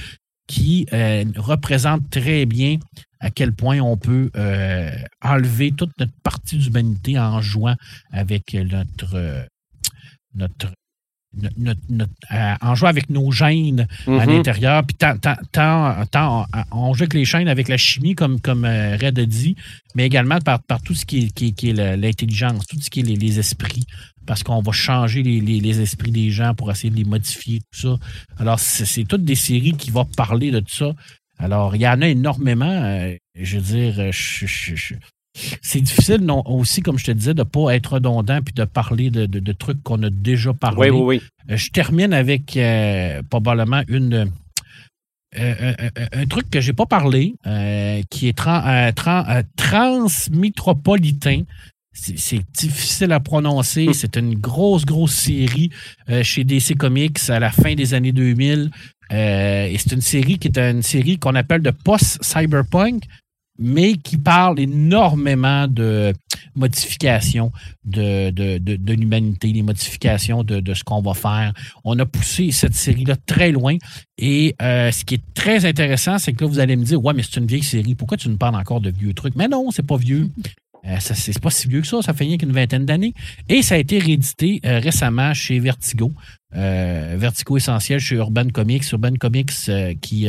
qui 0.47 0.87
euh, 0.93 1.25
représentent 1.37 2.11
très 2.11 2.45
bien 2.45 2.77
à 3.21 3.31
quel 3.31 3.53
point 3.53 3.81
on 3.81 3.97
peut 3.97 4.31
euh, 4.37 4.91
enlever 5.23 5.73
toute 5.73 5.93
notre 5.99 6.13
partie 6.23 6.59
d'humanité 6.59 7.19
en 7.19 7.41
jouant 7.41 7.77
avec 8.13 8.53
notre 8.55 9.15
euh, 9.15 9.43
notre 10.35 10.73
notre- 11.57 11.81
notre- 11.89 12.11
euh, 12.33 12.55
en 12.61 12.75
jouant 12.75 12.89
avec 12.89 13.09
nos 13.09 13.31
gènes 13.31 13.87
à 14.09 14.11
Mhm. 14.27 14.31
l'intérieur. 14.31 14.85
Puis 14.85 14.97
tant, 14.97 15.17
tant, 15.17 15.37
tant- 15.53 16.05
tant- 16.11 16.45
on 16.73 16.93
joue 16.93 17.03
avec 17.05 17.15
les 17.15 17.25
chaînes, 17.25 17.47
avec 17.47 17.69
la 17.69 17.77
chimie, 17.77 18.17
comme, 18.17 18.41
comme 18.41 18.65
euh, 18.65 18.97
Red 18.97 19.17
a 19.17 19.27
dit, 19.27 19.55
mais 19.95 20.07
également 20.07 20.41
par, 20.41 20.61
par 20.65 20.83
tout 20.83 20.93
ce 20.97 21.07
qui 21.07 21.27
est, 21.27 21.31
qui 21.31 21.47
est- 21.47 21.53
qui 21.53 21.71
est 21.71 21.97
l'intelligence, 21.97 22.67
tout 22.67 22.81
ce 22.81 22.91
qui 22.91 22.99
est 23.01 23.03
les, 23.05 23.15
les 23.15 23.39
esprits. 23.39 23.85
Parce 24.27 24.43
qu'on 24.43 24.61
va 24.61 24.73
changer 24.73 25.23
les, 25.23 25.41
les- 25.41 25.61
les 25.61 25.81
esprits 25.81 26.11
des 26.11 26.31
gens 26.33 26.53
pour 26.55 26.69
essayer 26.71 26.91
de 26.91 26.97
les 26.97 27.05
modifier, 27.05 27.61
tout 27.73 27.81
ça. 27.81 27.97
Alors, 28.39 28.59
c'est 28.59 29.05
toutes 29.05 29.25
des 29.25 29.37
séries 29.37 29.75
qui 29.77 29.93
vont 29.93 30.05
parler 30.05 30.51
de 30.51 30.59
tout 30.59 30.75
ça. 30.75 30.93
Alors, 31.39 31.77
il 31.77 31.83
y 31.83 31.87
en 31.89 32.03
a 32.03 32.09
énormément. 32.09 32.67
euh, 32.71 33.15
je 33.37 33.59
veux 33.59 33.63
dire, 33.93 34.11
je- 34.13 34.47
je- 34.47 34.75
je- 34.75 34.95
c'est 35.63 35.81
difficile 35.81 36.19
non, 36.23 36.43
aussi, 36.47 36.83
comme 36.83 36.99
je 36.99 37.05
te 37.07 37.11
disais, 37.13 37.35
de 37.35 37.41
ne 37.41 37.45
pas 37.45 37.75
être 37.75 37.95
redondant 37.95 38.41
puis 38.43 38.53
de 38.55 38.65
parler 38.65 39.11
de, 39.11 39.27
de- 39.27 39.39
de 39.41 39.53
trucs 39.53 39.83
qu'on 39.83 40.03
a 40.03 40.11
déjà 40.11 40.53
parlé. 40.53 40.91
Oui, 40.91 41.01
oui, 41.01 41.19
oui. 41.19 41.23
Euh, 41.51 41.57
Je 41.57 41.71
termine 41.71 42.13
avec 42.13 42.57
euh, 42.57 43.23
probablement 43.31 43.83
une 43.89 44.31
euh, 45.39 45.75
un 46.13 46.27
truc 46.27 46.51
que 46.51 46.61
j'ai 46.61 46.73
pas 46.73 46.87
parlé, 46.87 47.35
euh, 47.47 48.03
qui 48.11 48.27
est 48.27 48.37
tran- 48.37 48.67
euh, 48.67 48.91
tran- 48.91 49.25
euh, 49.29 49.43
transmétropolitain. 49.57 51.43
C'est 51.93 52.41
difficile 52.55 53.13
à 53.13 53.21
prononcer. 53.21 53.89
Hmm. 53.89 53.93
C'est 53.95 54.17
une 54.17 54.35
grosse, 54.37 54.85
grosse 54.87 55.13
série 55.15 55.71
chez 56.23 56.45
DC 56.45 56.77
Comics 56.77 57.19
à 57.29 57.39
la 57.41 57.51
fin 57.51 57.75
des 57.75 57.95
années 57.95 58.13
2000. 58.13 58.71
Euh, 59.13 59.67
et 59.67 59.77
c'est 59.77 59.93
une 59.93 60.01
série 60.01 60.39
qui 60.39 60.49
est 60.49 60.57
une 60.59 60.83
série 60.83 61.19
qu'on 61.19 61.35
appelle 61.35 61.63
de 61.63 61.71
post-cyberpunk, 61.73 63.03
mais 63.61 63.95
qui 63.95 64.17
parle 64.17 64.59
énormément 64.59 65.69
de 65.69 66.13
modifications 66.57 67.53
de, 67.85 68.31
de, 68.31 68.59
de, 68.59 68.77
de 68.77 68.93
l'humanité, 68.95 69.53
les 69.53 69.63
modifications 69.63 70.43
de, 70.43 70.61
de 70.61 70.75
ce 70.75 70.83
qu'on 70.83 71.03
va 71.03 71.15
faire. 71.15 71.53
On 71.85 71.99
a 71.99 72.07
poussé 72.07 72.51
cette 72.51 72.75
série-là 72.75 73.17
très 73.27 73.53
loin. 73.53 73.77
Et 74.19 74.57
euh, 74.63 74.91
ce 74.91 75.05
qui 75.05 75.15
est 75.15 75.35
très 75.35 75.67
intéressant, 75.67 76.19
c'est 76.19 76.33
que 76.33 76.45
là, 76.45 76.51
vous 76.51 76.59
allez 76.59 76.77
me 76.77 76.85
dire, 76.85 77.03
ouais, 77.05 77.15
mais 77.15 77.23
c'est 77.23 77.39
une 77.39 77.47
vieille 77.47 77.63
série. 77.63 77.95
Pourquoi 77.95 78.17
tu 78.17 78.29
nous 78.29 78.37
parles 78.39 78.57
encore 78.57 78.81
de 78.81 78.91
vieux 78.91 79.15
trucs? 79.15 79.37
Mais 79.37 79.47
non, 79.47 79.71
c'est 79.71 79.87
pas 79.87 79.97
vieux. 79.97 80.31
Euh, 80.87 80.97
c'est 80.99 81.39
pas 81.39 81.51
si 81.51 81.69
vieux 81.69 81.83
que 81.83 81.87
ça, 81.87 82.01
ça 82.01 82.15
fait 82.15 82.25
rien 82.25 82.39
qu'une 82.39 82.53
vingtaine 82.53 82.87
d'années. 82.87 83.13
Et 83.51 83.61
ça 83.61 83.75
a 83.75 83.79
été 83.79 83.99
réédité 83.99 84.61
euh, 84.65 84.79
récemment 84.79 85.35
chez 85.35 85.59
Vertigo. 85.59 86.11
Euh, 86.57 87.17
Vertigo 87.19 87.59
Essentiel 87.59 88.01
chez 88.01 88.17
Urban 88.17 88.49
Comics. 88.49 88.91
Urban 88.91 89.15
Comics 89.21 89.53
euh, 89.69 89.95
qui 90.01 90.27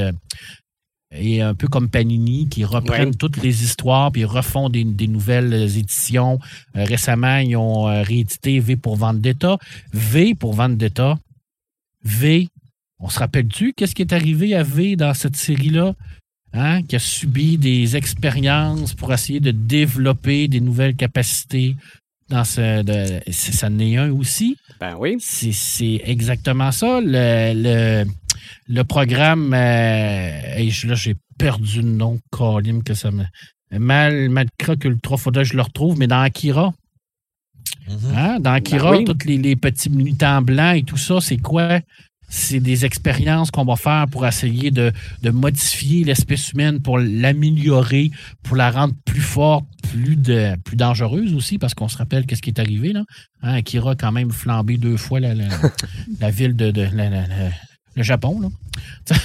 est 1.11 1.41
un 1.41 1.53
peu 1.53 1.67
comme 1.67 1.89
Panini, 1.89 2.47
qui 2.49 2.63
reprennent 2.63 3.09
Ouais. 3.09 3.15
toutes 3.17 3.41
les 3.43 3.63
histoires 3.63 4.11
puis 4.11 4.23
refont 4.25 4.69
des, 4.69 4.83
des 4.83 5.07
nouvelles 5.07 5.53
éditions. 5.77 6.39
Euh, 6.75 6.83
récemment, 6.85 7.37
ils 7.37 7.55
ont 7.57 7.87
euh, 7.89 8.01
réédité 8.03 8.59
V 8.59 8.75
pour 8.77 8.95
Vendetta. 8.95 9.57
V 9.93 10.35
pour 10.35 10.53
Vendetta. 10.53 11.17
V, 12.03 12.47
on 12.99 13.09
se 13.09 13.19
rappelle-tu 13.19 13.73
qu'est-ce 13.73 13.93
qui 13.95 14.01
est 14.01 14.13
arrivé 14.13 14.55
à 14.55 14.63
V 14.63 14.95
dans 14.95 15.13
cette 15.13 15.35
série-là? 15.35 15.93
Hein, 16.53 16.83
qui 16.83 16.97
a 16.97 16.99
subi 16.99 17.57
des 17.57 17.95
expériences 17.95 18.93
pour 18.93 19.13
essayer 19.13 19.39
de 19.39 19.51
développer 19.51 20.49
des 20.49 20.59
nouvelles 20.59 20.95
capacités 20.97 21.77
dans 22.27 22.43
ce. 22.43 22.83
de- 22.83 23.21
ça 23.31 23.67
en 23.67 23.79
est 23.79 23.95
un 23.95 24.11
aussi. 24.11 24.57
Ben 24.79 24.95
oui. 24.99 25.15
C'est, 25.21 25.53
c'est 25.53 26.01
exactement 26.03 26.73
ça. 26.73 26.99
Le, 27.01 27.53
le, 27.55 28.05
le 28.71 28.83
programme. 28.83 29.53
Euh, 29.53 30.69
je- 30.69 30.87
là, 30.87 30.95
j'ai 30.95 31.15
perdu 31.37 31.81
le 31.81 31.89
nom, 31.91 32.19
Colin, 32.29 32.81
que 32.81 32.93
ça 32.93 33.11
me. 33.11 33.23
Mal, 33.77 34.29
Malcroc 34.29 34.83
Ultra, 34.83 35.17
faudrait 35.17 35.43
que 35.43 35.49
je 35.49 35.55
le 35.55 35.61
retrouve, 35.61 35.97
mais 35.97 36.07
dans 36.07 36.21
Akira. 36.21 36.73
Mhm. 37.87 38.15
Hein? 38.15 38.39
Dans 38.39 38.51
Akira, 38.53 38.91
Ben 38.91 38.97
oui. 38.99 39.05
tous 39.05 39.27
les, 39.27 39.37
les 39.37 39.55
petits 39.55 39.89
militants 39.89 40.41
blancs 40.41 40.75
et 40.77 40.83
tout 40.83 40.97
ça, 40.97 41.21
c'est 41.21 41.37
quoi? 41.37 41.79
C'est 42.33 42.61
des 42.61 42.85
expériences 42.85 43.51
qu'on 43.51 43.65
va 43.65 43.75
faire 43.75 44.05
pour 44.09 44.25
essayer 44.25 44.71
de, 44.71 44.93
de 45.21 45.29
modifier 45.31 46.05
l'espèce 46.05 46.51
humaine, 46.53 46.81
pour 46.81 46.97
l'améliorer, 46.97 48.09
pour 48.43 48.55
la 48.55 48.71
rendre 48.71 48.93
plus 49.05 49.19
forte, 49.21 49.65
plus, 49.91 50.15
de, 50.15 50.55
plus 50.63 50.77
dangereuse 50.77 51.33
aussi, 51.33 51.57
parce 51.57 51.73
qu'on 51.73 51.89
se 51.89 51.97
rappelle 51.97 52.25
qu'est-ce 52.25 52.41
qui 52.41 52.49
est 52.51 52.59
arrivé. 52.59 52.93
Là. 52.93 53.03
Hein, 53.41 53.55
Akira 53.55 53.91
a 53.91 53.95
quand 53.95 54.13
même 54.13 54.31
flambé 54.31 54.77
deux 54.77 54.95
fois 54.97 55.19
la, 55.19 55.33
la, 55.33 55.47
la 56.21 56.29
ville 56.31 56.55
de, 56.55 56.71
de 56.71 56.87
la- 56.93 57.27
le 57.95 58.03
Japon. 58.03 58.39
Là. 58.41 58.49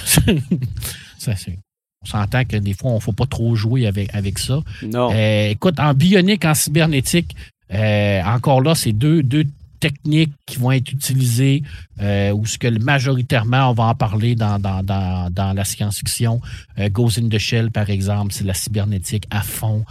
Ça, 1.17 1.35
c'est- 1.35 1.57
on 2.03 2.05
s'entend 2.05 2.45
que 2.45 2.57
des 2.57 2.73
fois, 2.73 2.91
on 2.91 2.95
ne 2.95 2.99
faut 2.99 3.11
pas 3.11 3.25
trop 3.25 3.55
jouer 3.55 3.87
avec, 3.87 4.13
avec 4.13 4.37
ça. 4.37 4.59
Non. 4.83 5.09
Euh, 5.11 5.49
écoute, 5.49 5.79
en 5.79 5.93
bionique, 5.95 6.45
en 6.45 6.53
cybernétique, 6.53 7.35
euh, 7.73 8.21
encore 8.23 8.61
là, 8.61 8.75
c'est 8.75 8.93
deux, 8.93 9.23
deux 9.23 9.45
techniques 9.79 10.31
qui 10.45 10.57
vont 10.57 10.71
être 10.71 10.91
utilisées 10.91 11.63
euh, 11.99 12.31
ou 12.31 12.45
ce 12.45 12.57
que 12.57 12.67
majoritairement, 12.79 13.71
on 13.71 13.73
va 13.73 13.85
en 13.85 13.95
parler 13.95 14.35
dans, 14.35 14.59
dans, 14.59 14.83
dans, 14.83 15.29
dans 15.31 15.53
la 15.53 15.63
science-fiction. 15.65 16.39
Euh, 16.79 16.89
Ghost 16.89 17.17
in 17.19 17.29
the 17.29 17.37
Shell, 17.39 17.71
par 17.71 17.89
exemple, 17.89 18.31
c'est 18.31 18.43
la 18.45 18.53
cybernétique 18.53 19.25
à 19.31 19.41
fond. 19.41 19.83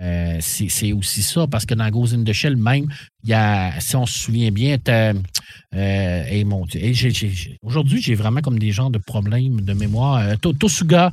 Euh, 0.00 0.38
c'est 0.40 0.92
aussi 0.92 1.22
ça, 1.22 1.46
parce 1.46 1.64
que 1.66 1.74
dans 1.74 1.88
Ghost 1.90 2.14
in 2.14 2.32
Shell, 2.32 2.56
même, 2.56 2.86
il 3.22 3.30
y 3.30 3.34
a, 3.34 3.78
si 3.80 3.94
on 3.94 4.06
se 4.06 4.18
souvient 4.18 4.50
bien, 4.50 4.76
euh, 5.74 6.44
mon 6.44 6.64
aujourd'hui, 7.62 8.02
j'ai 8.02 8.14
vraiment 8.14 8.40
comme 8.40 8.58
des 8.58 8.72
genres 8.72 8.90
de 8.90 8.98
problèmes 8.98 9.60
de 9.60 9.72
mémoire. 9.74 10.16
Euh, 10.16 10.34
To- 10.40 10.52
Tosuga, 10.54 11.12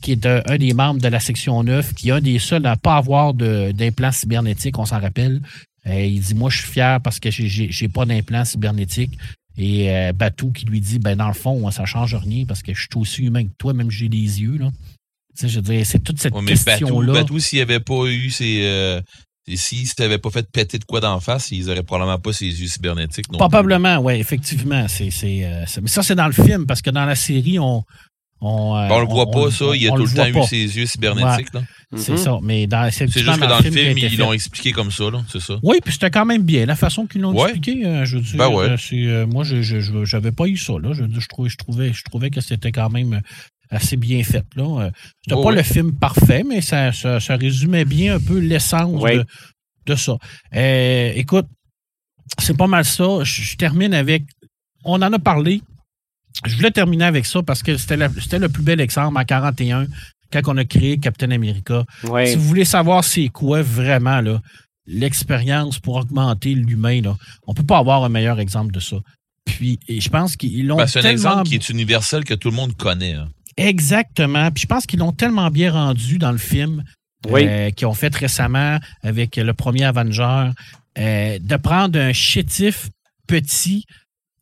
qui 0.00 0.12
est 0.12 0.24
un, 0.26 0.42
un 0.46 0.56
des 0.56 0.72
membres 0.72 1.00
de 1.00 1.08
la 1.08 1.20
section 1.20 1.62
9, 1.62 1.94
qui 1.94 2.08
est 2.08 2.12
un 2.12 2.20
des 2.20 2.38
seuls 2.38 2.64
à 2.66 2.70
ne 2.76 2.80
pas 2.80 2.96
avoir 2.96 3.34
d'implant 3.34 4.12
cybernétique, 4.12 4.78
on 4.78 4.86
s'en 4.86 5.00
rappelle. 5.00 5.42
Euh, 5.86 6.04
il 6.04 6.20
dit, 6.20 6.34
moi, 6.34 6.48
je 6.50 6.58
suis 6.58 6.68
fier 6.68 7.00
parce 7.02 7.18
que 7.20 7.30
j'ai- 7.30 7.88
pas 7.88 8.06
d'implant 8.06 8.44
cybernétique. 8.44 9.18
Et 9.58 9.90
euh, 9.90 10.12
Batou 10.14 10.52
qui 10.52 10.64
lui 10.64 10.80
dit, 10.80 10.98
ben 10.98 11.16
dans 11.16 11.26
le 11.28 11.34
fond, 11.34 11.70
ça 11.70 11.84
change 11.84 12.14
rien 12.14 12.44
parce 12.46 12.62
que 12.62 12.72
je 12.72 12.80
suis 12.80 12.88
aussi 12.96 13.22
humain 13.24 13.44
que 13.44 13.50
toi, 13.58 13.74
même 13.74 13.90
j'ai 13.90 14.08
des 14.08 14.40
yeux. 14.40 14.56
Là. 14.56 14.70
Tu 15.40 15.46
sais, 15.46 15.48
je 15.48 15.56
veux 15.56 15.62
dire, 15.74 15.86
c'est 15.86 15.98
toute 16.02 16.20
cette 16.20 16.34
Ouais, 16.34 16.42
mais 16.42 16.52
Batou, 16.54 16.64
question-là. 16.64 17.12
Batou 17.14 17.38
s'il 17.38 17.60
avait 17.60 17.80
pas 17.80 18.04
eu 18.06 18.30
ses. 18.30 18.60
Euh, 18.64 19.00
s'il 19.52 19.86
s'avait 19.88 20.18
pas 20.18 20.30
fait 20.30 20.46
péter 20.52 20.78
de 20.78 20.84
quoi 20.84 21.00
d'en 21.00 21.18
face, 21.18 21.50
ils 21.50 21.68
auraient 21.70 21.82
probablement 21.82 22.18
pas 22.18 22.32
ses 22.32 22.46
yeux 22.46 22.68
cybernétiques. 22.68 23.30
Non. 23.32 23.38
Probablement, 23.38 23.98
oui, 23.98 24.14
effectivement. 24.14 24.86
C'est, 24.86 25.10
c'est, 25.10 25.44
euh, 25.44 25.64
c'est- 25.66 25.80
mais 25.80 25.88
ça, 25.88 26.02
c'est 26.02 26.14
dans 26.14 26.26
le 26.26 26.32
film, 26.32 26.66
parce 26.66 26.82
que 26.82 26.90
dans 26.90 27.04
la 27.06 27.14
série, 27.16 27.58
on. 27.58 27.82
On, 28.42 28.74
euh, 28.74 28.88
on 28.90 29.00
le 29.00 29.06
voit 29.06 29.30
pas, 29.30 29.50
ça. 29.50 29.66
Il 29.74 29.86
a 29.86 29.90
tout 29.90 29.96
le 30.06 30.08
temps 30.14 30.32
pas. 30.32 30.44
eu 30.44 30.46
ses 30.48 30.78
yeux 30.78 30.86
cybernétiques. 30.86 31.52
là. 31.52 31.60
C'est 31.96 32.12
Mhm. 32.12 32.16
ça. 32.18 32.38
Mais 32.42 32.66
dans, 32.66 32.90
c'est, 32.90 33.06
C'est 33.10 33.20
juste 33.22 33.38
que 33.38 33.46
dans 33.46 33.58
le 33.58 33.70
film, 33.70 33.98
ils 33.98 34.16
l'ont 34.16 34.32
expliqué 34.32 34.72
comme 34.72 34.90
ça. 34.90 35.10
là, 35.10 35.22
C'est 35.30 35.40
ça. 35.42 35.58
Oui, 35.62 35.76
puis 35.84 35.92
c'était 35.92 36.10
quand 36.10 36.24
même 36.24 36.42
bien. 36.42 36.64
La 36.64 36.74
façon 36.74 37.06
qu'ils 37.06 37.20
l'ont 37.20 37.34
Ouais. 37.34 37.50
expliqué, 37.50 37.84
euh, 37.84 38.04
je 38.06 38.16
veux 38.16 38.22
dire, 38.22 38.36
Ben 38.38 38.48
ouais. 38.48 38.64
euh, 38.70 38.76
c'est, 38.78 38.96
euh, 38.96 39.26
moi, 39.26 39.44
je, 39.44 39.60
j'avais 40.04 40.32
pas 40.32 40.46
eu 40.46 40.56
ça. 40.56 40.72
Là. 40.80 40.92
Je, 40.94 41.02
je, 41.20 41.28
trouvais, 41.28 41.50
je, 41.50 41.56
trouvais, 41.58 41.92
je 41.92 42.02
trouvais 42.02 42.30
que 42.30 42.40
c'était 42.40 42.72
quand 42.72 42.88
même 42.88 43.20
assez 43.70 43.96
bien 43.96 44.22
fait. 44.24 44.44
Là. 44.56 44.82
Euh, 44.86 44.90
C'était 45.22 45.36
Ouais, 45.36 45.44
pas 45.44 45.52
le 45.52 45.62
film 45.62 45.92
parfait, 45.94 46.42
mais 46.46 46.60
ça, 46.60 46.92
ça, 46.92 47.20
ça 47.20 47.36
résumait 47.36 47.84
bien 47.84 48.16
un 48.16 48.20
peu 48.20 48.38
l'essence 48.38 49.00
de, 49.18 49.24
de 49.86 49.94
ça. 49.96 50.16
Euh, 50.54 51.12
écoute, 51.14 51.46
c'est 52.38 52.56
pas 52.56 52.66
mal 52.66 52.84
ça. 52.84 53.22
Je, 53.22 53.42
je 53.42 53.56
termine 53.56 53.94
avec. 53.94 54.24
On 54.84 55.00
en 55.02 55.12
a 55.12 55.18
parlé. 55.18 55.62
Je 56.46 56.54
voulais 56.56 56.70
terminer 56.70 57.04
avec 57.04 57.26
ça 57.26 57.42
parce 57.42 57.62
que 57.62 57.76
c'était, 57.76 57.96
la- 57.96 58.08
c'était 58.20 58.38
le 58.38 58.48
plus 58.48 58.62
bel 58.62 58.80
exemple 58.80 59.18
en 59.18 59.24
41 59.24 59.86
quand 60.32 60.40
on 60.46 60.56
a 60.56 60.64
créé 60.64 60.96
Captain 60.98 61.30
America. 61.32 61.84
Si 62.26 62.36
vous 62.36 62.44
voulez 62.44 62.64
savoir 62.64 63.02
c'est 63.04 63.28
quoi 63.28 63.62
vraiment 63.62 64.20
là, 64.20 64.40
l'expérience 64.86 65.78
pour 65.78 65.96
augmenter 65.96 66.54
l'humain, 66.54 67.00
là, 67.02 67.16
on 67.46 67.54
peut 67.54 67.64
pas 67.64 67.78
avoir 67.78 68.04
un 68.04 68.08
meilleur 68.08 68.38
exemple 68.40 68.72
de 68.72 68.80
ça. 68.80 68.96
Puis, 69.44 69.78
et 69.88 70.00
je 70.00 70.08
pense 70.08 70.36
qu'ils 70.36 70.66
l'ont 70.66 70.76
Ben, 70.76 70.86
c'est 70.86 71.00
un 71.00 71.02
exemple 71.10 71.48
qui 71.48 71.54
est 71.56 71.68
universel 71.68 72.24
que 72.24 72.34
tout 72.34 72.50
le 72.50 72.56
monde 72.56 72.76
connaît. 72.76 73.14
hein. 73.14 73.28
Exactement. 73.68 74.50
Puis 74.50 74.62
je 74.62 74.66
pense 74.66 74.86
qu'ils 74.86 74.98
l'ont 75.00 75.12
tellement 75.12 75.50
bien 75.50 75.72
rendu 75.72 76.18
dans 76.18 76.32
le 76.32 76.38
film 76.38 76.82
Oui. 77.28 77.42
euh, 77.46 77.70
qu'ils 77.70 77.86
ont 77.86 77.94
fait 77.94 78.14
récemment 78.14 78.78
avec 79.02 79.36
le 79.36 79.52
premier 79.54 79.84
Avenger, 79.84 80.50
euh, 80.98 81.38
de 81.40 81.56
prendre 81.56 81.98
un 81.98 82.12
chétif 82.12 82.88
petit 83.26 83.84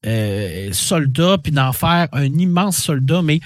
euh, 0.06 0.72
soldat 0.72 1.38
puis 1.42 1.52
d'en 1.52 1.72
faire 1.72 2.08
un 2.12 2.24
immense 2.26 2.78
soldat. 2.78 3.20
Mais 3.22 3.40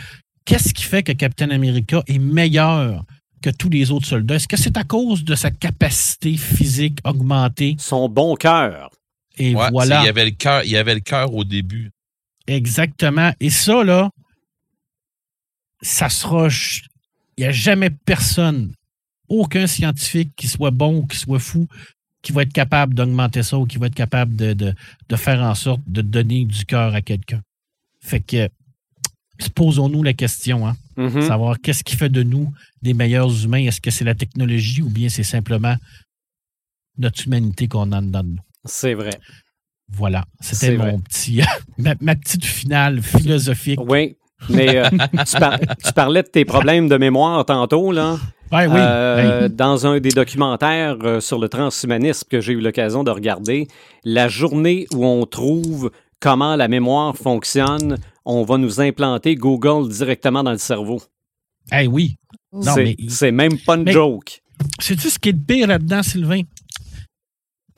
qu'est-ce 0.44 0.72
qui 0.74 0.82
fait 0.84 1.02
que 1.02 1.12
Captain 1.12 1.50
America 1.50 2.02
est 2.06 2.18
meilleur 2.18 3.04
que 3.42 3.50
tous 3.50 3.70
les 3.70 3.90
autres 3.90 4.06
soldats? 4.06 4.34
Est-ce 4.36 4.46
que 4.48 4.56
c'est 4.58 4.76
à 4.76 4.84
cause 4.84 5.24
de 5.24 5.34
sa 5.34 5.50
capacité 5.50 6.36
physique 6.36 6.98
augmentée? 7.04 7.76
Son 7.78 8.08
bon 8.08 8.34
cœur. 8.36 8.90
Et 9.38 9.54
Ouais, 9.54 9.70
voilà. 9.72 9.96
c'est- 9.96 10.02
Il 10.02 10.06
y 10.06 10.08
avait 10.10 10.24
le 10.26 10.30
cœur, 10.32 10.62
il 10.64 10.70
y 10.70 10.76
avait 10.76 10.94
le 10.94 11.00
cœur 11.00 11.32
au 11.34 11.42
début. 11.42 11.90
Exactement. 12.46 13.32
Et 13.40 13.50
ça, 13.50 13.82
là, 13.84 14.10
ça 15.82 16.08
sera. 16.08 16.48
Il 17.36 17.42
n'y 17.42 17.46
a 17.46 17.52
jamais 17.52 17.90
personne, 17.90 18.72
aucun 19.28 19.66
scientifique 19.66 20.32
qui 20.36 20.48
soit 20.48 20.70
bon 20.70 20.98
ou 20.98 21.06
qui 21.06 21.16
soit 21.16 21.38
fou, 21.38 21.66
qui 22.22 22.32
va 22.32 22.42
être 22.42 22.52
capable 22.52 22.94
d'augmenter 22.94 23.42
ça 23.42 23.58
ou 23.58 23.66
qui 23.66 23.78
va 23.78 23.86
être 23.86 23.94
capable 23.94 24.36
de, 24.36 24.52
de, 24.52 24.74
de 25.08 25.16
faire 25.16 25.40
en 25.42 25.54
sorte 25.54 25.80
de 25.86 26.02
donner 26.02 26.44
du 26.44 26.64
cœur 26.64 26.94
à 26.94 27.00
quelqu'un. 27.02 27.40
Fait 28.00 28.20
que, 28.20 28.48
posons-nous 29.54 30.02
la 30.02 30.12
question, 30.12 30.66
hein, 30.68 30.76
Mhm. 30.96 31.22
savoir 31.26 31.56
qu'est-ce 31.60 31.82
qui 31.82 31.96
fait 31.96 32.10
de 32.10 32.22
nous 32.22 32.52
des 32.82 32.92
meilleurs 32.94 33.44
humains? 33.44 33.64
Est-ce 33.66 33.80
que 33.80 33.90
c'est 33.90 34.04
la 34.04 34.14
technologie 34.14 34.82
ou 34.82 34.90
bien 34.90 35.08
c'est 35.08 35.22
simplement 35.24 35.76
notre 36.98 37.26
humanité 37.26 37.66
qu'on 37.66 37.90
a 37.92 38.00
dedans 38.02 38.22
de 38.22 38.28
nous? 38.28 38.42
C'est 38.66 38.94
vrai. 38.94 39.18
Voilà. 39.88 40.24
C'était 40.40 40.76
vrai. 40.76 40.92
mon 40.92 41.00
petit, 41.00 41.40
ma, 41.78 41.94
ma 42.00 42.14
petite 42.14 42.44
finale 42.44 43.02
philosophique. 43.02 43.80
Oui. 43.82 44.16
Mais 44.48 44.76
euh, 44.76 44.88
tu, 45.30 45.36
par- 45.38 45.58
tu 45.60 45.92
parlais 45.94 46.22
de 46.22 46.28
tes 46.28 46.44
problèmes 46.44 46.88
de 46.88 46.96
mémoire 46.96 47.44
tantôt, 47.44 47.92
là. 47.92 48.18
Ouais, 48.50 48.66
oui. 48.66 48.74
Euh, 48.76 49.48
Dans 49.48 49.86
un 49.86 49.98
des 49.98 50.10
documentaires 50.10 50.96
euh, 51.04 51.20
sur 51.20 51.38
le 51.38 51.48
transhumanisme 51.48 52.26
que 52.28 52.40
j'ai 52.40 52.52
eu 52.52 52.60
l'occasion 52.60 53.02
de 53.02 53.10
regarder, 53.10 53.66
la 54.04 54.28
journée 54.28 54.86
où 54.94 55.06
on 55.06 55.24
trouve 55.24 55.90
comment 56.20 56.54
la 56.56 56.68
mémoire 56.68 57.16
fonctionne, 57.16 57.98
on 58.24 58.42
va 58.44 58.58
nous 58.58 58.80
implanter 58.80 59.34
Google 59.36 59.88
directement 59.88 60.42
dans 60.42 60.52
le 60.52 60.58
cerveau. 60.58 61.00
hey, 61.70 61.86
oui. 61.86 62.16
C'est 62.60 63.32
mais- 63.32 63.48
même 63.48 63.58
pas 63.58 63.76
une 63.76 63.84
mais- 63.84 63.92
joke. 63.92 64.42
Sais-tu 64.78 65.08
ce 65.08 65.18
qui 65.18 65.30
est 65.30 65.32
le 65.32 65.38
pire 65.38 65.66
là-dedans, 65.66 66.02
Sylvain? 66.02 66.42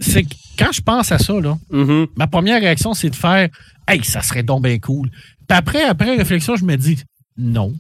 C'est 0.01 0.23
que 0.25 0.35
quand 0.59 0.73
je 0.73 0.81
pense 0.81 1.13
à 1.13 1.19
ça, 1.19 1.35
là, 1.41 1.57
Mhm. 1.71 2.07
ma 2.17 2.27
première 2.27 2.61
réaction, 2.61 2.95
c'est 2.95 3.11
de 3.11 3.17
faire 3.17 3.49
Hey, 3.87 4.03
ça 4.03 4.23
serait 4.23 4.43
donc 4.43 4.63
bien 4.63 4.79
cool. 4.79 5.11
Puis 5.11 5.59
après, 5.59 5.83
après 5.85 6.17
réflexion, 6.17 6.57
je 6.57 6.65
me 6.65 6.77
dis 6.77 6.99
Non. 7.37 7.75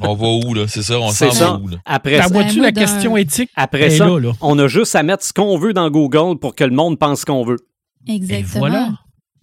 On 0.00 0.14
va 0.14 0.26
où, 0.46 0.52
là? 0.54 0.66
C'est 0.68 0.82
ça, 0.82 0.98
on 1.00 1.10
s'en 1.10 1.30
va 1.30 1.58
où, 1.58 1.68
là? 1.68 1.76
Après, 1.86 2.18
T'as 2.18 2.24
ça, 2.28 2.32
vois-tu 2.34 2.60
la 2.60 2.70
question 2.72 3.16
éthique? 3.16 3.48
après 3.56 3.88
ça, 3.90 4.06
là, 4.06 4.18
là? 4.20 4.32
on 4.42 4.58
a 4.58 4.68
juste 4.68 4.94
à 4.94 5.02
mettre 5.02 5.24
ce 5.24 5.32
qu'on 5.32 5.56
veut 5.58 5.72
dans 5.72 5.90
Google 5.90 6.38
pour 6.38 6.54
que 6.54 6.64
le 6.64 6.74
monde 6.74 6.98
pense 6.98 7.20
ce 7.20 7.26
qu'on 7.26 7.44
veut. 7.44 7.56
Exactement. 8.06 8.66
Et 8.66 8.70
voilà. 8.70 8.92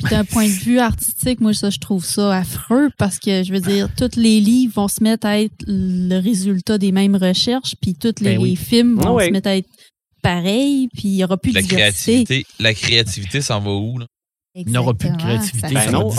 Puis 0.04 0.10
D'un 0.16 0.24
point 0.26 0.46
de 0.46 0.50
vue 0.52 0.80
artistique, 0.80 1.42
moi, 1.42 1.54
ça, 1.54 1.70
je 1.70 1.78
trouve 1.80 2.04
ça 2.06 2.36
affreux 2.38 2.90
parce 2.98 3.20
que, 3.20 3.44
je 3.44 3.52
veux 3.54 3.60
dire, 3.60 3.88
tous 3.96 4.16
les 4.16 4.40
livres 4.40 4.74
vont 4.76 4.88
se 4.88 5.04
mettre 5.04 5.28
à 5.28 5.40
être 5.40 5.64
le 5.68 6.20
résultat 6.20 6.78
des 6.80 6.92
mêmes 6.92 7.16
recherches, 7.16 7.76
puis 7.82 7.94
tous 7.96 8.16
les, 8.22 8.36
Ben 8.36 8.40
oui. 8.42 8.56
films 8.56 8.96
vont 9.00 9.18
Ah 9.20 9.26
se 9.26 9.32
mettre 9.32 9.48
à 9.50 9.58
être 9.58 9.70
pareils, 10.22 10.88
puis 10.94 11.04
il 11.10 11.16
n'y 11.16 11.24
aura 11.24 11.38
plus 11.38 11.52
de 11.52 11.56
La 11.56 11.62
diversité. 11.62 12.24
créativité, 12.24 12.46
la 12.60 12.74
créativité 12.74 13.42
s'en 13.42 13.60
va 13.60 13.72
où, 13.72 14.00
là? 14.00 14.06
Il 14.54 14.68
n'y 14.68 14.78
aura 14.78 14.94
plus 14.94 15.10
de 15.10 15.16
créativité, 15.18 15.74
Ben 15.74 15.92
non, 15.92 16.10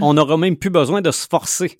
on 0.00 0.14
n'aura 0.14 0.36
même 0.36 0.56
plus 0.56 0.70
besoin 0.70 1.02
de 1.02 1.10
se 1.12 1.26
forcer. 1.28 1.78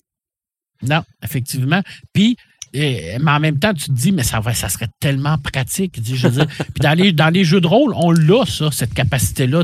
Non, 0.81 1.03
effectivement. 1.21 1.81
Puis, 2.13 2.37
mais 2.73 3.19
en 3.27 3.39
même 3.39 3.59
temps, 3.59 3.73
tu 3.73 3.85
te 3.87 3.91
dis, 3.91 4.11
mais 4.11 4.23
ça, 4.23 4.39
va, 4.39 4.53
ça 4.53 4.69
serait 4.69 4.87
tellement 4.99 5.37
pratique. 5.37 5.99
Puis 6.03 6.81
dans 6.81 6.97
les, 6.97 7.11
dans 7.11 7.29
les 7.29 7.43
jeux 7.43 7.59
de 7.59 7.67
rôle, 7.67 7.93
on 7.95 8.11
l'a, 8.11 8.45
ça, 8.45 8.71
cette 8.71 8.93
capacité-là, 8.93 9.63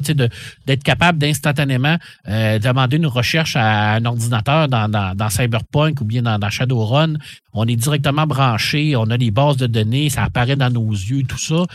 d'être 0.65 0.83
capable 0.83 1.17
d'instantanément 1.17 1.97
euh, 2.27 2.59
demander 2.59 2.97
une 2.97 3.07
recherche 3.07 3.55
à 3.55 3.93
un 3.93 4.05
ordinateur 4.05 4.67
dans, 4.67 4.89
dans, 4.89 5.15
dans 5.15 5.29
Cyberpunk 5.29 6.01
ou 6.01 6.05
bien 6.05 6.21
dans, 6.21 6.37
dans 6.37 6.49
Shadowrun. 6.49 7.13
On 7.53 7.65
est 7.65 7.75
directement 7.75 8.27
branché, 8.27 8.95
on 8.95 9.09
a 9.09 9.17
les 9.17 9.31
bases 9.31 9.57
de 9.57 9.67
données, 9.67 10.09
ça 10.09 10.23
apparaît 10.23 10.55
dans 10.55 10.69
nos 10.69 10.91
yeux, 10.91 11.23
tout 11.23 11.39
ça. 11.39 11.65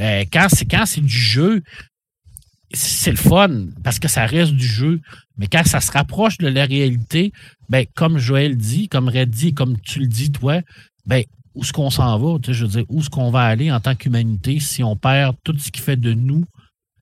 Euh, 0.00 0.24
quand 0.32 0.46
c'est 0.48 0.64
quand 0.64 0.86
c'est 0.86 1.00
du 1.00 1.08
jeu, 1.08 1.62
c'est 2.74 3.10
le 3.10 3.16
fun 3.16 3.66
parce 3.82 3.98
que 3.98 4.08
ça 4.08 4.26
reste 4.26 4.52
du 4.52 4.66
jeu. 4.66 5.00
Mais 5.36 5.46
quand 5.46 5.64
ça 5.66 5.80
se 5.80 5.90
rapproche 5.90 6.38
de 6.38 6.48
la 6.48 6.64
réalité, 6.64 7.32
ben, 7.68 7.86
comme 7.94 8.18
Joël 8.18 8.56
dit, 8.56 8.88
comme 8.88 9.08
Red 9.08 9.30
dit, 9.30 9.54
comme 9.54 9.78
tu 9.80 10.00
le 10.00 10.06
dis, 10.06 10.30
toi, 10.30 10.60
ben, 11.06 11.24
où 11.54 11.62
est-ce 11.62 11.72
qu'on 11.72 11.90
s'en 11.90 12.18
va? 12.18 12.38
Tu 12.38 12.46
sais, 12.46 12.54
je 12.54 12.64
veux 12.64 12.70
dire, 12.70 12.84
où 12.88 13.00
est-ce 13.00 13.10
qu'on 13.10 13.30
va 13.30 13.42
aller 13.42 13.70
en 13.70 13.80
tant 13.80 13.94
qu'humanité 13.94 14.60
si 14.60 14.82
on 14.82 14.96
perd 14.96 15.36
tout 15.44 15.56
ce 15.58 15.70
qui 15.70 15.80
fait 15.80 15.96
de 15.96 16.12
nous 16.12 16.44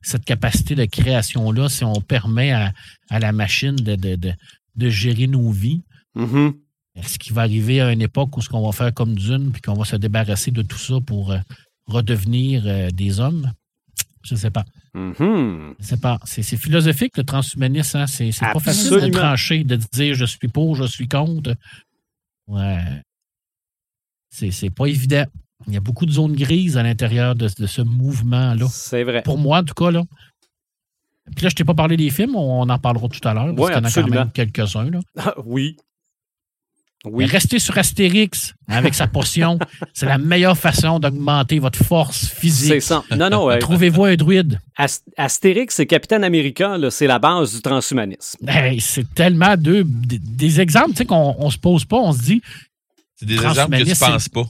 cette 0.02 0.24
capacité 0.24 0.74
de 0.74 0.86
création-là, 0.86 1.68
si 1.68 1.84
on 1.84 2.00
permet 2.00 2.52
à, 2.52 2.72
à 3.10 3.18
la 3.18 3.32
machine 3.32 3.76
de, 3.76 3.96
de, 3.96 4.16
de, 4.16 4.32
de 4.76 4.88
gérer 4.88 5.26
nos 5.26 5.50
vies? 5.50 5.82
Mhm. 6.14 6.54
Est-ce 6.96 7.18
qu'il 7.18 7.34
va 7.34 7.42
arriver 7.42 7.80
à 7.80 7.92
une 7.92 8.02
époque 8.02 8.36
où 8.36 8.40
ce 8.40 8.48
qu'on 8.48 8.64
va 8.64 8.72
faire 8.72 8.92
comme 8.92 9.14
Dune, 9.14 9.52
puis 9.52 9.62
qu'on 9.62 9.74
va 9.74 9.84
se 9.84 9.96
débarrasser 9.96 10.50
de 10.50 10.62
tout 10.62 10.78
ça 10.78 11.00
pour 11.00 11.32
euh, 11.32 11.38
redevenir 11.86 12.62
euh, 12.66 12.90
des 12.90 13.20
hommes? 13.20 13.52
Je 14.22 14.34
ne 14.34 14.38
sais 14.38 14.50
pas. 14.50 14.64
Mhm. 14.94 15.74
Je 15.78 15.84
sais 15.84 15.96
pas. 15.96 16.18
C'est 16.24 16.42
philosophique, 16.42 17.16
le 17.16 17.24
transhumanisme. 17.24 17.98
Hein? 17.98 18.06
C'est 18.06 18.30
pas 18.38 18.58
facile 18.58 18.90
de 18.90 19.08
trancher, 19.08 19.64
de 19.64 19.76
dire 19.76 20.14
je 20.14 20.24
suis 20.24 20.48
pour, 20.48 20.76
je 20.76 20.84
suis 20.84 21.08
contre. 21.08 21.54
Ouais. 22.46 22.82
C'est 24.30 24.70
pas 24.70 24.86
évident. 24.86 25.24
Il 25.66 25.74
y 25.74 25.76
a 25.76 25.80
beaucoup 25.80 26.06
de 26.06 26.12
zones 26.12 26.34
grises 26.34 26.76
à 26.78 26.82
l'intérieur 26.82 27.34
de, 27.34 27.48
de 27.58 27.66
ce 27.66 27.82
mouvement-là. 27.82 28.66
C'est 28.70 29.04
vrai. 29.04 29.22
Pour 29.22 29.38
moi, 29.38 29.58
en 29.58 29.64
tout 29.64 29.74
cas, 29.74 29.90
là. 29.90 30.04
Puis 31.36 31.44
là, 31.44 31.50
je 31.50 31.54
t'ai 31.54 31.64
pas 31.64 31.74
parlé 31.74 31.96
des 31.96 32.10
films, 32.10 32.34
on 32.34 32.68
en 32.68 32.78
parlera 32.78 33.08
tout 33.08 33.28
à 33.28 33.34
l'heure, 33.34 33.54
parce 33.54 33.58
Ouais, 33.68 33.74
qu'il 33.74 33.82
y 33.82 33.86
en 33.86 33.88
a 33.88 33.92
quand 33.92 34.08
même 34.08 34.32
quelques-uns. 34.32 34.90
Ah, 35.18 35.34
oui. 35.44 35.76
Oui. 37.06 37.24
restez 37.24 37.58
sur 37.58 37.78
Astérix 37.78 38.54
avec 38.68 38.94
sa 38.94 39.06
potion. 39.06 39.58
C'est 39.94 40.04
la 40.06 40.18
meilleure 40.18 40.58
façon 40.58 40.98
d'augmenter 40.98 41.58
votre 41.58 41.82
force 41.82 42.18
C'est 42.28 42.34
physique. 42.40 42.82
ça. 42.82 43.02
Non, 43.16 43.30
non. 43.30 43.50
euh, 43.50 43.58
Trouvez-vous 43.58 44.04
un 44.04 44.16
druide? 44.16 44.60
Ast- 44.76 45.04
Astérix 45.16 45.80
et 45.80 45.86
Capitaine 45.86 46.24
America, 46.24 46.76
c'est 46.90 47.06
la 47.06 47.18
base 47.18 47.54
du 47.54 47.62
transhumanisme. 47.62 48.46
Hey, 48.48 48.80
c'est 48.80 49.12
tellement 49.14 49.56
deux, 49.56 49.84
des, 49.84 50.18
des 50.18 50.60
exemples 50.60 50.90
tu 50.90 50.96
sais, 50.98 51.04
qu'on 51.06 51.34
on 51.38 51.50
se 51.50 51.56
pose 51.58 51.84
pas, 51.86 51.96
on 51.96 52.12
se 52.12 52.20
dit 52.22 52.42
C'est 53.16 53.24
des 53.26 53.34
exemples 53.34 53.54
que 53.78 53.82
tu 53.84 53.94
Transhumanisme, 53.94 54.06
penses 54.06 54.28
pas. 54.28 54.44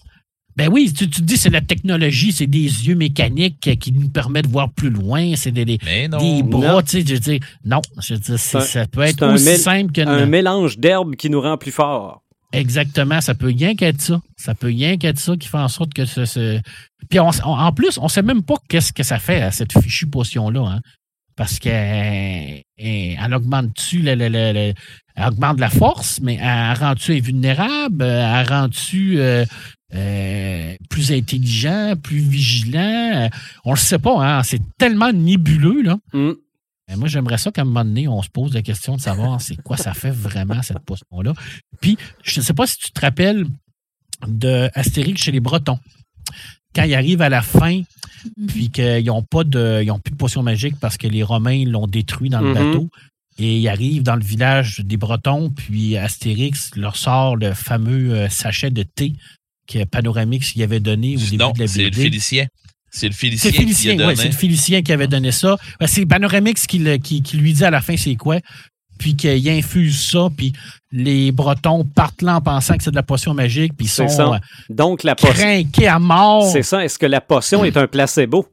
Ben 0.56 0.68
oui, 0.70 0.92
tu, 0.92 1.08
tu 1.08 1.20
te 1.20 1.24
dis 1.24 1.36
c'est 1.36 1.48
la 1.50 1.60
technologie, 1.60 2.32
c'est 2.32 2.48
des 2.48 2.58
yeux 2.88 2.96
mécaniques 2.96 3.78
qui 3.78 3.92
nous 3.92 4.08
permettent 4.08 4.46
de 4.46 4.50
voir 4.50 4.70
plus 4.72 4.90
loin, 4.90 5.34
c'est 5.36 5.52
des, 5.52 5.64
des, 5.64 5.78
des 5.78 6.42
bras, 6.42 6.72
non. 6.72 6.82
tu 6.82 6.88
sais, 7.00 7.04
je 7.06 7.14
veux 7.14 7.20
dire, 7.20 7.38
non, 7.64 7.80
je 8.02 8.14
veux 8.14 8.20
dire, 8.20 8.38
c'est- 8.38 8.56
Un- 8.58 8.60
ça 8.60 8.86
peut 8.86 9.02
être 9.02 9.20
c'est 9.20 9.24
un 9.24 9.34
aussi 9.34 9.56
simple 9.56 9.92
que 9.92 10.00
Un 10.00 10.26
mélange 10.26 10.76
d'herbes 10.78 11.14
qui 11.14 11.30
nous 11.30 11.40
rend 11.40 11.56
plus 11.56 11.70
forts. 11.70 12.22
Exactement, 12.52 13.20
ça 13.20 13.34
peut 13.34 13.46
rien 13.46 13.74
qu'être 13.76 14.00
ça. 14.00 14.20
Ça 14.36 14.54
peut 14.54 14.66
rien 14.68 14.96
qu'être 14.96 15.18
ça 15.20 15.36
qui 15.36 15.46
fait 15.48 15.58
en 15.58 15.68
sorte 15.68 15.94
que 15.94 16.04
ce. 16.04 16.24
ce- 16.24 16.60
Puis 17.08 17.20
on- 17.20 17.30
en 17.44 17.72
plus, 17.72 17.96
on 17.98 18.08
sait 18.08 18.22
même 18.22 18.42
pas 18.42 18.56
qu'est-ce 18.68 18.92
que 18.92 19.02
ça 19.04 19.18
fait 19.18 19.40
à 19.42 19.50
cette 19.52 19.72
fichue 19.80 20.06
potion-là. 20.06 20.60
Hein? 20.66 20.80
Parce 21.36 21.58
qu'elle 21.58 22.62
elle- 22.76 23.34
augmente-tu 23.34 24.00
le, 24.00 24.14
le- 24.14 24.28
le- 24.28 24.52
le- 24.52 24.74
elle 25.16 25.26
augmente 25.28 25.60
la 25.60 25.70
force, 25.70 26.20
mais 26.20 26.38
elle 26.42 26.76
rend-tu 26.78 27.12
invulnérable? 27.14 28.02
Elle 28.04 28.48
rend-tu 28.48 29.18
euh, 29.20 29.44
euh, 29.94 30.74
plus 30.88 31.12
intelligent, 31.12 31.94
plus 32.02 32.18
vigilant? 32.18 33.28
On 33.64 33.72
le 33.72 33.78
sait 33.78 33.98
pas, 33.98 34.16
hein? 34.38 34.42
C'est 34.42 34.60
tellement 34.76 35.12
nébuleux, 35.12 35.82
là. 35.82 35.98
Hmm. 36.12 36.32
Moi, 36.96 37.08
j'aimerais 37.08 37.38
ça 37.38 37.50
qu'à 37.50 37.62
un 37.62 37.64
moment 37.64 37.84
donné, 37.84 38.08
on 38.08 38.22
se 38.22 38.28
pose 38.28 38.52
la 38.54 38.62
question 38.62 38.96
de 38.96 39.00
savoir 39.00 39.40
c'est 39.40 39.56
quoi 39.62 39.76
ça 39.76 39.94
fait 39.94 40.10
vraiment, 40.10 40.62
cette 40.62 40.80
potion-là. 40.80 41.32
Puis, 41.80 41.96
je 42.22 42.40
ne 42.40 42.44
sais 42.44 42.52
pas 42.54 42.66
si 42.66 42.76
tu 42.78 42.90
te 42.92 43.00
rappelles 43.00 43.44
de 44.26 44.68
Astérix 44.74 45.22
chez 45.22 45.32
les 45.32 45.40
Bretons. 45.40 45.78
Quand 46.74 46.84
il 46.84 46.94
arrive 46.94 47.22
à 47.22 47.28
la 47.28 47.42
fin, 47.42 47.82
puis 48.46 48.70
qu'ils 48.70 49.04
n'ont 49.06 49.22
pas 49.22 49.42
de. 49.44 49.80
Ils 49.82 49.86
n'ont 49.88 49.98
plus 49.98 50.12
de 50.12 50.16
potion 50.16 50.42
magique 50.42 50.76
parce 50.78 50.96
que 50.96 51.08
les 51.08 51.22
Romains 51.22 51.64
l'ont 51.64 51.86
détruit 51.88 52.28
dans 52.30 52.40
le 52.40 52.48
Mhm. 52.48 52.54
bateau. 52.54 52.88
Et 53.38 53.58
ils 53.58 53.68
arrivent 53.68 54.02
dans 54.02 54.16
le 54.16 54.22
village 54.24 54.80
des 54.80 54.96
Bretons, 54.98 55.50
puis 55.50 55.96
Astérix 55.96 56.76
leur 56.76 56.96
sort 56.96 57.36
le 57.36 57.54
fameux 57.54 58.12
euh, 58.14 58.28
sachet 58.28 58.70
de 58.70 58.82
thé 58.82 59.14
que 59.66 59.84
Panoramix 59.84 60.54
y 60.56 60.62
avait 60.62 60.80
donné 60.80 61.16
au 61.16 61.20
début 61.20 61.36
Non, 61.38 61.52
de 61.52 61.60
la 61.60 61.66
c'est 61.66 61.88
le. 61.88 61.92
Félicien. 61.92 62.46
C'est 62.90 63.06
le 63.08 63.14
Félicien, 63.14 63.50
C'est 63.50 63.56
Félicien, 63.56 63.96
qui 63.96 64.02
a 64.02 64.06
ouais, 64.08 64.16
c'est 64.16 64.26
le 64.26 64.32
Félicien 64.32 64.82
qui 64.82 64.92
avait 64.92 65.06
donné 65.06 65.30
ça. 65.32 65.56
Ouais, 65.80 65.86
C'est 65.86 66.04
Panoramix 66.06 66.66
qui, 66.66 66.82
qui, 67.00 67.22
qui 67.22 67.36
lui 67.36 67.52
dit 67.52 67.64
à 67.64 67.70
la 67.70 67.80
fin 67.80 67.96
c'est 67.96 68.16
quoi, 68.16 68.38
puis 68.98 69.14
qu'il 69.16 69.48
infuse 69.48 70.00
ça, 70.10 70.28
puis 70.36 70.52
les 70.92 71.30
Bretons 71.32 71.84
partent 71.84 72.22
là 72.22 72.36
en 72.36 72.40
pensant 72.40 72.76
que 72.76 72.82
c'est 72.82 72.90
de 72.90 72.96
la 72.96 73.02
potion 73.04 73.32
magique, 73.32 73.74
puis 73.76 73.86
ils 73.86 73.90
sont 73.90 74.08
ça. 74.08 74.26
euh, 74.34 74.38
Donc, 74.68 75.04
la 75.04 75.14
potion. 75.14 75.32
crinqués 75.34 75.86
à 75.88 75.98
mort. 75.98 76.50
C'est 76.50 76.62
ça. 76.64 76.84
Est-ce 76.84 76.98
que 76.98 77.06
la 77.06 77.20
potion 77.20 77.64
est 77.64 77.76
un 77.76 77.86
placebo? 77.86 78.46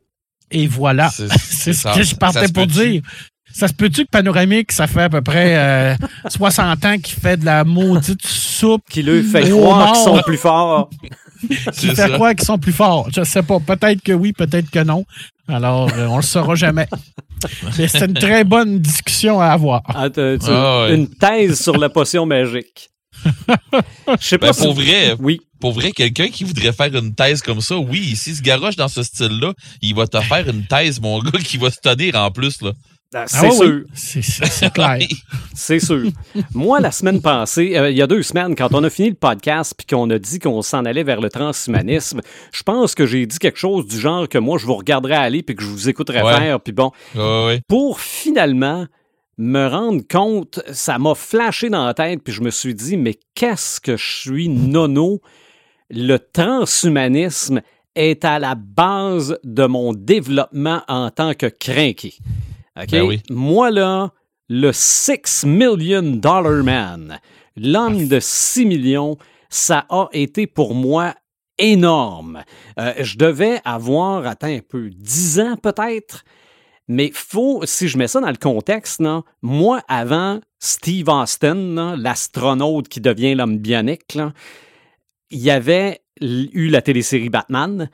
Et 0.51 0.67
voilà. 0.67 1.09
C'est- 1.09 1.27
C'est 1.39 1.73
ce 1.73 1.93
que 1.93 2.03
je 2.03 2.15
partais 2.15 2.47
pour 2.53 2.67
dire. 2.67 3.01
Ça 3.53 3.67
se 3.67 3.73
peut-tu 3.73 4.05
que 4.05 4.09
Panoramique, 4.11 4.71
ça 4.71 4.85
fait 4.85 5.01
à 5.01 5.09
peu 5.09 5.21
près 5.21 5.57
euh, 5.57 5.95
60 6.29 6.85
ans 6.85 6.97
qu'il 6.99 7.15
fait 7.19 7.37
de 7.37 7.45
la 7.45 7.63
maudite 7.63 8.25
soupe, 8.25 8.83
Qui 8.89 9.01
lui 9.01 9.23
fait 9.23 9.49
croire 9.49 9.93
qu'ils 9.93 10.03
sont 10.03 10.21
plus 10.23 10.37
forts? 10.37 10.89
qui 11.47 11.57
C'est 11.73 11.95
fait 11.95 12.11
croire 12.13 12.33
qu'ils 12.35 12.45
sont 12.45 12.57
plus 12.57 12.71
forts? 12.73 13.07
Je 13.15 13.23
sais 13.23 13.43
pas. 13.43 13.59
Peut-être 13.59 14.01
que 14.01 14.11
oui, 14.13 14.33
peut-être 14.33 14.69
que 14.69 14.79
non. 14.83 15.05
Alors, 15.47 15.89
euh, 15.93 16.07
on 16.07 16.17
le 16.17 16.21
saura 16.23 16.55
jamais. 16.55 16.87
Mais 17.77 17.87
c'est 17.87 18.05
une 18.05 18.13
très 18.13 18.43
bonne 18.43 18.79
discussion 18.79 19.39
à 19.39 19.47
avoir. 19.47 19.81
Ah, 19.87 20.09
t'as- 20.09 20.37
Ah 20.47 20.81
ouais. 20.83 20.95
Une 20.95 21.07
thèse 21.07 21.61
sur 21.61 21.77
la 21.77 21.89
potion 21.89 22.25
magique. 22.25 22.89
Je 23.25 23.31
sais 24.19 24.37
pas 24.37 24.47
Ben, 24.47 24.53
si- 24.53 24.63
pour 24.63 24.73
vrai, 24.73 25.15
Oui. 25.19 25.39
pour 25.59 25.71
vrai, 25.73 25.91
quelqu'un 25.91 26.27
qui 26.29 26.43
voudrait 26.43 26.73
faire 26.73 26.93
une 26.95 27.15
thèse 27.15 27.41
comme 27.41 27.61
ça, 27.61 27.77
oui, 27.77 28.15
s'il 28.15 28.35
se 28.35 28.41
garoche 28.41 28.75
dans 28.75 28.87
ce 28.87 29.01
style-là, 29.03 29.53
il 29.81 29.95
va 29.95 30.05
te 30.07 30.19
faire 30.21 30.47
une 30.49 30.65
thèse, 30.65 30.99
mon 30.99 31.19
gars, 31.19 31.39
qui 31.39 31.57
va 31.57 31.71
se 31.71 31.79
tenir 31.81 32.15
en 32.15 32.29
plus, 32.31 32.61
là. 32.61 32.71
Ah, 33.13 33.23
C'est 33.27 33.37
Ah 33.37 33.49
oui, 33.51 33.55
sûr. 33.57 33.81
C'est 33.93 34.21
c'est- 34.21 34.45
c'est 34.45 34.73
clair. 34.73 34.99
C'est 35.55 35.79
sûr. 35.79 36.03
Moi, 36.53 36.79
la 36.81 36.91
semaine 36.91 37.21
passée, 37.21 37.75
euh, 37.77 37.89
il 37.89 37.97
y 37.97 38.01
a 38.01 38.07
deux 38.07 38.21
semaines, 38.21 38.53
quand 38.55 38.73
on 38.73 38.83
a 38.83 38.89
fini 38.89 39.09
le 39.09 39.15
podcast 39.15 39.73
puis 39.77 39.87
qu'on 39.87 40.09
a 40.11 40.19
dit 40.19 40.39
qu'on 40.39 40.61
s'en 40.61 40.85
allait 40.85 41.03
vers 41.03 41.19
le 41.21 41.29
transhumanisme, 41.29 42.19
je 42.51 42.63
pense 42.63 42.93
que 42.95 43.05
j'ai 43.07 43.25
dit 43.25 43.39
quelque 43.39 43.57
chose 43.57 43.87
du 43.87 43.97
genre 43.99 44.27
que 44.29 44.37
moi, 44.37 44.57
je 44.59 44.65
vous 44.65 44.75
regarderais 44.75 45.15
aller 45.15 45.41
puis 45.41 45.55
que 45.55 45.63
je 45.63 45.67
vous 45.69 45.89
écouterais 45.89 46.21
Ouais. 46.21 46.37
faire. 46.37 46.59
Puis 46.61 46.73
bon, 46.73 46.91
Ouais, 47.15 47.45
ouais. 47.45 47.61
pour 47.67 47.99
finalement 48.01 48.85
me 49.39 49.67
rendre 49.67 50.01
compte, 50.09 50.59
ça 50.71 50.99
m'a 50.99 51.15
flashé 51.15 51.69
dans 51.69 51.85
la 51.85 51.93
tête 51.93 52.21
puis 52.23 52.33
je 52.33 52.41
me 52.41 52.49
suis 52.51 52.75
dit, 52.75 52.97
mais 52.97 53.15
qu'est-ce 53.35 53.79
que 53.79 53.95
je 53.97 54.11
suis 54.21 54.49
nono? 54.49 55.21
Le 55.89 56.17
transhumanisme 56.17 57.61
est 57.95 58.25
à 58.25 58.37
la 58.39 58.55
base 58.55 59.39
de 59.43 59.65
mon 59.65 59.93
développement 59.93 60.81
en 60.87 61.09
tant 61.09 61.33
que 61.33 61.45
crinqué. 61.47 62.13
OK? 62.81 62.91
Ben 62.91 63.01
oui. 63.03 63.21
Moi, 63.29 63.71
là, 63.71 64.11
le 64.49 64.71
Six 64.73 65.45
Million 65.45 66.03
Dollar 66.03 66.63
Man, 66.63 67.19
l'homme 67.55 68.07
de 68.07 68.19
6 68.19 68.65
millions, 68.65 69.17
ça 69.49 69.85
a 69.89 70.07
été 70.13 70.47
pour 70.47 70.73
moi 70.73 71.13
énorme. 71.57 72.43
Euh, 72.79 72.93
je 72.99 73.17
devais 73.17 73.59
avoir, 73.65 74.25
attends 74.25 74.47
un 74.47 74.59
peu, 74.67 74.89
10 74.89 75.39
ans 75.39 75.57
peut-être. 75.57 76.23
Mais 76.87 77.11
faut, 77.13 77.61
si 77.65 77.89
je 77.89 77.97
mets 77.97 78.07
ça 78.07 78.21
dans 78.21 78.29
le 78.29 78.37
contexte, 78.37 79.03
moi, 79.41 79.81
avant 79.89 80.39
Steve 80.59 81.09
Austin, 81.09 81.97
l'astronaute 81.97 82.87
qui 82.87 83.01
devient 83.01 83.35
l'homme 83.35 83.57
bionique, 83.57 84.15
là, 84.15 84.31
il 85.29 85.39
y 85.39 85.51
avait 85.51 85.99
eu 86.21 86.69
la 86.69 86.81
télésérie 86.81 87.29
Batman, 87.29 87.89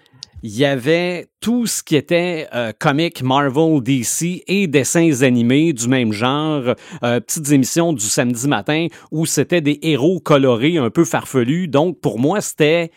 il 0.46 0.58
y 0.58 0.66
avait 0.66 1.30
tout 1.40 1.68
ce 1.68 1.82
qui 1.82 1.96
était 1.96 2.50
euh, 2.54 2.74
comics 2.78 3.24
Marvel, 3.24 3.82
DC 3.82 4.44
et 4.46 4.68
dessins 4.68 5.22
animés 5.22 5.72
du 5.72 5.88
même 5.88 6.12
genre, 6.12 6.76
euh, 7.02 7.20
petites 7.22 7.50
émissions 7.52 7.94
du 7.94 8.04
samedi 8.04 8.50
matin 8.50 8.88
où 9.10 9.26
c'était 9.26 9.62
des 9.62 9.80
héros 9.84 10.20
colorés 10.20 10.78
un 10.78 10.90
peu 10.90 11.06
farfelus. 11.06 11.70
Donc 11.70 12.02
pour 12.02 12.20
moi, 12.20 12.42
c'était, 12.42 12.92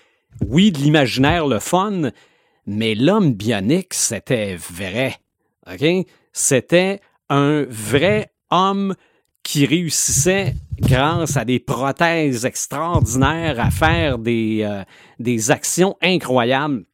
oui, 0.45 0.73
de 0.73 0.79
l'imaginaire, 0.79 1.47
le 1.47 1.61
fun, 1.61 2.11
mais 2.67 2.97
l'homme 2.97 3.33
bionique, 3.33 3.95
c'était 3.95 4.57
vrai. 4.57 5.15
OK? 5.73 5.87
C'était 6.33 7.01
un 7.29 7.65
vrai 7.69 8.33
homme 8.51 8.97
qui 9.45 9.67
réussissait, 9.67 10.55
grâce 10.81 11.37
à 11.37 11.45
des 11.45 11.61
prothèses 11.61 12.45
extraordinaires, 12.45 13.61
à 13.61 13.71
faire 13.71 14.19
des, 14.19 14.63
euh, 14.65 14.83
des 15.21 15.53
actions 15.53 15.97
incroyables. 16.03 16.85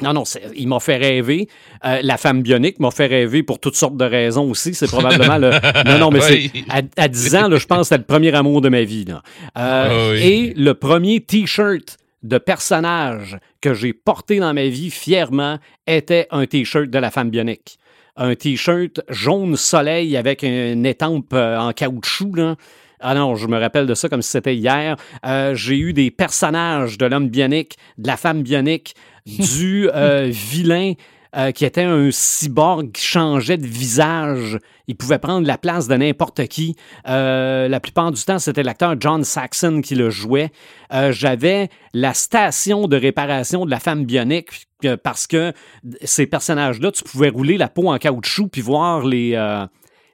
Non, 0.00 0.12
non, 0.12 0.22
il 0.54 0.68
m'a 0.68 0.78
fait 0.80 0.96
rêver. 0.96 1.48
Euh, 1.84 1.98
la 2.02 2.16
femme 2.16 2.42
bionique 2.42 2.78
m'a 2.78 2.90
fait 2.92 3.06
rêver 3.06 3.42
pour 3.42 3.58
toutes 3.58 3.74
sortes 3.74 3.96
de 3.96 4.04
raisons 4.04 4.48
aussi. 4.50 4.74
C'est 4.74 4.86
probablement 4.86 5.38
le. 5.38 5.50
Non, 5.86 5.98
non, 5.98 6.10
mais 6.10 6.20
c'est. 6.20 6.50
À, 6.68 6.82
à 6.96 7.08
10 7.08 7.34
ans, 7.36 7.48
là, 7.48 7.56
je 7.56 7.66
pense 7.66 7.78
que 7.80 7.84
c'était 7.84 7.98
le 7.98 8.04
premier 8.04 8.32
amour 8.34 8.60
de 8.60 8.68
ma 8.68 8.82
vie. 8.82 9.04
là. 9.04 9.22
Euh, 9.56 9.88
Ah 9.90 10.10
oui. 10.12 10.22
Et 10.22 10.54
le 10.56 10.74
premier 10.74 11.20
T-shirt 11.20 11.96
de 12.22 12.38
personnage 12.38 13.38
que 13.60 13.74
j'ai 13.74 13.92
porté 13.92 14.38
dans 14.38 14.54
ma 14.54 14.66
vie 14.68 14.90
fièrement 14.90 15.58
était 15.86 16.26
un 16.30 16.46
T-shirt 16.46 16.88
de 16.90 16.98
la 16.98 17.10
femme 17.10 17.30
bionique. 17.30 17.78
Un 18.16 18.34
T-shirt 18.34 19.00
jaune 19.08 19.56
soleil 19.56 20.16
avec 20.16 20.42
une 20.42 20.86
étampe 20.86 21.32
euh, 21.32 21.56
en 21.58 21.72
caoutchouc. 21.72 22.34
Là. 22.36 22.56
Ah 23.00 23.14
non, 23.14 23.36
je 23.36 23.46
me 23.46 23.56
rappelle 23.58 23.86
de 23.86 23.94
ça 23.94 24.08
comme 24.08 24.22
si 24.22 24.30
c'était 24.30 24.56
hier. 24.56 24.96
Euh, 25.24 25.54
j'ai 25.54 25.76
eu 25.78 25.92
des 25.92 26.10
personnages 26.10 26.98
de 26.98 27.06
l'homme 27.06 27.28
bionique, 27.28 27.76
de 27.96 28.08
la 28.08 28.16
femme 28.16 28.42
bionique, 28.42 28.94
du 29.26 29.88
euh, 29.94 30.28
vilain 30.30 30.94
euh, 31.36 31.52
qui 31.52 31.64
était 31.64 31.82
un 31.82 32.10
cyborg 32.10 32.90
qui 32.92 33.04
changeait 33.04 33.58
de 33.58 33.66
visage. 33.66 34.58
Il 34.86 34.96
pouvait 34.96 35.18
prendre 35.18 35.46
la 35.46 35.58
place 35.58 35.86
de 35.86 35.94
n'importe 35.94 36.46
qui. 36.46 36.74
Euh, 37.06 37.68
la 37.68 37.80
plupart 37.80 38.10
du 38.10 38.22
temps, 38.22 38.38
c'était 38.38 38.62
l'acteur 38.62 38.96
John 38.98 39.24
Saxon 39.24 39.82
qui 39.82 39.94
le 39.94 40.08
jouait. 40.10 40.50
J'avais 41.10 41.68
la 41.92 42.14
station 42.14 42.88
de 42.88 42.96
réparation 42.96 43.66
de 43.66 43.70
la 43.70 43.80
femme 43.80 44.06
bionique 44.06 44.68
parce 45.02 45.26
que 45.26 45.52
ces 46.02 46.26
personnages-là, 46.26 46.92
tu 46.92 47.04
pouvais 47.04 47.28
rouler 47.28 47.58
la 47.58 47.68
peau 47.68 47.90
en 47.90 47.98
caoutchouc 47.98 48.48
puis 48.48 48.62
voir 48.62 49.04
les, 49.04 49.36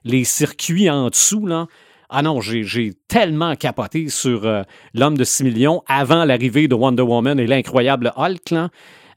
les 0.03 0.23
circuits 0.25 0.89
en 0.89 1.09
dessous. 1.09 1.47
Là. 1.47 1.67
Ah 2.17 2.21
non, 2.21 2.39
j'ai 2.39 2.93
tellement 3.09 3.55
capoté 3.55 4.07
sur 4.07 4.45
euh, 4.45 4.61
l'homme 4.93 5.17
de 5.17 5.23
6 5.25 5.43
millions 5.43 5.83
avant 5.87 6.23
l'arrivée 6.23 6.67
de 6.69 6.73
Wonder 6.75 7.01
Woman 7.03 7.37
et 7.39 7.45
l'incroyable 7.47 8.13
Hulk. 8.15 8.51
Là. 8.51 8.69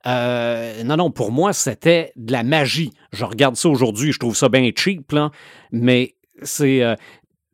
Euh, 0.07 0.83
non, 0.83 0.97
non, 0.97 1.11
pour 1.13 1.31
moi, 1.31 1.53
c'était 1.53 2.11
de 2.17 2.33
la 2.33 2.43
magie. 2.43 2.91
Je 3.13 3.25
regarde 3.25 3.55
ça 3.55 3.69
aujourd'hui, 3.69 4.11
je 4.13 4.19
trouve 4.19 4.35
ça 4.37 4.49
bien 4.49 4.69
cheap, 4.75 5.13
là, 5.13 5.31
mais 5.71 6.17
c'est. 6.43 6.83
euh, 6.83 6.97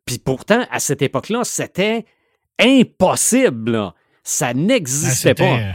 Puis 0.05 0.17
pourtant, 0.17 0.65
à 0.71 0.79
cette 0.79 1.01
époque-là, 1.03 1.41
c'était 1.43 2.05
impossible. 2.59 3.71
là. 3.71 3.93
Ça 4.23 4.47
Ah, 4.47 4.53
n'existait 4.55 5.29
c'était- 5.29 5.73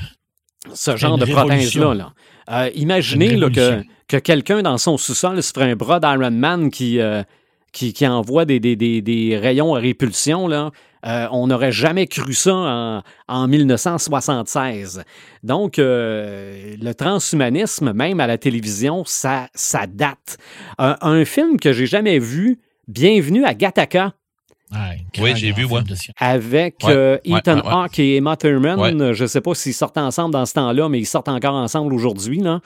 pas, 0.68 0.74
ce 0.74 0.96
genre 0.96 1.16
de 1.18 1.26
prothèse-là. 1.26 1.94
là. 1.94 2.12
Euh, 2.50 2.70
imaginez 2.74 3.36
là, 3.36 3.48
que, 3.50 3.82
que 4.08 4.16
quelqu'un 4.16 4.62
dans 4.62 4.78
son 4.78 4.96
sous-sol 4.98 5.40
se 5.42 5.52
ferait 5.52 5.70
un 5.70 5.76
bras 5.76 6.00
d'Iron 6.00 6.32
Man 6.32 6.70
qui, 6.70 6.98
qui, 7.72 7.92
qui 7.92 8.06
envoie 8.06 8.44
des, 8.44 8.60
des, 8.60 8.76
des, 8.76 9.00
des 9.02 9.36
rayons 9.38 9.74
à 9.74 9.78
répulsion. 9.80 10.48
Là. 10.48 10.70
Euh, 11.06 11.26
on 11.32 11.46
n'aurait 11.46 11.72
jamais 11.72 12.06
cru 12.06 12.34
ça 12.34 12.54
en, 12.54 13.02
en 13.28 13.48
1976. 13.48 15.02
Donc, 15.42 15.78
euh, 15.78 16.74
le 16.80 16.92
transhumanisme, 16.94 17.92
même 17.92 18.20
à 18.20 18.26
la 18.26 18.38
télévision, 18.38 19.04
ça, 19.06 19.48
ça 19.54 19.86
date. 19.86 20.36
Un, 20.78 20.96
un 21.00 21.24
film 21.24 21.58
que 21.58 21.72
j'ai 21.72 21.86
jamais 21.86 22.18
vu, 22.18 22.60
Bienvenue 22.88 23.44
à 23.44 23.54
Gattaca. 23.54 24.14
Ouais, 24.72 25.04
Oui, 25.20 25.32
j'ai 25.36 25.52
vu, 25.52 25.64
ouais. 25.64 25.80
avec 26.18 26.76
Ouais, 26.84 26.92
euh, 26.92 27.18
ouais, 27.26 27.38
Ethan 27.38 27.56
ouais, 27.58 27.62
ouais. 27.62 27.72
Hawke 27.72 27.98
et 28.00 28.16
Emma 28.16 28.36
Thurman. 28.36 28.78
Ouais. 28.80 29.14
Je 29.14 29.22
ne 29.22 29.28
sais 29.28 29.40
pas 29.40 29.54
s'ils 29.54 29.74
sortent 29.74 29.98
ensemble 29.98 30.32
dans 30.32 30.44
ce 30.46 30.54
temps-là, 30.54 30.88
mais 30.88 30.98
ils 30.98 31.06
sortent 31.06 31.28
encore 31.28 31.54
ensemble 31.54 31.94
aujourd'hui. 31.94 32.40
là. 32.40 32.60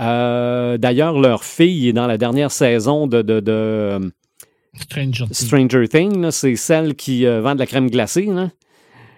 Euh, 0.00 0.78
D'ailleurs, 0.78 1.18
leur 1.18 1.44
fille 1.44 1.88
est 1.88 1.92
dans 1.92 2.06
la 2.06 2.18
dernière 2.18 2.50
saison 2.50 3.06
de, 3.06 3.20
de- 3.22 3.40
de 3.40 4.12
Stranger 4.82 5.24
Things. 5.26 5.46
Stranger 5.46 5.88
Things. 5.88 6.30
C'est 6.30 6.56
celle 6.56 6.94
qui 6.94 7.26
euh, 7.26 7.40
vend 7.40 7.54
de 7.54 7.60
la 7.60 7.66
crème 7.66 7.90
glacée. 7.90 8.26
là. 8.26 8.50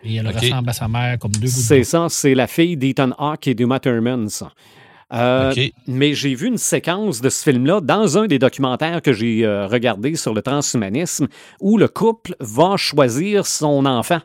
Et 0.02 0.16
elle 0.16 0.28
ressemble 0.28 0.70
à 0.70 0.72
sa 0.72 0.88
mère 0.88 1.18
comme 1.18 1.32
deux 1.32 1.40
gouttes 1.40 1.48
C'est 1.50 1.84
ça, 1.84 2.06
c'est 2.08 2.34
la 2.34 2.46
fille 2.46 2.76
d'Ethan 2.76 3.11
Hawke 3.18 3.48
et 3.48 3.54
d'Emma 3.54 3.80
Thurman. 3.80 4.28
ça. 4.28 4.50
Euh. 5.12 5.52
Mais 5.88 6.14
j'ai 6.14 6.34
vu 6.34 6.46
une 6.46 6.58
séquence 6.58 7.20
de 7.20 7.28
ce 7.28 7.42
film-là 7.42 7.80
dans 7.80 8.16
un 8.16 8.26
des 8.26 8.38
documentaires 8.38 9.02
que 9.02 9.12
j'ai 9.12 9.44
euh, 9.44 9.66
regardé 9.66 10.14
sur 10.14 10.34
le 10.34 10.40
transhumanisme 10.40 11.26
où 11.61 11.78
le 11.78 11.88
couple 11.88 12.36
va 12.38 12.76
choisir 12.76 13.44
son 13.46 13.86
enfant. 13.86 14.20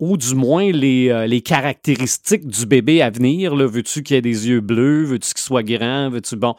Ou 0.00 0.16
du 0.16 0.34
moins 0.36 0.70
les, 0.70 1.08
euh, 1.08 1.26
les 1.26 1.40
caractéristiques 1.40 2.46
du 2.46 2.66
bébé 2.66 3.02
à 3.02 3.10
venir. 3.10 3.56
Veux-tu 3.56 4.04
qu'il 4.04 4.16
ait 4.16 4.22
des 4.22 4.48
yeux 4.48 4.60
bleus? 4.60 5.02
Veux-tu 5.02 5.34
qu'il 5.34 5.42
soit 5.42 5.64
grand? 5.64 6.08
Veux-tu. 6.10 6.36
Bon. 6.36 6.54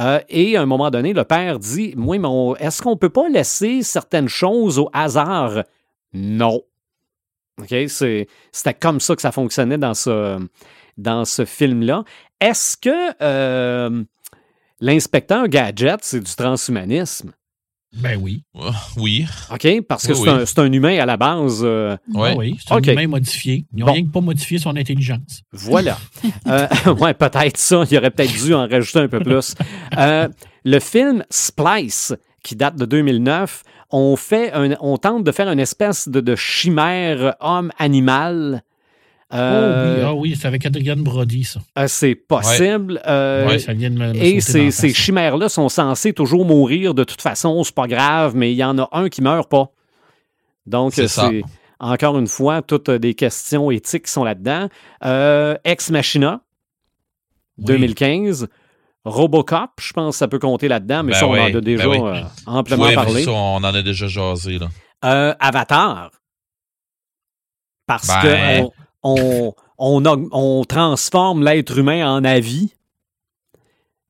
Euh, 0.00 0.18
et 0.28 0.56
à 0.56 0.62
un 0.62 0.66
moment 0.66 0.90
donné, 0.90 1.12
le 1.12 1.22
père 1.22 1.60
dit 1.60 1.94
on- 1.96 2.56
est-ce 2.56 2.82
qu'on 2.82 2.96
peut 2.96 3.08
pas 3.10 3.28
laisser 3.28 3.82
certaines 3.84 4.28
choses 4.28 4.78
au 4.80 4.90
hasard? 4.92 5.62
Non. 6.12 6.62
OK? 7.60 7.74
C'était 7.88 8.74
comme 8.74 8.98
ça 8.98 9.14
que 9.14 9.22
ça 9.22 9.30
fonctionnait 9.30 9.78
dans 9.78 9.94
ce, 9.94 10.38
dans 10.96 11.24
ce 11.24 11.44
film-là. 11.44 12.02
Est-ce 12.40 12.76
que 12.76 13.12
euh, 13.22 14.02
l'inspecteur 14.80 15.46
Gadget, 15.46 16.00
c'est 16.02 16.20
du 16.20 16.34
transhumanisme? 16.34 17.30
Ben 17.92 18.18
oui. 18.22 18.44
Euh, 18.56 18.70
Oui. 18.96 19.26
OK? 19.52 19.66
Parce 19.88 20.06
que 20.06 20.12
Oui, 20.12 20.18
c'est 20.24 20.30
oui. 20.30 20.42
un, 20.42 20.46
c'est 20.46 20.58
un 20.60 20.72
humain 20.72 20.98
à 21.00 21.06
la 21.06 21.16
base. 21.16 21.60
euh, 21.64 21.96
Ouais. 22.14 22.30
Ah 22.32 22.36
oui, 22.38 22.56
c'est 22.64 22.72
un 22.72 22.78
humain 22.80 23.06
modifié. 23.08 23.66
Ils 23.74 23.80
n'ont 23.80 23.86
Bon. 23.86 23.92
rien 23.92 24.04
que 24.04 24.10
pas 24.10 24.20
modifié 24.20 24.58
son 24.58 24.76
intelligence. 24.76 25.42
Voilà. 25.52 25.98
Euh, 26.46 26.66
ouais, 27.00 27.14
peut-être 27.14 27.56
ça. 27.56 27.84
Il 27.90 27.98
aurait 27.98 28.10
peut-être 28.10 28.32
dû 28.44 28.54
en 28.54 28.66
rajouter 28.68 29.00
un 29.00 29.08
peu 29.08 29.20
plus. 29.20 29.54
Euh, 29.98 30.28
le 30.64 30.78
film 30.80 31.24
Splice, 31.30 32.14
qui 32.42 32.56
date 32.56 32.76
de 32.76 32.84
2009, 32.86 33.62
on, 33.90 34.16
fait 34.16 34.52
un- 34.52 34.76
on 34.80 34.96
tente 34.96 35.24
de 35.24 35.32
faire 35.32 35.48
une 35.50 35.58
espèce 35.60 36.08
de, 36.08 36.20
de 36.20 36.36
chimère 36.36 37.34
homme-animal. 37.40 38.62
Oh 39.32 39.36
Euh, 39.36 39.96
oui, 39.98 40.02
ah 40.06 40.14
oui, 40.14 40.36
c'est 40.40 40.48
avec 40.48 40.66
Adrian 40.66 40.96
Brody, 40.96 41.44
ça. 41.44 41.60
euh, 41.78 41.86
c'est 41.86 42.14
possible. 42.16 43.00
Euh, 43.06 43.46
Ouais, 43.48 43.58
ça 43.60 43.72
vient 43.74 43.90
de 43.90 43.96
me, 43.96 44.12
me 44.12 44.16
Et 44.16 44.40
ces, 44.40 44.92
chimères-là 44.92 45.48
sont 45.48 45.68
censées 45.68 46.12
toujours 46.12 46.44
mourir 46.44 46.94
de 46.94 47.04
toute 47.04 47.22
façon, 47.22 47.62
c'est 47.62 47.74
pas 47.74 47.86
grave, 47.86 48.34
mais 48.34 48.52
il 48.52 48.56
y 48.56 48.64
en 48.64 48.76
a 48.78 48.88
un 48.92 49.08
qui 49.08 49.22
meurt 49.22 49.48
pas. 49.48 49.70
Donc, 50.66 50.94
C'est 50.94 51.18
euh, 51.22 51.42
encore 51.78 52.18
une 52.18 52.26
fois 52.26 52.60
toutes 52.62 52.88
euh, 52.88 52.98
des 52.98 53.14
questions 53.14 53.70
éthiques 53.70 54.06
qui 54.06 54.12
sont 54.12 54.24
là-dedans. 54.24 54.68
Euh, 55.04 55.56
Ex 55.64 55.90
Machina, 55.90 56.40
Oui. 57.58 57.64
2015. 57.66 58.48
Robocop, 59.04 59.70
je 59.80 59.92
pense 59.94 60.16
que 60.16 60.18
ça 60.18 60.28
peut 60.28 60.38
compter 60.38 60.68
là-dedans, 60.68 61.02
mais 61.04 61.12
Ben 61.12 61.18
ça, 61.18 61.26
on 61.26 61.30
en 61.38 61.54
a 61.54 61.60
déjà 61.60 61.84
ben 61.84 61.88
oui. 61.90 61.98
euh, 62.02 62.22
amplement 62.46 62.92
parlé. 62.92 63.24
ça, 63.24 63.30
on 63.30 63.56
en 63.56 63.64
a 63.64 63.80
déjà 63.82 64.06
jasé, 64.08 64.58
là. 64.58 64.68
Euh, 65.04 65.34
Avatar. 65.40 66.10
Parce 67.86 68.06
Ben. 68.08 68.20
que 68.22 68.62
on, 68.66 68.72
on, 69.02 69.52
on, 69.78 70.02
aug- 70.02 70.28
on 70.32 70.64
transforme 70.64 71.44
l'être 71.44 71.78
humain 71.78 72.08
en 72.10 72.24
avis. 72.24 72.72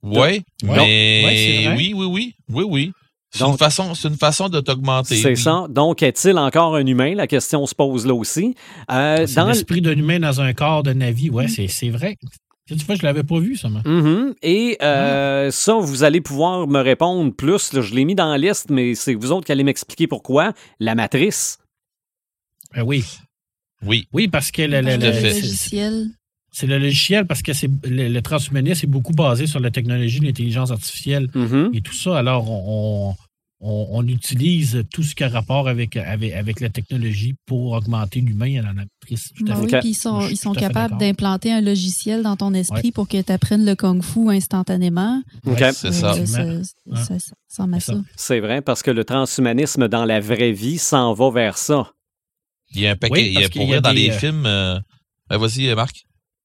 Oui, 0.03 0.17
Ouais. 0.19 0.43
mais 0.65 1.23
Ouais, 1.25 1.37
c'est 1.37 1.65
vrai. 1.69 1.77
oui, 1.77 1.93
oui, 1.95 2.07
oui, 2.07 2.35
oui, 2.49 2.65
oui. 2.69 2.93
C'est 3.33 3.45
une 3.45 3.57
façon, 3.59 3.95
c'est 3.95 4.09
une 4.09 4.17
façon 4.17 4.49
de 4.49 4.59
t'augmenter. 4.61 5.15
C'est 5.17 5.37
ça. 5.37 5.67
Donc, 5.69 6.03
est-il 6.03 6.37
encore 6.37 6.75
un 6.75 6.85
humain? 6.85 7.15
La 7.15 7.29
question 7.29 7.65
se 7.67 7.75
pose 7.77 8.05
là 8.05 8.15
aussi. 8.15 8.57
Euh, 8.91 9.25
C'est 9.27 9.37
dans 9.37 9.45
le- 9.45 9.53
l'esprit 9.53 9.81
d'un 9.81 9.93
humain 9.97 10.19
dans 10.19 10.41
un 10.41 10.53
corps 10.53 10.83
de 10.83 10.93
Navi. 10.93 11.31
Ouais, 11.31 11.47
c'est, 11.47 11.69
c'est 11.69 11.91
vrai. 11.91 12.17
Tu 12.67 12.75
vois, 12.77 12.95
je 12.97 13.03
l'avais 13.05 13.23
pas 13.23 13.39
vu, 13.39 13.57
ça. 13.57 13.69
moi. 13.69 13.83
Mhm. 13.85 14.35
Et 14.43 14.79
euh, 14.83 15.51
ça, 15.53 15.75
vous 15.75 16.03
allez 16.03 16.21
pouvoir 16.21 16.67
me 16.67 16.81
répondre 16.81 17.33
plus. 17.33 17.73
là. 17.73 17.83
je 17.83 17.95
l'ai 17.95 18.05
mis 18.05 18.15
dans 18.17 18.29
la 18.31 18.39
liste, 18.39 18.71
mais 18.71 18.95
c'est 18.97 19.15
vous 19.15 19.31
autres 19.31 19.47
qui 19.47 19.53
allez 19.53 19.65
m'expliquer 19.65 20.07
pourquoi. 20.09 20.53
La 20.81 20.95
matrice. 20.97 21.59
Ben 22.75 22.83
oui. 22.83 23.05
Oui. 23.87 24.07
Oui, 24.13 24.29
parce 24.29 24.51
que 24.51 24.63
le, 24.63 24.81
logiciel. 24.81 26.07
c'est 26.53 26.67
le 26.67 26.79
logiciel, 26.79 27.27
parce 27.27 27.43
que 27.43 27.53
c'est, 27.53 27.71
le, 27.85 28.09
le 28.09 28.23
transhumanisme 28.23 28.87
est 28.87 28.91
beaucoup 28.91 29.13
basé 29.13 29.47
sur 29.47 29.61
la 29.61 29.71
technologie, 29.71 30.21
l'intelligence 30.21 30.71
artificielle 30.71 31.29
Mhm. 31.35 31.71
et 31.75 31.81
tout 31.81 31.95
ça. 31.95 32.19
Alors, 32.19 32.51
on, 32.51 33.15
on, 33.63 33.87
on 33.91 34.07
utilise 34.09 34.85
tout 34.91 35.03
ce 35.03 35.15
qui 35.15 35.23
a 35.23 35.29
rapport 35.29 35.69
avec, 35.69 35.97
avec, 35.97 36.33
avec 36.33 36.61
la 36.61 36.71
technologie 36.71 37.35
pour 37.47 37.73
augmenter 37.73 38.21
l'humain 38.23 38.59
à 38.61 38.63
la 38.63 38.73
matrice. 38.73 39.31
Tout 39.37 39.45
à 39.49 39.55
fait. 39.57 39.61
oui, 39.61 39.81
puis 39.81 39.89
ils 39.91 39.95
sont, 39.95 40.27
ils 40.29 40.39
capables 40.59 40.97
d'implanter 40.99 41.53
un 41.53 41.61
logiciel 41.61 42.23
dans 42.23 42.37
ton 42.37 42.55
esprit 42.55 42.91
pour 42.91 43.07
que 43.07 43.21
tu 43.21 43.31
apprennes 43.33 43.65
le 43.67 43.75
kung-fu 43.75 44.31
instantanément. 44.31 45.23
OK. 45.47 45.61
Ouais, 45.61 45.73
C'est 45.73 45.93
ça. 45.93 46.15
Ça, 46.27 46.45
Ouais. 46.45 46.63
ça, 46.97 47.19
ça 47.19 47.35
ressemble 47.51 47.75
à 47.75 47.81
C'est 47.81 47.93
ça. 47.93 47.99
ça. 47.99 48.05
C'est 48.17 48.41
vrai, 48.41 48.63
parce 48.63 48.83
que 48.83 48.91
le 48.91 49.05
transhumanisme 49.05 49.89
dans 49.89 50.05
la 50.07 50.21
vraie 50.21 50.53
vie 50.53 50.79
s'en 50.79 51.13
va 51.15 51.31
vers 51.31 51.59
ça. 51.59 51.93
Il 52.75 52.81
y 52.81 52.87
a 52.87 52.91
un 52.93 52.97
paquet. 52.97 53.13
Oui, 53.15 53.33
il 53.35 53.41
y 53.41 53.45
a, 53.45 53.49
pour 53.49 53.63
y 53.63 53.65
a 53.65 53.67
vrai, 53.69 53.81
dans 53.81 53.93
des, 53.93 54.01
les 54.07 54.11
euh, 54.11 54.19
films. 54.19 54.47
euh, 54.47 54.79
ben, 55.29 55.39
vas-y, 55.39 55.69
euh, 55.69 55.75
Marc. 55.75 56.05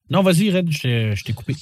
Non, 0.09 0.21
vas-y, 0.21 0.51
Red, 0.51 0.71
je 0.71 0.79
t'ai, 0.81 1.15
je 1.15 1.23
t'ai 1.23 1.33
coupé. 1.33 1.55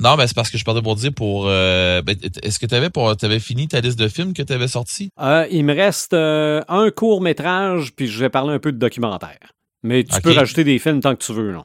Non, 0.00 0.16
ben, 0.16 0.26
c'est 0.28 0.34
parce 0.34 0.50
que 0.50 0.58
je 0.58 0.64
partais 0.64 0.82
pour 0.82 0.94
dire 0.96 1.12
pour. 1.12 1.46
euh, 1.48 2.02
ben, 2.02 2.16
Est-ce 2.42 2.58
que 2.58 2.66
tu 2.66 2.74
avais, 2.74 2.90
pour, 2.90 3.10
avais 3.10 3.40
fini 3.40 3.66
ta 3.68 3.80
liste 3.80 3.98
de 3.98 4.08
films 4.08 4.32
que 4.32 4.42
tu 4.42 4.52
avais 4.52 4.68
sortis? 4.68 5.10
Euh, 5.20 5.46
il 5.50 5.64
me 5.64 5.74
reste 5.74 6.12
euh, 6.14 6.62
un 6.68 6.90
court 6.90 7.20
métrage, 7.20 7.92
puis 7.96 8.06
je 8.06 8.18
vais 8.20 8.30
parler 8.30 8.54
un 8.54 8.58
peu 8.60 8.72
de 8.72 8.78
documentaire. 8.78 9.38
Mais 9.82 10.04
tu 10.04 10.20
peux 10.20 10.32
rajouter 10.32 10.64
des 10.64 10.78
films 10.78 11.00
tant 11.00 11.14
que 11.16 11.24
tu 11.24 11.32
veux. 11.32 11.52
Non? 11.52 11.64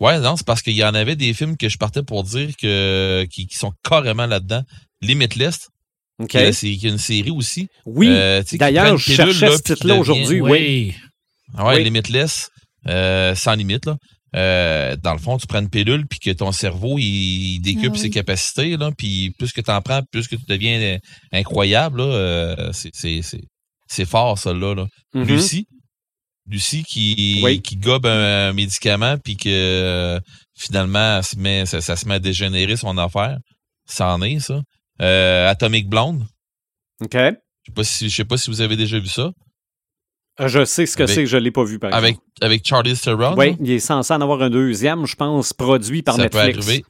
Ouais, 0.00 0.18
non, 0.20 0.36
c'est 0.36 0.46
parce 0.46 0.62
qu'il 0.62 0.74
y 0.74 0.84
en 0.84 0.94
avait 0.94 1.16
des 1.16 1.32
films 1.32 1.56
que 1.56 1.68
je 1.68 1.78
partais 1.78 2.02
pour 2.02 2.22
dire 2.22 2.50
que 2.60 3.24
qui, 3.30 3.46
qui 3.46 3.56
sont 3.56 3.72
carrément 3.88 4.26
là-dedans. 4.26 4.62
Limitless, 5.00 5.68
OK. 6.18 6.28
qui, 6.28 6.36
est, 6.38 6.52
c'est- 6.52 6.74
qui 6.76 6.86
est 6.86 6.90
une 6.90 6.98
série 6.98 7.30
aussi. 7.30 7.68
Oui. 7.84 8.08
Euh, 8.10 8.42
D'ailleurs, 8.54 8.96
je 8.98 9.12
cherchais 9.12 9.46
là, 9.48 9.56
ce 9.56 9.62
titre-là 9.62 9.94
aujourd'hui. 9.96 10.40
Oui. 10.40 10.94
Ah 11.54 11.66
ouais, 11.66 11.76
Oui. 11.76 11.84
Limitless, 11.84 12.48
euh, 12.88 13.34
sans 13.34 13.54
limite, 13.54 13.86
là. 13.86 13.96
Euh, 14.34 14.96
dans 14.96 15.12
le 15.12 15.18
fond, 15.18 15.38
tu 15.38 15.46
prends 15.46 15.60
une 15.60 15.70
pilule 15.70 16.06
puis 16.06 16.18
que 16.18 16.30
ton 16.30 16.52
cerveau 16.52 16.98
il, 16.98 17.60
décuple 17.60 17.86
Ah 17.90 17.92
oui. 17.92 17.98
ses 17.98 18.10
capacités 18.10 18.76
là, 18.76 18.90
puis 18.96 19.30
plus 19.38 19.52
que 19.52 19.60
tu 19.62 19.70
en 19.70 19.80
prends, 19.80 20.02
plus 20.10 20.28
que 20.28 20.36
tu 20.36 20.44
deviens 20.46 20.78
euh, 20.80 20.98
incroyable 21.32 22.02
là, 22.02 22.70
c'est 22.72 24.04
fort 24.04 24.36
ça 24.38 24.52
là. 24.52 24.74
là. 24.74 24.86
Mhm. 25.14 25.24
Lucie, 25.26 25.66
Lucie 26.48 26.82
qui 26.84 27.40
Oui. 27.42 27.62
qui 27.62 27.76
gobe 27.76 28.04
un, 28.06 28.48
un 28.48 28.52
médicament 28.52 29.16
puis 29.24 29.36
que 29.36 29.48
euh, 29.48 30.20
finalement 30.58 31.22
se 31.22 31.36
met, 31.38 31.64
ça, 31.64 31.80
ça 31.80 31.96
se 31.96 32.06
met 32.06 32.14
à 32.14 32.18
dégénérer 32.18 32.76
son 32.76 32.98
affaire. 32.98 33.38
Ça 33.88 34.12
en 34.12 34.20
est 34.20 34.40
ça. 34.40 34.60
Euh, 35.00 35.48
Atomic 35.48 35.88
Blonde, 35.88 36.26
OK. 37.00 37.14
je 37.14 37.30
sais 37.66 37.72
pas 37.74 37.84
si 37.84 38.08
je 38.10 38.14
sais 38.14 38.24
pas 38.24 38.36
si 38.36 38.50
vous 38.50 38.60
avez 38.60 38.76
déjà 38.76 38.98
vu 38.98 39.08
ça 39.08 39.30
Je 40.38 40.64
sais 40.64 40.84
ce 40.86 40.96
que 40.96 41.06
c'est, 41.06 41.24
je 41.26 41.36
ne 41.36 41.42
l'ai 41.42 41.50
pas 41.50 41.64
vu, 41.64 41.78
par 41.78 41.94
avec 41.94 42.10
exemple. 42.10 42.26
avec 42.42 42.66
Charlie 42.66 42.94
Theron. 42.96 43.34
Oui, 43.36 43.56
il 43.60 43.70
est 43.70 43.78
censé 43.78 44.12
en 44.12 44.20
avoir 44.20 44.42
un 44.42 44.50
deuxième, 44.50 45.06
je 45.06 45.16
pense, 45.16 45.52
produit 45.54 46.02
par 46.02 46.16
ça 46.16 46.22
Netflix. 46.24 46.56
peut 46.58 46.62
arriver. 46.62 46.84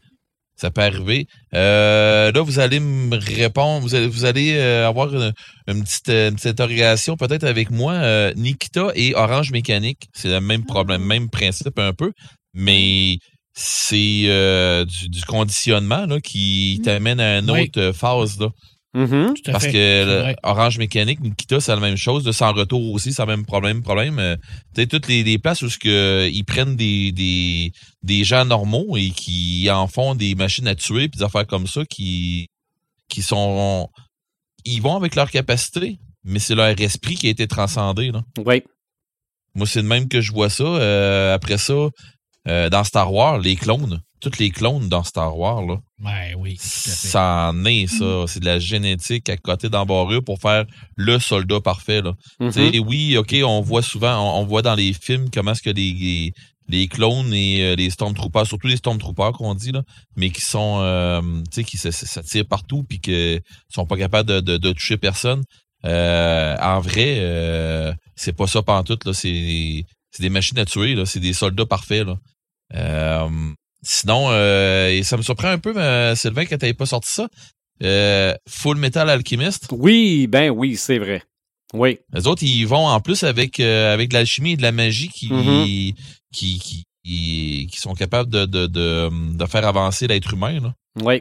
Ça 0.59 0.71
peut 0.71 0.81
arriver. 0.81 1.27
Euh, 1.55 2.33
là, 2.33 2.41
vous 2.41 2.59
allez 2.59 2.81
me 2.81 3.15
répondre. 3.17 3.83
Vous 3.83 3.95
allez, 3.95 4.07
vous 4.09 4.25
allez 4.25 4.55
euh, 4.57 4.89
avoir 4.89 5.15
une, 5.15 5.33
une 5.69 5.85
petite, 5.85 6.09
euh, 6.09 6.31
une 6.31 6.35
petite 6.37 6.47
interrogation 6.49 7.17
peut-être 7.17 7.45
avec 7.45 7.71
moi. 7.71 7.93
Euh, 7.93 8.33
Nikita 8.37 8.89
et 8.95 9.15
Orange 9.15 9.53
Mécanique, 9.53 10.09
c'est 10.15 10.29
le 10.31 10.41
même 10.41 10.65
problème, 10.65 11.03
même 11.05 11.29
principe 11.29 11.79
un 11.79 11.93
peu, 11.93 12.13
mais 12.55 13.19
c'est 13.53 14.23
euh, 14.25 14.85
du, 14.87 15.09
du 15.11 15.23
conditionnement 15.25 16.07
là, 16.07 16.21
qui 16.21 16.79
Mm. 16.81 16.83
t'amène 16.85 17.21
à 17.21 17.39
une 17.39 17.51
Oui. 17.51 17.71
autre 17.75 17.93
phase. 17.93 18.39
Là. 18.41 18.49
Tout 18.95 19.35
à 19.47 19.53
Parce 19.53 19.65
fait. 19.67 19.73
que. 19.73 20.35
Orange 20.43 20.79
Mécanique, 20.79 21.21
Nikita, 21.21 21.61
c'est 21.61 21.75
la 21.75 21.81
même 21.81 21.97
chose. 21.97 22.25
De 22.25 22.33
sans 22.33 22.53
retour 22.53 22.93
aussi, 22.93 23.13
c'est 23.13 23.23
le 23.23 23.29
même 23.29 23.45
problème. 23.45 23.83
problème. 23.83 24.19
Euh, 24.19 24.37
tu 24.75 24.81
sais, 24.83 24.87
toutes 24.87 25.07
les, 25.09 25.23
les 25.23 25.39
places 25.39 25.61
où 25.63 25.69
ce 25.69 25.79
que, 25.79 25.89
euh, 25.89 26.29
ils 26.29 26.45
prennent 26.45 26.77
des, 26.77 27.13
des, 27.13 27.73
des 28.03 28.25
gens 28.25 28.47
normaux 28.47 28.97
et 28.97 29.11
qui 29.11 29.69
en 29.71 29.87
font 29.87 30.15
des 30.15 30.35
machines 30.35 30.67
à 30.67 30.75
tuer 30.75 31.09
puis 31.09 31.19
des 31.19 31.25
affaires 31.25 31.47
comme 31.47 31.67
ça 31.67 31.85
qui, 31.85 32.49
qui 33.09 33.23
sont. 33.23 33.89
Ils 34.65 34.81
vont 34.81 34.97
avec 34.97 35.15
leur 35.15 35.31
capacité, 35.31 35.99
mais 36.25 36.39
c'est 36.39 36.55
leur 36.55 36.69
esprit 36.81 37.17
qui 37.17 37.27
a 37.27 37.31
été 37.31 37.47
transcendé. 37.47 38.11
Là. 38.13 38.23
Oui. 38.45 38.63
Moi, 39.55 39.67
c'est 39.67 39.83
de 39.83 39.87
même 39.89 40.09
que 40.09 40.21
je 40.21 40.33
vois 40.33 40.51
ça. 40.51 40.65
Euh, 40.65 41.35
après 41.35 41.59
ça, 41.59 41.89
euh, 42.47 42.69
dans 42.71 42.85
Star 42.85 43.13
Wars, 43.13 43.39
les 43.39 43.57
clones, 43.57 44.01
toutes 44.21 44.39
les 44.39 44.51
clones 44.51 44.89
dans 44.89 45.03
Star 45.05 45.37
Wars, 45.37 45.63
là, 45.63 45.77
Ouais, 46.05 46.35
oui, 46.39 46.57
tout 46.57 46.63
à 46.65 46.69
fait. 46.93 47.09
ça 47.09 47.51
en 47.53 47.65
est, 47.65 47.87
ça. 47.87 48.25
C'est 48.27 48.41
de 48.41 48.45
la 48.47 48.59
génétique 48.59 49.29
à 49.29 49.37
côté 49.37 49.69
d'embarrure 49.69 50.23
pour 50.25 50.39
faire 50.41 50.65
le 50.97 51.19
soldat 51.19 51.61
parfait. 51.61 52.03
Là. 52.03 52.13
Mhm. 52.41 52.53
Tu 52.53 52.71
sais, 52.73 52.79
Oui, 52.79 53.17
OK, 53.17 53.35
on 53.45 53.61
voit 53.63 53.83
souvent, 53.83 54.19
on, 54.19 54.43
on 54.43 54.47
voit 54.47 54.63
dans 54.63 54.75
les 54.75 54.93
films 54.93 55.29
comment 55.33 55.53
est-ce 55.53 55.63
que 55.63 55.71
les, 55.71 55.93
les, 55.93 56.33
les 56.69 56.89
clones 56.89 57.33
et 57.33 57.63
euh, 57.63 57.75
les 57.77 57.91
Stormtroopers, 57.91 58.47
surtout 58.47 58.67
les 58.67 58.77
Stormtroopers 58.77 59.33
qu'on 59.33 59.55
dit, 59.55 59.73
là, 59.73 59.83
mais 60.17 60.31
qui 60.31 60.41
sont, 60.43 60.79
euh, 60.81 61.21
tu 61.53 61.63
sais, 61.63 61.65
qui 61.65 61.77
s'attirent 61.79 62.47
partout 62.49 62.85
puis 62.89 62.99
qui 63.01 63.39
sont 63.73 63.87
pas 63.87 63.97
capables 63.97 64.29
de, 64.29 64.41
de, 64.41 64.57
de 64.59 64.73
toucher 64.73 64.97
personne. 64.97 65.43
Euh, 65.85 66.57
en 66.61 66.81
vrai, 66.81 67.17
euh, 67.21 67.93
c'est 68.17 68.33
pas 68.37 68.47
ça 68.47 68.63
pantoute, 68.63 69.05
là. 69.05 69.13
C'est, 69.13 69.85
c'est 70.11 70.23
des 70.23 70.31
machines 70.31 70.59
à 70.59 70.65
tuer, 70.65 70.95
là. 70.95 71.07
C'est 71.07 71.21
des 71.21 71.33
soldats 71.33 71.67
parfaits, 71.67 72.07
là. 72.07 72.17
Euh, 72.75 73.29
sinon, 73.83 74.27
euh, 74.31 74.89
et 74.91 75.03
ça 75.03 75.17
me 75.17 75.23
surprend 75.23 75.49
un 75.49 75.59
peu, 75.59 75.73
mais, 75.73 76.15
Sylvain, 76.17 76.45
que 76.47 76.55
t'avais 76.55 76.75
pas 76.75 76.87
sorti 76.87 77.13
ça. 77.13 77.29
Euh, 77.83 78.35
Full 78.49 78.77
Metal 78.79 79.09
Alchemist. 79.11 79.67
Oui, 79.71 80.27
ben 80.27 80.51
oui, 80.51 80.77
c'est 80.77 80.99
vrai. 80.99 81.23
Oui. 81.75 81.99
Les 82.13 82.27
autres, 82.27 82.43
ils 82.43 82.65
vont 82.67 82.87
en 82.87 83.01
plus 83.01 83.23
avec 83.25 83.61
euh, 83.61 83.93
avec 83.93 84.09
de 84.11 84.15
l'alchimie 84.15 84.53
et 84.53 84.57
de 84.57 84.63
la 84.63 84.73
magie 84.73 85.09
qui, 85.09 85.33
Mhm. 85.33 85.65
qui, 85.65 85.95
qui, 86.33 86.85
qui, 87.05 87.69
qui 87.71 87.81
sont 87.81 87.95
capables 87.95 88.31
de, 88.31 88.47
de, 88.47 88.67
de, 88.67 89.37
de 89.37 89.47
faire 89.47 89.67
avancer 89.67 90.07
l'être 90.07 90.33
humain, 90.35 90.61
là. 90.61 90.75
Oui. 91.03 91.21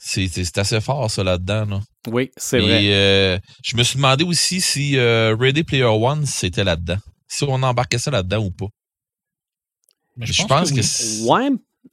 C'est, 0.00 0.56
assez 0.58 0.80
fort, 0.80 1.10
ça, 1.10 1.24
là-dedans, 1.24 1.64
là. 1.64 1.80
Oui, 2.06 2.30
c'est 2.36 2.58
Et, 2.58 2.62
vrai. 2.62 2.80
euh, 2.92 3.38
je 3.64 3.76
me 3.76 3.82
suis 3.82 3.96
demandé 3.96 4.22
aussi 4.24 4.60
si 4.60 4.96
euh, 4.96 5.34
Ready 5.38 5.64
Player 5.64 5.82
One 5.84 6.24
c'était 6.24 6.62
là-dedans. 6.64 6.98
Si 7.26 7.42
on 7.44 7.54
embarquait 7.62 7.98
ça 7.98 8.10
là-dedans 8.12 8.44
ou 8.44 8.50
pas. 8.52 8.66
Mais 10.18 10.26
Je 10.26 10.44
pense 10.44 10.70
que, 10.70 10.76
oui. 10.76 10.82
c'est- 10.84 11.24
Ouais. 11.28 11.48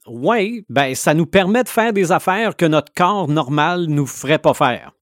Ouais, 0.06 0.64
ben 0.68 0.94
ça 0.94 1.14
nous 1.14 1.26
permet 1.26 1.64
de 1.64 1.68
faire 1.68 1.92
des 1.92 2.12
affaires 2.12 2.54
que 2.56 2.66
notre 2.66 2.92
corps 2.92 3.28
normal 3.28 3.86
nous 3.88 4.06
ferait 4.06 4.38
pas 4.38 4.52
faire. 4.54 4.92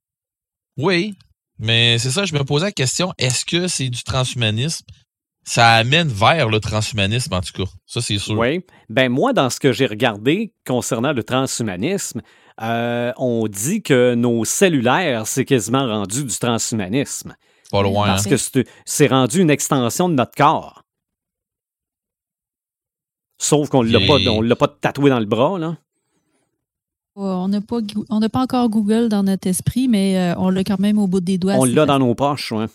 oui, 0.78 1.14
mais 1.58 1.98
c'est 1.98 2.10
ça, 2.10 2.24
je 2.24 2.34
me 2.34 2.44
posais 2.44 2.66
la 2.66 2.72
question, 2.72 3.12
est-ce 3.18 3.44
que 3.44 3.66
c'est 3.68 3.88
du 3.88 4.02
transhumanisme? 4.02 4.84
Ça 5.46 5.72
amène 5.74 6.08
vers 6.08 6.48
le 6.48 6.58
transhumanisme, 6.58 7.34
en 7.34 7.40
tout 7.40 7.52
cas. 7.64 7.70
Ça, 7.86 8.00
c'est 8.00 8.18
sûr. 8.18 8.38
Oui. 8.38 8.64
Ben 8.88 9.10
moi, 9.10 9.32
dans 9.34 9.50
ce 9.50 9.60
que 9.60 9.72
j'ai 9.72 9.86
regardé 9.86 10.54
concernant 10.66 11.12
le 11.12 11.22
transhumanisme, 11.22 12.22
euh, 12.62 13.12
on 13.18 13.46
dit 13.46 13.82
que 13.82 14.14
nos 14.14 14.44
cellulaires, 14.46 15.26
c'est 15.26 15.44
quasiment 15.44 15.86
rendu 15.86 16.24
du 16.24 16.38
transhumanisme. 16.38 17.34
Pas 17.70 17.82
loin. 17.82 18.04
hein. 18.04 18.12
Parce 18.12 18.26
que 18.26 18.36
c'est 18.38 18.66
c'est 18.86 19.06
rendu 19.08 19.40
une 19.40 19.50
extension 19.50 20.08
de 20.08 20.14
notre 20.14 20.34
corps. 20.34 20.82
Sauf 23.38 23.68
qu'on 23.68 23.82
l'a 23.82 24.00
Et- 24.00 24.06
pas, 24.06 24.14
on 24.30 24.40
l'a 24.40 24.56
pas 24.56 24.68
tatoué 24.68 25.10
dans 25.10 25.18
le 25.20 25.26
bras, 25.26 25.58
là. 25.58 25.76
On 27.16 27.46
n'a 27.46 27.60
pas, 27.60 27.80
Goo- 27.80 28.04
on 28.10 28.18
n'a 28.18 28.28
pas 28.28 28.40
encore 28.42 28.68
Google 28.68 29.08
dans 29.08 29.22
notre 29.22 29.46
esprit, 29.46 29.86
mais 29.86 30.18
euh, 30.18 30.34
on 30.36 30.50
l'a 30.50 30.64
quand 30.64 30.80
même 30.80 30.98
au 30.98 31.06
bout 31.06 31.20
des 31.20 31.38
doigts. 31.38 31.54
on 31.54 31.64
c'est 31.66 31.72
l'a 31.72 31.86
dans 31.86 31.98
nos 32.00 32.14
poches, 32.14 32.50
ouais. 32.52 32.66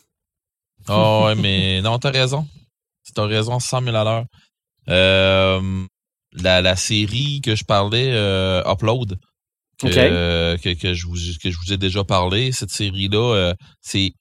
Ah 0.87 1.25
ouais, 1.25 1.35
mais 1.35 1.81
non, 1.83 1.99
t'as 1.99 2.11
raison. 2.11 2.47
T'as 3.13 3.25
raison, 3.25 3.59
100 3.59 3.81
000 3.83 3.95
à 3.95 4.03
l'heure. 4.03 4.25
Euh, 4.87 5.85
la, 6.33 6.61
la 6.61 6.75
série 6.75 7.41
que 7.41 7.55
je 7.55 7.65
parlais, 7.65 8.11
euh, 8.13 8.61
Upload, 8.71 9.17
que, 9.79 9.87
euh, 9.87 10.57
que, 10.57 10.73
que 10.73 10.93
je 10.93 11.05
vous, 11.07 11.15
que 11.41 11.49
je 11.51 11.57
vous 11.57 11.73
ai 11.73 11.77
déjà 11.77 12.03
parlé, 12.03 12.51
cette 12.51 12.69
série-là, 12.71 13.33
euh, 13.35 13.53
c'est 13.81 14.13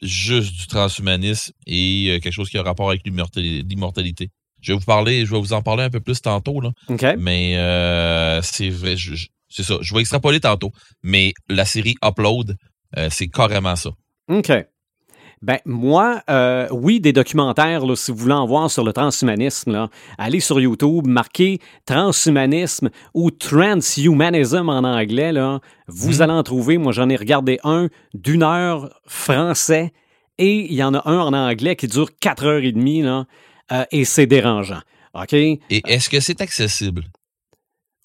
juste 0.00 0.54
du 0.54 0.66
transhumanisme 0.68 1.52
et 1.66 2.06
euh, 2.10 2.20
quelque 2.20 2.32
chose 2.32 2.48
qui 2.48 2.56
a 2.56 2.62
rapport 2.62 2.88
avec 2.88 3.04
l'immortali- 3.04 3.62
l'immortalité. 3.68 4.30
Je 4.62 4.72
vais 4.72 4.78
vous 4.78 4.84
parler, 4.84 5.24
je 5.26 5.30
vais 5.32 5.40
vous 5.40 5.52
en 5.52 5.62
parler 5.62 5.84
un 5.84 5.90
peu 5.90 6.00
plus 6.00 6.20
tantôt, 6.20 6.60
là. 6.60 6.70
Mais 7.18 7.54
euh, 7.56 8.40
c'est 8.42 8.68
vrai, 8.70 8.94
c'est 9.48 9.62
ça. 9.62 9.74
Je 9.80 9.94
vais 9.94 10.00
extrapoler 10.00 10.40
tantôt. 10.40 10.70
Mais 11.02 11.32
la 11.48 11.64
série 11.64 11.96
Upload, 12.04 12.56
euh, 12.96 13.08
c'est 13.10 13.28
carrément 13.28 13.76
ça. 13.76 13.90
OK. 14.28 14.52
Ben, 15.42 15.56
moi, 15.64 16.20
euh, 16.28 16.68
oui, 16.70 17.00
des 17.00 17.14
documentaires, 17.14 17.86
là, 17.86 17.96
si 17.96 18.10
vous 18.10 18.18
voulez 18.18 18.34
en 18.34 18.46
voir 18.46 18.70
sur 18.70 18.84
le 18.84 18.92
transhumanisme, 18.92 19.72
là, 19.72 19.88
allez 20.18 20.38
sur 20.40 20.60
YouTube, 20.60 21.06
marquez 21.06 21.60
transhumanisme 21.86 22.90
ou 23.14 23.30
transhumanism 23.30 24.68
en 24.68 24.84
anglais, 24.84 25.32
là, 25.32 25.60
vous 25.88 26.16
Mhm. 26.16 26.20
allez 26.22 26.32
en 26.34 26.42
trouver. 26.42 26.76
Moi, 26.76 26.92
j'en 26.92 27.08
ai 27.08 27.16
regardé 27.16 27.58
un 27.64 27.88
d'une 28.12 28.42
heure 28.42 28.90
français 29.06 29.92
et 30.36 30.66
il 30.70 30.74
y 30.74 30.82
en 30.82 30.92
a 30.92 31.08
un 31.08 31.18
en 31.20 31.32
anglais 31.32 31.74
qui 31.74 31.86
dure 31.86 32.10
quatre 32.20 32.44
heures 32.44 32.62
et 32.62 32.72
demie, 32.72 33.00
là, 33.00 33.24
euh, 33.72 33.84
et 33.90 34.04
c'est 34.04 34.26
dérangeant. 34.26 34.80
OK? 35.14 35.32
Et 35.32 35.60
est-ce 35.70 36.08
que 36.08 36.20
c'est 36.20 36.40
accessible? 36.40 37.04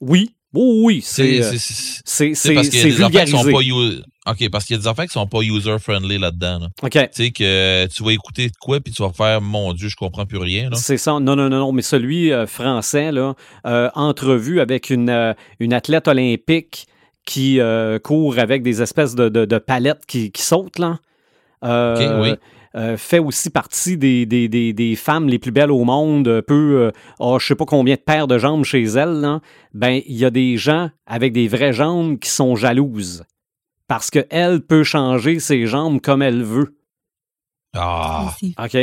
Oui, 0.01 0.36
oui, 0.53 0.82
oui, 0.84 1.01
c'est, 1.03 1.41
C'est 2.05 2.49
euh, 2.49 2.55
parce 2.55 2.70
qu'il 2.70 2.80
y 2.80 2.82
a 2.82 2.86
des 2.86 3.01
affaires 3.01 3.26
qui 3.26 3.32
sont 3.32 3.43
vulgarisé. 3.43 3.51
pas 3.51 3.61
OK, 4.28 4.49
parce 4.49 4.66
qu'il 4.66 4.76
y 4.76 4.80
a 4.80 4.82
des 4.82 4.88
qui 5.07 5.13
sont 5.13 5.28
pas 5.28 5.41
user-friendly 5.41 6.18
là-dedans. 6.18 6.59
là. 6.59 6.68
OK. 6.82 6.91
Tu 6.91 7.07
sais 7.11 7.32
que 7.32 7.86
tu 7.88 8.03
vas 8.03 8.11
écouter 8.11 8.47
de 8.47 8.53
quoi 8.59 8.80
puis 8.80 8.91
tu 8.91 9.03
vas 9.03 9.11
faire 9.11 9.41
mon 9.41 9.74
Dieu, 9.74 9.88
je 9.89 9.95
comprends 9.95 10.26
plus 10.26 10.38
rien. 10.39 10.70
C'est 10.74 10.97
ça. 10.97 11.11
Non, 11.20 11.36
non, 11.36 11.49
non, 11.49 11.59
non. 11.59 11.72
Mais 11.72 11.82
celui 11.84 12.32
euh, 12.34 12.47
français, 12.47 13.11
là, 13.11 13.36
euh, 13.68 13.89
entrevue 13.93 14.59
avec 14.61 14.89
une, 14.89 15.36
une 15.59 15.74
athlète 15.74 16.07
olympique 16.07 16.88
qui 17.26 17.59
court 18.03 18.38
avec 18.39 18.63
des 18.63 18.82
espèces 18.82 19.13
de, 19.16 19.30
de- 19.30 19.45
de 19.45 19.57
palettes 19.57 20.05
qui, 20.07 20.32
qui 20.32 20.41
sautent, 20.41 20.80
là. 20.80 20.99
Euh, 21.63 22.20
OK, 22.20 22.24
oui. 22.24 22.36
Euh, 22.76 22.97
fait 22.97 23.19
aussi 23.19 23.49
partie 23.49 23.97
des, 23.97 24.26
des, 24.26 24.49
des, 24.49 24.73
des 24.73 24.95
femmes 24.95 25.28
les 25.28 25.39
plus 25.39 25.51
belles 25.51 25.71
au 25.71 25.86
monde, 25.86 26.28
un 26.28 26.41
peu, 26.41 26.82
euh, 26.82 26.91
oh, 27.19 27.39
je 27.39 27.45
sais 27.47 27.55
pas 27.55 27.65
combien 27.65 27.95
de 27.95 28.01
paires 28.01 28.28
de 28.28 28.38
jambes 28.38 28.65
chez 28.65 28.84
elle, 28.84 29.21
là. 29.21 29.39
Ben, 29.73 30.01
il 30.05 30.17
y 30.17 30.26
a 30.26 30.30
des 30.30 30.57
gens 30.57 30.89
avec 31.05 31.32
des 31.32 31.47
vraies 31.47 31.73
jambes 31.73 32.19
qui 32.19 32.30
sont 32.30 32.55
jalouses. 32.55 33.23
Parce 33.88 34.09
qu'elle 34.09 34.61
peut 34.61 34.84
changer 34.84 35.39
ses 35.39 35.67
jambes 35.67 36.01
comme 36.01 36.21
elle 36.21 36.43
veut. 36.43 36.76
Ah, 37.76 38.34
OK? 38.63 38.78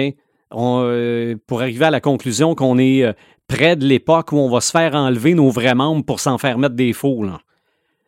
On, 0.52 0.82
euh, 0.84 1.34
pour 1.46 1.62
arriver 1.62 1.86
à 1.86 1.90
la 1.90 2.00
conclusion 2.00 2.54
qu'on 2.54 2.78
est 2.78 3.02
euh, 3.02 3.12
près 3.48 3.74
de 3.74 3.86
l'époque 3.86 4.32
où 4.32 4.36
on 4.36 4.50
va 4.50 4.60
se 4.60 4.70
faire 4.70 4.94
enlever 4.94 5.34
nos 5.34 5.50
vrais 5.50 5.74
membres 5.74 6.04
pour 6.04 6.20
s'en 6.20 6.38
faire 6.38 6.58
mettre 6.58 6.74
des 6.74 6.92
faux. 6.92 7.24
Là. 7.24 7.40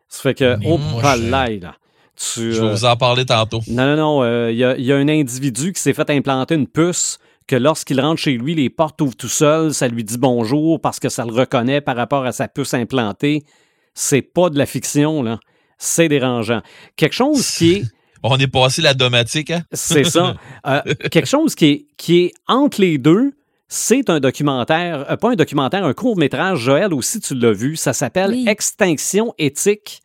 Ça 0.08 0.22
fait 0.22 0.34
que, 0.34 0.56
Mais 0.56 0.66
oh, 0.70 0.78
moi, 0.78 1.02
palais, 1.02 1.58
là. 1.58 1.74
Tu, 2.16 2.52
je 2.52 2.60
vais 2.60 2.66
euh, 2.68 2.72
vous 2.72 2.84
en 2.84 2.96
parler 2.96 3.26
tantôt. 3.26 3.60
non, 3.68 3.86
non, 3.86 3.96
non. 3.96 4.22
euh, 4.22 4.50
Il 4.52 4.58
y, 4.58 4.64
a, 4.64 4.76
il 4.76 4.84
y 4.84 4.92
a 4.92 4.96
un 4.96 5.08
individu 5.08 5.72
qui 5.72 5.80
s'est 5.80 5.92
fait 5.94 6.08
implanter 6.10 6.54
une 6.54 6.68
puce 6.68 7.18
que 7.46 7.56
lorsqu'il 7.56 8.00
rentre 8.00 8.20
chez 8.20 8.32
lui, 8.38 8.54
les 8.54 8.70
portes 8.70 9.00
ouvrent 9.00 9.16
tout 9.16 9.28
seul, 9.28 9.74
ça 9.74 9.88
lui 9.88 10.04
dit 10.04 10.16
bonjour 10.18 10.80
parce 10.80 10.98
que 11.00 11.08
ça 11.08 11.24
le 11.24 11.32
reconnaît 11.32 11.80
par 11.80 11.96
rapport 11.96 12.24
à 12.24 12.32
sa 12.32 12.48
puce 12.48 12.72
implantée. 12.74 13.42
C'est 13.94 14.22
pas 14.22 14.48
de 14.50 14.58
la 14.58 14.66
fiction, 14.66 15.22
là. 15.22 15.38
C'est 15.78 16.08
dérangeant. 16.08 16.62
Quelque 16.96 17.12
chose 17.14 17.48
qui 17.50 17.72
est 17.74 17.82
On 18.26 18.38
est 18.38 18.46
passé 18.46 18.80
la 18.80 18.94
domatique, 18.94 19.50
hein? 19.50 19.62
c'est 19.72 20.04
ça. 20.04 20.34
Euh, 20.66 20.80
quelque 21.10 21.26
chose 21.28 21.54
qui 21.54 21.66
est, 21.66 21.86
qui 21.98 22.20
est 22.24 22.32
entre 22.48 22.80
les 22.80 22.96
deux, 22.96 23.32
c'est 23.68 24.08
un 24.08 24.18
documentaire, 24.18 25.04
euh, 25.10 25.16
pas 25.16 25.32
un 25.32 25.34
documentaire, 25.34 25.84
un 25.84 25.92
court-métrage. 25.92 26.58
Joël 26.60 26.94
aussi, 26.94 27.20
tu 27.20 27.34
l'as 27.34 27.52
vu. 27.52 27.76
Ça 27.76 27.92
s'appelle 27.92 28.30
Oui. 28.30 28.46
Extinction 28.48 29.34
éthique. 29.36 30.00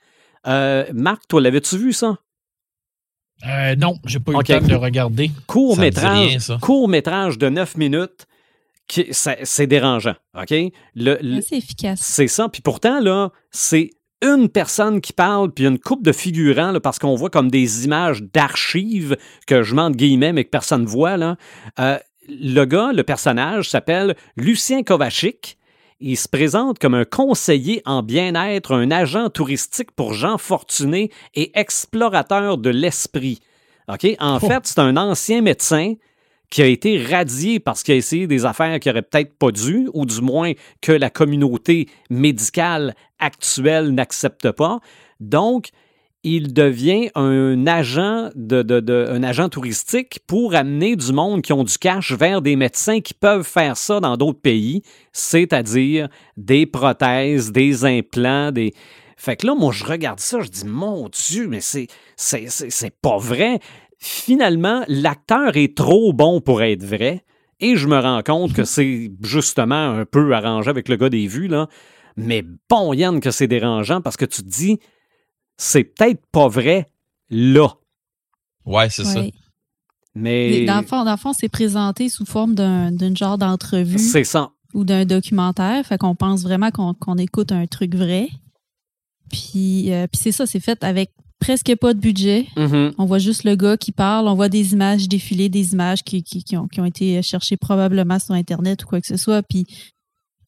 Euh, 0.49 0.85
Marc, 0.93 1.27
toi, 1.27 1.39
l'avais-tu 1.41 1.77
vu 1.77 1.93
ça? 1.93 2.17
Euh, 3.47 3.75
non, 3.75 3.95
j'ai 4.05 4.19
pas 4.19 4.31
eu 4.33 4.35
le 4.35 4.43
temps 4.43 4.65
de 4.65 4.69
le 4.71 4.77
regarder. 4.77 5.31
Court-métrage, 5.47 6.27
rien, 6.29 6.39
ça. 6.39 6.57
court-métrage 6.61 7.37
de 7.37 7.49
9 7.49 7.77
minutes. 7.77 8.25
qui- 8.87 9.13
ça- 9.13 9.35
C'est 9.43 9.67
dérangeant. 9.67 10.15
OK? 10.35 10.49
Le- 10.49 11.19
le- 11.21 11.41
C'est 11.41 11.57
efficace. 11.59 11.99
C'est 12.01 12.27
ça. 12.27 12.49
Puis 12.49 12.63
pourtant, 12.63 12.99
là, 12.99 13.29
c'est 13.51 13.91
une 14.23 14.49
personne 14.49 14.99
qui 14.99 15.13
parle, 15.13 15.51
puis 15.51 15.67
une 15.67 15.77
coupe 15.77 16.03
de 16.03 16.11
figurants, 16.11 16.71
là, 16.71 16.79
parce 16.79 16.97
qu'on 16.97 17.13
voit 17.13 17.29
comme 17.29 17.51
des 17.51 17.85
images 17.85 18.23
d'archives 18.23 19.15
que 19.45 19.61
je 19.61 19.75
mets 19.75 19.83
entre 19.83 19.95
guillemets, 19.95 20.33
mais 20.33 20.43
que 20.43 20.49
personne 20.49 20.81
ne 20.81 20.87
voit. 20.87 21.17
Là. 21.17 21.37
Euh, 21.77 21.99
le 22.27 22.65
gars, 22.65 22.91
le 22.91 23.03
personnage, 23.03 23.69
s'appelle 23.69 24.15
Lucien 24.37 24.81
Kovacic. 24.81 25.59
Il 26.01 26.15
se 26.15 26.29
présente 26.29 26.79
comme 26.79 26.93
un 26.93 27.03
conseiller 27.03 27.81
en 27.85 28.03
bien-être, 28.03 28.73
un 28.73 28.89
agent 28.89 29.29
touristique 29.29 29.91
pour 29.91 30.13
gens 30.13 30.37
fortunés 30.37 31.11
et 31.35 31.51
explorateur 31.59 32.57
de 32.57 32.69
l'esprit. 32.69 33.39
En 33.87 33.97
Oh. 33.97 34.39
fait, 34.39 34.61
c'est 34.65 34.79
un 34.79 34.95
ancien 34.95 35.41
médecin 35.41 35.95
qui 36.49 36.61
a 36.61 36.67
été 36.67 37.03
radié 37.03 37.59
parce 37.59 37.83
qu'il 37.83 37.95
a 37.95 37.97
essayé 37.97 38.27
des 38.27 38.45
affaires 38.45 38.79
qu'il 38.79 38.91
aurait 38.91 39.01
peut-être 39.01 39.33
pas 39.37 39.51
dû, 39.51 39.89
ou 39.93 40.05
du 40.05 40.21
moins 40.21 40.53
que 40.81 40.91
la 40.91 41.09
communauté 41.09 41.87
médicale 42.09 42.95
actuelle 43.19 43.93
n'accepte 43.93 44.51
pas. 44.51 44.79
Donc, 45.19 45.69
il 46.24 46.53
devient 46.53 47.09
un 47.15 47.65
agent, 47.65 48.30
un 48.36 49.24
agent 49.24 49.49
touristique 49.49 50.20
pour 50.28 50.53
amener 50.53 50.95
du 50.95 51.13
monde 51.13 51.41
qui 51.41 51.53
ont 51.53 51.63
du 51.63 51.78
cash 51.78 52.11
vers 52.11 52.41
des 52.41 52.55
médecins 52.55 52.99
qui 52.99 53.13
peuvent 53.13 53.47
faire 53.47 53.78
ça 53.78 53.99
dans 53.99 54.17
d'autres 54.17 54.41
pays, 54.41 54.82
c'est-à-dire 55.13 56.09
des 56.36 56.65
prothèses, 56.65 57.51
des 57.51 57.86
implants, 57.86 58.51
des... 58.51 58.74
Fait 59.15 59.36
que 59.36 59.47
là, 59.47 59.55
moi, 59.55 59.72
je 59.74 59.86
regarde 59.86 60.20
ça, 60.20 60.39
je 60.41 60.49
dis, 60.49 60.65
mon 60.65 61.09
Dieu, 61.09 61.47
mais 61.47 61.61
c'est, 61.61 61.88
c'est, 62.15 62.45
c'est, 62.47 62.70
c'est 62.70 62.95
pas 63.01 63.17
vrai. 63.17 63.59
Finalement, 63.97 64.84
l'acteur 64.88 65.57
est 65.57 65.76
trop 65.76 66.13
bon 66.13 66.39
pour 66.39 66.61
être 66.61 66.84
vrai. 66.84 67.24
Et 67.59 67.76
je 67.76 67.88
me 67.88 67.99
rends 67.99 68.24
compte 68.24 68.53
que 68.53 68.63
c'est 68.63 69.11
justement 69.22 69.89
un 69.91 70.05
peu 70.05 70.34
arrangé 70.34 70.70
avec 70.70 70.88
le 70.88 70.95
gars 70.95 71.09
des 71.09 71.28
vues, 71.28 71.49
là. 71.49 71.67
Mais 72.15 72.43
bon, 72.70 72.93
Yann, 72.93 73.20
que 73.20 73.32
c'est 73.32 73.47
dérangeant 73.47 74.01
parce 74.01 74.15
que 74.17 74.26
tu 74.26 74.41
te 74.41 74.47
dis, 74.47 74.80
c'est 75.60 75.84
peut-être 75.84 76.22
pas 76.32 76.47
vrai 76.47 76.89
là. 77.30 77.68
Ouais, 78.66 78.89
c'est 78.89 79.03
ça. 79.03 79.22
Mais 80.16 80.66
Dans 80.66 80.80
le 80.80 80.86
fond, 80.86 81.03
dans 81.03 81.12
le 81.12 81.18
fond, 81.18 81.34
c'est 81.34 81.49
présenté 81.49 82.10
sous 82.10 82.26
forme 82.26 82.55
d'un 82.55 82.91
d'une 82.91 83.16
genre 83.16 83.38
d'entrevue 83.38 83.99
c'est 83.99 84.24
ça. 84.24 84.51
ou 84.74 84.84
d'un 84.84 85.05
documentaire. 85.05 85.86
Fait 85.86 85.97
qu'on 85.97 86.16
pense 86.16 86.41
vraiment 86.43 86.72
qu'on 86.72 86.93
qu'on 86.93 87.18
écoute 87.18 87.51
un 87.51 87.68
truc 87.68 87.93
vrai. 87.93 88.30
Puis, 89.32 89.91
euh, 89.93 90.07
puis 90.07 90.20
c'est 90.24 90.32
ça, 90.32 90.45
c'est 90.47 90.60
fait 90.60 90.84
avec 90.84 91.12
presque 91.39 91.74
pas 91.76 91.93
de 91.93 91.99
budget. 91.99 92.47
Mhm. 92.57 92.93
On 92.97 93.05
voit 93.05 93.20
juste 93.20 93.43
le 93.43 93.55
gars 93.55 93.78
qui 93.78 93.91
parle, 93.91 94.28
on 94.28 94.36
voit 94.36 94.49
des 94.49 94.74
images 94.74 95.07
défiler, 95.07 95.49
des 95.49 95.74
images 95.74 96.03
qui, 96.03 96.24
qui, 96.24 96.43
qui 96.43 96.57
ont, 96.57 96.68
qui 96.68 96.82
ont 96.82 96.86
été 96.86 97.22
cherchées 97.22 97.57
probablement 97.57 98.18
sur 98.18 98.34
Internet 98.34 98.84
ou 98.84 98.88
quoi 98.88 98.99
que 99.01 99.07
ce 99.07 99.18
soit. 99.18 99.43
Puis, 99.43 99.66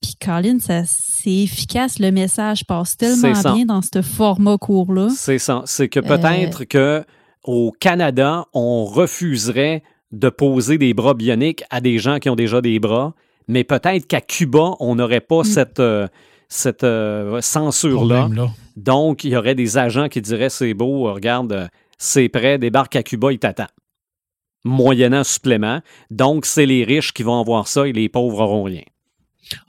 puis 0.02 0.16
Colin, 0.20 0.58
ça, 0.60 0.82
c'est 0.86 1.32
efficace. 1.44 2.00
Le 2.00 2.12
message 2.12 2.66
passe 2.66 2.98
tellement 2.98 3.34
bien 3.54 3.66
dans 3.66 3.82
ce 3.82 4.02
format 4.02 4.58
court-là. 4.58 5.10
C'est 5.16 5.38
ça. 5.40 5.62
C'est 5.66 5.84
Euh, 5.84 5.88
que 5.88 6.00
peut-être 6.00 6.64
que 6.66 7.04
au 7.44 7.72
Canada, 7.80 8.46
on 8.54 8.86
refuserait 8.86 9.84
de 10.12 10.30
poser 10.30 10.78
des 10.78 10.94
bras 10.94 11.14
bioniques 11.14 11.64
à 11.70 11.82
des 11.82 11.98
gens 11.98 12.20
qui 12.20 12.30
ont 12.30 12.36
déjà 12.36 12.62
des 12.62 12.80
bras, 12.80 13.14
mais 13.48 13.64
peut-être 13.64 14.08
qu'à 14.08 14.22
Cuba, 14.22 14.72
on 14.80 14.96
n'aurait 14.96 15.22
pas 15.22 15.42
Mm. 15.42 15.46
cette, 15.46 15.80
euh, 15.80 16.08
cette 16.50 16.84
euh, 16.84 17.40
censure-là. 17.42 18.28
Donc, 18.76 19.24
il 19.24 19.32
y 19.32 19.36
aurait 19.38 19.56
des 19.56 19.78
agents 19.78 20.10
qui 20.10 20.22
diraient 20.22 20.50
c'est 20.50 20.74
beau, 20.74 21.08
euh, 21.08 21.14
regarde, 21.14 21.52
euh, 21.54 21.68
c'est 21.98 22.28
prêt, 22.30 22.58
débarque 22.58 22.96
à 22.96 23.04
Cuba, 23.04 23.32
il 23.32 23.40
t'attend. 23.40 23.68
Moyennant 24.64 25.24
supplément. 25.24 25.80
Donc, 26.12 26.46
c'est 26.46 26.66
les 26.66 26.84
riches 26.84 27.14
qui 27.14 27.24
vont 27.24 27.40
avoir 27.40 27.68
ça 27.68 27.88
et 27.88 27.94
les 27.94 28.10
pauvres 28.10 28.42
auront 28.42 28.64
rien. 28.64 28.84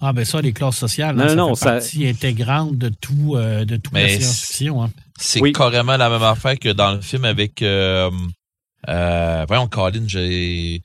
Ah, 0.00 0.12
ben 0.12 0.24
ça, 0.24 0.40
les 0.40 0.52
classes 0.52 0.76
sociales, 0.76 1.16
Non, 1.16 1.24
hein, 1.24 1.28
ça 1.28 1.34
non, 1.36 1.54
fait 1.54 1.64
ça- 1.64 1.70
partie 1.72 2.06
intégrante 2.06 2.76
de 2.78 2.88
tout, 2.88 3.34
euh, 3.36 3.64
de 3.64 3.76
toute 3.76 3.92
la 3.94 4.08
science-fiction. 4.08 4.82
Hein. 4.82 4.90
C'est 5.18 5.40
Oui. 5.40 5.52
carrément 5.52 5.96
la 5.96 6.08
même 6.10 6.22
affaire 6.22 6.58
que 6.58 6.68
dans 6.70 6.92
le 6.92 7.00
film 7.00 7.24
avec. 7.24 7.62
Euh, 7.62 8.10
euh, 8.88 9.44
voyons, 9.48 9.68
Colin, 9.68 10.04
j'ai. 10.06 10.80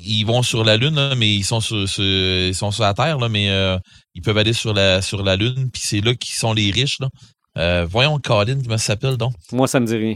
Ils 0.00 0.24
vont 0.24 0.42
sur 0.44 0.62
la 0.64 0.76
Lune, 0.76 0.94
là, 0.94 1.14
mais 1.16 1.34
ils 1.34 1.42
sont 1.44 1.60
sur, 1.60 1.88
sur- 1.88 2.04
ils 2.04 2.54
sont 2.54 2.70
sur 2.70 2.84
la 2.84 2.94
Terre, 2.94 3.18
là, 3.18 3.28
mais 3.28 3.50
euh, 3.50 3.76
ils 4.14 4.22
peuvent 4.22 4.38
aller 4.38 4.52
sur 4.52 4.72
la, 4.72 5.02
sur 5.02 5.24
la 5.24 5.34
Lune, 5.34 5.70
puis 5.72 5.82
c'est 5.84 6.00
là 6.00 6.14
qu'ils 6.14 6.36
sont 6.36 6.52
les 6.52 6.70
riches. 6.70 7.00
Là. 7.00 7.08
Euh, 7.56 7.84
voyons, 7.90 8.18
Colin, 8.20 8.60
comment 8.62 8.78
ça 8.78 8.84
s'appelle 8.84 9.16
donc? 9.16 9.34
Moi, 9.50 9.66
ça 9.66 9.80
me 9.80 9.86
dit 9.86 9.96
rien. 9.96 10.14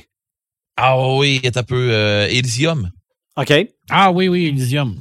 Ah 0.77 0.97
oui, 1.17 1.41
il 1.43 1.47
est 1.47 1.57
un 1.57 1.65
peu 1.65 1.91
euh, 1.93 2.29
Elysium. 2.29 2.91
OK? 3.37 3.53
Ah 3.91 4.13
oui, 4.13 4.29
oui, 4.29 4.47
Elysium. 4.47 4.97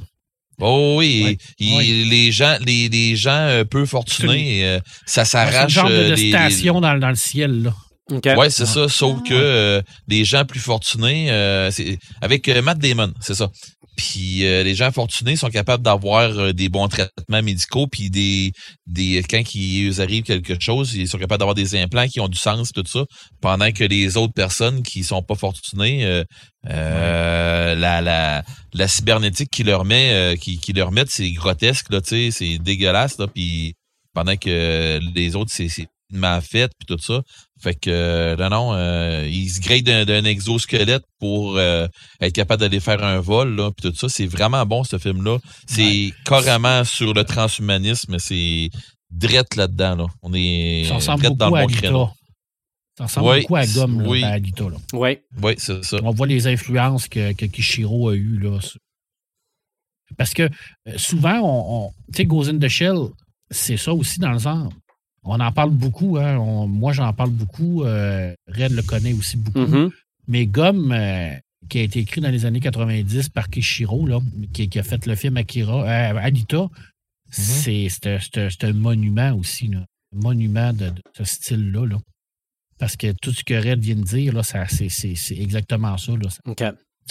Oh 0.64 0.94
oui, 0.98 1.38
il- 1.58 2.08
les 2.08 2.30
gens, 2.30 2.56
les, 2.64 2.88
les 2.88 3.16
gens 3.16 3.30
euh, 3.32 3.64
peu 3.64 3.84
fortunés, 3.84 4.64
euh, 4.64 4.78
ça 5.06 5.24
C'est 5.24 5.32
s'arrache. 5.32 5.72
genre 5.72 5.88
de, 5.88 5.92
euh, 5.94 6.14
les- 6.14 6.28
station 6.30 6.80
dans, 6.80 6.96
dans 6.98 7.08
le 7.08 7.16
ciel. 7.16 7.62
Là. 7.64 7.74
OK. 8.12 8.26
Ouais, 8.36 8.50
c'est 8.50 8.66
ça. 8.66 8.84
Ah. 8.84 8.88
Sauf 8.88 9.22
que 9.22 9.34
euh, 9.34 9.82
les 10.08 10.24
gens 10.24 10.44
plus 10.44 10.60
fortunés, 10.60 11.30
euh, 11.30 11.70
c'est 11.70 11.98
avec 12.20 12.48
euh, 12.48 12.62
Matt 12.62 12.78
Damon, 12.78 13.12
c'est 13.20 13.34
ça. 13.34 13.48
Puis 13.96 14.46
euh, 14.46 14.62
les 14.62 14.74
gens 14.74 14.90
fortunés 14.90 15.36
sont 15.36 15.50
capables 15.50 15.82
d'avoir 15.82 16.30
euh, 16.38 16.52
des 16.52 16.68
bons 16.70 16.88
traitements 16.88 17.42
médicaux, 17.42 17.86
puis 17.86 18.08
des 18.08 18.52
des 18.86 19.22
quand 19.28 19.42
il 19.54 19.88
eux 19.88 20.00
arrive 20.00 20.22
quelque 20.22 20.58
chose, 20.58 20.94
ils 20.94 21.08
sont 21.08 21.18
capables 21.18 21.40
d'avoir 21.40 21.54
des 21.54 21.80
implants 21.80 22.06
qui 22.08 22.18
ont 22.20 22.28
du 22.28 22.38
sens, 22.38 22.72
tout 22.72 22.84
ça. 22.86 23.04
Pendant 23.42 23.70
que 23.70 23.84
les 23.84 24.16
autres 24.16 24.32
personnes 24.32 24.82
qui 24.82 25.04
sont 25.04 25.22
pas 25.22 25.34
fortunées, 25.34 26.06
euh, 26.06 26.24
euh, 26.70 27.74
la 27.74 28.00
la 28.00 28.42
la 28.72 28.88
cybernétique 28.88 29.50
qui 29.50 29.62
leur 29.62 29.84
met, 29.84 30.12
euh, 30.14 30.36
qui 30.36 30.58
qui 30.58 30.72
leur 30.72 30.90
met, 30.90 31.04
c'est 31.08 31.30
grotesque 31.32 31.90
là, 31.90 32.00
tu 32.00 32.08
sais, 32.08 32.30
c'est 32.30 32.58
dégueulasse 32.58 33.18
là. 33.18 33.26
Puis 33.26 33.74
pendant 34.14 34.36
que 34.36 35.00
les 35.14 35.36
autres 35.36 35.52
c'est 35.52 35.68
c'est 36.12 36.18
mal 36.18 36.42
fait 36.42 36.70
puis 36.78 36.86
tout 36.86 37.02
ça. 37.02 37.22
Fait 37.60 37.74
que 37.74 37.90
euh, 37.90 38.36
non, 38.36 38.50
non, 38.50 38.74
euh, 38.74 39.26
ils 39.30 39.48
se 39.48 39.60
grillent 39.60 39.82
d'un, 39.82 40.24
exosquelette 40.24 41.04
pour 41.18 41.56
euh, 41.56 41.86
être 42.20 42.34
capable 42.34 42.60
d'aller 42.60 42.80
faire 42.80 43.02
un 43.02 43.20
vol, 43.20 43.54
là, 43.54 43.70
puis 43.70 43.90
tout 43.90 43.96
ça. 43.96 44.08
C'est 44.08 44.26
vraiment 44.26 44.64
bon 44.66 44.84
ce 44.84 44.98
film-là. 44.98 45.38
C'est 45.66 46.12
carrément 46.24 46.84
sur 46.84 47.14
le 47.14 47.24
transhumanisme, 47.24 48.18
c'est 48.18 48.70
drette 49.10 49.56
là-dedans. 49.56 49.96
Là. 49.96 50.06
On 50.22 50.32
est 50.34 50.88
drette 50.88 51.36
dans 51.36 51.50
beaucoup 51.50 51.56
le 51.56 51.58
à 51.58 51.66
bon 51.66 51.66
créneau. 51.66 52.10
Ça 52.98 53.04
ressemble 53.04 53.28
Oui, 53.28 53.40
beaucoup 53.42 53.56
à 53.56 53.66
Gomme, 53.66 54.02
là, 54.02 54.08
oui. 54.08 54.20
ben, 54.20 54.28
Alita. 54.32 54.64
Là. 54.64 54.76
Oui. 54.92 55.18
Oui, 55.42 55.54
c'est 55.56 55.82
ça. 55.82 55.96
On 56.02 56.10
voit 56.10 56.26
les 56.26 56.46
influences 56.46 57.08
que, 57.08 57.32
que 57.32 57.46
Kishiro 57.46 58.10
a 58.10 58.14
eues. 58.16 58.38
Là. 58.38 58.58
Parce 60.18 60.34
que 60.34 60.48
souvent, 60.96 61.38
on, 61.40 61.86
on- 61.86 61.90
tu 62.12 62.18
sais, 62.18 62.24
Ghost 62.26 62.50
in 62.50 62.58
the 62.58 62.68
Shell, 62.68 62.98
c'est 63.50 63.76
ça 63.76 63.92
aussi 63.94 64.18
dans 64.18 64.32
le 64.32 64.38
genre. 64.38 64.72
On 65.24 65.38
en 65.40 65.52
parle 65.52 65.70
beaucoup. 65.70 66.18
Hein. 66.18 66.36
On- 66.38 66.66
moi, 66.66 66.92
j'en 66.92 67.12
parle 67.12 67.30
beaucoup. 67.30 67.84
Euh, 67.84 68.34
Red 68.48 68.72
le 68.72 68.82
connaît 68.82 69.12
aussi 69.12 69.36
beaucoup. 69.36 69.60
Mhm. 69.60 69.90
Mais 70.28 70.46
Gomme, 70.46 70.92
euh, 70.92 71.34
qui 71.68 71.78
a 71.78 71.82
été 71.82 72.00
écrit 72.00 72.20
dans 72.20 72.30
les 72.30 72.44
années 72.44 72.60
90 72.60 73.28
par 73.28 73.48
Kishiro, 73.48 74.06
là, 74.06 74.20
qui, 74.52 74.68
qui 74.68 74.78
a 74.78 74.82
fait 74.82 75.06
le 75.06 75.14
film 75.14 75.36
Akira, 75.36 75.84
euh, 75.84 76.16
Alita, 76.16 76.68
c'est 77.30 77.88
c'est 77.88 78.06
un- 78.06 78.48
c'est 78.50 78.72
monument 78.72 79.32
aussi. 79.34 79.68
Là. 79.68 79.78
Un 80.14 80.20
monument 80.20 80.72
de, 80.72 80.86
de 80.90 81.02
ce 81.16 81.24
style-là. 81.24 81.86
Là. 81.86 81.98
Parce 82.78 82.96
que 82.96 83.12
tout 83.22 83.32
ce 83.32 83.44
que 83.44 83.54
Red 83.54 83.80
vient 83.80 83.94
de 83.96 84.02
dire, 84.02 84.34
c'est, 84.44 85.38
exactement 85.38 85.96
ça. 85.98 86.12
Là. 86.12 86.28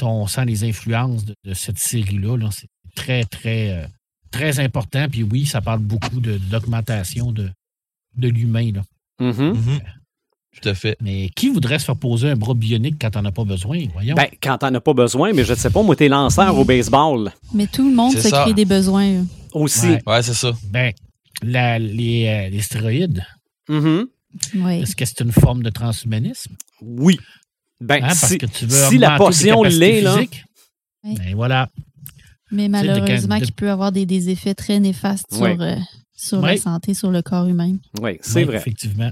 On 0.02 0.28
sent 0.28 0.46
les 0.46 0.64
influences 0.64 1.26
de, 1.26 1.34
de 1.46 1.54
cette 1.54 1.80
série-là. 1.80 2.38
là. 2.38 2.50
C'est 2.52 2.68
très, 2.96 3.24
très, 3.24 3.72
euh, 3.72 3.88
très 4.32 4.60
important. 4.60 5.08
Puis 5.10 5.24
oui, 5.24 5.46
ça 5.46 5.62
parle 5.62 5.80
beaucoup 5.80 6.20
de 6.20 6.38
d'augmentation 6.38 7.32
de, 7.32 7.50
de 8.18 8.28
l'humain. 8.28 8.72
là. 8.74 8.82
Mhm. 9.20 9.54
Mhm. 9.54 9.80
Tout 10.62 10.68
à 10.70 10.74
fait. 10.74 10.98
Mais 11.02 11.30
qui 11.36 11.48
voudrait 11.50 11.80
se 11.80 11.86
faire 11.86 11.96
poser 11.96 12.30
un 12.32 12.36
bras 12.36 12.54
bionique 12.54 12.96
quand 13.00 13.16
on 13.16 13.22
n'a 13.22 13.32
pas 13.32 13.46
besoin? 13.46 13.86
Voyons? 13.94 14.16
Ben, 14.16 14.28
quand 14.44 14.58
t'en 14.58 14.74
as 14.74 14.82
pas 14.82 14.94
besoin, 14.94 15.32
mais 15.34 15.46
je 15.46 15.54
ne 15.54 15.58
sais 15.58 15.70
pas, 15.70 15.82
moi, 15.82 15.96
t'es 15.96 16.10
lanceur 16.10 16.58
au 16.58 16.66
baseball 16.66 17.32
Mais 17.54 17.68
tout 17.68 17.88
le 17.90 17.96
monde 17.96 18.12
C'est 18.14 18.24
se 18.24 18.30
ça. 18.30 18.42
crée 18.44 18.54
des 18.54 18.66
besoins. 18.66 19.26
aussi. 19.54 19.88
Ouais. 19.88 20.02
Ouais, 20.06 20.22
c'est 20.24 20.34
ça. 20.34 20.52
Ben, 20.70 20.92
la- 21.42 21.80
les, 21.80 22.26
euh, 22.28 22.50
les 22.50 22.62
stéroïdes, 22.62 23.24
Mhm. 23.70 24.08
Oui. 24.56 24.82
est-ce 24.82 24.96
que 24.96 25.06
c'est 25.06 25.22
une 25.22 25.32
forme 25.32 25.64
de 25.64 25.70
transhumanisme? 25.70 26.56
Oui. 26.82 27.18
Ben, 27.80 27.96
Hein, 28.04 28.08
parce 28.08 28.28
si, 28.28 28.38
que 28.38 28.46
tu 28.46 28.66
veux 28.66 28.90
si 28.90 28.98
la 28.98 29.16
portion 29.18 29.64
l'est, 29.64 30.02
là. 30.02 30.18
Oui. 31.04 31.16
Ben 31.18 31.34
voilà. 31.36 31.68
Mais 32.52 32.68
malheureusement, 32.68 33.40
de- 33.40 33.46
qui 33.46 33.52
peut 33.54 33.72
avoir 33.72 33.92
des, 33.94 34.06
des 34.06 34.30
effets 34.30 34.54
très 34.54 34.80
néfastes 34.80 35.34
sur, 35.34 35.46
euh, 35.46 35.76
sur 36.22 36.40
Ouais. 36.40 36.56
la 36.56 36.62
santé, 36.62 36.94
sur 36.94 37.10
le 37.12 37.22
corps 37.22 37.48
humain. 37.48 37.78
Oui, 38.00 38.18
c'est 38.22 38.40
Oui, 38.40 38.44
vrai. 38.46 38.58
Effectivement. 38.58 39.12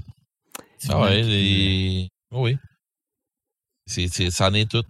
Ah 0.88 1.00
ouais, 1.02 1.22
les... 1.22 2.08
Oui. 2.32 2.56
C'est, 3.86 4.06
c'est, 4.08 4.30
ça 4.30 4.48
en 4.48 4.54
est 4.54 4.70
tout. 4.70 4.84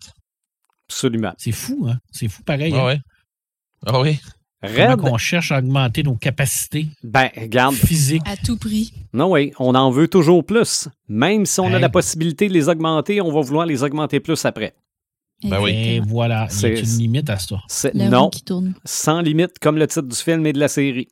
Absolument. 0.88 1.32
C'est 1.38 1.52
fou, 1.52 1.86
hein? 1.88 1.98
C'est 2.10 2.28
fou 2.28 2.42
pareil. 2.42 2.72
Ah 2.76 2.80
hein? 2.80 2.86
ouais. 2.86 3.00
Ah 3.86 4.00
oui. 4.00 4.18
Red, 4.62 4.98
qu'on 5.00 5.16
cherche 5.16 5.52
à 5.52 5.58
augmenter 5.58 6.02
nos 6.02 6.16
capacités 6.16 6.88
ben, 7.02 7.30
regarde, 7.34 7.74
physiques. 7.74 8.20
À 8.26 8.36
tout 8.36 8.58
prix. 8.58 8.92
non, 9.14 9.32
oui, 9.32 9.52
on 9.58 9.74
en 9.74 9.90
veut 9.90 10.06
toujours 10.06 10.44
plus. 10.44 10.86
Même 11.08 11.46
si 11.46 11.60
on 11.60 11.72
a 11.72 11.78
la 11.78 11.88
possibilité 11.88 12.46
de 12.46 12.52
les 12.52 12.68
augmenter, 12.68 13.22
on 13.22 13.32
va 13.32 13.40
vouloir 13.40 13.64
les 13.64 13.82
augmenter 13.82 14.20
plus 14.20 14.44
après. 14.44 14.74
Ben 15.42 15.62
oui. 15.62 15.70
Et 15.72 16.00
voilà, 16.00 16.46
C'est- 16.50 16.78
une 16.78 16.98
limite 16.98 17.30
à 17.30 17.38
ça. 17.38 17.56
Non, 17.94 18.28
qui 18.28 18.42
tourne. 18.42 18.74
sans 18.84 19.22
limite, 19.22 19.58
comme 19.58 19.78
le 19.78 19.86
titre 19.86 20.02
du 20.02 20.14
film 20.16 20.44
et 20.46 20.52
de 20.52 20.58
la 20.60 20.68
série. 20.68 21.08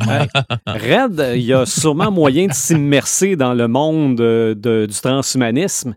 Red, 0.66 1.32
il 1.36 1.42
y 1.42 1.52
a 1.52 1.66
sûrement 1.66 2.10
moyen 2.10 2.46
de 2.46 2.52
s'immerser 2.52 3.36
dans 3.36 3.54
le 3.54 3.68
monde 3.68 4.20
euh, 4.20 4.54
de- 4.54 4.86
du 4.86 4.94
transhumanisme. 5.00 5.94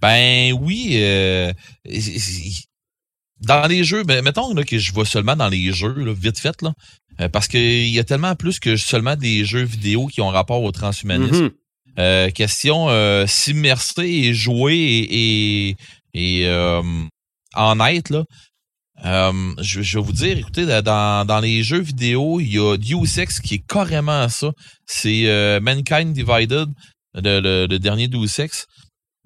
Ben 0.00 0.52
oui. 0.52 0.92
euh, 0.94 1.52
dans 3.40 3.66
les 3.68 3.84
jeux, 3.84 4.04
ben, 4.04 4.22
mettons 4.22 4.54
là, 4.54 4.64
que 4.64 4.78
je 4.78 4.92
vois 4.92 5.06
seulement 5.06 5.36
dans 5.36 5.48
les 5.48 5.72
jeux, 5.72 5.94
là, 5.94 6.12
vite 6.12 6.38
fait, 6.38 6.60
là, 6.62 6.72
euh, 7.20 7.28
parce 7.28 7.48
qu'il 7.48 7.88
y 7.88 7.98
a 7.98 8.04
tellement 8.04 8.34
plus 8.34 8.58
que 8.58 8.76
seulement 8.76 9.16
des 9.16 9.44
jeux 9.44 9.64
vidéo 9.64 10.06
qui 10.06 10.20
ont 10.20 10.28
rapport 10.28 10.62
au 10.62 10.72
transhumanisme. 10.72 11.44
Mhm. 11.44 11.50
Euh, 11.98 12.30
question 12.30 12.88
euh, 12.90 13.26
s'immerser 13.26 14.06
et 14.06 14.34
jouer 14.34 14.76
et, 14.76 15.70
et, 16.14 16.42
et, 16.42 16.50
en 17.54 17.80
être 17.86 18.10
là. 18.10 18.24
Euh, 19.04 19.32
je, 19.60 19.82
je 19.82 19.98
vais 19.98 20.04
vous 20.04 20.12
dire, 20.12 20.36
écoutez, 20.36 20.66
dans, 20.82 21.26
dans 21.26 21.40
les 21.40 21.62
jeux 21.62 21.80
vidéo, 21.80 22.40
il 22.40 22.52
y 22.52 22.58
a 22.58 22.76
Deus 22.76 23.20
Ex 23.20 23.40
qui 23.40 23.54
est 23.54 23.64
carrément 23.66 24.28
ça. 24.28 24.50
C'est 24.86 25.26
euh, 25.26 25.60
Mankind 25.60 26.12
Divided, 26.12 26.68
le, 27.14 27.40
le, 27.40 27.66
le 27.66 27.78
dernier 27.78 28.08
Deus 28.08 28.40
Ex. 28.40 28.66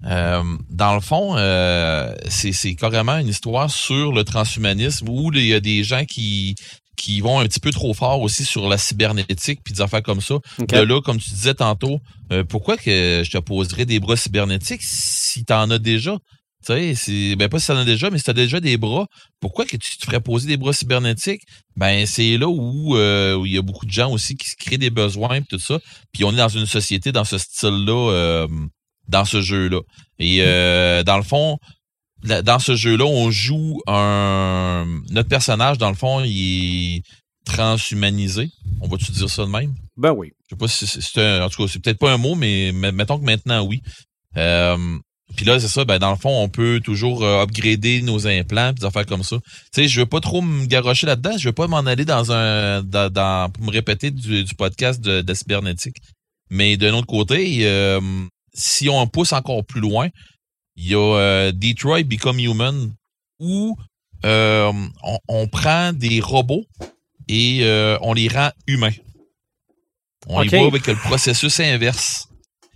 Euh, 0.05 0.43
dans 0.69 0.93
le 0.95 0.99
fond, 0.99 1.35
euh, 1.37 2.13
c'est 2.27 2.75
carrément 2.75 3.17
une 3.17 3.29
histoire 3.29 3.69
sur 3.69 4.11
le 4.11 4.23
transhumanisme 4.23 5.07
où 5.07 5.31
il 5.33 5.45
y 5.45 5.53
a 5.53 5.59
des 5.59 5.83
gens 5.83 6.03
qui 6.05 6.55
qui 6.95 7.21
vont 7.21 7.39
un 7.39 7.45
petit 7.45 7.59
peu 7.59 7.71
trop 7.71 7.93
fort 7.93 8.21
aussi 8.21 8.45
sur 8.45 8.69
la 8.69 8.77
cybernétique 8.77 9.61
puis 9.63 9.73
des 9.73 9.81
affaires 9.81 10.03
comme 10.03 10.21
ça. 10.21 10.35
OK. 10.35 10.67
De 10.67 10.79
là, 10.79 11.01
comme 11.01 11.17
tu 11.17 11.31
disais 11.31 11.55
tantôt, 11.55 11.99
euh, 12.31 12.43
pourquoi 12.43 12.77
que 12.77 13.23
je 13.25 13.31
te 13.31 13.37
poserais 13.39 13.85
des 13.85 13.99
bras 13.99 14.15
cybernétiques 14.15 14.83
si 14.83 15.43
t'en 15.43 15.69
as 15.71 15.79
déjà? 15.79 16.17
Tu 16.65 16.73
sais, 16.73 16.95
c'est 16.95 17.35
ben 17.35 17.49
pas 17.49 17.59
si 17.59 17.67
t'en 17.67 17.77
as 17.77 17.85
déjà, 17.85 18.09
mais 18.09 18.17
si 18.17 18.23
t'as 18.23 18.33
déjà 18.33 18.59
des 18.59 18.77
bras, 18.77 19.05
pourquoi 19.39 19.65
que 19.65 19.75
tu 19.77 19.97
te 19.97 20.05
ferais 20.05 20.21
poser 20.21 20.47
des 20.47 20.57
bras 20.57 20.73
cybernétiques? 20.73 21.41
Ben 21.75 22.05
c'est 22.05 22.37
là 22.37 22.47
où 22.47 22.95
euh, 22.95 23.35
où 23.35 23.45
il 23.45 23.53
y 23.53 23.57
a 23.57 23.61
beaucoup 23.61 23.85
de 23.85 23.91
gens 23.91 24.11
aussi 24.11 24.35
qui 24.35 24.49
se 24.49 24.55
créent 24.55 24.77
des 24.77 24.89
besoins 24.89 25.35
et 25.35 25.41
tout 25.43 25.59
ça. 25.59 25.79
Puis 26.13 26.23
on 26.23 26.31
est 26.31 26.37
dans 26.37 26.47
une 26.47 26.65
société 26.65 27.11
dans 27.11 27.25
ce 27.25 27.37
style-là, 27.37 28.11
euh, 28.11 28.47
dans 29.07 29.25
ce 29.25 29.41
jeu-là. 29.41 29.81
Et 30.19 30.37
euh, 30.41 31.03
dans 31.03 31.17
le 31.17 31.23
fond, 31.23 31.57
la- 32.23 32.41
dans 32.41 32.59
ce 32.59 32.75
jeu-là, 32.75 33.05
on 33.05 33.29
joue 33.31 33.81
un 33.87 34.85
notre 35.09 35.29
personnage, 35.29 35.77
dans 35.77 35.89
le 35.89 35.95
fond, 35.95 36.21
il 36.23 36.97
est 36.97 37.03
transhumanisé. 37.45 38.49
On 38.81 38.87
va-tu 38.87 39.11
dire 39.11 39.29
ça 39.29 39.43
de 39.45 39.49
même? 39.49 39.73
Ben 39.97 40.11
oui. 40.13 40.31
Je 40.49 40.55
sais 40.55 40.57
pas 40.57 40.67
si 40.67 40.87
c'est- 40.87 41.21
un, 41.21 41.43
en 41.45 41.49
tout 41.49 41.63
cas, 41.63 41.69
c'est 41.71 41.79
peut-être 41.83 41.99
pas 41.99 42.11
un 42.13 42.17
mot, 42.17 42.35
mais 42.35 42.71
mais 42.73 42.91
mettons 42.93 43.19
que 43.19 43.25
maintenant, 43.25 43.61
oui. 43.65 43.81
Euh, 44.37 44.77
puis 45.35 45.45
là, 45.45 45.59
c'est 45.59 45.67
ça, 45.67 45.85
ben 45.85 45.99
dans 45.99 46.11
le 46.11 46.17
fond, 46.17 46.43
on 46.43 46.49
peut 46.49 46.79
toujours 46.83 47.23
euh, 47.23 47.41
upgrader 47.43 48.01
nos 48.01 48.27
implants, 48.27 48.73
des 48.73 48.85
affaires 48.85 49.05
comme 49.05 49.23
ça. 49.23 49.37
Tu 49.37 49.81
sais, 49.83 49.87
je 49.87 49.99
veux 50.01 50.05
pas 50.05 50.19
trop 50.19 50.41
me 50.41 50.65
garrocher 50.65 51.07
là-dedans, 51.07 51.37
je 51.37 51.49
veux 51.49 51.53
pas 51.53 51.67
m'en 51.67 51.79
aller 51.79 52.05
dans 52.05 52.31
un 52.31 52.81
dans, 52.83 53.11
dans- 53.11 53.49
pour 53.51 53.63
me 53.65 53.71
répéter 53.71 54.11
du, 54.11 54.43
du 54.43 54.55
podcast 54.55 55.01
de, 55.01 55.21
de 55.21 55.33
cybernétique. 55.33 55.97
Mais 56.49 56.77
d'un 56.77 56.93
autre 56.93 57.07
côté, 57.07 57.59
euh, 57.67 57.99
si 58.53 58.89
on 58.89 59.07
pousse 59.07 59.33
encore 59.33 59.63
plus 59.65 59.81
loin, 59.81 60.09
il 60.75 60.87
y 60.87 60.93
a 60.95 60.97
euh, 61.17 61.51
Detroit 61.51 62.03
Become 62.03 62.39
Human 62.39 62.93
où 63.39 63.75
euh, 64.25 64.71
on, 65.03 65.19
on 65.27 65.47
prend 65.47 65.93
des 65.93 66.19
robots 66.21 66.65
et 67.27 67.59
euh, 67.63 67.97
on 68.01 68.13
les 68.13 68.27
rend 68.27 68.51
humains. 68.67 68.93
On 70.27 70.41
y 70.43 70.47
va 70.61 70.67
avec 70.67 70.87
le 70.87 70.95
processus 70.95 71.59
inverse. 71.59 72.27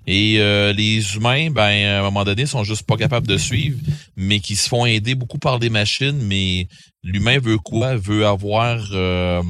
Et 0.10 0.39
euh, 0.39 0.72
les 0.72 1.16
humains, 1.16 1.51
ben, 1.51 1.86
à 1.86 1.99
un 1.99 2.01
moment 2.01 2.24
donné, 2.24 2.45
sont 2.45 2.64
juste 2.64 2.84
pas 2.84 2.95
capables 2.95 3.28
de 3.28 3.38
suivre, 3.38 3.78
mais 4.16 4.39
qui 4.39 4.55
se 4.55 4.70
font 4.70 4.86
aider 4.86 5.16
beaucoup 5.16 5.38
par 5.38 5.60
des 5.60 5.70
machines. 5.70 6.18
Mais 6.24 6.68
l'humain 7.03 7.39
veut 7.39 7.58
quoi? 7.58 7.97
Veut 7.97 8.26
avoir, 8.26 8.80
euh, 8.93 9.43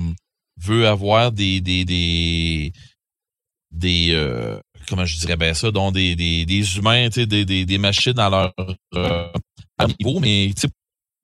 veut 0.60 0.88
avoir 0.88 1.32
des, 1.32 1.62
des, 1.62 1.86
des, 1.86 2.74
des, 3.72 4.10
euh, 4.12 4.60
comment 4.88 5.06
je 5.06 5.20
dirais 5.20 5.38
bien 5.38 5.54
ça, 5.54 5.70
donc 5.70 5.94
des, 5.94 6.16
des, 6.16 6.46
des 6.46 6.78
humains, 6.78 7.10
des, 7.10 7.46
des, 7.46 7.66
des 7.66 7.78
machines 7.78 8.18
à 8.18 8.30
leur, 8.30 8.54
euh, 8.96 9.28
niveau, 10.00 10.20
mais 10.20 10.52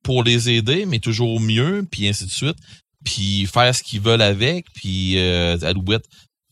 pour 0.03 0.23
les 0.23 0.49
aider, 0.49 0.85
mais 0.85 0.99
toujours 0.99 1.39
mieux, 1.39 1.87
puis 1.89 2.07
ainsi 2.07 2.25
de 2.25 2.31
suite, 2.31 2.57
puis 3.03 3.47
faire 3.47 3.73
ce 3.73 3.81
qu'ils 3.81 4.01
veulent 4.01 4.21
avec, 4.21 4.65
puis 4.75 5.17
euh. 5.17 5.57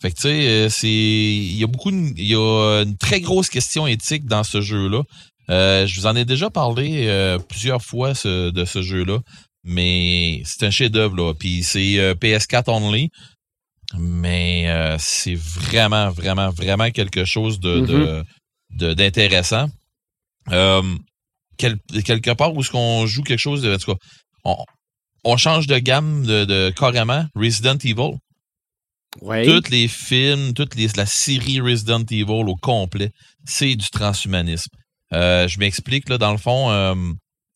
Fait 0.02 0.10
que 0.12 0.16
tu 0.16 0.22
sais, 0.24 0.48
euh, 0.48 0.70
c'est 0.70 0.88
il 0.90 1.56
y 1.58 1.64
a 1.64 1.68
beaucoup 1.68 1.92
de- 1.92 2.14
il 2.18 2.28
y 2.28 2.36
a 2.36 2.82
une 2.84 2.98
très 2.98 3.22
grosse 3.22 3.50
question 3.50 3.86
éthique 3.88 4.26
dans 4.26 4.44
ce 4.44 4.60
jeu-là. 4.62 5.04
Euh, 5.50 5.86
je 5.86 6.00
vous 6.00 6.08
en 6.08 6.16
ai 6.16 6.26
déjà 6.26 6.50
parlé 6.50 7.08
euh, 7.08 7.38
plusieurs 7.38 7.82
fois 7.84 8.16
ce- 8.16 8.50
de 8.50 8.66
ce 8.66 8.82
jeu-là, 8.82 9.20
mais 9.64 10.42
c'est 10.46 10.64
un 10.66 10.72
chef-d'œuvre 10.72 11.16
là. 11.18 11.34
Puis 11.36 11.62
c'est 11.64 12.00
euh, 12.00 12.16
PS4 12.16 12.70
only, 12.70 13.10
mais 13.98 14.70
euh, 14.70 14.96
c'est 15.00 15.36
vraiment 15.36 16.10
vraiment 16.10 16.50
vraiment 16.50 16.90
quelque 16.92 17.26
chose 17.26 17.60
de 17.60 17.80
de- 17.86 18.24
de- 18.72 18.94
d'intéressant. 18.94 19.68
Euh, 20.52 20.82
quel- 21.58 21.78
quelque 22.04 22.32
part 22.32 22.56
où 22.56 22.62
est-ce 22.62 22.72
qu'on 22.72 23.06
joue 23.06 23.22
quelque 23.24 23.40
chose 23.40 23.62
de 23.62 23.76
en 23.76 23.78
tout 23.78 23.92
cas, 23.94 24.00
on, 24.46 24.58
on 25.24 25.38
change 25.38 25.68
de 25.68 25.78
gamme 25.78 26.26
de, 26.26 26.46
de 26.46 26.72
carrément 26.76 27.26
Resident 27.36 27.78
Evil 27.84 28.18
Tous 29.20 29.70
les 29.70 29.88
films, 29.88 30.54
toute 30.54 30.76
la 30.96 31.06
série 31.06 31.60
Resident 31.60 32.04
Evil 32.10 32.46
au 32.48 32.56
complet, 32.56 33.12
c'est 33.46 33.76
du 33.76 33.90
transhumanisme. 33.90 34.70
Euh, 35.14 35.48
je 35.48 35.60
m'explique, 35.60 36.08
là, 36.08 36.18
dans 36.18 36.32
le 36.32 36.38
fond, 36.38 36.72
euh, 36.72 36.96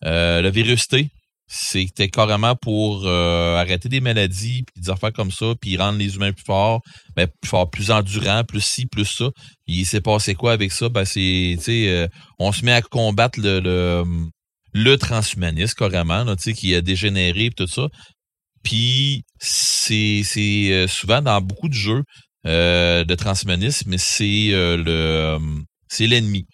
euh, 0.04 0.42
le 0.42 0.50
virus 0.50 0.88
T, 0.88 1.08
c'était 1.48 2.10
carrément 2.10 2.56
pour 2.56 3.04
euh, 3.06 3.56
arrêter 3.56 3.88
des 3.88 4.02
maladies, 4.02 4.64
puis 4.64 4.82
des 4.82 4.90
affaires 4.90 5.14
comme 5.14 5.32
ça, 5.32 5.54
puis 5.62 5.78
rendre 5.78 5.98
les 5.98 6.16
humains 6.16 6.34
plus 6.34 6.44
forts, 6.44 6.82
ben, 7.16 7.28
plus 7.42 7.52
plus 7.72 7.92
endurants, 7.92 8.44
plus 8.44 8.62
ci, 8.62 8.86
plus 8.88 9.06
ça. 9.06 9.30
Il 9.68 9.86
s'est 9.86 10.02
passé 10.02 10.36
quoi 10.36 10.52
avec 10.52 10.74
ça? 10.74 10.90
Ben, 10.90 11.06
c'est, 11.06 11.58
on 12.40 12.52
se 12.52 12.66
met 12.66 12.74
à 12.74 12.82
combattre 12.82 13.40
le, 13.40 13.62
le, 13.62 14.04
le 14.74 14.98
transhumanisme, 14.98 15.76
carrément, 15.78 16.26
qui 16.36 16.76
a 16.76 16.82
dégénéré, 16.82 17.50
puis 17.50 17.56
tout 17.56 17.68
ça. 17.68 17.88
Puis 18.66 19.24
c'est 19.40 20.24
c'est 20.26 20.74
euh, 20.74 20.88
souvent 20.88 21.22
dans 21.22 21.40
beaucoup 21.40 21.70
de 21.70 21.74
jeux 21.76 22.04
euh, 22.48 23.06
de 23.06 23.16
transhumanisme, 23.16 23.90
mais 23.90 23.98
c'est 24.00 24.50
euh, 24.52 24.76
le 24.76 24.92
euh, 24.92 25.40
c'est 25.88 26.08
l'ennemi. 26.08 26.46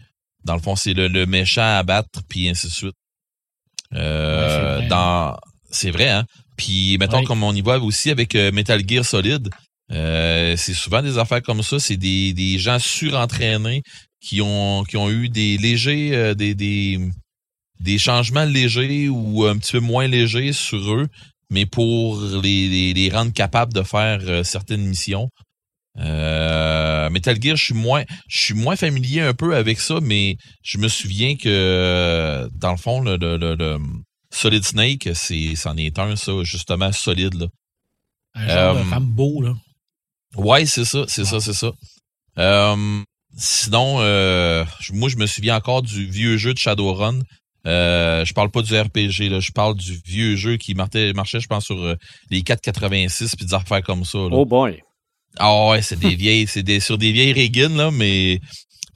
Dans 0.43 0.55
le 0.55 0.62
fond, 0.62 0.76
c'est 0.76 0.93
le, 0.93 1.07
le 1.07 1.26
méchant 1.26 1.78
à 1.80 1.84
battre, 1.84 2.22
puis 2.30 2.49
ainsi 2.49 2.68
de 2.68 2.72
suite. 2.74 2.95
Euh, 3.93 4.78
Ouais, 4.78 4.78
vrai. 4.80 4.88
dans 4.88 5.38
c'est 5.72 5.91
vrai, 5.91 6.09
hein. 6.09 6.26
Puis 6.57 6.97
mettons 6.99 7.20
Ouais. 7.20 7.24
comme 7.24 7.43
on 7.43 7.53
y 7.55 7.62
voit 7.62 7.80
aussi 7.80 8.09
avec 8.12 8.36
euh, 8.36 8.51
Metal 8.51 8.82
Gear 8.88 9.05
Solid, 9.05 9.49
euh, 9.91 10.55
c'est 10.57 10.74
souvent 10.74 11.01
des 11.01 11.18
affaires 11.18 11.41
comme 11.41 11.64
ça. 11.64 11.80
C'est 11.80 11.97
des, 11.97 12.34
des 12.34 12.57
gens 12.59 12.80
surentraînés 12.80 13.82
qui 14.22 14.41
ont 14.41 14.84
qui 14.84 14.97
ont 14.97 15.09
eu 15.09 15.30
des 15.30 15.57
légers 15.57 16.12
euh, 16.16 16.34
des, 16.34 16.53
des 16.55 16.99
des 17.80 17.97
changements 17.97 18.45
légers 18.45 19.09
ou 19.09 19.45
un 19.45 19.57
petit 19.57 19.72
peu 19.74 19.80
moins 19.80 20.07
légers 20.07 20.53
sur 20.53 20.93
eux, 20.93 21.07
mais 21.52 21.68
pour 21.68 22.20
les, 22.41 22.68
les, 22.68 22.93
les 22.95 23.10
rendre 23.12 23.32
capables 23.34 23.74
de 23.74 23.84
faire 23.84 24.20
euh, 24.24 24.43
certaines 24.43 24.82
missions. 24.88 25.30
Euh, 25.99 27.10
Metal 27.10 27.38
Gear, 27.41 27.56
je 27.58 27.66
suis 27.66 27.74
moins, 27.74 28.04
je 28.28 28.41
suis 28.41 28.54
moins 28.54 28.76
familier 28.78 29.22
un 29.22 29.34
peu 29.34 29.56
avec 29.56 29.80
ça, 29.80 29.99
mais 30.02 30.38
je 30.64 30.78
me 30.78 30.88
souviens 30.88 31.36
que 31.36 31.49
euh, 31.49 32.47
dans 32.56 32.72
le 32.72 32.78
fond, 32.78 33.02
le, 33.02 33.18
le, 33.18 33.38
le- 33.38 33.56
le 33.56 33.78
Solid 34.34 34.64
Snake, 34.64 35.10
c'est, 35.14 35.56
c'en 35.56 35.76
est 35.76 35.99
un, 35.99 36.16
ça, 36.16 36.32
justement, 36.43 36.91
solide, 36.93 37.34
là. 37.36 37.47
Un 38.36 38.47
genre 38.47 38.78
Euh, 38.78 38.84
de 38.86 38.89
Rambo, 38.89 39.41
là. 39.41 39.54
Ouais, 40.38 40.66
c'est 40.66 40.86
ça, 40.86 41.04
c'est 41.10 41.26
ça, 41.26 41.41
c'est 41.41 41.54
ça. 41.54 41.72
Euh, 42.38 43.02
sinon, 43.38 43.97
euh, 43.99 44.64
moi, 44.93 45.10
je 45.10 45.18
me 45.18 45.26
souviens 45.28 45.58
encore 45.58 45.82
du 45.82 46.06
vieux 46.10 46.38
jeu 46.38 46.54
de 46.54 46.58
Shadowrun. 46.58 47.20
Euh, 47.68 48.26
je 48.26 48.34
parle 48.34 48.49
pas 48.49 48.62
du 48.64 48.74
RPG, 48.78 49.30
là, 49.30 49.39
je 49.39 49.51
parle 49.51 49.76
du 49.76 49.99
vieux 50.05 50.36
jeu 50.36 50.57
qui 50.57 50.74
marchait, 50.74 51.14
marchait 51.14 51.39
je 51.39 51.47
pense, 51.47 51.66
sur 51.66 51.78
euh, 51.80 51.95
les 52.32 52.41
486 52.41 53.36
puis 53.36 53.45
des 53.45 53.53
affaires 53.53 53.84
comme 53.84 54.03
ça. 54.05 54.18
Là. 54.18 54.30
Oh 54.32 54.45
boy. 54.45 54.80
Ah 55.38 55.70
ouais, 55.70 55.82
c'est 55.82 55.99
des 55.99 56.16
vieilles, 56.16 56.47
c'est 56.47 56.64
des 56.64 56.80
sur 56.80 56.97
des 56.97 57.12
vieilles 57.12 57.34
Reagan, 57.34 57.70
là, 57.76 57.91
mais 57.91 58.39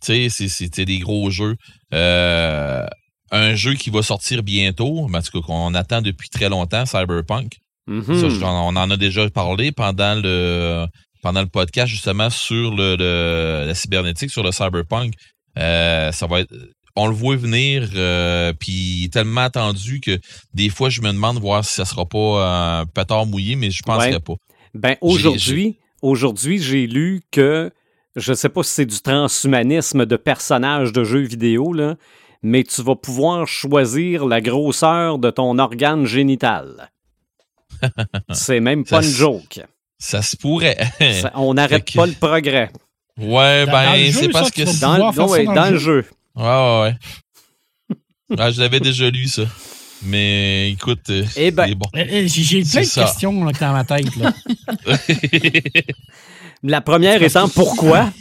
tu 0.03 0.29
sais, 0.29 0.47
c'était 0.49 0.85
des 0.85 0.99
gros 0.99 1.29
jeux. 1.29 1.55
Euh, 1.93 2.85
un 3.31 3.55
jeu 3.55 3.73
qui 3.75 3.89
va 3.89 4.01
sortir 4.01 4.43
bientôt, 4.43 5.07
mais 5.07 5.17
en 5.17 5.21
tout 5.21 5.39
cas 5.41 5.45
qu'on 5.45 5.73
attend 5.73 6.01
depuis 6.01 6.29
très 6.29 6.49
longtemps, 6.49 6.85
Cyberpunk. 6.85 7.53
Mhm. 7.87 8.29
Ça, 8.39 8.45
on 8.47 8.75
en 8.75 8.89
a 8.91 8.97
déjà 8.97 9.29
parlé 9.29 9.71
pendant 9.71 10.15
le 10.15 10.85
pendant 11.21 11.41
le 11.41 11.47
podcast 11.47 11.87
justement 11.87 12.29
sur 12.29 12.75
le, 12.75 12.95
le- 12.95 13.65
la 13.67 13.73
cybernétique, 13.75 14.29
sur 14.31 14.43
le 14.43 14.51
cyberpunk. 14.51 15.13
Euh, 15.57 16.11
ça 16.11 16.27
va 16.27 16.41
être 16.41 16.53
on 16.95 17.07
le 17.07 17.13
voit 17.13 17.35
venir, 17.35 17.89
euh, 17.95 18.53
puis 18.57 18.71
il 18.71 19.05
est 19.05 19.13
tellement 19.13 19.41
attendu 19.41 19.99
que 19.99 20.19
des 20.53 20.69
fois 20.69 20.89
je 20.89 21.01
me 21.01 21.11
demande 21.11 21.39
voir 21.39 21.63
si 21.65 21.73
ça 21.73 21.85
sera 21.85 22.05
pas 22.05 22.79
un 22.81 22.85
pétard 22.85 23.25
mouillé, 23.25 23.55
mais 23.55 23.69
je 23.71 23.83
penserais 23.83 24.13
Ouais. 24.13 24.19
pas. 24.19 24.35
Ben 24.73 24.95
aujourd'hui, 25.01 25.77
aujourd'hui, 26.01 26.59
j'ai 26.59 26.87
lu 26.87 27.21
que 27.31 27.71
je 28.15 28.31
ne 28.31 28.35
sais 28.35 28.49
pas 28.49 28.63
si 28.63 28.71
c'est 28.71 28.85
du 28.85 28.99
transhumanisme 29.01 30.05
de 30.05 30.15
personnages 30.15 30.93
de 30.93 31.03
jeux 31.03 31.21
vidéo 31.21 31.73
là, 31.73 31.95
mais 32.41 32.63
tu 32.63 32.81
vas 32.81 32.95
pouvoir 32.95 33.47
choisir 33.47 34.25
la 34.25 34.39
grosseur 34.39 35.17
de 35.19 35.29
ton 35.31 35.57
organe 35.59 36.05
génital. 36.05 36.91
c'est 38.31 38.59
même 38.59 38.85
Ça 38.85 38.97
pas 38.99 39.05
une 39.05 39.11
joke. 39.11 39.61
Ça 39.97 40.21
se 40.21 40.35
pourrait. 40.37 40.77
Ça- 41.21 41.31
on 41.35 41.53
n'arrête 41.55 41.85
que- 41.85 41.97
pas 41.97 42.05
le 42.05 42.13
progrès. 42.13 42.71
ouais, 43.17 43.65
ben 43.65 44.11
c'est 44.11 44.29
parce 44.29 44.51
que 44.51 44.63
Dans, 44.79 44.97
le- 44.97 45.29
ouais, 45.29 45.45
dans 45.45 45.53
dans 45.53 45.65
le 45.65 45.71
le 45.71 45.77
jeu. 45.77 46.05
Ouais 46.35 46.43
ouais. 46.43 46.81
ouais. 47.89 48.35
Ah, 48.37 48.51
je 48.51 48.61
l'avais 48.61 48.79
déjà 48.79 49.09
lu 49.09 49.27
ça. 49.27 49.43
Mais 50.03 50.71
écoute, 50.71 51.09
euh, 51.09 51.23
Eh 51.35 51.51
ben, 51.51 51.67
c'est 51.67 51.75
bon. 51.75 51.87
Eh, 51.95 52.05
eh, 52.09 52.27
J'ai 52.27 52.63
plein 52.63 52.81
de 52.81 52.85
ça. 52.85 53.03
questions 53.03 53.43
là, 53.43 53.51
dans 53.53 53.71
ma 53.73 53.83
tête. 53.83 54.15
Là. 54.15 54.33
La 56.63 56.81
première 56.81 57.21
étant 57.21 57.47
pourquoi? 57.49 58.11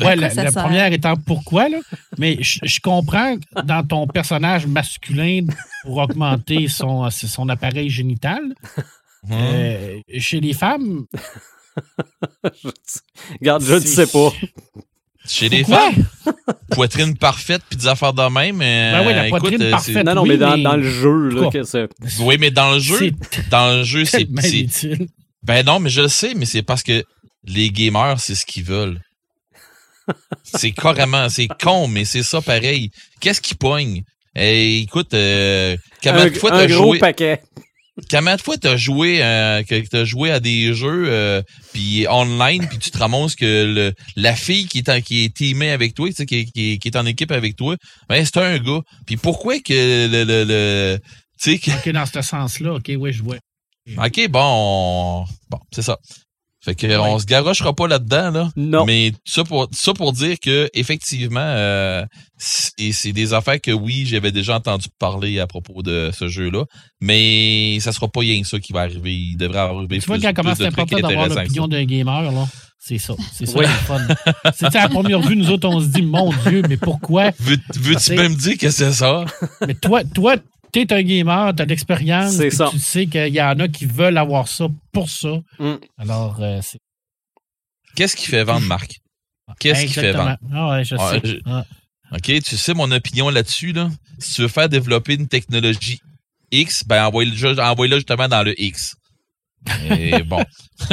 Ouais, 0.00 0.16
la, 0.16 0.50
première 0.50 0.92
étant 0.92 1.14
pourquoi, 1.14 1.68
là. 1.68 1.78
Mais 2.18 2.36
je, 2.42 2.58
je 2.64 2.80
comprends 2.80 3.36
dans 3.64 3.86
ton 3.86 4.08
personnage 4.08 4.66
masculin 4.66 5.46
pour 5.84 5.98
augmenter 5.98 6.66
son, 6.66 7.08
son 7.10 7.48
appareil 7.48 7.88
génital. 7.88 8.42
Hum. 9.30 9.30
euh, 9.30 10.00
chez 10.18 10.40
les 10.40 10.52
femmes. 10.52 11.04
Regarde, 13.40 13.62
je 13.62 13.74
ne 13.74 13.80
sais 13.80 14.06
pas. 14.08 14.32
Chez 15.26 15.48
les 15.48 15.62
femmes, 15.64 16.04
poitrine 16.70 17.16
parfaite 17.16 17.62
puis 17.68 17.78
des 17.78 17.86
affaires 17.86 18.12
de 18.12 18.22
même. 18.28 18.56
Mais, 18.56 18.90
Ben 18.92 19.06
oui, 19.06 19.14
la 19.14 19.26
écoute, 19.28 19.40
poitrine 19.40 19.62
euh, 19.62 19.70
parfaite. 19.70 19.94
c'est- 19.94 20.02
Non, 20.04 20.14
non, 20.16 20.22
oui, 20.22 20.28
mais 20.30 20.36
dans, 20.36 20.56
mais- 20.56 20.62
dans 20.64 20.76
le 20.76 20.82
jeu, 20.90 21.28
là, 21.28 21.40
Quoi? 21.42 21.50
que 21.52 21.62
c'est. 21.62 21.88
Oui, 22.20 22.36
mais 22.40 22.50
dans 22.50 22.72
le 22.72 22.78
jeu, 22.80 22.96
C'est 23.30 23.48
dans 23.48 23.76
le 23.76 23.84
jeu, 23.84 24.04
c'est. 24.04 24.26
Ben 25.44 25.64
non, 25.64 25.78
mais 25.80 25.90
je 25.90 26.02
le 26.02 26.08
sais, 26.08 26.34
mais 26.34 26.44
c'est 26.44 26.62
parce 26.62 26.82
que 26.82 27.04
les 27.44 27.70
gamers, 27.70 28.18
c'est 28.18 28.34
ce 28.34 28.44
qu'ils 28.46 28.64
veulent. 28.64 29.00
c'est 30.42 30.72
carrément, 30.72 31.28
c'est 31.28 31.48
con, 31.62 31.86
mais 31.88 32.04
c'est 32.04 32.22
ça 32.22 32.40
pareil. 32.40 32.90
Qu'est-ce 33.20 33.40
qui 33.40 33.54
pogne? 33.54 34.02
Eh, 34.34 34.78
écoute, 34.80 35.14
euh, 35.14 35.76
combien 36.02 36.26
de 36.26 36.30
fois 36.30 36.52
un 36.54 36.58
t'as 36.58 36.66
gros 36.66 36.88
joué, 36.90 36.98
paquet. 36.98 37.40
Combien 38.10 38.36
de 38.36 38.40
fois 38.40 38.56
t'as 38.58 38.76
joué, 38.76 39.22
euh, 39.22 39.62
que 39.62 39.80
t'as 39.88 40.04
joué 40.04 40.30
à 40.30 40.40
des 40.40 40.72
jeux, 40.74 41.04
euh, 41.08 41.42
puis 41.72 42.06
online, 42.08 42.66
puis 42.68 42.78
tu 42.78 42.90
te 42.90 42.98
ramasses 42.98 43.34
que 43.36 43.44
le, 43.74 43.92
la 44.16 44.34
fille 44.34 44.66
qui 44.66 44.78
est 44.78 44.88
en, 44.88 45.00
qui 45.00 45.24
est 45.24 45.34
teamée 45.36 45.70
avec 45.70 45.94
toi, 45.94 46.08
tu 46.08 46.14
sais, 46.14 46.26
qui, 46.26 46.36
est- 46.40 46.44
qui, 46.44 46.72
est- 46.72 46.78
qui 46.78 46.88
est 46.88 46.96
en 46.96 47.06
équipe 47.06 47.30
avec 47.32 47.56
toi, 47.56 47.76
ben 48.08 48.24
c'est 48.24 48.38
un 48.38 48.58
gars. 48.58 48.80
Puis 49.06 49.16
pourquoi 49.16 49.58
que 49.60 49.72
le, 50.10 50.24
le, 50.24 50.44
le 50.44 50.98
tu 51.42 51.52
sais, 51.52 51.58
que- 51.58 51.70
OK, 51.70 51.92
dans 51.92 52.06
ce 52.06 52.22
sens-là, 52.22 52.74
OK, 52.74 52.90
oui, 52.98 53.12
je 53.12 53.22
vois. 53.22 53.36
OK, 53.98 54.28
bon, 54.28 54.40
on- 54.42 55.24
bon, 55.50 55.58
c'est 55.72 55.82
ça. 55.82 55.98
Fait 56.64 56.76
que 56.76 56.86
on 56.98 57.18
se 57.18 57.26
garochera 57.26 57.74
pas 57.74 57.88
là-dedans, 57.88 58.30
là. 58.30 58.50
Non. 58.54 58.84
Mais 58.84 59.12
ça 59.24 59.42
pour 59.42 59.68
ça 59.72 59.92
pour 59.94 60.12
dire 60.12 60.38
que 60.38 60.70
effectivement, 60.74 61.40
euh, 61.42 62.04
c'est 62.38 62.92
c'est 62.92 63.12
des 63.12 63.34
affaires 63.34 63.60
que 63.60 63.72
oui, 63.72 64.06
j'avais 64.06 64.30
déjà 64.30 64.56
entendu 64.56 64.86
parler 64.98 65.40
à 65.40 65.48
propos 65.48 65.82
de 65.82 66.10
ce 66.16 66.28
jeu-là, 66.28 66.64
mais 67.00 67.78
ça 67.80 67.90
sera 67.92 68.06
pas 68.08 68.20
rien 68.20 68.40
que 68.42 68.46
ça 68.46 68.60
qui 68.60 68.72
va 68.72 68.82
arriver. 68.82 69.12
Il 69.12 69.36
devrait 69.36 69.58
arriver 69.58 69.98
Tu 69.98 70.06
vois 70.06 70.16
plus, 70.16 70.22
quand 70.22 70.32
comment 70.34 70.50
plus 70.54 70.58
c'est 70.64 70.70
de 70.70 70.74
trucs 70.74 70.92
important 70.92 71.08
d'avoir 71.08 71.28
l'opinion 71.28 71.66
d'un 71.68 71.84
gamer, 71.84 72.22
là. 72.30 72.46
C'est 72.84 72.98
ça. 72.98 73.14
C'est 73.32 73.46
ça 73.46 73.58
Oui. 73.58 73.64
le 73.64 73.70
fun. 73.86 74.00
C'est 74.56 74.74
à 74.74 74.82
la 74.82 74.88
première 74.88 75.20
vue, 75.20 75.36
nous 75.36 75.50
autres, 75.50 75.68
on 75.68 75.80
se 75.80 75.86
dit, 75.86 76.02
mon 76.02 76.32
Dieu, 76.48 76.62
mais 76.68 76.76
pourquoi? 76.76 77.30
Veux- 77.38 77.56
Veux-tu 77.76 78.00
C'est- 78.00 78.16
même 78.16 78.34
dire 78.34 78.58
que 78.58 78.70
c'est 78.70 78.92
ça? 78.92 79.24
Mais 79.66 79.74
toi, 79.74 80.02
toi, 80.02 80.34
t'es 80.72 80.92
un 80.92 81.02
gamer, 81.02 81.54
t'as 81.54 81.64
de 81.64 81.68
l'expérience. 81.70 82.32
C'est 82.36 82.48
puis 82.48 82.56
ça. 82.56 82.68
Tu 82.70 82.78
sais 82.78 83.06
qu'il 83.06 83.28
y 83.34 83.40
en 83.42 83.58
a 83.60 83.68
qui 83.68 83.86
veulent 83.86 84.18
avoir 84.18 84.48
ça 84.48 84.66
pour 84.90 85.08
ça. 85.10 85.40
Mm. 85.58 85.74
Alors, 85.98 86.38
euh, 86.40 86.60
c'est. 86.62 86.78
Qu'est-ce 87.94 88.16
qui 88.16 88.26
fait 88.26 88.42
vendre, 88.44 88.66
Marc? 88.66 89.00
Qu'est-ce 89.60 89.84
qui 89.86 89.92
fait 89.92 90.12
vendre? 90.12 90.38
Ah 90.52 90.70
ouais, 90.70 90.84
je 90.84 90.96
Ah, 90.98 91.10
sais. 91.12 91.20
je- 91.24 91.36
Ah. 91.46 91.64
OK, 92.12 92.42
tu 92.42 92.56
sais 92.56 92.74
mon 92.74 92.90
opinion 92.90 93.28
là-dessus, 93.30 93.72
là. 93.72 93.90
Si 94.18 94.34
tu 94.34 94.42
veux 94.42 94.48
faire 94.48 94.68
développer 94.68 95.14
une 95.14 95.28
technologie 95.28 96.00
X, 96.50 96.84
ben 96.86 97.06
envoie-le 97.06 97.60
envoie-le 97.60 97.96
justement 97.96 98.28
dans 98.28 98.42
le 98.42 98.58
X. 98.60 98.94
Et 99.90 100.22
bon. 100.22 100.44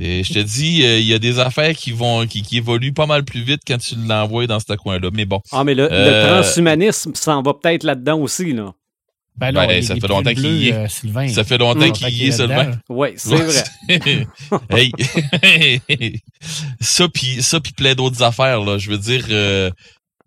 Et 0.00 0.22
je 0.22 0.32
te 0.32 0.38
dis, 0.38 0.84
euh, 0.86 0.98
il 1.00 1.06
y 1.06 1.12
a 1.14 1.18
des 1.18 1.40
affaires 1.40 1.74
qui 1.74 1.90
vont 1.90 2.24
qui, 2.26 2.42
qui 2.42 2.58
évoluent 2.58 2.92
pas 2.92 3.06
mal 3.06 3.24
plus 3.24 3.42
vite 3.42 3.62
quand 3.66 3.78
tu 3.78 3.96
l'envoies 3.96 4.46
dans 4.46 4.60
ce 4.60 4.72
coin-là. 4.74 5.10
Mais 5.12 5.24
bon. 5.24 5.40
Ah, 5.50 5.64
mais 5.64 5.74
le, 5.74 5.84
le 5.84 5.88
Euh, 5.92 6.40
transhumanisme 6.40 7.14
s'en 7.14 7.42
va 7.42 7.52
peut-être 7.54 7.82
là-dedans 7.82 8.18
aussi, 8.20 8.52
là. 8.52 8.72
Ben 9.36 9.52
là, 9.52 9.66
Ben, 9.66 9.74
les- 9.74 9.82
ça 9.82 9.94
les 9.94 10.00
fait 10.00 10.08
longtemps 10.08 10.34
qu'il 10.34 10.46
y 10.56 10.68
est. 10.68 10.72
euh, 10.72 10.88
Sylvain. 10.88 11.28
Ça 11.28 11.44
fait 11.44 11.58
longtemps 11.58 11.86
Mm. 11.88 11.92
qu'il 11.92 12.08
y 12.10 12.26
est 12.26 12.32
seulement. 12.32 12.56
là-dedans. 12.56 12.78
Oui, 12.88 13.08
c'est 13.16 13.36
vrai. 13.36 13.64
hey. 14.70 14.92
ça 16.80 17.08
puis 17.08 17.42
ça 17.42 17.60
puis 17.60 17.72
plein 17.72 17.94
d'autres 17.94 18.22
affaires 18.22 18.60
là, 18.60 18.78
je 18.78 18.90
veux 18.90 18.98
dire 18.98 19.24
euh, 19.30 19.70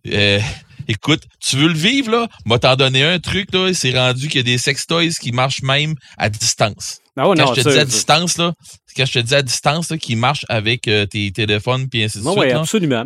euh, 0.07 0.39
écoute, 0.87 1.23
tu 1.39 1.57
veux 1.57 1.67
le 1.67 1.73
vivre 1.73 2.11
là? 2.11 2.27
M'a 2.45 2.59
t'en 2.59 2.75
donné 2.75 3.03
un 3.03 3.19
truc 3.19 3.53
là, 3.53 3.73
c'est 3.73 3.97
rendu 3.97 4.27
qu'il 4.27 4.37
y 4.37 4.39
a 4.41 4.43
des 4.43 4.57
sextoys 4.57 5.09
qui 5.19 5.31
marchent 5.31 5.63
même 5.63 5.95
à 6.17 6.29
distance. 6.29 6.99
Ah 7.17 7.27
ouais, 7.29 7.35
Quand 7.35 7.45
non, 7.47 7.53
je 7.53 7.61
te 7.61 7.69
dis 7.69 7.77
à 7.77 7.85
distance 7.85 8.37
là, 8.37 8.53
quand 8.95 9.05
je 9.05 9.11
te 9.13 9.19
dis 9.19 9.35
à 9.35 9.41
distance 9.41 9.89
là, 9.91 9.97
qui 9.97 10.15
marchent 10.15 10.45
avec 10.49 10.87
euh, 10.87 11.05
tes 11.05 11.31
téléphones 11.31 11.87
puis 11.89 12.03
ainsi 12.03 12.19
de 12.19 12.23
Non, 12.23 12.31
suite 12.31 12.41
ouais, 12.41 12.49
là, 12.49 12.59
absolument. 12.61 13.05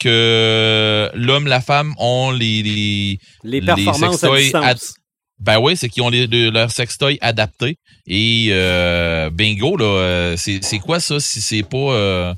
que 0.00 1.10
l'homme 1.14 1.46
la 1.46 1.60
femme 1.60 1.94
ont 1.98 2.30
les, 2.30 2.62
les 2.62 3.18
Les 3.42 3.60
Les 3.60 3.66
performances 3.66 4.22
à 4.24 4.28
sextoys 4.28 4.42
distance. 4.42 4.94
ben 5.40 5.58
oui, 5.60 5.76
c'est 5.76 5.88
qu'ils 5.88 6.02
ont 6.02 6.10
les, 6.10 6.26
de- 6.26 6.50
leur 6.50 6.70
sextoy 6.70 7.18
adapté 7.20 7.76
et 8.06 8.48
euh, 8.50 9.30
bingo 9.30 9.76
là, 9.76 9.84
euh, 9.84 10.36
c'est 10.36 10.62
c'est 10.62 10.78
quoi 10.78 11.00
ça 11.00 11.18
si 11.20 11.40
c'est 11.40 11.62
pas 11.62 11.76
euh, 11.76 12.30
en 12.32 12.34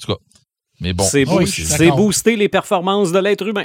tout 0.00 0.12
cas. 0.12 0.18
Mais 0.80 0.92
bon, 0.92 1.04
c'est 1.04 1.24
Ah 1.28 1.34
oui, 1.34 1.90
booster 1.96 2.36
les 2.36 2.48
performances 2.48 3.10
de 3.10 3.18
l'être 3.18 3.46
humain. 3.46 3.64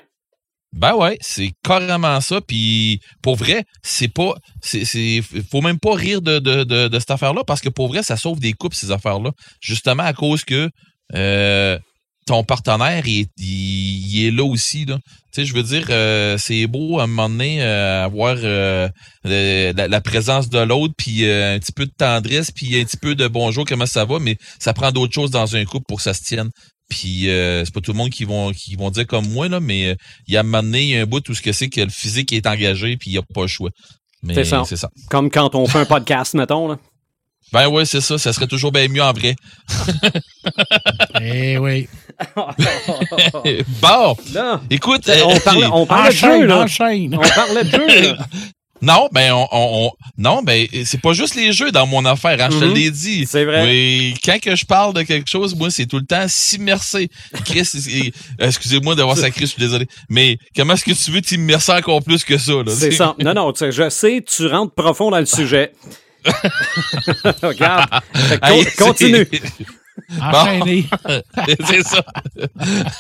Ben 0.74 0.96
ouais, 0.96 1.18
c'est 1.22 1.52
carrément 1.64 2.20
ça. 2.20 2.42
Puis 2.42 3.00
pour 3.22 3.36
vrai, 3.36 3.64
c'est 3.84 4.08
pas, 4.08 4.34
c'est, 4.62 5.22
faut 5.52 5.62
même 5.62 5.80
pas 5.80 5.94
rire 5.94 6.22
de, 6.22 6.40
de, 6.40 6.64
de, 6.64 6.88
de 6.88 7.00
cette 7.00 7.12
affaire-là 7.12 7.44
parce 7.46 7.62
que 7.62 7.70
pour 7.70 7.88
vrai, 7.90 8.02
ça 8.04 8.18
sauve 8.18 8.40
des 8.40 8.54
couples 8.54 8.76
ces 8.76 8.92
affaires-là. 8.92 9.32
Justement 9.62 10.04
à 10.04 10.14
cause 10.14 10.44
que 10.44 10.70
euh, 11.14 11.78
ton 12.26 12.44
partenaire, 12.44 13.06
il, 13.08 13.22
est- 13.22 13.30
il, 13.38 14.16
il 14.16 14.26
est 14.26 14.32
là 14.32 14.44
aussi 14.46 14.86
là. 14.86 14.98
Tu 15.34 15.42
sais, 15.42 15.46
je 15.46 15.54
veux 15.54 15.64
dire, 15.64 15.88
euh, 15.90 16.38
c'est 16.38 16.68
beau 16.68 17.00
à 17.00 17.04
un 17.04 17.08
moment 17.08 17.30
donné 17.30 17.62
euh, 17.64 18.04
avoir 18.06 18.36
euh, 18.40 18.88
la, 19.24 19.88
la 19.88 20.02
présence 20.02 20.48
de 20.50 20.60
l'autre, 20.60 20.94
puis 20.98 21.26
euh, 21.26 21.56
un 21.56 21.60
petit 21.60 21.72
peu 21.72 21.86
de 21.86 21.92
tendresse, 21.98 22.52
puis 22.52 22.80
un 22.80 22.84
petit 22.84 22.98
peu 22.98 23.16
de 23.16 23.28
bonjour, 23.28 23.66
comment 23.66 23.86
ça 23.88 24.06
va, 24.06 24.20
mais 24.20 24.38
ça 24.60 24.74
prend 24.74 24.92
d'autres 24.92 25.14
choses 25.14 25.32
dans 25.32 25.56
un 25.56 25.66
couple 25.66 25.86
pour 25.88 25.98
que 25.98 26.04
ça 26.04 26.14
se 26.14 26.24
tienne. 26.24 26.50
Puis 26.94 27.28
euh, 27.28 27.66
c'est 27.66 27.74
pas 27.74 27.82
tout 27.82 27.92
le 27.92 27.98
monde 27.98 28.12
qui 28.12 28.24
vont 28.24 28.52
qui 28.52 28.76
vont 28.76 28.92
dire 28.92 29.08
comme 29.08 29.28
moi 29.32 29.50
là, 29.50 29.60
mais 29.60 29.88
euh, 29.88 29.96
il 30.28 30.36
y 30.36 30.38
a 30.38 30.42
un 30.42 30.44
moment 30.44 30.62
donné, 30.62 30.84
il 30.84 30.90
y 30.90 30.98
a 30.98 31.02
un 31.02 31.06
bout 31.08 31.28
où 31.28 31.34
ce 31.34 31.42
que 31.42 31.52
c'est 31.52 31.68
que 31.68 31.82
le 31.82 31.90
physique 31.90 32.32
est 32.34 32.46
engagé 32.46 32.98
puis 32.98 33.10
il 33.10 33.14
y 33.14 33.18
a 33.18 33.24
pas 33.24 33.42
le 33.42 33.48
choix. 33.48 33.72
Mais 34.22 34.36
C'est 34.36 34.44
ça. 34.44 34.62
c'est 34.64 34.76
ça. 34.76 34.90
Comme 35.10 35.32
quand 35.32 35.56
on 35.56 35.66
fait 35.66 35.80
un 35.80 35.86
podcast, 35.86 36.34
mettons. 36.36 36.68
Là. 36.68 36.78
Ben 37.52 37.68
ouais, 37.68 37.86
c'est 37.86 38.00
ça. 38.00 38.20
Ça 38.20 38.32
serait 38.32 38.46
toujours 38.46 38.72
bien 38.72 38.88
mieux 38.90 39.02
en 39.02 39.12
vrai. 39.12 39.36
Eh 41.22 41.58
oui. 41.58 41.88
bon, 42.36 44.16
Là, 44.34 44.62
écoute, 44.70 45.04
on 45.08 45.36
euh, 45.36 45.40
parlait, 45.40 45.68
on 45.72 45.86
parlait 45.86 46.10
de 46.10 46.16
jeu, 46.16 46.46
là. 46.46 46.60
enchaîne. 46.60 47.16
On 47.16 47.20
parlait 47.22 47.64
de 47.64 47.70
jeu, 47.70 48.14
là. 48.14 48.28
Non, 48.84 49.08
ben 49.12 49.32
on, 49.32 49.48
on- 49.52 49.86
on- 49.88 49.92
non, 50.18 50.44
ben 50.44 50.68
c'est 50.86 51.00
pas 51.02 51.14
juste 51.14 51.36
les 51.36 51.52
jeux 51.54 51.72
dans 51.72 51.88
mon 51.88 52.04
affaire. 52.06 52.38
Hein, 52.40 52.50
Je 52.52 52.60
te 52.60 52.66
Mhm. 52.66 52.74
l'ai 52.74 52.92
dit. 52.92 53.26
C'est 53.26 53.46
vrai. 53.46 53.64
Oui, 53.66 54.14
quand 54.24 54.40
que 54.40 54.56
je 54.56 54.66
parle 54.66 54.94
de 54.94 55.02
quelque 55.04 55.30
chose, 55.30 55.56
moi, 55.56 55.72
c'est 55.72 55.86
tout 55.86 55.98
le 56.00 56.06
temps 56.06 56.26
s'immerser. 56.28 57.10
Chris, 57.46 57.66
c'est- 57.66 58.12
excusez-moi 58.40 58.96
d'avoir 58.96 59.18
sacré, 59.18 59.42
je 59.42 59.52
suis 59.52 59.60
désolé. 59.62 59.88
Mais 60.10 60.38
comment 60.56 60.74
est-ce 60.74 60.84
que 60.86 60.92
tu 60.92 61.12
veux 61.12 61.22
t'immerser 61.22 61.72
encore 61.72 62.04
plus 62.04 62.24
que 62.24 62.38
ça? 62.38 62.52
Là? 62.54 62.72
C'est 62.76 62.92
ça. 62.92 63.16
Non, 63.20 63.34
non, 63.34 63.52
tu 63.54 63.60
sais, 63.60 63.72
je 63.72 63.90
sais, 63.90 64.24
tu 64.28 64.46
rentres 64.48 64.74
profond 64.76 65.10
dans 65.12 65.20
le 65.20 65.26
sujet. 65.40 65.72
Regarde. 67.42 67.90
Hey, 68.44 68.66
continue. 68.78 69.28
c'est- 70.10 70.22
Enchaîné. 70.22 70.86
c'est 71.66 71.84
ça. 71.84 72.04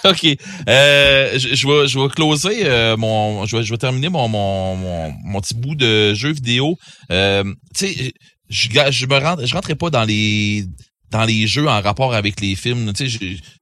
OK. 0.10 0.38
Euh, 0.70 1.38
je, 1.40 1.56
je 1.56 1.68
vais, 1.68 1.88
je 1.88 2.00
vais 2.00 2.10
closer 2.10 2.66
euh, 2.66 2.98
mon. 2.98 3.46
Je 3.46 3.58
vais, 3.58 3.64
je 3.64 3.72
vais 3.72 3.78
terminer 3.78 4.10
mon, 4.10 4.28
mon, 4.28 4.76
mon, 4.76 5.12
mon 5.24 5.42
petit 5.42 5.56
bout 5.56 5.76
de 5.76 6.14
jeu 6.14 6.32
vidéo. 6.32 6.78
Euh, 7.12 7.44
tu 7.76 7.88
sais, 7.88 8.14
je, 8.50 8.70
je, 8.92 9.06
me 9.08 9.18
rentre, 9.20 9.46
je 9.46 9.54
rentrais 9.54 9.76
pas 9.76 9.90
dans 9.90 10.04
les 10.04 10.66
dans 11.12 11.26
les 11.26 11.46
jeux 11.48 11.68
en 11.68 11.82
rapport 11.82 12.14
avec 12.14 12.40
les 12.42 12.56
films. 12.56 12.92
Tu 12.94 13.10
sais, 13.10 13.20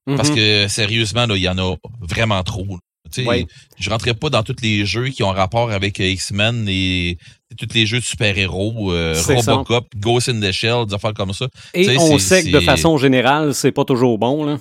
je- 0.08 0.16
parce 0.16 0.30
que 0.30 0.68
sérieusement, 0.68 1.26
là, 1.26 1.36
il 1.36 1.42
y 1.44 1.50
en 1.50 1.58
a 1.58 1.76
vraiment 2.02 2.44
trop. 2.44 2.66
Tu 3.14 3.24
sais, 3.24 3.28
Ouais. 3.28 3.46
je 3.80 3.90
rentrais 3.90 4.14
pas 4.14 4.30
dans 4.30 4.44
tous 4.44 4.56
les 4.62 4.86
jeux 4.86 5.10
qui 5.10 5.24
ont 5.24 5.32
rapport 5.32 5.72
avec 5.72 6.00
X-Men 6.00 6.66
et 6.70 7.18
tous 7.58 7.74
les 7.74 7.86
jeux 7.86 8.00
de 8.00 8.06
super-héros, 8.06 8.92
euh, 8.92 9.14
ça. 9.14 9.36
Robocop, 9.36 9.88
Ghost 9.98 10.30
in 10.30 10.40
the 10.40 10.52
Shell, 10.52 10.86
des 10.88 10.94
affaires 10.94 11.14
comme 11.14 11.34
ça. 11.34 11.48
Et 11.74 11.98
on 11.98 12.18
sait 12.20 12.44
que 12.44 12.50
de 12.50 12.60
façon 12.60 12.98
générale, 12.98 13.54
c'est 13.54 13.72
pas 13.72 13.86
toujours 13.86 14.18
bon, 14.18 14.46
là. 14.46 14.60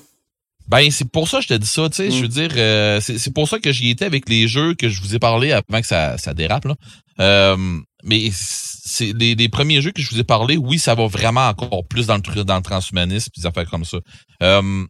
Ben, 0.68 0.88
c'est 0.92 1.10
pour 1.10 1.28
ça 1.28 1.38
que 1.38 1.42
je 1.42 1.48
te 1.48 1.54
dis 1.54 1.66
ça, 1.66 1.88
tu 1.88 1.96
sais. 1.96 2.08
Mm. 2.08 2.12
Je 2.12 2.22
veux 2.22 2.28
dire, 2.28 2.50
euh, 2.54 3.00
c'est 3.00 3.34
pour 3.34 3.48
ça 3.48 3.58
que 3.58 3.72
j'y 3.72 3.90
étais 3.90 4.04
avec 4.04 4.28
les 4.28 4.46
jeux 4.46 4.74
que 4.74 4.88
je 4.88 5.02
vous 5.02 5.16
ai 5.16 5.18
parlé 5.18 5.50
avant 5.50 5.80
que 5.80 5.86
ça, 5.86 6.16
ça 6.16 6.32
dérape, 6.32 6.64
là. 6.64 6.76
Euh, 7.18 7.56
mais 8.04 8.30
c'est 8.32 9.12
les, 9.12 9.34
les 9.34 9.48
premiers 9.48 9.82
jeux 9.82 9.90
que 9.90 10.00
je 10.00 10.08
vous 10.10 10.20
ai 10.20 10.24
parlé, 10.24 10.56
oui, 10.56 10.78
ça 10.78 10.94
va 10.94 11.06
vraiment 11.08 11.48
encore 11.48 11.84
plus 11.86 12.06
dans 12.06 12.16
le, 12.16 12.44
dans 12.44 12.56
le 12.56 12.62
transhumanisme, 12.62 13.30
des 13.36 13.46
affaires 13.46 13.68
comme 13.68 13.84
ça. 13.84 13.98
Euh, 14.42 14.86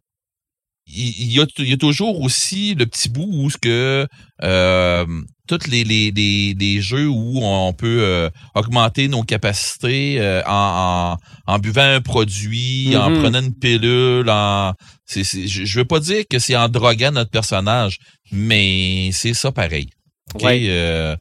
il 0.86 1.32
y, 1.32 1.40
a, 1.40 1.46
il 1.58 1.68
y 1.68 1.72
a 1.72 1.76
toujours 1.76 2.20
aussi 2.20 2.74
le 2.74 2.84
petit 2.86 3.08
bout 3.08 3.28
où 3.30 3.48
ce 3.50 3.56
que 3.58 4.08
euh, 4.42 5.06
tous 5.46 5.66
les, 5.68 5.84
les, 5.84 6.10
les, 6.10 6.54
les 6.58 6.80
jeux 6.80 7.08
où 7.08 7.40
on 7.42 7.72
peut 7.72 8.00
euh, 8.02 8.28
augmenter 8.54 9.06
nos 9.08 9.22
capacités 9.22 10.16
euh, 10.20 10.42
en, 10.46 11.16
en, 11.46 11.52
en 11.54 11.58
buvant 11.58 11.82
un 11.94 12.00
produit, 12.00 12.96
en 12.96 13.10
Mhm. 13.10 13.20
prenant 13.22 13.40
une 13.42 13.54
pilule, 13.54 14.28
en 14.30 14.72
c'est- 15.06 15.24
je, 15.24 15.64
je 15.64 15.78
veux 15.78 15.84
pas 15.84 16.00
dire 16.00 16.24
que 16.28 16.38
c'est 16.40 16.56
en 16.56 16.68
droguant 16.68 17.12
notre 17.12 17.30
personnage, 17.30 17.98
mais 18.32 19.10
c'est 19.12 19.34
ça 19.34 19.52
pareil. 19.52 19.88
OK? 20.34 20.42
Ouais. 20.42 20.64
Euh, 20.68 21.14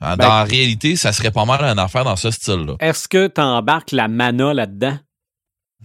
en- 0.00 0.16
Ben- 0.16 0.26
dans 0.26 0.28
la 0.28 0.44
réalité, 0.44 0.96
ça 0.96 1.12
serait 1.12 1.30
pas 1.30 1.44
mal 1.46 1.62
une 1.62 1.78
affaire 1.78 2.04
dans 2.04 2.16
ce 2.16 2.30
style-là. 2.30 2.74
Est-ce 2.80 3.08
que 3.08 3.26
tu 3.28 3.40
embarques 3.40 3.92
la 3.92 4.08
mana 4.08 4.52
là-dedans? 4.52 4.98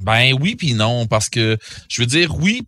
Ben 0.02 0.34
oui 0.40 0.56
puis 0.56 0.74
non 0.74 1.08
parce 1.08 1.30
que 1.30 1.58
je 1.90 2.02
veux 2.02 2.06
dire 2.06 2.34
oui 2.38 2.64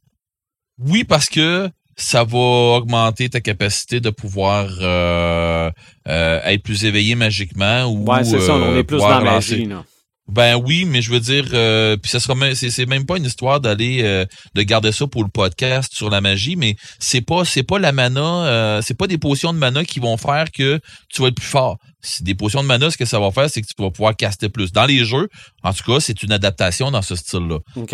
oui 0.85 1.03
parce 1.03 1.29
que 1.29 1.69
ça 1.97 2.23
va 2.23 2.37
augmenter 2.77 3.29
ta 3.29 3.41
capacité 3.41 3.99
de 3.99 4.09
pouvoir 4.09 4.67
euh, 4.81 5.69
euh, 6.07 6.41
être 6.43 6.63
plus 6.63 6.85
éveillé 6.85 7.15
magiquement 7.15 7.85
ou 7.85 8.05
Ouais, 8.05 8.23
c'est 8.23 8.39
ça, 8.39 8.55
on 8.55 8.61
euh, 8.61 8.79
est 8.79 8.83
plus 8.83 8.97
pouvoir 8.97 9.19
dans 9.19 9.25
la 9.25 9.31
magie, 9.33 9.65
là. 9.65 9.83
Ben 10.31 10.55
oui, 10.55 10.85
mais 10.85 11.01
je 11.01 11.11
veux 11.11 11.19
dire, 11.19 11.45
euh, 11.53 11.97
puis 11.97 12.09
ça 12.09 12.21
sera 12.21 12.35
même, 12.35 12.55
c'est, 12.55 12.85
même 12.85 13.05
pas 13.05 13.17
une 13.17 13.25
histoire 13.25 13.59
d'aller 13.59 14.01
euh, 14.03 14.25
de 14.55 14.61
garder 14.61 14.93
ça 14.93 15.05
pour 15.05 15.23
le 15.23 15.29
podcast 15.29 15.93
sur 15.93 16.09
la 16.09 16.21
magie, 16.21 16.55
mais 16.55 16.77
c'est 16.99 17.19
pas 17.19 17.43
c'est 17.43 17.63
pas 17.63 17.79
la 17.79 17.91
mana, 17.91 18.21
euh, 18.21 18.81
c'est 18.81 18.93
pas 18.93 19.07
des 19.07 19.17
potions 19.17 19.51
de 19.51 19.57
mana 19.57 19.83
qui 19.83 19.99
vont 19.99 20.15
faire 20.15 20.49
que 20.51 20.79
tu 21.09 21.21
vas 21.21 21.27
être 21.27 21.35
plus 21.35 21.45
fort. 21.45 21.77
C'est 21.99 22.23
des 22.23 22.33
potions 22.33 22.63
de 22.63 22.67
mana, 22.67 22.89
ce 22.89 22.97
que 22.97 23.03
ça 23.03 23.19
va 23.19 23.29
faire, 23.31 23.49
c'est 23.49 23.61
que 23.61 23.67
tu 23.67 23.73
vas 23.77 23.91
pouvoir 23.91 24.15
caster 24.15 24.47
plus. 24.47 24.71
Dans 24.71 24.85
les 24.85 25.03
jeux, 25.03 25.27
en 25.63 25.73
tout 25.73 25.83
cas, 25.83 25.99
c'est 25.99 26.23
une 26.23 26.31
adaptation 26.31 26.91
dans 26.91 27.01
ce 27.01 27.15
style-là. 27.17 27.57
OK. 27.75 27.93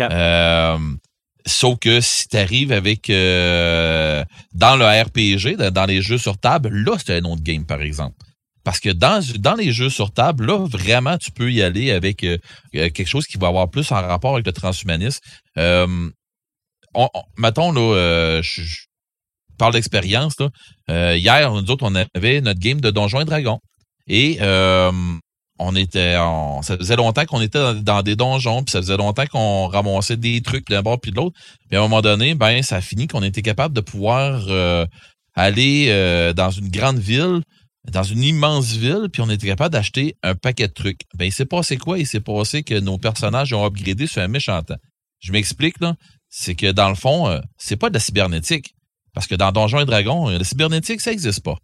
Sauf 1.48 1.78
que 1.78 2.00
si 2.00 2.28
tu 2.28 2.36
arrives 2.36 2.72
avec 2.72 3.08
euh, 3.10 4.22
dans 4.52 4.76
le 4.76 4.84
RPG, 4.84 5.56
dans- 5.72 5.86
les 5.86 6.02
jeux 6.02 6.18
sur 6.18 6.38
table, 6.38 6.68
là, 6.68 6.92
c'est 7.04 7.16
un 7.18 7.24
autre 7.24 7.42
game, 7.42 7.64
par 7.64 7.80
exemple. 7.82 8.16
Parce 8.64 8.80
que 8.80 8.90
dans, 8.90 9.22
dans 9.38 9.54
les 9.54 9.72
jeux 9.72 9.88
sur 9.88 10.12
table, 10.12 10.44
là, 10.46 10.58
vraiment, 10.68 11.16
tu 11.16 11.30
peux 11.30 11.50
y 11.50 11.62
aller 11.62 11.90
avec 11.90 12.22
euh, 12.22 12.36
euh, 12.76 12.90
quelque 12.90 13.06
chose 13.08 13.26
qui 13.26 13.38
va 13.38 13.48
avoir 13.48 13.70
plus 13.70 13.90
en 13.92 13.96
rapport 13.96 14.34
avec 14.34 14.46
le 14.46 14.52
transhumanisme. 14.52 15.20
Euh, 15.56 16.10
on, 16.94 17.08
on- 17.14 17.22
mettons, 17.38 17.72
là, 17.72 17.80
euh, 17.96 18.42
je, 18.42 18.60
je 18.62 18.76
parle 19.58 19.72
d'expérience. 19.72 20.34
Euh, 20.90 21.16
hier, 21.16 21.50
nous 21.50 21.70
autres, 21.70 21.84
on 21.88 21.94
avait 22.14 22.40
notre 22.42 22.60
game 22.60 22.80
de 22.82 22.90
Donjons 22.90 23.20
et 23.22 23.24
Dragons. 23.24 23.58
Et 24.06 24.38
euh, 24.42 24.92
on 25.58 25.74
était, 25.74 26.16
on, 26.18 26.62
ça 26.62 26.76
faisait 26.76 26.96
longtemps 26.96 27.24
qu'on 27.26 27.40
était 27.40 27.74
dans, 27.82 28.02
des 28.02 28.16
donjons, 28.16 28.62
puis 28.62 28.72
ça 28.72 28.80
faisait 28.80 28.96
longtemps 28.96 29.26
qu'on 29.26 29.66
ramassait 29.66 30.16
des 30.16 30.40
trucs 30.40 30.68
d'un 30.68 30.82
bord 30.82 31.00
puis 31.00 31.10
de 31.10 31.16
l'autre. 31.16 31.38
Puis 31.68 31.76
à 31.76 31.80
un 31.80 31.82
moment 31.82 32.00
donné, 32.00 32.34
ben 32.34 32.62
ça 32.62 32.76
a 32.76 32.80
fini 32.80 33.08
qu'on 33.08 33.22
était 33.22 33.42
capable 33.42 33.74
de 33.74 33.80
pouvoir 33.80 34.44
euh, 34.48 34.86
aller 35.34 35.86
euh, 35.88 36.32
dans 36.32 36.50
une 36.50 36.68
grande 36.68 36.98
ville, 36.98 37.42
dans 37.90 38.02
une 38.02 38.22
immense 38.22 38.72
ville, 38.72 39.08
puis 39.12 39.22
on 39.22 39.30
était 39.30 39.46
capable 39.46 39.72
d'acheter 39.72 40.16
un 40.22 40.34
paquet 40.34 40.68
de 40.68 40.72
trucs. 40.72 41.00
Ben 41.16 41.24
il 41.24 41.32
s'est 41.32 41.46
passé 41.46 41.76
quoi? 41.76 41.98
Il 41.98 42.06
s'est 42.06 42.20
passé 42.20 42.62
que 42.62 42.78
nos 42.78 42.98
personnages 42.98 43.52
ont 43.52 43.64
upgradé 43.64 44.06
sur 44.06 44.22
un 44.22 44.28
méchant 44.28 44.62
temps. 44.62 44.76
Je 45.20 45.32
m'explique 45.32 45.80
là, 45.80 45.94
c'est 46.28 46.54
que 46.54 46.70
dans 46.70 46.88
le 46.88 46.94
fond, 46.94 47.28
euh, 47.28 47.40
c'est 47.56 47.76
pas 47.76 47.88
de 47.88 47.94
la 47.94 48.00
cybernétique, 48.00 48.74
parce 49.12 49.26
que 49.26 49.34
dans 49.34 49.50
Donjons 49.50 49.80
et 49.80 49.86
Dragons, 49.86 50.28
la 50.28 50.44
cybernétique 50.44 51.00
ça 51.00 51.10
existe 51.10 51.42
pas. 51.42 51.56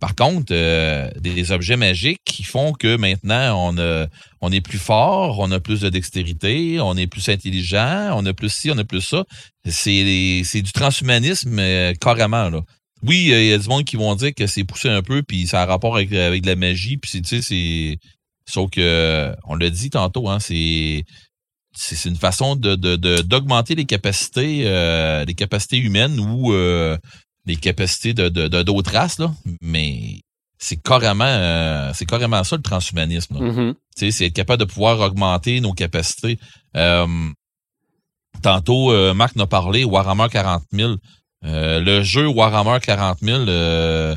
Par 0.00 0.14
contre, 0.14 0.52
euh, 0.52 1.10
des 1.20 1.52
objets 1.52 1.76
magiques 1.76 2.20
qui 2.24 2.42
font 2.42 2.72
que 2.72 2.96
maintenant 2.96 3.68
on 3.68 3.78
a, 3.78 4.06
on 4.40 4.50
est 4.50 4.62
plus 4.62 4.78
fort, 4.78 5.38
on 5.38 5.50
a 5.52 5.60
plus 5.60 5.80
de 5.82 5.90
dextérité, 5.90 6.80
on 6.80 6.96
est 6.96 7.06
plus 7.06 7.28
intelligent, 7.28 8.10
on 8.16 8.24
a 8.24 8.32
plus 8.32 8.48
ci, 8.52 8.70
on 8.70 8.78
a 8.78 8.84
plus 8.84 9.02
ça. 9.02 9.24
C'est 9.68 10.40
c'est 10.44 10.62
du 10.62 10.72
transhumanisme 10.72 11.58
euh, 11.58 11.92
carrément 12.00 12.48
là. 12.48 12.60
Oui, 13.02 13.28
il 13.30 13.46
y 13.46 13.52
a 13.52 13.58
du 13.58 13.68
monde 13.68 13.84
qui 13.84 13.96
vont 13.96 14.14
dire 14.14 14.32
que 14.34 14.46
c'est 14.46 14.64
poussé 14.64 14.88
un 14.88 15.02
peu 15.02 15.22
puis 15.22 15.46
ça 15.46 15.62
a 15.62 15.66
rapport 15.66 15.96
avec, 15.96 16.12
avec 16.12 16.42
de 16.42 16.46
la 16.48 16.56
magie 16.56 16.96
puis 16.96 17.10
c'est- 17.10 17.20
tu 17.22 17.36
sais 17.36 17.42
c'est 17.42 17.96
sauf 18.50 18.70
que 18.70 19.34
on 19.46 19.54
l'a 19.54 19.70
dit 19.70 19.90
tantôt 19.90 20.28
hein, 20.28 20.38
c'est 20.40 21.04
c'est 21.72 22.08
une 22.08 22.16
façon 22.16 22.56
de- 22.56 22.74
de- 22.74 22.96
d'augmenter 23.22 23.74
les 23.74 23.84
capacités 23.86 24.62
euh, 24.66 25.24
les 25.24 25.34
capacités 25.34 25.78
humaines 25.78 26.18
ou 26.18 26.52
euh, 26.52 26.96
les 27.46 27.56
capacités 27.56 28.14
de 28.14 28.28
de- 28.28 28.48
de- 28.48 28.62
d'autres 28.62 28.92
races 28.92 29.18
là 29.18 29.32
mais 29.62 30.20
c'est 30.58 30.76
carrément 30.82 31.24
euh, 31.24 31.90
c'est 31.94 32.06
carrément 32.06 32.44
ça 32.44 32.56
le 32.56 32.62
transhumanisme. 32.62 33.36
Tu 33.96 34.06
sais, 34.06 34.10
c'est 34.10 34.26
être 34.26 34.34
capable 34.34 34.60
de 34.60 34.66
pouvoir 34.70 35.00
augmenter 35.00 35.60
nos 35.60 35.72
capacités. 35.72 36.38
Euh, 36.76 37.06
tantôt, 38.42 38.92
euh, 38.92 39.14
Marc 39.14 39.36
n'a 39.36 39.46
parlé 39.46 39.84
Warhammer 39.84 40.26
40 40.30 40.62
000. 40.72 40.94
Euh, 41.44 41.80
le 41.80 42.02
jeu 42.02 42.26
Warhammer 42.28 42.78
40 42.80 43.18
000, 43.20 43.44
euh, 43.48 44.14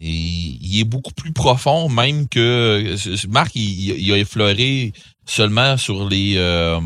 il, 0.00 0.58
il 0.62 0.80
est 0.80 0.84
beaucoup 0.84 1.12
plus 1.14 1.32
profond, 1.32 1.88
même 1.88 2.28
que 2.28 2.94
Marc, 3.28 3.54
il, 3.54 3.98
il 3.98 4.12
a 4.12 4.18
effleuré 4.18 4.92
seulement 5.26 5.76
sur 5.76 6.08
les 6.08 6.34
euh, 6.36 6.78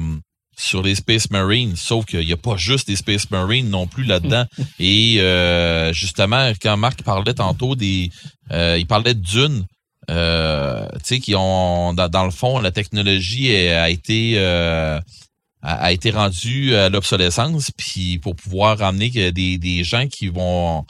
sur 0.56 0.82
les 0.82 0.94
Space 0.94 1.30
Marines, 1.30 1.76
sauf 1.76 2.04
qu'il 2.04 2.26
n'y 2.26 2.32
a 2.32 2.36
pas 2.36 2.56
juste 2.56 2.86
des 2.86 2.96
Space 2.96 3.30
Marines 3.30 3.70
non 3.70 3.86
plus 3.86 4.04
là-dedans. 4.04 4.44
Et 4.78 5.16
euh, 5.20 5.92
justement, 5.92 6.52
quand 6.60 6.76
Marc 6.76 7.02
parlait 7.02 7.34
tantôt 7.34 7.74
des, 7.74 8.10
euh, 8.50 8.76
il 8.78 8.86
parlait 8.86 9.14
de 9.14 9.20
Dune. 9.20 9.64
Euh, 10.10 10.88
tu 10.94 11.00
sais, 11.04 11.20
qui 11.20 11.34
ont 11.36 11.94
dans, 11.94 12.08
dans 12.08 12.24
le 12.24 12.32
fond, 12.32 12.58
la 12.58 12.72
technologie 12.72 13.54
a, 13.54 13.88
été 13.88 14.34
euh, 14.36 15.00
a, 15.62 15.92
été 15.92 16.10
rendue 16.10 16.74
à 16.74 16.88
l'obsolescence, 16.88 17.70
puis 17.76 18.18
pour 18.18 18.34
pouvoir 18.34 18.78
ramener 18.78 19.12
que 19.12 19.30
des, 19.30 19.58
des 19.58 19.84
gens 19.84 20.08
qui 20.08 20.26
vont 20.26 20.84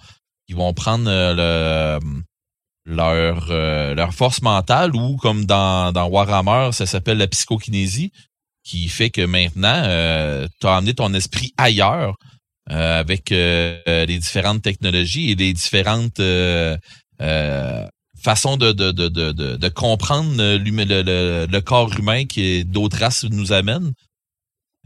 qui 0.49 0.55
vont 0.55 0.73
prendre 0.73 1.09
euh, 1.09 2.01
le 2.01 2.23
leur 2.85 3.47
euh, 3.51 3.95
leur 3.95 4.13
force 4.13 4.43
mentale 4.43 4.97
ou 4.97 5.17
comme 5.17 5.45
dans, 5.45 5.93
dans 5.93 6.09
Warhammer, 6.09 6.71
ça 6.73 6.87
s'appelle 6.87 7.19
la 7.19 7.29
psychokinésie, 7.29 8.13
qui 8.65 8.89
fait 8.89 9.11
que 9.11 9.23
maintenant, 9.23 9.83
euh, 9.85 10.47
tu 10.61 10.67
as 10.67 10.77
amené 10.77 10.95
ton 10.95 11.13
esprit 11.15 11.53
ailleurs 11.57 12.15
euh, 12.71 13.01
avec 13.01 13.33
euh, 13.33 13.81
les 14.07 14.19
différentes 14.19 14.63
technologies 14.63 15.31
et 15.31 15.35
les 15.35 15.53
différentes 15.53 16.21
euh, 16.21 16.77
euh, 17.21 17.87
façons 18.23 18.57
de, 18.57 18.73
de, 18.73 18.93
de, 18.93 19.09
de, 19.09 19.33
de, 19.33 19.69
comprendre 19.69 20.33
le, 20.37 20.59
le, 20.59 21.47
le 21.51 21.61
corps 21.61 21.93
humain 21.99 22.25
que 22.25 22.63
d'autres 22.63 22.99
races 22.99 23.25
nous 23.25 23.53
amènent. 23.53 23.93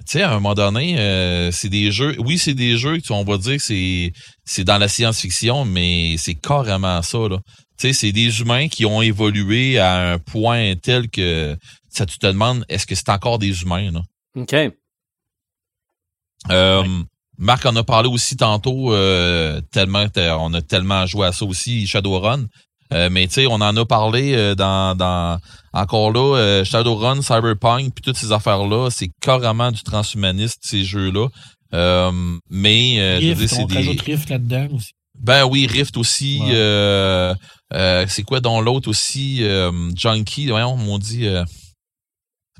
Tu 0.06 0.18
sais, 0.18 0.22
à 0.22 0.30
un 0.30 0.34
moment 0.34 0.54
donné, 0.54 0.98
euh, 0.98 1.50
c'est 1.52 1.70
des 1.70 1.90
jeux. 1.90 2.14
Oui, 2.18 2.38
c'est 2.38 2.54
des 2.54 2.76
jeux 2.76 2.98
on 3.10 3.24
va 3.24 3.38
dire 3.38 3.56
que 3.56 4.10
c'est 4.44 4.64
dans 4.64 4.78
la 4.78 4.88
science-fiction, 4.88 5.64
mais 5.64 6.16
c'est 6.18 6.34
carrément 6.34 7.00
ça. 7.02 7.18
Là. 7.28 7.38
Tu 7.78 7.88
sais, 7.88 7.92
c'est 7.92 8.12
des 8.12 8.40
humains 8.40 8.68
qui 8.68 8.84
ont 8.84 9.02
évolué 9.02 9.78
à 9.78 10.12
un 10.12 10.18
point 10.18 10.74
tel 10.76 11.08
que 11.08 11.56
ça 11.96 12.06
tu 12.06 12.18
te 12.18 12.26
demandes 12.26 12.64
est-ce 12.68 12.86
que 12.86 12.94
c'est 12.94 13.08
encore 13.08 13.38
des 13.38 13.62
humains 13.62 13.90
là? 13.90 14.02
OK. 14.36 14.54
Euh, 16.50 16.84
Marc 17.38 17.66
en 17.66 17.76
a 17.76 17.82
parlé 17.84 18.08
aussi 18.08 18.36
tantôt, 18.36 18.92
euh, 18.92 19.60
tellement 19.72 20.06
on 20.40 20.54
a 20.54 20.62
tellement 20.62 21.06
joué 21.06 21.26
à 21.26 21.32
ça 21.32 21.44
aussi, 21.44 21.86
Shadowrun. 21.86 22.46
Euh, 22.92 23.08
mais 23.10 23.26
tu 23.26 23.34
sais, 23.34 23.46
on 23.46 23.54
en 23.54 23.76
a 23.76 23.84
parlé 23.84 24.34
euh, 24.34 24.54
dans, 24.54 24.96
dans 24.96 25.40
encore 25.72 26.12
là, 26.12 26.36
euh, 26.36 26.64
Shadowrun, 26.64 27.20
Cyberpunk, 27.20 27.92
puis 27.94 28.02
toutes 28.02 28.16
ces 28.16 28.30
affaires-là, 28.30 28.90
c'est 28.90 29.10
carrément 29.20 29.72
du 29.72 29.82
transhumaniste, 29.82 30.60
ces 30.62 30.84
jeux-là. 30.84 31.26
Euh, 31.74 32.12
mais 32.48 33.00
euh, 33.00 33.20
je 33.20 33.26
veux 33.26 33.32
Rift, 33.32 33.40
dire, 33.40 33.48
c'est 33.48 33.62
on 33.62 33.66
des. 33.66 34.00
Rift 34.00 34.30
là-dedans 34.30 34.68
aussi. 34.72 34.92
Ben 35.18 35.44
oui, 35.44 35.66
Rift 35.66 35.96
aussi. 35.96 36.38
Ouais. 36.42 36.52
euh, 36.52 37.34
euh, 37.74 38.06
c'est 38.08 38.22
quoi 38.22 38.40
dans 38.40 38.60
l'autre 38.60 38.88
aussi? 38.88 39.38
Euh, 39.40 39.72
Junkie, 39.96 40.46
voyons, 40.48 40.78
on 40.78 40.98
dit. 40.98 41.26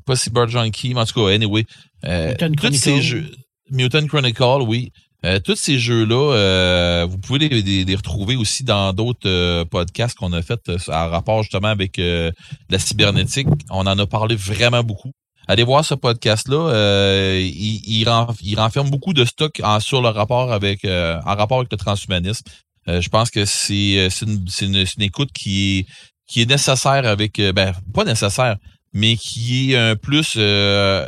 Pas 0.07 0.15
Cyber 0.15 0.47
Junkie, 0.47 0.93
mais 0.95 1.01
en 1.01 1.05
tout 1.05 1.13
cas, 1.23 1.31
anyway. 1.31 1.65
Euh, 2.05 2.29
Mutant 2.31 2.51
tous 2.69 2.73
ces 2.73 2.79
Chronicle. 2.91 3.05
jeux. 3.05 3.31
Mutant 3.69 4.07
Chronicle, 4.07 4.61
oui. 4.65 4.91
Euh, 5.25 5.39
tous 5.39 5.55
ces 5.55 5.77
jeux-là, 5.79 6.33
euh, 6.35 7.07
vous 7.09 7.17
pouvez 7.17 7.39
les, 7.39 7.61
les- 7.61 7.83
les 7.85 7.95
retrouver 7.95 8.35
aussi 8.35 8.63
dans 8.63 8.93
d'autres 8.93 9.27
euh, 9.27 9.65
podcasts 9.65 10.15
qu'on 10.15 10.31
a 10.31 10.41
fait 10.41 10.59
euh, 10.69 10.77
en 10.89 11.09
rapport 11.09 11.41
justement 11.43 11.69
avec 11.69 11.97
euh, 11.99 12.31
la 12.69 12.79
cybernétique. 12.79 13.47
On 13.69 13.85
en 13.87 13.97
a 13.99 14.05
parlé 14.05 14.35
vraiment 14.35 14.83
beaucoup. 14.83 15.11
Allez 15.47 15.63
voir 15.63 15.83
ce 15.83 15.95
podcast-là. 15.95 16.55
euh, 16.57 17.39
il, 17.41 17.81
il, 17.87 18.07
il 18.43 18.59
renferme 18.59 18.89
beaucoup 18.89 19.13
de 19.13 19.25
stock 19.25 19.59
en, 19.63 19.79
sur 19.79 20.01
le 20.01 20.09
rapport 20.09 20.51
avec 20.53 20.85
euh, 20.85 21.17
en 21.25 21.35
rapport 21.35 21.57
avec 21.59 21.71
le 21.71 21.77
transhumanisme. 21.77 22.43
Euh, 22.87 23.01
je 23.01 23.09
pense 23.09 23.31
que 23.31 23.43
c'est 23.45 24.09
une, 24.21 24.45
une, 24.61 25.01
écoute 25.01 25.29
qui 25.33 25.79
est 25.79 25.85
qui 26.29 26.41
est 26.41 26.45
nécessaire 26.49 27.05
avec 27.07 27.41
ben 27.55 27.73
pas 27.93 28.03
nécessaire, 28.03 28.57
mais 28.93 29.15
qui 29.15 29.73
est 29.73 29.77
un 29.77 29.95
plus 29.95 30.33
euh, 30.37 31.05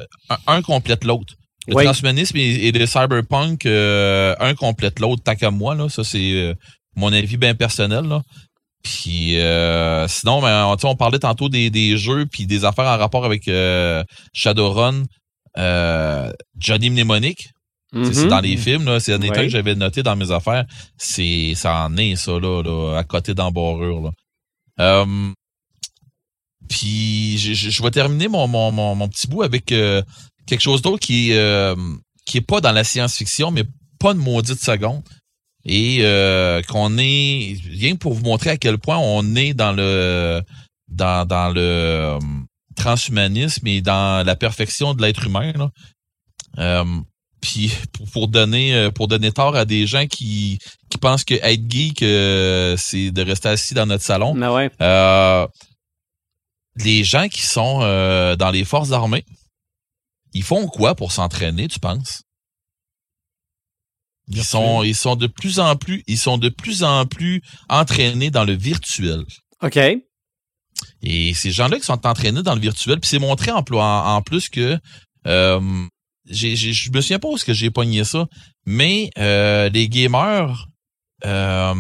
un, 0.47 0.61
complète 0.61 1.03
l'autre. 1.03 1.33
Le 1.67 1.75
Oui. 1.75 1.83
transhumanisme 1.83 2.37
et, 2.37 2.67
et 2.67 2.71
le 2.71 2.85
cyberpunk, 2.85 3.65
euh, 3.65 4.35
un 4.39 4.55
complète 4.55 4.99
l'autre, 4.99 5.21
tant 5.23 5.35
qu'à 5.35 5.51
moi, 5.51 5.75
là. 5.75 5.87
Ça, 5.89 6.03
c'est 6.03 6.31
euh, 6.33 6.53
mon 6.95 7.11
avis 7.13 7.37
bien 7.37 7.53
personnel, 7.55 8.05
là. 8.05 8.21
Puis 8.83 9.37
euh, 9.39 10.07
sinon, 10.07 10.41
ben, 10.41 10.73
on, 10.83 10.95
parlait 10.95 11.19
tantôt 11.19 11.49
des, 11.49 11.69
des 11.69 11.97
jeux 11.97 12.25
puis 12.25 12.45
des 12.47 12.63
affaires 12.65 12.85
en 12.87 12.97
rapport 12.97 13.25
avec 13.25 13.47
euh, 13.47 14.03
Shadowrun, 14.33 15.03
euh, 15.57 16.31
Johnny 16.57 16.89
Mnemonic. 16.89 17.49
C'est 17.91 18.23
Mhm. 18.23 18.27
dans 18.29 18.39
les 18.39 18.55
films, 18.55 18.85
là. 18.85 18.99
C'est 18.99 19.13
un 19.13 19.19
des 19.19 19.29
Ouais. 19.29 19.33
trucs 19.33 19.47
que 19.47 19.51
j'avais 19.51 19.73
noté 19.75 20.03
dans 20.03 20.15
mes 20.15 20.31
affaires. 20.31 20.63
C'est, 20.97 21.53
ça 21.55 21.85
en 21.85 21.97
est, 21.97 22.15
ça, 22.15 22.33
là, 22.39 22.61
là 22.61 22.97
à 22.97 23.03
côté 23.03 23.33
d'embarrure, 23.33 24.01
là. 24.01 24.11
Euh, 24.79 25.31
puis, 26.69 27.37
je, 27.37 27.53
je- 27.53 27.69
je 27.69 27.83
vais 27.83 27.91
terminer 27.91 28.27
mon, 28.29 28.47
mon, 28.47 28.71
mon, 28.71 28.95
mon 28.95 29.07
petit 29.09 29.27
bout 29.27 29.41
avec 29.43 29.71
euh, 29.71 30.01
quelque 30.47 30.61
chose 30.61 30.81
d'autre 30.81 30.99
qui, 30.99 31.31
est, 31.31 31.37
euh, 31.37 31.75
qui 32.25 32.37
est 32.37 32.41
pas 32.41 32.61
dans 32.61 32.71
la 32.71 32.83
science-fiction, 32.83 33.51
mais 33.51 33.63
pas 33.99 34.11
une 34.11 34.19
maudite 34.19 34.63
seconde. 34.63 35.01
Et 35.65 35.97
euh, 36.01 36.61
qu'on 36.63 36.97
est, 36.97 37.57
rien 37.69 37.95
pour 37.97 38.13
vous 38.13 38.23
montrer 38.23 38.51
à 38.51 38.57
quel 38.57 38.77
point 38.77 38.97
on 38.97 39.35
est 39.35 39.53
dans 39.53 39.73
le, 39.73 40.41
dans, 40.87 41.27
dans 41.27 41.49
le 41.53 41.59
euh, 41.61 42.19
transhumanisme 42.77 43.67
et 43.67 43.81
dans 43.81 44.25
la 44.25 44.35
perfection 44.37 44.93
de 44.93 45.01
l'être 45.01 45.25
humain, 45.25 45.51
là. 45.53 45.69
Euh, 46.57 46.85
puis 47.41 47.71
pour, 47.93 48.09
pour 48.09 48.27
donner 48.27 48.89
pour 48.95 49.07
donner 49.07 49.31
tort 49.31 49.55
à 49.55 49.63
des 49.65 49.85
gens 49.87 50.07
qui 50.07 50.57
qui 50.89 50.97
pensent 50.97 51.23
que 51.23 51.35
être 51.35 51.71
geek 51.71 52.01
euh, 52.01 52.75
c'est 52.77 53.11
de 53.11 53.21
rester 53.21 53.49
assis 53.49 53.73
dans 53.73 53.85
notre 53.85 54.03
salon. 54.03 54.35
Ah 54.41 54.53
ouais. 54.53 54.69
Euh, 54.81 55.47
les 56.83 57.03
gens 57.03 57.27
qui 57.27 57.41
sont 57.41 57.79
euh, 57.81 58.35
dans 58.35 58.51
les 58.51 58.65
forces 58.65 58.91
armées, 58.91 59.25
ils 60.33 60.43
font 60.43 60.67
quoi 60.67 60.95
pour 60.95 61.11
s'entraîner, 61.11 61.67
tu 61.67 61.79
penses? 61.79 62.23
Ils 64.27 64.43
sont 64.43 64.83
ils 64.83 64.95
sont 64.95 65.15
de 65.15 65.25
plus 65.27 65.59
en 65.59 65.75
plus 65.75 66.03
ils 66.05 66.17
sont 66.17 66.37
de 66.37 66.49
plus 66.49 66.83
en 66.83 67.05
plus 67.07 67.41
entraînés 67.67 68.29
dans 68.29 68.43
le 68.45 68.53
virtuel. 68.53 69.25
OK. 69.61 69.79
Et 71.01 71.33
ces 71.33 71.51
gens-là 71.51 71.77
qui 71.77 71.85
sont 71.85 72.05
entraînés 72.05 72.43
dans 72.43 72.53
le 72.55 72.61
virtuel, 72.61 72.99
puis 72.99 73.09
c'est 73.09 73.19
montré 73.19 73.51
en, 73.51 73.63
pl- 73.63 73.79
en, 73.79 74.15
en 74.15 74.21
plus 74.21 74.47
que 74.49 74.77
euh, 75.25 75.85
j'ai- 76.25 76.55
je 76.55 76.91
me 76.91 77.01
souviens 77.01 77.19
pas 77.19 77.27
où 77.27 77.35
est-ce 77.35 77.43
que 77.45 77.53
j'ai 77.53 77.71
pogné 77.71 78.03
ça, 78.03 78.27
mais 78.65 79.09
euh, 79.17 79.67
les 79.69 79.89
gamers, 79.89 80.67
euh, 81.25 81.73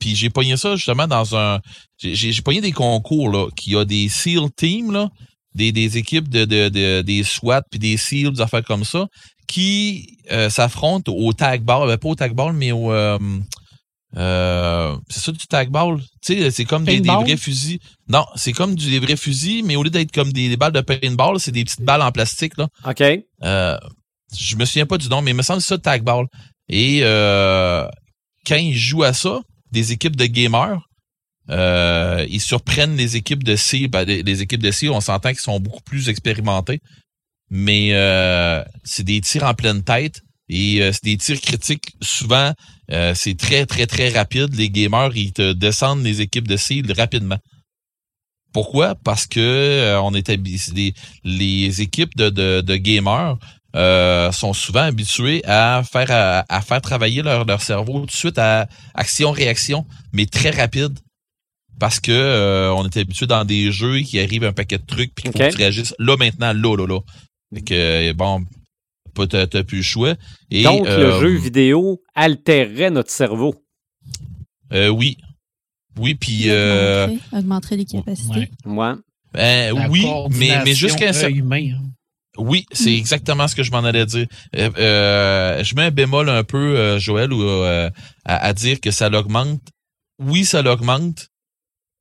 puis 0.00 0.14
j'ai 0.16 0.30
pogné 0.30 0.56
ça 0.56 0.76
justement 0.76 1.06
dans 1.06 1.36
un, 1.36 1.60
j'ai, 1.98 2.42
pogné 2.42 2.60
des 2.60 2.72
concours 2.72 3.30
là, 3.30 3.48
qui 3.56 3.76
a 3.76 3.84
des 3.84 4.08
SEAL 4.08 4.50
teams 4.56 4.92
là, 4.92 5.08
des, 5.54 5.72
des 5.72 5.98
équipes 5.98 6.28
de, 6.28 6.44
de, 6.44 6.68
de- 6.68 7.02
des 7.02 7.22
SWAT 7.24 7.62
puis 7.70 7.78
des 7.78 7.96
SEAL, 7.96 8.32
des 8.32 8.40
affaires 8.40 8.64
comme 8.64 8.84
ça, 8.84 9.06
qui 9.48 10.18
euh, 10.32 10.50
s'affrontent 10.50 11.12
au 11.12 11.32
tag 11.32 11.62
ball, 11.62 11.86
ben, 11.88 11.96
pas 11.98 12.08
au 12.08 12.14
tag 12.14 12.34
ball, 12.34 12.52
mais 12.52 12.72
au 12.72 12.92
euh, 12.92 13.18
Euh, 14.16 14.96
c'est 15.10 15.20
ça 15.20 15.32
du 15.32 15.46
tag 15.46 15.68
ball? 15.70 15.98
Tu 16.24 16.34
sais, 16.40 16.50
c'est 16.50 16.64
comme 16.64 16.84
des, 16.84 17.00
des 17.00 17.08
vrais 17.24 17.36
fusils. 17.36 17.78
Non, 18.08 18.24
c'est 18.34 18.52
comme 18.52 18.74
du, 18.74 18.88
des 18.90 18.98
vrais 18.98 19.16
fusils, 19.16 19.62
mais 19.64 19.76
au 19.76 19.82
lieu 19.82 19.90
d'être 19.90 20.12
comme 20.12 20.32
des, 20.32 20.48
des 20.48 20.56
balles 20.56 20.72
de 20.72 20.80
paintball, 20.80 21.38
c'est 21.38 21.52
des 21.52 21.64
petites 21.64 21.82
balles 21.82 22.00
en 22.02 22.12
plastique, 22.12 22.56
là. 22.56 22.68
OK. 22.86 23.02
Euh, 23.42 23.76
je 24.36 24.56
me 24.56 24.64
souviens 24.64 24.86
pas 24.86 24.96
du 24.96 25.08
nom, 25.08 25.20
mais 25.22 25.32
il 25.32 25.36
me 25.36 25.42
semble 25.42 25.58
que 25.58 25.64
c'est 25.66 25.74
ça 25.74 25.78
tag 25.78 26.02
ball. 26.02 26.26
Et 26.68 27.00
euh, 27.02 27.86
quand 28.46 28.56
ils 28.56 28.76
jouent 28.76 29.02
à 29.04 29.12
ça, 29.12 29.40
des 29.72 29.92
équipes 29.92 30.16
de 30.16 30.26
gamers, 30.26 30.80
euh, 31.50 32.26
ils 32.28 32.40
surprennent 32.40 32.96
les 32.96 33.16
équipes 33.16 33.44
de 33.44 33.56
C. 33.56 33.88
Ben, 33.88 34.04
les, 34.04 34.22
les 34.22 34.42
équipes 34.42 34.62
de 34.62 34.70
C, 34.70 34.88
on 34.88 35.00
s'entend 35.00 35.30
qu'ils 35.30 35.40
sont 35.40 35.60
beaucoup 35.60 35.82
plus 35.82 36.08
expérimentés. 36.08 36.80
Mais 37.50 37.90
euh, 37.92 38.64
c'est 38.84 39.04
des 39.04 39.20
tirs 39.20 39.44
en 39.44 39.54
pleine 39.54 39.82
tête. 39.84 40.20
Et 40.48 40.80
euh, 40.82 40.92
c'est 40.92 41.04
des 41.04 41.16
tirs 41.16 41.40
critiques. 41.40 41.94
Souvent, 42.00 42.52
euh, 42.92 43.14
c'est 43.14 43.36
très, 43.36 43.66
très, 43.66 43.86
très 43.86 44.08
rapide. 44.10 44.54
Les 44.54 44.70
gamers, 44.70 45.16
ils 45.16 45.32
te 45.32 45.52
descendent 45.52 46.04
les 46.04 46.20
équipes 46.20 46.48
de 46.48 46.56
cible 46.56 46.92
rapidement. 46.92 47.38
Pourquoi? 48.52 48.94
Parce 48.94 49.26
que 49.26 49.40
euh, 49.40 50.00
on 50.00 50.14
est 50.14 50.30
des- 50.30 50.94
les 51.24 51.80
équipes 51.80 52.16
de, 52.16 52.30
de, 52.30 52.60
de 52.62 52.76
gamers 52.76 53.36
euh, 53.76 54.32
sont 54.32 54.52
souvent 54.54 54.80
habitués 54.82 55.42
à 55.44 55.82
faire 55.90 56.10
à, 56.10 56.44
à 56.48 56.60
faire 56.62 56.80
travailler 56.80 57.22
leur, 57.22 57.44
leur 57.44 57.60
cerveau 57.62 58.00
tout 58.00 58.06
de 58.06 58.10
suite 58.12 58.38
à 58.38 58.66
action-réaction, 58.94 59.86
mais 60.12 60.26
très 60.26 60.50
rapide. 60.50 60.98
Parce 61.78 62.00
que 62.00 62.10
euh, 62.10 62.72
on 62.72 62.86
est 62.86 62.96
habitué 62.96 63.26
dans 63.26 63.44
des 63.44 63.70
jeux 63.70 64.00
qui 64.00 64.18
arrivent 64.18 64.44
un 64.44 64.52
paquet 64.54 64.78
de 64.78 64.86
trucs 64.86 65.14
puis 65.14 65.24
qu'il 65.24 65.32
faut 65.32 65.38
Ok. 65.38 65.44
que 65.48 65.52
tu 65.52 65.58
réagisses 65.58 65.94
là 65.98 66.16
maintenant, 66.16 66.52
là, 66.54 66.74
là, 66.76 66.86
là. 66.86 67.00
Fait 67.54 67.60
que 67.60 67.74
euh, 67.74 68.12
bon, 68.14 68.44
pas 69.14 69.26
t'as 69.26 69.46
t'as 69.46 69.62
plus 69.62 69.78
le 69.78 69.82
choix. 69.82 70.14
Et, 70.50 70.62
Donc, 70.62 70.86
le 70.86 70.90
euh, 70.90 71.20
jeu 71.20 71.36
vidéo 71.36 72.00
altérerait 72.14 72.90
notre 72.90 73.10
cerveau. 73.10 73.54
euh, 74.72 74.88
oui. 74.88 75.18
Oui, 75.98 76.14
puis 76.14 76.44
euh, 76.50 77.04
Augmenterait, 77.06 77.38
augmenterait 77.38 77.76
les 77.76 77.84
capacités. 77.86 78.50
Ouais. 78.66 78.92
Ben, 79.32 79.88
oui, 79.90 80.06
mais, 80.30 80.62
mais 80.64 80.74
jusqu'à 80.74 81.08
un 81.08 81.12
cer- 81.12 81.26
œil-main, 81.26 81.72
hein. 81.74 81.82
Oui, 82.38 82.66
c'est 82.72 82.94
exactement 82.94 83.48
ce 83.48 83.54
que 83.54 83.62
je 83.62 83.70
m'en 83.70 83.84
allais 83.84 84.06
dire. 84.06 84.26
Euh, 84.56 84.70
euh, 84.78 85.64
je 85.64 85.74
mets 85.74 85.84
un 85.84 85.90
bémol 85.90 86.28
un 86.28 86.44
peu, 86.44 86.76
euh, 86.76 86.98
Joël, 86.98 87.32
ou, 87.32 87.42
euh, 87.42 87.90
à, 88.24 88.46
à 88.46 88.52
dire 88.52 88.80
que 88.80 88.90
ça 88.90 89.08
l'augmente. 89.08 89.60
Oui, 90.18 90.44
ça 90.44 90.62
l'augmente, 90.62 91.28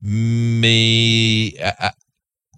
mais 0.02 1.54
à, 1.60 1.94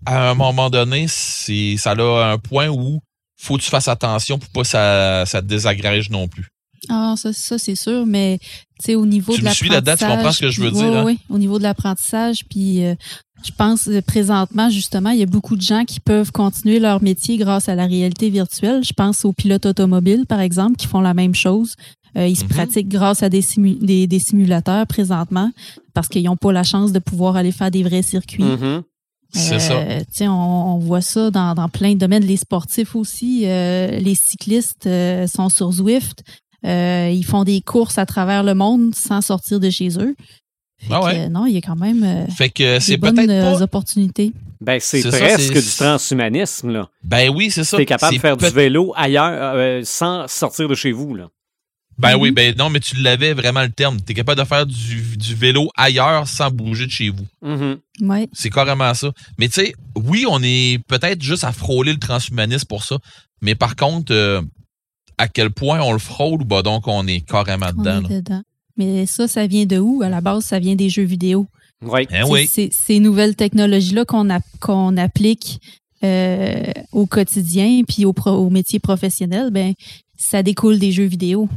un 0.05 0.35
moment 0.35 0.69
donné, 0.69 1.05
c'est 1.07 1.77
ça 1.77 1.91
a 1.91 2.31
un 2.31 2.37
point 2.37 2.67
où 2.69 3.01
faut 3.39 3.57
que 3.57 3.63
tu 3.63 3.69
fasses 3.69 3.87
attention 3.87 4.39
pour 4.39 4.49
pas 4.49 4.61
que 4.61 4.67
ça, 4.67 5.25
ça 5.25 5.41
te 5.41 5.47
désagrège 5.47 6.09
non 6.09 6.27
plus. 6.27 6.49
Ah, 6.89 7.15
ça, 7.17 7.33
ça 7.33 7.57
c'est 7.57 7.75
sûr, 7.75 8.05
mais 8.05 8.39
tu 8.79 8.85
sais, 8.85 8.95
au 8.95 9.05
niveau 9.05 9.33
Tu 9.33 9.41
de 9.41 9.47
me 9.47 9.53
suis 9.53 9.69
là-dedans, 9.69 9.95
tu 9.97 10.05
comprends 10.05 10.31
ce 10.31 10.41
que 10.41 10.49
je 10.49 10.61
veux 10.61 10.71
dire, 10.71 10.97
hein? 10.97 11.03
ouais, 11.03 11.17
au 11.29 11.37
niveau 11.37 11.57
de 11.57 11.63
l'apprentissage, 11.63 12.39
puis 12.49 12.85
euh, 12.85 12.95
je 13.43 13.51
pense 13.57 13.88
euh, 13.88 14.01
présentement, 14.01 14.69
justement, 14.69 15.09
il 15.11 15.19
y 15.19 15.23
a 15.23 15.27
beaucoup 15.27 15.55
de 15.55 15.61
gens 15.61 15.85
qui 15.85 15.99
peuvent 15.99 16.31
continuer 16.31 16.80
leur 16.80 17.01
métier 17.01 17.38
grâce 17.38 17.69
à 17.69 17.76
la 17.76 17.85
réalité 17.85 18.30
virtuelle. 18.30 18.84
Je 18.84 18.93
pense 18.93 19.26
aux 19.26 19.34
pilotes 19.34 19.65
automobiles, 19.65 20.26
par 20.26 20.39
exemple, 20.41 20.76
qui 20.76 20.88
font 20.88 21.01
la 21.01 21.14
même 21.14 21.35
chose. 21.35 21.76
Euh, 22.18 22.27
ils 22.27 22.35
se 22.38 22.43
Mhm. 22.43 22.49
pratiquent 22.49 22.88
grâce 22.89 23.22
à 23.23 23.30
des, 23.30 23.41
simu- 23.41 23.77
des, 23.80 24.07
des 24.07 24.19
simulateurs 24.19 24.88
présentement 24.88 25.51
parce 25.93 26.07
qu'ils 26.07 26.23
n'ont 26.23 26.35
pas 26.38 26.51
la 26.51 26.64
chance 26.64 26.91
de 26.91 26.99
pouvoir 26.99 27.35
aller 27.35 27.51
faire 27.51 27.69
des 27.69 27.84
vrais 27.84 28.01
circuits. 28.01 28.43
Mhm. 28.43 28.81
C'est 29.34 29.59
ça. 29.59 29.73
Euh, 29.73 29.99
sais, 30.09 30.27
on, 30.27 30.76
on 30.76 30.77
voit 30.80 31.01
ça 31.01 31.30
dans, 31.31 31.53
dans 31.53 31.68
plein 31.69 31.93
de 31.93 31.99
domaines. 31.99 32.23
Les 32.23 32.38
sportifs 32.38 32.95
aussi, 32.95 33.43
euh, 33.45 33.99
les 33.99 34.15
cyclistes 34.15 34.89
sont 35.27 35.49
sur 35.49 35.72
Zwift. 35.72 36.23
Ils 36.64 37.23
font 37.26 37.43
des 37.43 37.61
courses 37.61 37.97
à 37.97 38.05
travers 38.05 38.41
le 38.43 38.53
monde 38.55 38.95
sans 38.95 39.22
sortir 39.22 39.59
de 39.59 39.69
chez 39.69 39.89
eux. 39.99 40.15
Fait 40.79 40.93
Ah 40.93 40.99
que, 40.99 41.05
ouais? 41.05 41.19
euh, 41.21 41.29
non, 41.29 41.45
il 41.47 41.53
y 41.53 41.57
a 41.57 41.61
quand 41.61 41.75
même 41.75 42.03
euh, 42.03 42.27
Fait 42.27 42.49
que 42.49 42.85
des 42.87 42.97
bonnes 42.97 43.19
euh, 43.29 43.51
pas. 43.53 43.61
opportunités. 43.63 44.31
Ben, 44.61 44.79
c'est 44.79 45.01
ça, 45.01 45.09
presque 45.17 45.53
du 45.53 45.75
transhumanisme, 45.77 46.69
là. 46.71 46.89
Ben 47.03 47.29
oui, 47.29 47.49
c'est 47.51 47.63
ça. 47.63 47.77
T'es 47.77 47.85
capable 47.85 48.15
de 48.15 48.21
faire 48.21 48.37
du 48.37 48.49
vélo 48.49 48.93
ailleurs 48.95 49.53
euh, 49.55 49.81
sans 49.83 50.27
sortir 50.27 50.67
de 50.67 50.75
chez 50.75 50.91
vous, 50.91 51.15
là. 51.15 51.27
Ben 51.99 52.15
Mhm. 52.15 52.21
oui, 52.21 52.31
ben 52.31 52.53
non, 52.55 52.69
mais 52.69 52.79
tu 52.79 52.95
l'avais 52.97 53.33
vraiment 53.33 53.63
le 53.63 53.71
terme. 53.71 53.99
T'es 53.99 54.13
capable 54.13 54.39
de 54.39 54.45
faire 54.45 54.67
du, 54.67 55.01
du 55.17 55.33
vélo 55.33 55.71
ailleurs 55.75 56.27
sans 56.27 56.51
bouger 56.51 56.85
de 56.85 56.91
chez 56.91 57.09
vous. 57.09 57.25
Mhm. 57.41 57.77
Ouais. 58.01 58.29
C'est 58.33 58.51
carrément 58.51 58.93
ça. 58.93 59.11
Mais 59.39 59.47
tu 59.47 59.55
sais, 59.61 59.73
oui, 59.95 60.25
on 60.29 60.39
est 60.43 60.79
peut-être 60.87 61.23
juste 61.23 61.43
à 61.43 61.51
frôler 61.51 61.91
le 61.93 61.97
transhumanisme 61.99 62.67
pour 62.67 62.83
ça. 62.83 62.97
Mais 63.41 63.55
par 63.55 63.75
contre, 63.75 64.13
euh, 64.13 64.41
à 65.17 65.27
quel 65.27 65.49
point 65.49 65.79
on 65.81 65.91
le 65.91 65.97
frôle, 65.97 66.43
bah 66.43 66.61
donc 66.61 66.87
on 66.87 67.07
est 67.07 67.21
carrément 67.21 67.69
On 67.75 67.81
dedans. 67.81 68.07
est 68.09 68.13
dedans. 68.21 68.41
Mais 68.77 69.05
ça, 69.05 69.27
ça 69.27 69.47
vient 69.47 69.65
de 69.65 69.77
où? 69.79 70.01
À 70.03 70.09
la 70.09 70.21
base, 70.21 70.45
ça 70.45 70.59
vient 70.59 70.75
des 70.75 70.89
jeux 70.89 71.03
vidéo. 71.03 71.47
Oui. 71.81 72.07
C'est- 72.09 72.23
oui. 72.23 72.69
Ces 72.71 72.99
nouvelles 72.99 73.35
technologies-là 73.35 74.05
qu'on 74.05 74.29
a- 74.29 74.39
qu'on 74.59 74.97
applique 74.97 75.59
euh, 76.03 76.63
au 76.91 77.07
quotidien 77.07 77.81
puis 77.87 78.05
au, 78.05 78.13
pro- 78.13 78.31
au 78.37 78.49
métier 78.51 78.79
professionnel, 78.79 79.49
ben 79.51 79.73
ça 80.15 80.43
découle 80.43 80.77
des 80.77 80.91
jeux 80.91 81.05
vidéo. 81.05 81.49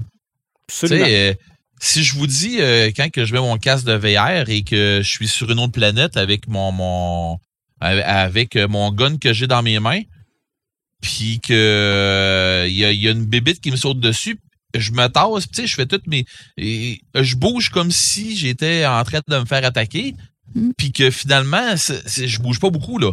Absolument. 0.69 1.07
euh, 1.09 1.35
si 1.79 2.03
je 2.03 2.15
vous 2.17 2.27
dis 2.27 2.57
euh, 2.61 2.91
quand 2.97 3.11
que 3.11 3.25
je 3.27 3.35
mets 3.35 3.41
mon 3.41 3.59
casque 3.59 3.85
de 3.87 3.93
VR 3.93 4.49
et 4.49 4.63
que 4.63 5.01
je 5.03 5.09
suis 5.09 5.29
sur 5.29 5.51
une 5.51 5.59
autre 5.59 5.73
planète 5.73 6.17
avec 6.17 6.49
mon 6.49 6.73
mon 6.73 7.39
avec 7.81 8.57
mon 8.57 8.91
gun 8.93 9.17
que 9.19 9.33
j'ai 9.35 9.47
dans 9.47 9.63
mes 9.63 9.79
mains, 9.79 10.03
puis 11.01 11.41
que 11.41 11.53
euh, 11.55 12.67
il 12.69 12.77
y, 12.77 12.85
a, 12.85 12.93
il 12.93 13.01
y 13.01 13.09
a 13.09 13.11
une 13.13 13.25
bébite 13.25 13.61
qui 13.61 13.71
me 13.71 13.77
saute 13.77 14.01
dessus, 14.01 14.39
je 14.77 14.93
me 14.93 15.07
tasse, 15.09 15.49
tu 15.49 15.63
sais, 15.63 15.67
je 15.67 15.75
fais 15.75 15.87
toutes 15.87 16.07
mes 16.07 16.25
et, 16.57 17.01
je 17.15 17.35
bouge 17.37 17.71
comme 17.71 17.91
si 17.91 18.37
j'étais 18.37 18.87
en 18.87 19.03
train 19.05 19.21
de 19.27 19.39
me 19.39 19.45
faire 19.45 19.65
attaquer, 19.65 20.15
Mm. 20.55 20.71
puis 20.77 20.91
que 20.93 21.11
finalement 21.11 21.77
c'est- 21.77 22.03
c'est- 22.09 22.27
je 22.29 22.41
bouge 22.41 22.59
pas 22.61 22.71
beaucoup 22.71 22.99
là. 22.99 23.13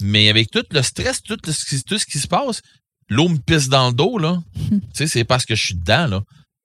Mais 0.00 0.28
avec 0.28 0.50
tout 0.50 0.62
le 0.70 0.82
stress, 0.82 1.22
tout, 1.22 1.36
le- 1.46 1.52
ce 1.52 1.64
qui- 1.64 1.82
tout 1.82 1.98
ce 1.98 2.06
qui 2.06 2.18
se 2.18 2.28
passe, 2.28 2.60
l'eau 3.08 3.28
me 3.28 3.38
pisse 3.38 3.68
dans 3.68 3.88
le 3.88 3.94
dos 3.94 4.18
là. 4.18 4.38
tu 4.70 4.80
sais, 4.94 5.06
c'est 5.06 5.24
parce 5.24 5.44
que 5.44 5.54
je 5.54 5.64
suis 5.66 5.74
dedans 5.74 6.06
là. 6.06 6.20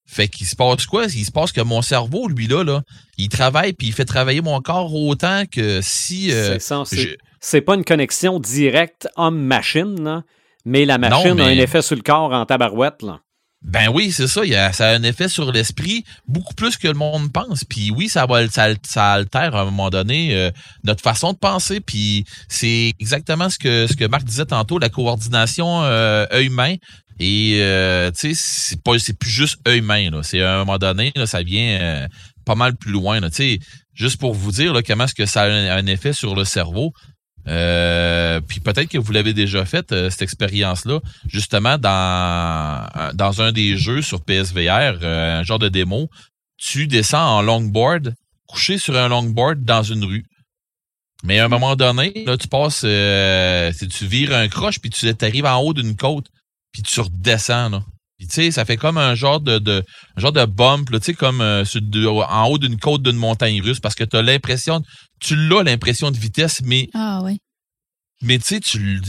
Fait 0.07 0.27
qu'il 0.27 0.45
se 0.45 0.55
passe 0.57 0.85
quoi? 0.85 1.05
Il 1.05 1.25
se 1.25 1.31
passe 1.31 1.51
que 1.53 1.61
mon 1.61 1.81
cerveau, 1.81 2.27
lui, 2.27 2.45
là, 2.47 2.63
là, 2.63 2.81
il 3.17 3.29
travaille 3.29 3.71
puis 3.73 3.87
il 3.87 3.93
fait 3.93 4.03
travailler 4.05 4.41
mon 4.41 4.59
corps 4.59 4.93
autant 4.93 5.45
que 5.49 5.79
si. 5.81 6.31
euh, 6.33 6.59
c'est 6.85 6.97
je- 6.97 7.57
pas 7.61 7.75
une 7.75 7.85
connexion 7.85 8.39
directe 8.39 9.07
homme-machine, 9.15 10.03
là, 10.03 10.23
mais 10.65 10.85
la 10.85 10.97
machine 10.97 11.33
mais- 11.35 11.43
a 11.43 11.45
un 11.45 11.57
effet 11.57 11.81
sur 11.81 11.95
le 11.95 12.01
corps 12.01 12.33
en 12.33 12.45
tabarouette, 12.45 13.01
là. 13.03 13.21
Ben 13.63 13.89
oui, 13.89 14.11
c'est 14.11 14.27
ça. 14.27 14.43
Il 14.43 14.55
a, 14.55 14.73
ça 14.73 14.89
a 14.89 14.95
un 14.95 15.03
effet 15.03 15.27
sur 15.27 15.51
l'esprit 15.51 16.03
beaucoup 16.27 16.55
plus 16.55 16.77
que 16.77 16.87
le 16.87 16.95
monde 16.95 17.31
pense. 17.31 17.63
Puis 17.63 17.91
oui, 17.91 18.09
ça 18.09 18.25
va, 18.25 18.47
ça, 18.49 18.69
ça 18.83 19.13
altère 19.13 19.55
à 19.55 19.61
un 19.61 19.65
moment 19.65 19.91
donné 19.91 20.35
euh, 20.35 20.49
notre 20.83 21.03
façon 21.03 21.33
de 21.33 21.37
penser. 21.37 21.79
Puis 21.79 22.25
c'est 22.47 22.93
exactement 22.99 23.49
ce 23.49 23.59
que 23.59 23.85
ce 23.85 23.95
que 23.95 24.05
Marc 24.05 24.23
disait 24.23 24.45
tantôt, 24.45 24.79
la 24.79 24.89
coordination 24.89 25.83
euh, 25.83 26.25
œil-main. 26.33 26.75
Et 27.19 27.59
euh, 27.61 28.09
tu 28.09 28.33
sais, 28.33 28.41
c'est 28.43 28.81
pas, 28.81 28.97
c'est 28.97 29.13
plus 29.13 29.29
juste 29.29 29.59
œil-main. 29.67 30.09
C'est 30.23 30.41
à 30.41 30.55
un 30.55 30.57
moment 30.59 30.79
donné, 30.79 31.11
là, 31.15 31.27
ça 31.27 31.43
vient 31.43 31.79
euh, 31.79 32.07
pas 32.45 32.55
mal 32.55 32.75
plus 32.75 32.91
loin. 32.91 33.21
Tu 33.21 33.31
sais, 33.31 33.59
juste 33.93 34.19
pour 34.19 34.33
vous 34.33 34.51
dire 34.51 34.73
là, 34.73 34.81
comment 34.81 35.03
est-ce 35.03 35.13
que 35.13 35.27
ça 35.27 35.43
a 35.43 35.75
un 35.75 35.85
effet 35.85 36.13
sur 36.13 36.33
le 36.33 36.45
cerveau. 36.45 36.93
Euh, 37.47 38.39
puis 38.41 38.59
peut-être 38.59 38.89
que 38.89 38.97
vous 38.97 39.11
l'avez 39.11 39.33
déjà 39.33 39.65
fait 39.65 39.91
euh, 39.91 40.09
cette 40.09 40.21
expérience-là, 40.21 40.99
justement 41.27 41.77
dans 41.77 42.87
dans 43.13 43.41
un 43.41 43.51
des 43.51 43.77
jeux 43.77 44.01
sur 44.01 44.21
PSVR, 44.21 44.99
euh, 45.01 45.39
un 45.39 45.43
genre 45.43 45.59
de 45.59 45.69
démo, 45.69 46.09
tu 46.57 46.87
descends 46.87 47.37
en 47.37 47.41
longboard, 47.41 48.13
couché 48.47 48.77
sur 48.77 48.95
un 48.95 49.07
longboard 49.07 49.63
dans 49.63 49.83
une 49.83 50.03
rue. 50.05 50.25
Mais 51.23 51.39
à 51.39 51.45
un 51.45 51.49
moment 51.49 51.75
donné, 51.75 52.23
là, 52.25 52.35
tu 52.35 52.47
passes, 52.47 52.81
tu 52.81 54.05
vires 54.07 54.33
un 54.33 54.47
croche 54.47 54.79
puis 54.79 54.89
tu 54.89 55.07
arrives 55.21 55.45
en 55.45 55.59
haut 55.59 55.73
d'une 55.73 55.95
côte 55.95 56.27
puis 56.71 56.81
tu 56.81 56.99
redescends 56.99 57.69
là. 57.69 57.83
Puis 58.17 58.27
tu 58.27 58.35
sais, 58.35 58.51
ça 58.51 58.65
fait 58.65 58.77
comme 58.77 58.99
un 58.99 59.15
genre 59.15 59.39
de, 59.39 59.57
de 59.57 59.83
un 60.15 60.21
genre 60.21 60.31
de 60.31 60.45
bump, 60.45 60.91
tu 60.91 60.99
sais, 61.01 61.13
comme 61.15 61.41
en 61.41 62.45
haut 62.45 62.59
d'une 62.59 62.77
côte 62.77 63.01
d'une 63.01 63.17
montagne 63.17 63.61
russe, 63.61 63.79
parce 63.79 63.95
que 63.95 64.03
tu 64.03 64.15
as 64.15 64.21
l'impression, 64.21 64.83
tu 65.21 65.35
l'as 65.35 65.63
l'impression 65.63 66.11
de 66.11 66.17
vitesse, 66.17 66.61
mais 66.63 66.89
Ah 66.93 67.21
ouais. 67.23 67.37
mais 68.21 68.37
tu 68.39 68.45
sais, 68.45 68.59
tu 68.59 69.01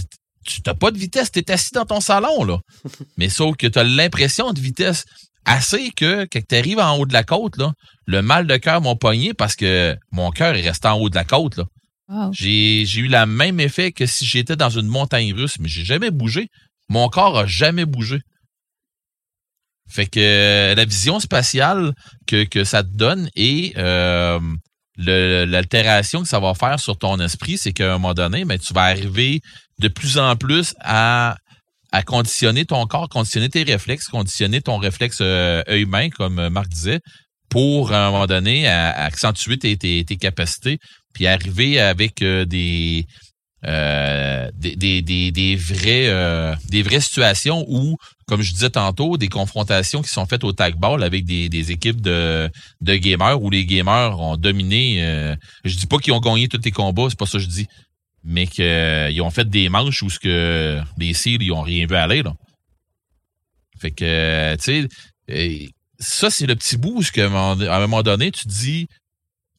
tu 0.44 0.60
t'as 0.62 0.74
pas 0.74 0.90
de 0.90 0.98
vitesse, 0.98 1.30
t'es 1.30 1.51
assis 1.51 1.70
dans 1.72 1.84
ton 1.86 2.01
salon, 2.01 2.43
là. 2.44 2.59
Mais 3.16 3.28
sauf 3.28 3.56
que 3.56 3.68
t'as 3.68 3.84
l'impression 3.84 4.52
de 4.52 4.59
vitesse 4.60 5.05
assez 5.44 5.90
que, 5.90 6.24
quand 6.24 6.44
t'arrives 6.44 6.80
en 6.80 6.97
haut 6.97 7.06
de 7.06 7.12
la 7.12 7.22
côte, 7.22 7.56
là, 7.59 7.72
le 8.06 8.22
mal 8.22 8.48
de 8.48 8.56
cœur 8.56 8.80
m'a 8.82 8.97
pogné 8.97 9.34
parce 9.34 9.55
que 9.55 9.97
mon 10.10 10.32
cœur 10.32 10.56
est 10.56 10.62
resté 10.62 10.89
en 10.89 10.98
haut 10.98 11.09
de 11.09 11.14
la 11.14 11.24
côte, 11.24 11.56
là. 11.59 11.64
Wow. 12.09 12.32
J'ai, 12.32 12.84
j'ai 12.86 13.02
eu 13.02 13.09
le 13.09 13.24
même 13.24 13.60
effet 13.60 13.93
que 13.93 14.05
si 14.05 14.26
j'étais 14.26 14.56
dans 14.56 14.68
une 14.68 14.89
montagne 14.89 15.32
russe, 15.32 15.59
mais 15.60 15.68
j'ai 15.68 15.84
jamais 15.84 16.10
bougé. 16.10 16.48
Mon 16.89 17.09
corps 17.09 17.39
a 17.39 17.47
jamais 17.47 17.84
bougé. 17.86 18.18
Fait 19.89 20.06
que 20.06 20.18
euh, 20.20 20.74
la 20.74 20.84
vision 20.84 21.20
spatiale 21.20 21.93
que, 22.26 22.44
que 22.44 22.64
ça 22.64 22.82
te 22.82 22.89
donne 22.94 23.30
et 23.36 23.72
euh, 23.76 24.40
l'altération 24.97 26.23
que 26.23 26.28
ça 26.28 26.40
va 26.40 26.55
faire 26.55 26.78
sur 26.78 26.98
ton 26.98 27.19
esprit, 27.19 27.59
c'est 27.59 27.73
qu'à 27.73 27.90
un 27.90 27.98
moment 27.98 28.14
donné, 28.14 28.44
ben, 28.44 28.59
tu 28.59 28.73
vas 28.74 28.82
arriver 28.82 29.40
de 29.78 29.89
plus 29.89 30.19
en 30.19 30.36
plus 30.36 30.74
à, 30.81 31.36
à 31.93 32.02
conditionner 32.02 32.64
ton 32.64 32.86
corps, 32.86 33.09
conditionner 33.09 33.48
tes 33.48 33.62
réflexes, 33.62 34.09
conditionner 34.09 34.60
ton 34.60 34.78
réflexe 34.78 35.19
euh, 35.20 35.62
œil-main, 35.69 36.10
comme 36.10 36.39
euh, 36.39 36.51
Marc 36.51 36.69
disait, 36.69 37.01
pour, 37.48 37.93
à 37.93 38.06
un 38.06 38.10
moment 38.10 38.27
donné, 38.27 38.66
accentuer 38.66 39.59
tes, 39.59 39.77
tes, 39.77 40.05
tes 40.05 40.16
capacités, 40.16 40.78
puis 41.12 41.27
arriver 41.27 41.78
avec 41.78 42.23
euh, 42.23 42.47
des, 42.47 43.06
euh, 43.64 44.51
des, 44.55 44.74
des, 44.74 45.02
des, 45.02 45.30
des, 45.30 45.55
vrais, 45.55 46.09
euh, 46.09 46.52
des 46.68 46.82
vraies 46.82 47.01
situations 47.01 47.64
où, 47.68 47.97
comme 48.26 48.43
je 48.43 48.52
disais 48.52 48.70
tantôt, 48.70 49.16
des 49.16 49.28
confrontations 49.28 50.02
qui 50.02 50.09
sont 50.09 50.26
faites 50.26 50.43
au 50.43 50.52
tag 50.52 50.74
ball 50.74 51.05
avec 51.05 51.24
des, 51.24 51.48
des 51.48 51.70
équipes 51.70 52.01
de, 52.01 52.51
de 52.80 52.97
gamers 52.97 53.40
où 53.40 53.51
les 53.51 53.64
gamers 53.64 54.18
ont 54.18 54.36
dominé. 54.36 55.05
Euh, 55.05 55.36
je 55.64 55.76
dis 55.76 55.86
pas 55.86 55.98
qu'ils 55.98 56.12
ont 56.12 56.20
gagné 56.20 56.48
tous 56.48 56.60
les 56.64 56.72
combats, 56.72 57.06
c'est 57.09 57.18
pas 57.18 57.26
ça 57.26 57.39
que 57.39 57.44
je 57.44 57.48
dis, 57.48 57.68
mais 58.24 58.48
qu'ils 58.48 59.22
ont 59.22 59.30
fait 59.30 59.48
des 59.48 59.68
manches 59.68 60.02
où 60.02 60.10
ce 60.10 60.18
que 60.18 60.80
les 60.98 61.14
Seals 61.14 61.43
ils 61.43 61.52
ont 61.52 61.62
rien 61.62 61.86
vu 61.86 61.94
aller. 61.94 62.22
Là. 62.22 62.34
Fait 63.78 63.93
que, 63.93 64.56
tu 64.56 64.89
sais, 65.28 65.68
ça 66.01 66.30
c'est 66.30 66.47
le 66.47 66.56
petit 66.56 66.76
bout 66.76 67.01
que 67.12 67.20
à 67.20 67.76
un 67.76 67.80
moment 67.80 68.02
donné 68.02 68.32
tu 68.32 68.48
dis 68.48 68.89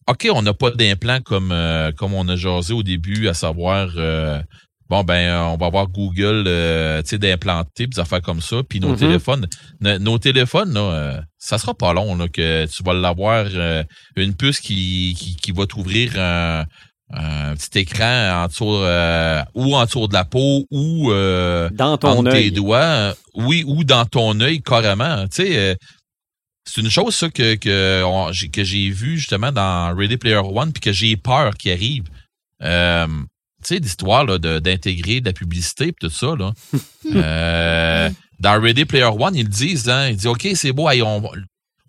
OK, 0.07 0.27
on 0.33 0.41
n'a 0.41 0.53
pas 0.53 0.71
d'implant 0.71 1.19
comme, 1.21 1.51
euh, 1.51 1.91
comme 1.91 2.13
on 2.13 2.27
a 2.27 2.35
jasé 2.35 2.73
au 2.73 2.83
début, 2.83 3.27
à 3.27 3.33
savoir, 3.33 3.89
euh, 3.95 4.41
bon, 4.89 5.03
ben, 5.03 5.35
on 5.47 5.57
va 5.57 5.67
avoir 5.67 5.87
Google, 5.87 6.43
euh, 6.47 7.01
tu 7.03 7.09
sais, 7.09 7.17
d'implanter, 7.17 7.87
des 7.87 7.99
affaires 7.99 8.21
comme 8.21 8.41
ça. 8.41 8.57
Puis 8.67 8.79
nos 8.79 8.95
Mm-hmm. 8.95 8.99
téléphones, 8.99 9.47
nos 9.81 10.17
téléphones, 10.19 10.73
là, 10.73 11.21
ça 11.37 11.57
sera 11.57 11.73
pas 11.73 11.93
long 11.93 12.15
là, 12.15 12.27
que 12.27 12.65
tu 12.65 12.83
vas 12.83 12.93
l'avoir 12.93 13.45
une 14.15 14.33
puce 14.35 14.59
qui, 14.59 15.15
qui, 15.17 15.35
qui 15.35 15.51
va 15.51 15.65
t'ouvrir 15.65 16.19
un, 16.19 16.65
un 17.13 17.55
petit 17.55 17.79
écran 17.79 18.43
en 18.43 18.47
dessous, 18.47 18.65
ou 19.55 19.75
en 19.75 19.85
dessous 19.85 20.07
de 20.07 20.13
la 20.13 20.25
peau 20.25 20.65
ou 20.69 21.11
dans 21.11 21.97
ton 21.97 22.09
entre 22.19 22.31
tes 22.31 22.51
doigts. 22.51 23.13
oui, 23.35 23.63
ou 23.65 23.83
dans 23.83 24.05
ton 24.05 24.39
œil 24.41 24.61
carrément. 24.61 25.27
Tu 25.27 25.45
sais, 25.45 25.77
c'est 26.65 26.81
une 26.81 26.89
chose 26.89 27.15
ça 27.15 27.29
que 27.29 27.55
que, 27.55 28.03
on- 28.05 28.31
que 28.51 28.63
j'ai 28.63 28.89
vu 28.89 29.17
justement 29.17 29.51
dans 29.51 29.95
Ready 29.95 30.17
Player 30.17 30.37
One 30.43 30.71
puis 30.73 30.81
que 30.81 30.91
j'ai 30.91 31.15
peur 31.17 31.53
qu'il 31.55 31.71
arrive. 31.71 32.03
Euh, 32.61 33.07
tu 33.65 33.75
sais 33.75 33.79
l'histoire 33.79 34.25
de- 34.25 34.59
d'intégrer 34.59 35.21
de 35.21 35.25
la 35.27 35.33
publicité 35.33 35.87
et 35.87 35.93
tout 35.99 36.09
ça 36.09 36.35
là. 36.37 36.51
Euh, 37.15 38.09
dans 38.39 38.61
Ready 38.61 38.85
Player 38.85 39.05
One 39.05 39.35
ils 39.35 39.43
le 39.43 39.49
disent 39.49 39.89
hein, 39.89 40.07
ils 40.09 40.15
disent 40.15 40.27
ok 40.27 40.47
c'est 40.55 40.71
beau 40.71 40.89
hey, 40.89 41.01
on 41.01 41.21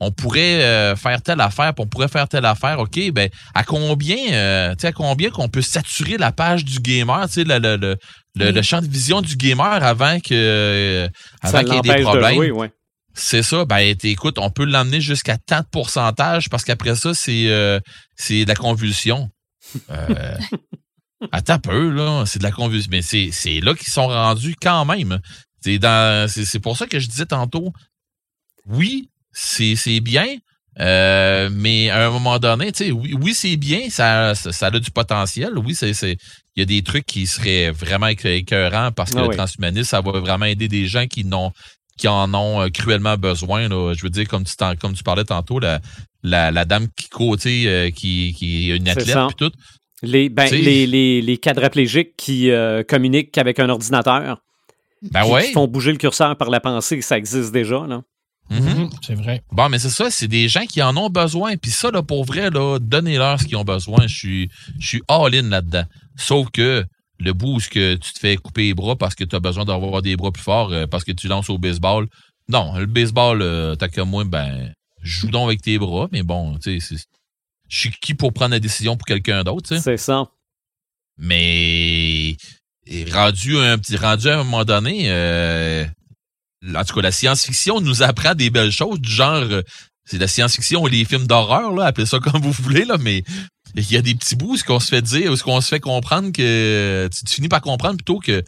on 0.01 0.11
pourrait 0.11 0.63
euh, 0.65 0.97
faire 0.97 1.23
telle 1.23 1.41
affaire, 1.41 1.73
puis 1.73 1.85
on 1.85 1.87
pourrait 1.87 2.09
faire 2.09 2.29
telle 2.29 2.45
affaire. 2.45 2.81
OK, 2.81 2.99
ben 3.13 3.31
à 3.55 3.63
combien, 3.63 4.17
euh, 4.33 4.73
tu 4.73 4.81
sais, 4.83 4.87
à 4.89 4.93
combien 4.93 5.31
qu'on 5.31 5.49
peut 5.49 5.63
saturer 5.63 6.19
la 6.19 6.33
page 6.33 6.65
du 6.65 6.81
gamer, 6.81 7.27
tu 7.29 7.35
sais, 7.35 7.45
le, 7.45 7.59
le, 7.59 7.77
le, 7.77 7.97
le- 8.35 8.47
Oui. 8.49 8.53
le 8.53 8.63
champ 8.63 8.83
de 8.83 8.89
vision 8.89 9.23
du 9.23 9.37
gamer 9.37 9.83
avant 9.85 10.19
que 10.19 10.35
euh, 10.35 11.09
avant 11.41 11.61
qu'il 11.61 11.75
y 11.75 11.77
ait 11.77 11.81
des 11.81 11.89
l'empêche 11.91 12.01
de 12.01 12.05
problèmes? 12.11 12.35
jouer, 12.35 12.51
ouais. 12.51 12.71
C'est 13.15 13.43
ça. 13.43 13.65
Ben, 13.65 13.97
écoute, 14.03 14.39
on 14.39 14.51
peut 14.51 14.65
l'emmener 14.65 15.01
jusqu'à 15.01 15.39
tant 15.39 15.61
de 15.61 15.67
pourcentage 15.71 16.51
parce 16.51 16.65
qu'après 16.65 16.97
ça, 16.97 17.15
c'est 17.15 17.49
euh, 17.49 17.79
c'est 18.17 18.45
de 18.45 18.49
la 18.49 18.57
convulsion. 18.57 19.31
Euh, 19.91 20.37
attends 21.33 21.55
un 21.55 21.59
peu, 21.61 21.91
là. 21.91 22.25
C'est 22.27 22.41
de 22.41 22.45
la 22.45 22.51
convulsion. 22.51 22.89
Mais 22.91 23.03
c'est 23.03 23.31
c'est 23.33 23.61
là 23.61 23.75
qu'ils 23.75 23.93
sont 23.93 24.09
rendus 24.09 24.57
quand 24.61 24.85
même. 24.85 25.21
C'est 25.61 25.79
dans 25.79 26.29
c'est 26.29 26.45
c'est 26.45 26.59
pour 26.59 26.77
ça 26.77 26.87
que 26.87 26.99
je 26.99 27.09
disais 27.09 27.27
tantôt, 27.27 27.73
oui, 28.67 29.11
c'est 29.33 29.77
c'est 29.77 30.01
bien, 30.01 30.27
euh, 30.81 31.49
mais 31.53 31.91
à 31.91 32.07
un 32.07 32.11
moment 32.11 32.39
donné, 32.39 32.73
tu 32.73 32.87
sais, 32.87 32.91
oui, 32.91 33.15
oui 33.21 33.33
c'est 33.33 33.57
bien, 33.57 33.89
ça, 33.91 34.35
ça, 34.35 34.51
ça 34.53 34.67
a 34.67 34.79
du 34.79 34.91
potentiel. 34.91 35.57
Oui, 35.57 35.75
c'est 35.75 35.95
c'est 35.95 36.17
il 36.57 36.61
y 36.61 36.63
a 36.63 36.67
des 36.67 36.83
trucs 36.83 37.07
qui 37.07 37.27
seraient 37.27 37.71
vraiment 37.71 38.07
écœ- 38.07 38.37
écœurants 38.37 38.91
parce 38.93 39.13
que 39.13 39.19
Ah 39.19 39.27
le 39.29 39.37
transhumanisme, 39.37 39.89
ça 39.89 40.01
va 40.01 40.19
vraiment 40.21 40.47
aider 40.47 40.69
des 40.69 40.87
gens 40.87 41.07
qui 41.07 41.25
n'ont 41.25 41.53
qui 41.97 42.09
en 42.09 42.33
ont 42.35 42.61
euh, 42.63 42.69
cruellement 42.69 43.17
besoin. 43.17 43.69
Là. 43.69 43.95
Je 43.97 44.03
veux 44.03 44.11
dire, 44.11 44.27
comme 44.29 44.45
tu, 44.45 44.57
t'en- 44.57 44.77
comme 44.77 44.95
tu 44.95 45.03
parlais 45.03 45.25
tantôt, 45.25 45.59
la, 45.59 45.81
la, 46.23 46.51
la 46.51 46.65
dame 46.65 46.89
sais, 47.39 47.63
euh, 47.67 47.91
qui, 47.91 48.35
qui 48.37 48.71
est 48.71 48.77
une 48.77 48.89
athlète 48.89 49.17
puis 49.29 49.37
tout. 49.37 49.53
Les, 50.03 50.29
ben, 50.29 50.51
les, 50.51 50.87
les, 50.87 51.23
les 51.23 51.39
quadriplégiques 51.39 52.15
qui 52.17 52.51
euh, 52.51 52.83
communiquent 52.83 53.39
avec 53.39 53.59
un 53.59 53.71
ordinateur, 53.71 54.39
Ben 55.11 55.23
qui, 55.25 55.31
ouais. 55.31 55.47
qui 55.47 55.53
font 55.53 55.67
bouger 55.67 55.93
le 55.93 55.99
curseur 55.99 56.37
par 56.37 56.51
la 56.51 56.61
pensée, 56.61 57.01
ça 57.01 57.17
existe 57.17 57.53
déjà. 57.53 57.87
Là. 57.87 58.03
Mhm. 58.51 58.59
Mhm, 58.61 58.91
C'est 59.01 59.15
vrai. 59.15 59.43
Bon, 59.53 59.71
mais 59.71 59.79
c'est 59.79 59.89
ça, 59.89 60.11
c'est 60.11 60.29
des 60.29 60.49
gens 60.49 60.67
qui 60.67 60.83
en 60.83 60.95
ont 60.99 61.09
besoin. 61.09 61.57
Puis 61.57 61.71
ça, 61.71 61.91
là, 61.91 62.03
pour 62.03 62.25
vrai, 62.27 62.51
là, 62.51 62.79
donnez-leur 62.79 63.41
ce 63.41 63.47
qu'ils 63.47 63.57
ont 63.57 63.65
besoin. 63.65 64.07
Je 64.07 64.15
suis, 64.15 64.51
je 64.79 64.87
suis 64.87 65.03
all-in 65.09 65.49
là-dedans. 65.49 65.85
Sauf 66.17 66.51
que 66.51 66.85
le 67.21 67.33
bout 67.33 67.57
où 67.57 67.59
que 67.71 67.95
tu 67.95 68.13
te 68.13 68.19
fais 68.19 68.37
couper 68.37 68.63
les 68.65 68.75
bras 68.75 68.97
parce 68.97 69.15
que 69.15 69.25
tu 69.25 69.37
as 69.37 69.41
besoin 69.41 69.65
d'avoir 69.65 70.03
des 70.03 70.17
bras 70.17 70.33
plus 70.33 70.43
forts 70.43 70.73
euh, 70.73 70.87
parce 70.87 71.05
que 71.05 71.13
tu 71.13 71.29
lances 71.29 71.49
au 71.51 71.59
baseball. 71.59 72.07
Non, 72.49 72.77
le 72.77 72.87
baseball, 72.87 73.41
euh, 73.43 73.75
t'as 73.77 73.89
que 73.89 74.01
moi, 74.01 74.25
ben, 74.25 74.73
joue 75.03 75.29
donc 75.31 75.47
avec 75.49 75.63
tes 75.63 75.79
bras, 75.79 76.09
mais 76.13 76.23
bon, 76.23 76.59
tu 76.59 76.81
sais, 76.81 76.97
c'est- 76.97 77.07
je 77.69 77.79
suis 77.79 77.91
qui 77.91 78.15
pour 78.15 78.33
prendre 78.33 78.53
la 78.53 78.61
décision 78.61 78.97
pour 78.97 79.07
quelqu'un 79.07 79.43
d'autre, 79.45 79.69
tu 79.69 79.77
sais? 79.77 79.81
C'est 79.81 79.97
ça. 79.97 80.29
Mais 81.17 82.37
et 82.87 83.05
rendu 83.11 83.57
un 83.57 83.79
petit 83.79 83.97
rendu 83.97 84.29
à 84.29 84.35
un 84.41 84.45
moment 84.45 84.65
donné, 84.65 85.05
euh, 85.07 85.85
en 86.75 86.85
tout 86.85 86.95
cas, 86.95 87.03
la 87.03 87.13
science-fiction 87.13 87.81
nous 87.81 88.03
apprend 88.03 88.35
des 88.35 88.51
belles 88.51 88.73
choses 88.73 89.01
du 89.01 89.11
genre 89.11 89.43
euh, 89.43 89.63
c'est 90.05 90.19
la 90.19 90.29
science-fiction 90.29 90.83
ou 90.83 90.87
les 90.87 91.05
films 91.07 91.27
d'horreur, 91.27 91.73
là, 91.73 91.87
appelez 91.87 92.07
ça 92.07 92.19
comme 92.19 92.43
vous 92.43 92.53
voulez, 92.53 92.85
là, 92.85 92.99
mais 92.99 93.25
il 93.77 93.93
y 93.93 93.97
a 93.97 94.03
des 94.03 94.15
petits 94.15 94.37
bouts 94.37 94.53
où 94.55 94.57
ce 94.57 94.65
qu'on 94.65 94.81
se 94.81 94.89
fait 94.89 95.03
dire, 95.03 95.31
où 95.33 95.37
ce 95.37 95.43
qu'on 95.43 95.61
se 95.61 95.69
fait 95.69 95.81
comprendre 95.81 96.33
que 96.33 97.09
tu, 97.13 97.25
tu 97.25 97.35
finis 97.35 97.49
par 97.49 97.61
comprendre 97.61 97.97
plutôt 97.97 98.19
que 98.21 98.43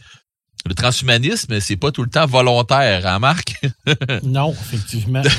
le 0.65 0.73
transhumanisme, 0.75 1.59
c'est 1.59 1.77
pas 1.77 1.91
tout 1.91 2.03
le 2.03 2.09
temps 2.09 2.25
volontaire, 2.25 3.05
hein, 3.07 3.19
Marc? 3.19 3.55
Non, 4.23 4.51
effectivement. 4.53 5.21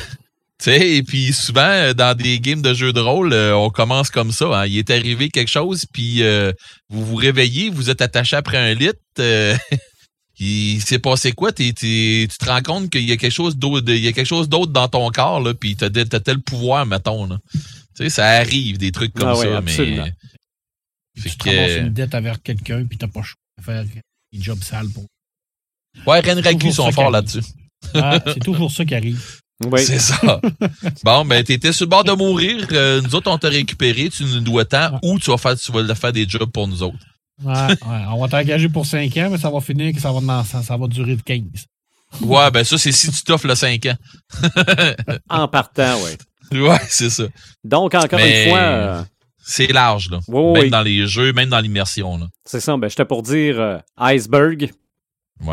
Tu 0.60 0.72
sais, 0.72 0.96
et 0.96 1.02
puis 1.04 1.32
souvent, 1.32 1.60
euh, 1.70 1.94
dans 1.94 2.16
des 2.16 2.40
games 2.40 2.62
de 2.62 2.74
jeux 2.74 2.92
de 2.92 2.98
rôle, 2.98 3.32
euh, 3.32 3.54
on 3.54 3.70
commence 3.70 4.10
comme 4.10 4.32
ça. 4.32 4.46
hein. 4.46 4.66
Il 4.66 4.76
est 4.76 4.90
arrivé 4.90 5.28
quelque 5.28 5.50
chose, 5.52 5.84
puis 5.92 6.24
euh, 6.24 6.50
vous 6.88 7.06
vous 7.06 7.14
réveillez, 7.14 7.70
vous 7.70 7.90
êtes 7.90 8.02
attaché 8.02 8.34
après 8.34 8.56
un 8.58 8.74
lit. 8.74 8.90
euh, 9.20 9.56
il 10.40 10.80
s'est 10.82 10.98
passé 10.98 11.30
quoi? 11.30 11.52
Tu 11.52 11.72
te 11.74 12.44
rends 12.44 12.60
compte 12.62 12.90
qu'il 12.90 13.08
y 13.08 13.12
a 13.12 13.16
quelque 13.16 13.30
chose 13.32 13.56
d'autre, 13.56 13.88
il 13.92 14.02
y 14.04 14.08
a 14.08 14.12
quelque 14.12 14.26
chose 14.26 14.48
d'autre 14.48 14.72
dans 14.72 14.88
ton 14.88 15.08
corps, 15.10 15.38
là, 15.40 15.54
puis 15.54 15.76
t'as, 15.76 15.90
t'as 15.90 16.18
tel 16.18 16.40
pouvoir, 16.40 16.86
mettons. 16.86 17.26
Là. 17.26 17.38
Tu 17.98 18.04
sais, 18.04 18.10
ça 18.10 18.26
arrive, 18.28 18.78
des 18.78 18.92
trucs 18.92 19.12
comme 19.12 19.28
Ah 19.30 19.34
ça, 19.34 19.60
mais. 19.60 19.72
Fait 19.72 21.30
tu 21.30 21.36
te 21.36 21.44
que, 21.44 21.78
une 21.80 21.92
dette 21.92 22.14
avec 22.14 22.42
quelqu'un, 22.44 22.84
puis 22.84 22.96
t'as 22.96 23.08
pas 23.08 23.20
le 23.20 23.24
choix 23.26 23.34
de 23.58 23.64
faire 23.64 23.84
des 23.84 24.40
jobs 24.40 24.62
sales 24.62 24.88
pour. 24.90 25.04
ouais, 26.06 26.20
Renraku 26.20 26.70
sont 26.70 26.92
forts 26.92 27.10
là-dessus. 27.10 27.42
Ah, 27.94 28.20
c'est 28.24 28.38
toujours 28.44 28.70
ça 28.70 28.84
qui 28.84 28.94
arrive. 28.94 29.40
Oui. 29.64 29.84
C'est 29.84 29.98
ça. 29.98 30.40
bon, 31.02 31.24
ben, 31.24 31.42
t'étais 31.42 31.72
sur 31.72 31.86
le 31.86 31.90
bord 31.90 32.04
de 32.04 32.12
mourir. 32.12 32.68
euh, 32.70 33.00
nous 33.00 33.14
autres, 33.16 33.28
on 33.28 33.38
t'a 33.38 33.48
récupéré. 33.48 34.08
Tu 34.10 34.22
nous 34.24 34.40
dois 34.40 34.64
tant. 34.64 35.00
Ou 35.02 35.18
tu 35.18 35.30
vas 35.32 35.38
faire, 35.38 35.56
tu 35.56 35.72
vas 35.72 35.94
faire 35.96 36.12
des 36.12 36.28
jobs 36.28 36.50
pour 36.52 36.68
nous 36.68 36.82
autres. 36.84 36.98
Ouais, 37.42 37.52
ouais, 37.52 38.04
on 38.10 38.20
va 38.20 38.28
t'engager 38.28 38.68
pour 38.68 38.86
5 38.86 39.16
ans, 39.16 39.30
mais 39.30 39.38
ça 39.38 39.50
va 39.50 39.60
finir 39.60 39.92
que 39.92 40.00
ça 40.00 40.12
va, 40.12 40.20
dans- 40.20 40.44
ça, 40.44 40.62
ça 40.62 40.76
va 40.76 40.86
durer 40.86 41.16
de 41.16 41.22
15. 41.22 41.42
Ouais, 42.20 42.50
ben, 42.52 42.62
ça, 42.62 42.78
c'est 42.78 42.92
si 42.92 43.10
tu 43.10 43.22
t'offres 43.22 43.48
le 43.48 43.54
5 43.56 43.86
ans. 43.86 43.96
En 45.28 45.48
partant, 45.48 45.96
oui. 46.04 46.12
Ouais, 46.52 46.78
c'est 46.88 47.10
ça. 47.10 47.24
Donc, 47.64 47.94
encore 47.94 48.18
Mais- 48.18 48.44
une 48.44 48.50
fois, 48.50 48.58
euh, 48.60 49.02
C'est 49.38 49.72
large, 49.72 50.10
là. 50.10 50.20
Oui, 50.28 50.52
même 50.52 50.62
oui. 50.64 50.70
dans 50.70 50.82
les 50.82 51.06
jeux, 51.06 51.32
même 51.32 51.48
dans 51.48 51.60
l'immersion, 51.60 52.18
là. 52.18 52.26
c'est 52.44 52.60
ça. 52.60 52.76
Ben, 52.76 52.88
j'étais 52.88 53.04
pour 53.04 53.22
dire 53.22 53.60
euh, 53.60 53.78
iceberg, 53.98 54.70
Ouais, 55.40 55.46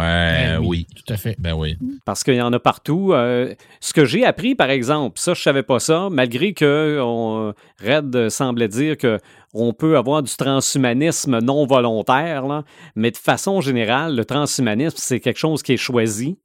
Ben 0.57 0.59
oui. 0.63 0.87
Tout 0.95 1.13
à 1.13 1.15
fait. 1.17 1.35
Ben 1.37 1.53
oui. 1.53 1.77
parce 2.05 2.23
qu'il 2.23 2.33
y 2.33 2.41
en 2.41 2.51
a 2.53 2.59
partout. 2.59 3.11
Euh, 3.13 3.53
ce 3.79 3.93
que 3.93 4.03
j'ai 4.03 4.25
appris, 4.25 4.55
par 4.55 4.71
exemple, 4.71 5.19
ça, 5.19 5.35
je 5.35 5.41
savais 5.43 5.61
pas 5.61 5.79
ça, 5.79 6.07
malgré 6.09 6.53
que 6.55 6.99
on, 7.03 7.53
Red 7.85 8.29
semblait 8.29 8.67
dire 8.67 8.97
que 8.97 9.19
on 9.53 9.73
peut 9.73 9.95
avoir 9.95 10.23
du 10.23 10.35
transhumanisme 10.35 11.37
non 11.39 11.67
volontaire, 11.67 12.47
là, 12.47 12.63
mais 12.95 13.11
de 13.11 13.17
façon 13.17 13.61
générale, 13.61 14.15
le 14.15 14.25
transhumanisme, 14.25 14.97
c'est 14.97 15.19
quelque 15.19 15.37
chose 15.37 15.61
qui 15.61 15.73
est 15.73 15.77
choisi. 15.77 16.39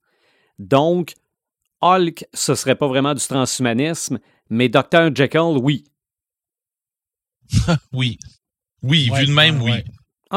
Donc, 0.59 1.15
Hulk, 1.81 2.27
ce 2.35 2.55
serait 2.55 2.75
pas 2.75 2.89
vraiment 2.89 3.15
du 3.15 3.27
transhumanisme, 3.27 4.19
mais 4.51 4.69
Dr. 4.69 5.15
Jekyll, 5.15 5.57
oui. 5.63 5.85
Oui. 7.93 8.19
Oui, 8.83 9.09
Ouais, 9.11 9.21
vu 9.21 9.27
de 9.27 9.33
même, 9.33 9.61
oui. 9.63 9.73
ouais. 9.73 9.85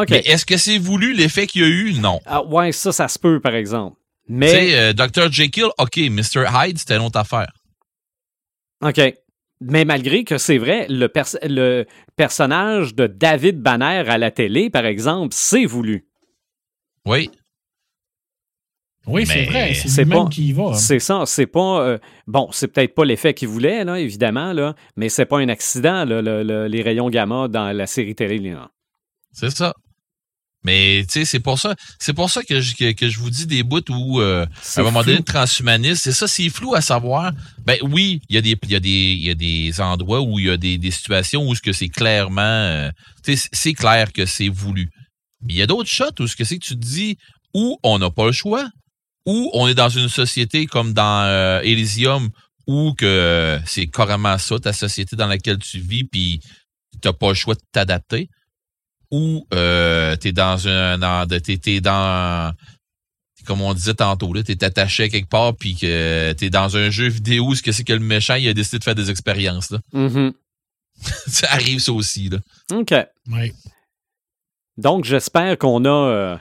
Mais 0.09 0.19
est-ce 0.19 0.45
que 0.45 0.57
c'est 0.57 0.77
voulu 0.79 1.13
l'effet 1.13 1.47
qu'il 1.47 1.61
y 1.61 1.65
a 1.65 1.67
eu? 1.67 1.93
Non. 1.93 2.19
Ah, 2.25 2.43
ouais, 2.43 2.71
ça, 2.71 2.91
ça 2.91 3.07
se 3.07 3.19
peut, 3.19 3.39
par 3.39 3.53
exemple. 3.55 3.97
Tu 4.27 4.33
Mais, 4.33 4.47
sais, 4.49 4.79
euh, 4.79 4.93
Dr. 4.93 5.31
Jekyll, 5.31 5.67
OK, 5.77 5.97
Mr. 5.97 6.45
Hyde, 6.51 6.77
c'était 6.79 6.95
une 6.95 7.03
autre 7.03 7.19
affaire. 7.19 7.51
OK. 8.81 8.99
Mais 9.61 9.85
malgré 9.85 10.23
que 10.25 10.37
c'est 10.37 10.57
vrai, 10.57 10.87
le, 10.89 11.07
pers- 11.07 11.37
le 11.43 11.85
personnage 12.17 12.95
de 12.95 13.07
David 13.07 13.61
Banner 13.61 14.03
à 14.09 14.17
la 14.17 14.31
télé, 14.31 14.69
par 14.69 14.85
exemple, 14.85 15.33
c'est 15.37 15.65
voulu. 15.65 16.05
Oui. 17.05 17.29
Oui, 19.05 19.25
c'est 19.25 19.43
vrai. 19.43 19.73
c'est 19.73 20.05
lui-même 20.05 20.29
qui 20.29 20.47
y 20.47 20.53
va. 20.53 20.69
hein. 20.69 20.73
C'est 20.75 20.99
ça, 20.99 21.23
c'est 21.25 21.45
pas. 21.47 21.81
euh, 21.81 21.97
bon, 22.27 22.47
c'est 22.51 22.67
peut-être 22.69 22.95
pas 22.95 23.03
l'effet 23.05 23.33
qu'il 23.33 23.49
voulait, 23.49 23.83
là, 23.83 23.99
évidemment, 23.99 24.53
là, 24.53 24.75
mais 24.95 25.09
c'est 25.09 25.25
pas 25.25 25.39
un 25.39 25.49
accident, 25.49 26.05
là, 26.05 26.21
le- 26.21 26.43
le- 26.43 26.67
les 26.67 26.81
rayons 26.81 27.09
gamma 27.09 27.47
dans 27.49 27.71
la 27.75 27.85
série 27.87 28.15
télé. 28.15 28.53
C'est 29.33 29.49
ça. 29.49 29.73
Mais 30.65 31.03
tu 31.03 31.19
sais, 31.19 31.25
c'est 31.25 31.41
pour 31.41 31.59
ça, 31.59 31.75
c'est 31.99 32.13
pour 32.13 32.29
ça 32.29 32.41
que 32.41 32.61
je, 32.61 32.73
que, 32.73 32.93
que 32.93 33.09
je 33.09 33.19
vous 33.19 33.29
dis 33.29 33.45
des 33.45 33.63
bouts 33.63 33.81
où 33.89 34.21
euh, 34.21 34.45
à 34.45 34.47
C'est 34.61 34.79
un 34.79 34.83
moment 34.83 35.01
donné, 35.01 35.15
flou. 35.17 35.23
le 35.27 35.33
transhumanisme, 35.33 35.99
c'est 36.01 36.13
ça, 36.13 36.25
c'est 36.25 36.47
flou 36.47 36.73
à 36.73 36.79
savoir. 36.79 37.33
Ben 37.65 37.77
oui, 37.81 38.21
il 38.29 38.35
y 38.35 38.37
a 38.37 38.41
des, 38.41 38.55
il 38.63 38.71
y 38.71 38.75
a 38.75 38.79
des, 38.79 38.89
il 38.89 39.23
y 39.23 39.29
a 39.29 39.33
des 39.33 39.81
endroits 39.81 40.21
où 40.21 40.39
il 40.39 40.45
y 40.45 40.49
a 40.49 40.55
des, 40.55 40.77
des 40.77 40.91
situations 40.91 41.45
où 41.45 41.53
ce 41.53 41.61
que 41.61 41.73
c'est 41.73 41.89
clairement, 41.89 42.41
euh, 42.41 42.89
tu 43.25 43.35
sais, 43.35 43.49
c'est 43.51 43.73
clair 43.73 44.13
que 44.13 44.25
c'est 44.25 44.47
voulu. 44.47 44.89
Mais 45.41 45.55
il 45.55 45.57
y 45.57 45.61
a 45.61 45.67
d'autres 45.67 45.89
shots 45.89 46.21
où 46.21 46.27
ce 46.27 46.37
que 46.37 46.45
c'est 46.45 46.57
que 46.57 46.63
tu 46.63 46.75
te 46.75 46.85
dis 46.85 47.17
où 47.53 47.77
on 47.83 47.99
n'a 47.99 48.09
pas 48.09 48.27
le 48.27 48.31
choix, 48.31 48.69
où 49.25 49.49
on 49.53 49.67
est 49.67 49.75
dans 49.75 49.89
une 49.89 50.09
société 50.09 50.65
comme 50.65 50.93
dans 50.93 51.23
euh, 51.25 51.61
Elysium 51.61 52.29
où 52.67 52.93
que 52.93 53.59
c'est 53.65 53.87
carrément 53.87 54.37
ça 54.37 54.59
ta 54.59 54.73
société 54.73 55.15
dans 55.15 55.27
laquelle 55.27 55.57
tu 55.57 55.79
vis 55.79 56.03
puis 56.03 56.41
t'as 57.01 57.13
pas 57.13 57.29
le 57.29 57.33
choix 57.33 57.55
de 57.55 57.61
t'adapter 57.71 58.29
ou 59.11 59.45
euh, 59.53 60.15
t'es 60.15 60.31
dans 60.31 60.67
un 60.67 60.97
dans, 60.97 61.27
t'es, 61.27 61.57
t'es 61.57 61.81
dans 61.81 62.53
comme 63.45 63.61
on 63.61 63.73
disait 63.73 63.93
tantôt 63.93 64.33
là 64.33 64.43
t'es 64.43 64.63
attaché 64.63 65.03
à 65.03 65.09
quelque 65.09 65.29
part 65.29 65.55
puis 65.55 65.75
que 65.75 66.31
t'es 66.33 66.49
dans 66.49 66.77
un 66.77 66.89
jeu 66.89 67.07
vidéo 67.09 67.47
où 67.47 67.55
ce 67.55 67.61
que 67.61 67.71
c'est 67.73 67.83
que 67.83 67.93
le 67.93 67.99
méchant 67.99 68.35
il 68.35 68.47
a 68.47 68.53
décidé 68.53 68.79
de 68.79 68.83
faire 68.83 68.95
des 68.95 69.09
expériences 69.11 69.71
là 69.71 69.79
Mhm. 69.93 70.33
ça 71.27 71.51
arrive 71.51 71.79
ça 71.79 71.91
aussi 71.91 72.29
là 72.29 72.37
OK. 72.71 72.93
Ouais. 73.31 73.53
Donc, 74.77 75.05
j'espère 75.05 75.57
qu'on 75.57 75.85
a 75.85 75.89
euh, 75.89 76.37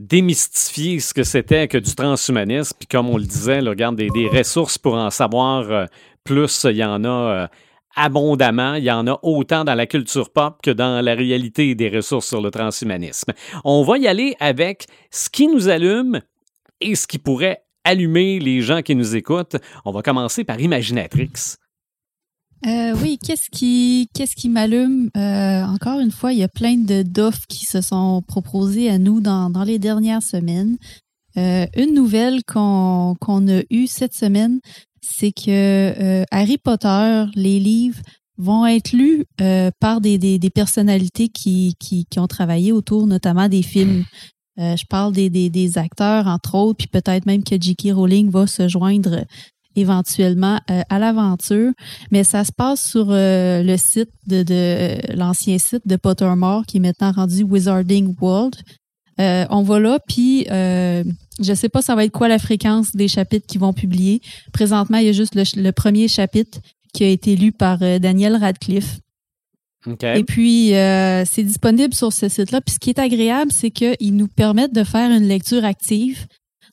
démystifié 0.00 0.98
ce 0.98 1.12
que 1.12 1.22
c'était 1.22 1.68
que 1.68 1.76
du 1.76 1.94
transhumanisme. 1.94 2.74
Puis, 2.78 2.88
comme 2.88 3.10
on 3.10 3.18
le 3.18 3.24
disait, 3.24 3.60
regarde, 3.60 3.96
des, 3.96 4.08
des 4.08 4.28
ressources 4.28 4.78
pour 4.78 4.94
en 4.94 5.10
savoir 5.10 5.70
euh, 5.70 5.84
plus, 6.24 6.64
il 6.64 6.76
y 6.76 6.84
en 6.84 7.04
a 7.04 7.08
euh, 7.08 7.46
abondamment. 7.94 8.74
Il 8.74 8.84
y 8.84 8.90
en 8.90 9.06
a 9.06 9.18
autant 9.22 9.64
dans 9.64 9.74
la 9.74 9.86
culture 9.86 10.30
pop 10.30 10.58
que 10.62 10.70
dans 10.70 11.04
la 11.04 11.14
réalité 11.14 11.74
des 11.74 11.90
ressources 11.90 12.28
sur 12.28 12.40
le 12.40 12.50
transhumanisme. 12.50 13.32
On 13.64 13.82
va 13.82 13.98
y 13.98 14.08
aller 14.08 14.34
avec 14.40 14.86
ce 15.10 15.28
qui 15.28 15.48
nous 15.48 15.68
allume 15.68 16.20
et 16.80 16.94
ce 16.94 17.06
qui 17.06 17.18
pourrait 17.18 17.62
allumer 17.84 18.38
les 18.38 18.62
gens 18.62 18.80
qui 18.80 18.94
nous 18.94 19.16
écoutent. 19.16 19.56
On 19.84 19.92
va 19.92 20.00
commencer 20.00 20.44
par 20.44 20.58
Imaginatrix. 20.60 21.56
Euh, 22.66 22.94
oui, 23.00 23.18
qu'est-ce 23.18 23.48
qui, 23.50 24.10
qu'est-ce 24.12 24.36
qui 24.36 24.50
m'allume? 24.50 25.10
Euh, 25.16 25.64
encore 25.64 25.98
une 26.00 26.10
fois, 26.10 26.32
il 26.32 26.40
y 26.40 26.42
a 26.42 26.48
plein 26.48 26.76
de 26.76 27.02
d'offres 27.02 27.46
qui 27.48 27.64
se 27.64 27.80
sont 27.80 28.22
proposées 28.26 28.90
à 28.90 28.98
nous 28.98 29.20
dans, 29.20 29.48
dans 29.48 29.64
les 29.64 29.78
dernières 29.78 30.22
semaines. 30.22 30.76
Euh, 31.38 31.66
une 31.76 31.94
nouvelle 31.94 32.44
qu'on 32.44 33.16
qu'on 33.18 33.48
a 33.48 33.62
eue 33.70 33.86
cette 33.86 34.14
semaine, 34.14 34.60
c'est 35.00 35.32
que 35.32 35.48
euh, 35.48 36.24
Harry 36.30 36.58
Potter, 36.58 37.24
les 37.34 37.60
livres, 37.60 38.00
vont 38.36 38.66
être 38.66 38.92
lus 38.92 39.24
par 39.80 40.00
des, 40.00 40.16
des, 40.16 40.50
personnalités 40.50 41.28
qui, 41.28 41.74
qui, 41.78 42.06
qui 42.06 42.18
ont 42.18 42.26
travaillé 42.26 42.72
autour 42.72 43.06
notamment 43.06 43.48
des 43.48 43.62
films. 43.62 44.04
Je 44.56 44.82
parle 44.88 45.12
des, 45.12 45.28
des 45.28 45.76
acteurs, 45.76 46.26
entre 46.26 46.54
autres, 46.54 46.78
puis 46.78 46.86
peut-être 46.86 47.26
même 47.26 47.44
que 47.44 47.60
J.K. 47.60 47.92
Rowling 47.92 48.30
va 48.30 48.46
se 48.46 48.66
joindre 48.66 49.26
éventuellement 49.80 50.60
euh, 50.70 50.82
à 50.88 50.98
l'aventure. 50.98 51.72
Mais 52.10 52.24
ça 52.24 52.44
se 52.44 52.52
passe 52.52 52.88
sur 52.88 53.08
euh, 53.10 53.62
le 53.62 53.76
site 53.76 54.10
de, 54.26 54.42
de 54.42 54.54
euh, 54.54 54.96
l'ancien 55.14 55.58
site 55.58 55.86
de 55.86 55.96
Pottermore, 55.96 56.66
qui 56.66 56.76
est 56.78 56.80
maintenant 56.80 57.12
rendu 57.12 57.42
Wizarding 57.42 58.14
World. 58.20 58.56
Euh, 59.20 59.44
on 59.50 59.62
va 59.62 59.80
là, 59.80 59.98
puis 60.08 60.46
je 60.48 61.54
sais 61.54 61.68
pas 61.68 61.82
ça 61.82 61.94
va 61.94 62.04
être 62.04 62.12
quoi 62.12 62.28
la 62.28 62.38
fréquence 62.38 62.94
des 62.94 63.08
chapitres 63.08 63.46
qu'ils 63.46 63.60
vont 63.60 63.72
publier. 63.72 64.20
Présentement, 64.52 64.98
il 64.98 65.06
y 65.06 65.08
a 65.08 65.12
juste 65.12 65.34
le, 65.34 65.42
le 65.60 65.72
premier 65.72 66.08
chapitre 66.08 66.58
qui 66.94 67.04
a 67.04 67.08
été 67.08 67.36
lu 67.36 67.52
par 67.52 67.78
Daniel 67.78 68.36
Radcliffe. 68.36 68.98
Et 70.02 70.24
puis, 70.24 70.68
c'est 70.70 71.42
disponible 71.42 71.94
sur 71.94 72.12
ce 72.12 72.28
site-là. 72.28 72.60
Puis 72.60 72.74
ce 72.74 72.78
qui 72.78 72.90
est 72.90 72.98
agréable, 72.98 73.52
c'est 73.52 73.70
qu'ils 73.70 74.16
nous 74.16 74.28
permettent 74.28 74.74
de 74.74 74.84
faire 74.84 75.10
une 75.10 75.26
lecture 75.26 75.64
active, 75.64 76.26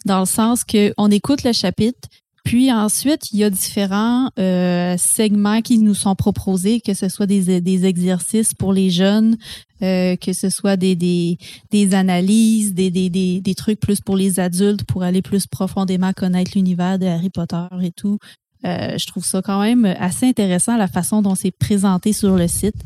dans 0.05 0.21
le 0.21 0.25
sens 0.25 0.63
qu'on 0.63 1.11
écoute 1.11 1.43
le 1.43 1.51
chapitre, 1.51 2.07
puis 2.47 2.71
ensuite, 2.71 3.33
il 3.33 3.39
y 3.39 3.43
a 3.43 3.49
différents 3.49 4.29
euh, 4.39 4.95
segments 4.97 5.61
qui 5.61 5.79
nous 5.79 5.93
sont 5.93 6.15
proposés, 6.15 6.79
que 6.79 6.93
ce 6.93 7.09
soit 7.09 7.25
des, 7.25 7.59
des 7.59 7.85
exercices 7.85 8.53
pour 8.53 8.71
les 8.71 8.89
jeunes, 8.89 9.35
euh, 9.81 10.15
que 10.15 10.31
ce 10.31 10.49
soit 10.49 10.77
des, 10.77 10.95
des, 10.95 11.37
des 11.71 11.93
analyses, 11.93 12.73
des, 12.73 12.89
des, 12.89 13.09
des, 13.09 13.55
trucs 13.55 13.81
plus 13.81 13.99
pour 13.99 14.15
les 14.15 14.39
adultes, 14.39 14.85
pour 14.85 15.03
aller 15.03 15.21
plus 15.21 15.45
profondément 15.45 16.13
connaître 16.13 16.51
l'univers 16.55 16.97
de 16.97 17.05
Harry 17.05 17.29
Potter 17.29 17.67
et 17.81 17.91
tout. 17.91 18.17
Euh, 18.63 18.97
je 18.97 19.05
trouve 19.07 19.25
ça 19.25 19.41
quand 19.41 19.59
même 19.59 19.83
assez 19.99 20.25
intéressant 20.25 20.77
la 20.77 20.87
façon 20.87 21.21
dont 21.21 21.35
c'est 21.35 21.51
présenté 21.51 22.13
sur 22.13 22.37
le 22.37 22.47
site. 22.47 22.81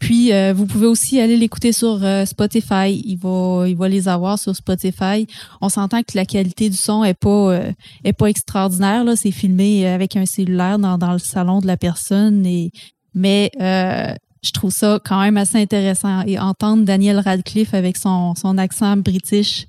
Puis, 0.00 0.32
euh, 0.32 0.54
vous 0.56 0.66
pouvez 0.66 0.86
aussi 0.86 1.20
aller 1.20 1.36
l'écouter 1.36 1.72
sur 1.72 2.02
euh, 2.02 2.24
Spotify. 2.24 3.00
Il 3.04 3.16
va, 3.16 3.66
il 3.68 3.76
va 3.76 3.88
les 3.88 4.08
avoir 4.08 4.38
sur 4.38 4.56
Spotify. 4.56 5.26
On 5.60 5.68
s'entend 5.68 6.00
que 6.00 6.16
la 6.16 6.24
qualité 6.24 6.70
du 6.70 6.76
son 6.76 7.04
est 7.04 7.14
pas, 7.14 7.28
euh, 7.52 7.72
est 8.02 8.14
pas 8.14 8.26
extraordinaire. 8.26 9.04
Là, 9.04 9.14
c'est 9.14 9.30
filmé 9.30 9.86
avec 9.86 10.16
un 10.16 10.24
cellulaire 10.24 10.78
dans, 10.78 10.96
dans 10.96 11.12
le 11.12 11.18
salon 11.18 11.60
de 11.60 11.66
la 11.66 11.76
personne. 11.76 12.46
Et, 12.46 12.72
mais 13.14 13.50
euh, 13.60 14.14
je 14.42 14.52
trouve 14.52 14.72
ça 14.72 14.98
quand 15.04 15.20
même 15.20 15.36
assez 15.36 15.58
intéressant. 15.58 16.22
Et 16.26 16.38
entendre 16.38 16.84
Daniel 16.84 17.18
Radcliffe 17.18 17.74
avec 17.74 17.98
son, 17.98 18.34
son 18.34 18.56
accent 18.56 18.96
british 18.96 19.66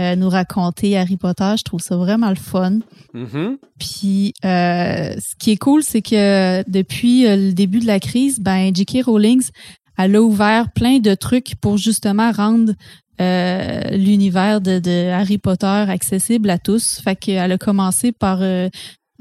euh, 0.00 0.16
nous 0.16 0.28
raconter 0.28 0.96
Harry 0.96 1.16
Potter, 1.16 1.54
je 1.58 1.64
trouve 1.64 1.80
ça 1.80 1.96
vraiment 1.96 2.28
le 2.28 2.36
fun. 2.36 2.78
Mhm. 3.14 3.58
Puis, 3.78 4.34
euh, 4.44 5.14
ce 5.18 5.34
qui 5.38 5.52
est 5.52 5.56
cool, 5.56 5.82
c'est 5.82 6.02
que 6.02 6.68
depuis 6.70 7.26
euh, 7.26 7.36
le 7.36 7.52
début 7.52 7.80
de 7.80 7.86
la 7.86 8.00
crise, 8.00 8.40
ben, 8.40 8.74
J.K. 8.74 9.04
Rowling, 9.06 9.42
elle 9.98 10.16
a 10.16 10.22
ouvert 10.22 10.70
plein 10.72 10.98
de 10.98 11.14
trucs 11.14 11.54
pour 11.56 11.78
justement 11.78 12.30
rendre 12.30 12.72
euh, 13.20 13.80
l'univers 13.92 14.60
de, 14.60 14.78
de 14.78 15.08
Harry 15.08 15.38
Potter 15.38 15.66
accessible 15.66 16.50
à 16.50 16.58
tous. 16.58 17.00
Fait 17.02 17.16
qu'elle 17.16 17.52
a 17.52 17.58
commencé 17.58 18.12
par 18.12 18.38
euh, 18.42 18.68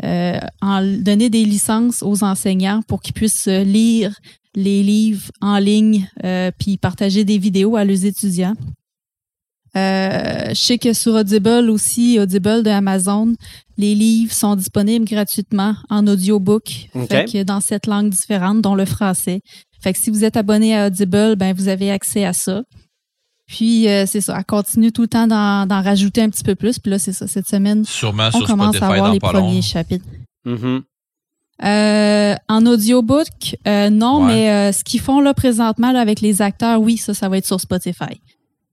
euh, 0.03 0.39
en 0.61 0.83
donner 0.83 1.29
des 1.29 1.45
licences 1.45 2.03
aux 2.03 2.23
enseignants 2.23 2.81
pour 2.87 3.01
qu'ils 3.01 3.13
puissent 3.13 3.47
lire 3.47 4.13
les 4.55 4.83
livres 4.83 5.31
en 5.41 5.57
ligne 5.57 6.09
euh, 6.23 6.51
puis 6.57 6.77
partager 6.77 7.23
des 7.23 7.37
vidéos 7.37 7.75
à 7.75 7.85
leurs 7.85 8.05
étudiants. 8.05 8.55
Euh, 9.77 10.49
je 10.49 10.53
sais 10.55 10.77
que 10.77 10.93
sur 10.93 11.13
Audible 11.15 11.69
aussi, 11.69 12.17
Audible 12.19 12.63
de 12.63 12.69
Amazon, 12.69 13.33
les 13.77 13.93
livres 13.93 14.31
sont 14.33 14.55
disponibles 14.55 15.05
gratuitement 15.05 15.75
en 15.89 16.07
audiobook, 16.07 16.87
OK. 16.93 17.09
fait 17.09 17.25
que 17.25 17.43
dans 17.43 17.59
sept 17.59 17.87
langues 17.87 18.09
différentes, 18.09 18.61
dont 18.61 18.75
le 18.75 18.85
français. 18.85 19.41
Fait 19.81 19.91
que 19.93 19.99
si 19.99 20.09
vous 20.09 20.23
êtes 20.23 20.37
abonné 20.37 20.75
à 20.77 20.87
Audible, 20.87 21.35
ben 21.35 21.53
vous 21.53 21.67
avez 21.67 21.91
accès 21.91 22.23
à 22.25 22.31
ça. 22.33 22.63
Puis 23.47 23.87
euh, 23.89 24.05
c'est 24.07 24.21
ça, 24.21 24.35
elle 24.37 24.45
continue 24.45 24.91
tout 24.91 25.03
le 25.03 25.07
temps 25.07 25.27
d'en 25.27 25.65
d'en 25.67 25.81
rajouter 25.81 26.21
un 26.21 26.29
petit 26.29 26.43
peu 26.43 26.55
plus. 26.55 26.79
Puis 26.79 26.89
là, 26.89 26.97
c'est 26.97 27.13
ça, 27.13 27.27
cette 27.27 27.47
semaine, 27.47 27.83
sûrement 27.85 28.29
on 28.33 28.37
sur 28.39 28.47
commence 28.47 28.75
Spotify 28.75 28.83
à 28.85 28.95
avoir 28.95 29.13
les 29.13 29.19
premiers 29.19 29.61
chapitres. 29.61 30.05
Mhm. 30.45 30.81
Euh, 31.63 32.35
en 32.49 32.65
audiobook, 32.65 33.27
euh, 33.67 33.89
non, 33.89 34.25
Ouais. 34.25 34.33
mais 34.33 34.49
euh, 34.49 34.71
ce 34.73 34.83
qu'ils 34.83 34.99
font 34.99 35.21
là 35.21 35.33
présentement 35.33 35.91
là, 35.91 36.01
avec 36.01 36.19
les 36.21 36.41
acteurs, 36.41 36.81
oui, 36.81 36.97
ça, 36.97 37.13
ça 37.13 37.29
va 37.29 37.37
être 37.37 37.45
sur 37.45 37.61
Spotify. 37.61 38.19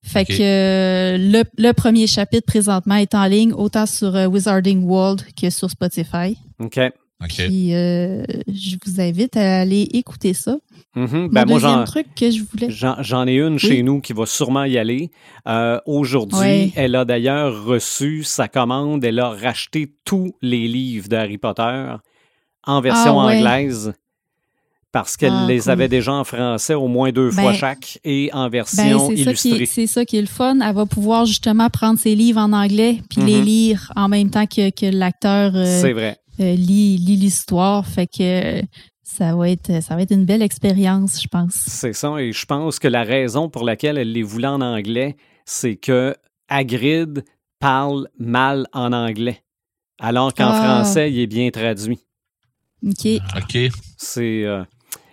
Fait 0.04 0.24
que 0.24 0.32
euh, 0.32 1.16
le, 1.16 1.44
le 1.58 1.72
premier 1.72 2.06
chapitre 2.06 2.46
présentement 2.46 2.96
est 2.96 3.14
en 3.14 3.26
ligne 3.26 3.52
autant 3.52 3.86
sur 3.86 4.14
euh, 4.16 4.26
Wizarding 4.26 4.84
World 4.84 5.22
que 5.40 5.48
sur 5.50 5.70
Spotify. 5.70 6.36
OK. 6.58 6.78
Puis 7.28 7.72
euh, 7.72 8.24
je 8.48 8.76
vous 8.84 9.00
invite 9.00 9.36
à 9.36 9.60
aller 9.60 9.82
écouter 9.92 10.34
ça. 10.34 10.56
Mhm. 10.96 11.08
Mon 11.12 11.26
Ben, 11.28 11.44
moi, 11.46 11.84
truc 11.86 12.06
que 12.16 12.30
je 12.30 12.42
voulais. 12.42 12.68
J'en, 12.68 13.26
ai 13.28 13.36
une 13.36 13.58
chez 13.58 13.82
nous 13.84 14.00
qui 14.00 14.12
va 14.12 14.26
sûrement 14.26 14.64
y 14.64 14.76
aller. 14.76 15.10
Euh, 15.46 15.78
aujourd'hui, 15.86 16.38
Ouais. 16.38 16.72
elle 16.74 16.96
a 16.96 17.04
d'ailleurs 17.04 17.64
reçu 17.64 18.24
sa 18.24 18.48
commande. 18.48 19.04
Elle 19.04 19.20
a 19.20 19.30
racheté 19.30 19.94
tous 20.04 20.34
les 20.42 20.66
livres 20.66 21.08
d'Harry 21.08 21.38
Potter 21.38 21.94
en 22.64 22.80
version 22.80 23.20
Ah 23.20 23.26
ouais. 23.28 23.36
anglaise 23.38 23.92
parce 24.92 25.16
qu'elle 25.16 25.32
Ah, 25.34 25.46
les 25.48 25.60
cool. 25.60 25.70
avait 25.70 25.88
déjà 25.88 26.12
en 26.12 26.22
français 26.24 26.74
au 26.74 26.86
moins 26.86 27.10
deux 27.12 27.30
fois 27.30 27.52
Ben, 27.52 27.54
chaque 27.54 27.98
et 28.04 28.30
en 28.32 28.44
Ben, 28.44 28.50
version 28.50 29.08
c'est 29.10 29.16
ça, 29.24 29.32
qui 29.34 29.48
illustrée. 29.48 29.62
est, 29.62 29.66
c'est 29.66 29.86
ça 29.86 30.04
qui 30.04 30.18
est 30.18 30.20
le 30.20 30.26
fun. 30.26 30.60
Elle 30.60 30.74
va 30.74 30.86
pouvoir 30.86 31.24
justement 31.26 31.68
prendre 31.70 31.98
ses 31.98 32.14
livres 32.14 32.40
en 32.40 32.52
anglais 32.52 33.00
puis 33.10 33.22
les 33.22 33.38
Mhm. 33.38 33.44
lire 33.44 33.92
en 33.96 34.08
même 34.08 34.30
temps 34.30 34.46
que, 34.46 34.70
que 34.70 34.86
l'acteur 34.86 35.52
euh, 35.56 36.04
euh, 36.40 36.54
lit, 36.54 36.98
lit 36.98 37.16
l'histoire. 37.16 37.86
Fait 37.86 38.06
que 38.06 38.62
ça 39.02 39.34
va 39.34 39.48
être 39.50 39.82
ça 39.82 39.96
va 39.96 40.02
être 40.02 40.12
une 40.12 40.24
belle 40.26 40.42
expérience, 40.42 41.20
je 41.22 41.28
pense. 41.28 41.54
C'est 41.54 41.92
ça. 41.94 42.16
Et 42.20 42.32
je 42.32 42.44
pense 42.46 42.78
que 42.78 42.88
la 42.88 43.02
raison 43.02 43.48
pour 43.48 43.64
laquelle 43.64 43.96
elle 43.98 44.12
les 44.12 44.22
voulait 44.22 44.46
en 44.48 44.60
anglais, 44.60 45.16
c'est 45.46 45.76
que 45.76 46.14
Hagrid 46.48 47.24
parle 47.58 48.08
mal 48.18 48.66
en 48.72 48.92
anglais, 48.92 49.42
alors 50.00 50.34
qu'en 50.34 50.50
Ah. 50.50 50.62
français, 50.82 51.10
il 51.10 51.18
est 51.20 51.26
bien 51.26 51.50
traduit. 51.50 51.98
OK. 52.86 53.06
OK. 53.36 53.58
C'est 53.96 54.44
euh, 54.44 54.64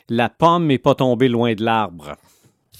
la 0.10 0.30
pomme 0.30 0.68
n'est 0.68 0.78
pas 0.78 0.96
tombée 0.96 1.28
loin 1.28 1.54
de 1.54 1.64
l'arbre. 1.64 2.16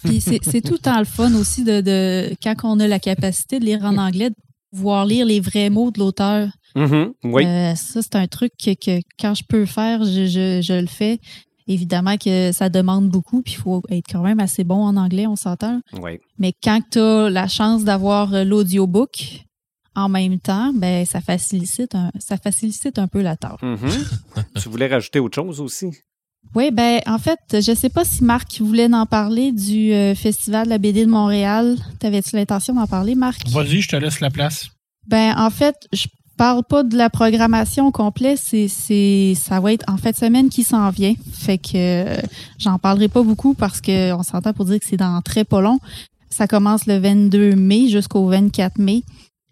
Puis 0.04 0.22
c'est 0.22 0.62
tout 0.62 0.74
le 0.74 0.80
temps 0.80 1.00
le 1.00 1.06
fun 1.06 1.34
aussi 1.36 1.64
de, 1.64 1.82
de 1.82 2.36
quand 2.42 2.56
on 2.64 2.80
a 2.80 2.88
la 2.88 3.00
capacité 3.00 3.60
de 3.60 3.66
lire 3.66 3.84
en 3.84 3.98
anglais, 3.98 4.30
de 4.30 4.36
pouvoir 4.72 5.06
lire 5.06 5.26
les 5.26 5.40
vrais 5.40 5.70
mots 5.70 5.92
de 5.92 6.00
l'auteur. 6.00 6.50
Mhm, 6.76 7.14
oui. 7.26 7.46
Euh, 7.46 7.76
ça, 7.76 8.02
c'est 8.02 8.16
un 8.16 8.28
truc 8.28 8.54
que, 8.64 8.74
que 8.74 9.02
quand 9.20 9.34
je 9.34 9.44
peux 9.48 9.66
faire, 9.66 10.04
je, 10.04 10.26
je, 10.28 10.62
je 10.62 10.80
le 10.80 10.88
fais. 10.88 11.20
Évidemment 11.68 12.18
que 12.18 12.52
ça 12.52 12.70
demande 12.70 13.10
beaucoup, 13.10 13.42
puis 13.44 13.54
il 13.54 13.62
faut 13.62 13.84
être 13.90 14.06
quand 14.10 14.24
même 14.24 14.40
assez 14.40 14.64
bon 14.64 14.84
en 14.84 14.96
anglais, 14.96 15.28
on 15.28 15.36
s'entend. 15.36 15.82
Oui. 16.02 16.20
Mais 16.40 16.54
quand 16.64 16.82
tu 16.92 17.00
as 17.00 17.30
la 17.30 17.48
chance 17.48 17.84
d'avoir 17.84 18.34
euh, 18.34 18.44
l'audiobook 18.44 19.46
en 19.96 20.10
même 20.10 20.40
temps, 20.40 20.72
ben 20.74 21.06
ça 21.06 21.22
facilite 21.22 21.94
un, 21.94 22.12
ça 22.20 22.38
facilite 22.38 22.98
un 22.98 23.08
peu 23.08 23.22
la 23.22 23.36
tâche. 23.36 23.62
Mhm. 23.62 23.90
tu 24.62 24.70
voulais 24.70 24.88
rajouter 24.88 25.20
autre 25.20 25.36
chose 25.36 25.60
aussi? 25.62 25.92
Oui, 26.56 26.72
ben 26.72 27.00
en 27.06 27.20
fait, 27.20 27.40
je 27.54 27.76
sais 27.76 27.90
pas 27.90 28.04
si 28.04 28.24
Marc 28.24 28.60
voulait 28.60 28.92
en 28.92 29.06
parler 29.06 29.52
du 29.52 29.94
euh, 29.94 30.16
Festival 30.16 30.66
de 30.66 30.70
la 30.70 30.78
BD 30.80 31.06
de 31.06 31.12
Montréal. 31.12 31.78
T'avais-tu 32.00 32.36
l'intention 32.36 32.74
d'en 32.74 32.88
parler, 32.88 33.14
Marc? 33.14 33.48
Vas-y, 33.50 33.82
je 33.82 33.90
te 33.90 33.96
laisse 33.96 34.20
la 34.20 34.32
place. 34.32 34.70
Ben 35.08 35.36
en 35.38 35.52
fait, 35.52 35.76
je 35.94 36.08
parle 36.40 36.64
pas 36.64 36.84
de 36.84 36.96
la 36.96 37.10
programmation 37.10 37.88
au 37.88 37.92
complet, 37.92 38.36
c'est 38.38 38.70
c'est 38.70 39.34
ça 39.36 39.60
va 39.60 39.74
être 39.74 39.84
en 39.92 39.98
fait 39.98 40.16
semaine 40.16 40.50
qui 40.50 40.64
s'en 40.64 40.90
vient. 40.90 41.14
Fait 41.34 41.58
que 41.58 41.72
euh, 41.76 42.22
j'en 42.58 42.80
parlerai 42.80 43.10
pas 43.10 43.24
beaucoup 43.24 43.54
parce 43.54 43.82
que 43.82 44.14
on 44.14 44.24
s'entend 44.24 44.54
pour 44.54 44.64
dire 44.66 44.80
que 44.80 44.86
c'est 44.86 44.98
dans 44.98 45.22
très 45.22 45.44
pas 45.44 45.60
long. 45.60 45.80
Ça 46.30 46.48
commence 46.48 46.86
le 46.86 46.98
22 46.98 47.56
mai 47.56 47.90
jusqu'au 47.90 48.26
24 48.28 48.80
mai. 48.80 49.04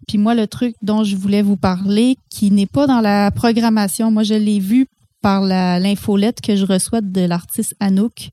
Puis 0.06 0.16
moi 0.16 0.34
le 0.34 0.46
truc 0.46 0.74
dont 0.80 1.04
je 1.04 1.14
voulais 1.14 1.42
vous 1.42 1.58
parler 1.58 2.16
qui 2.30 2.50
n'est 2.50 2.66
pas 2.66 2.86
dans 2.86 3.02
la 3.02 3.30
programmation, 3.32 4.10
moi 4.10 4.22
je 4.22 4.34
l'ai 4.34 4.58
vu 4.58 4.86
par 5.22 5.42
l'infolette 5.42 6.40
que 6.40 6.56
je 6.56 6.64
reçois 6.64 7.00
de 7.00 7.22
l'artiste 7.22 7.74
Anouk. 7.80 8.30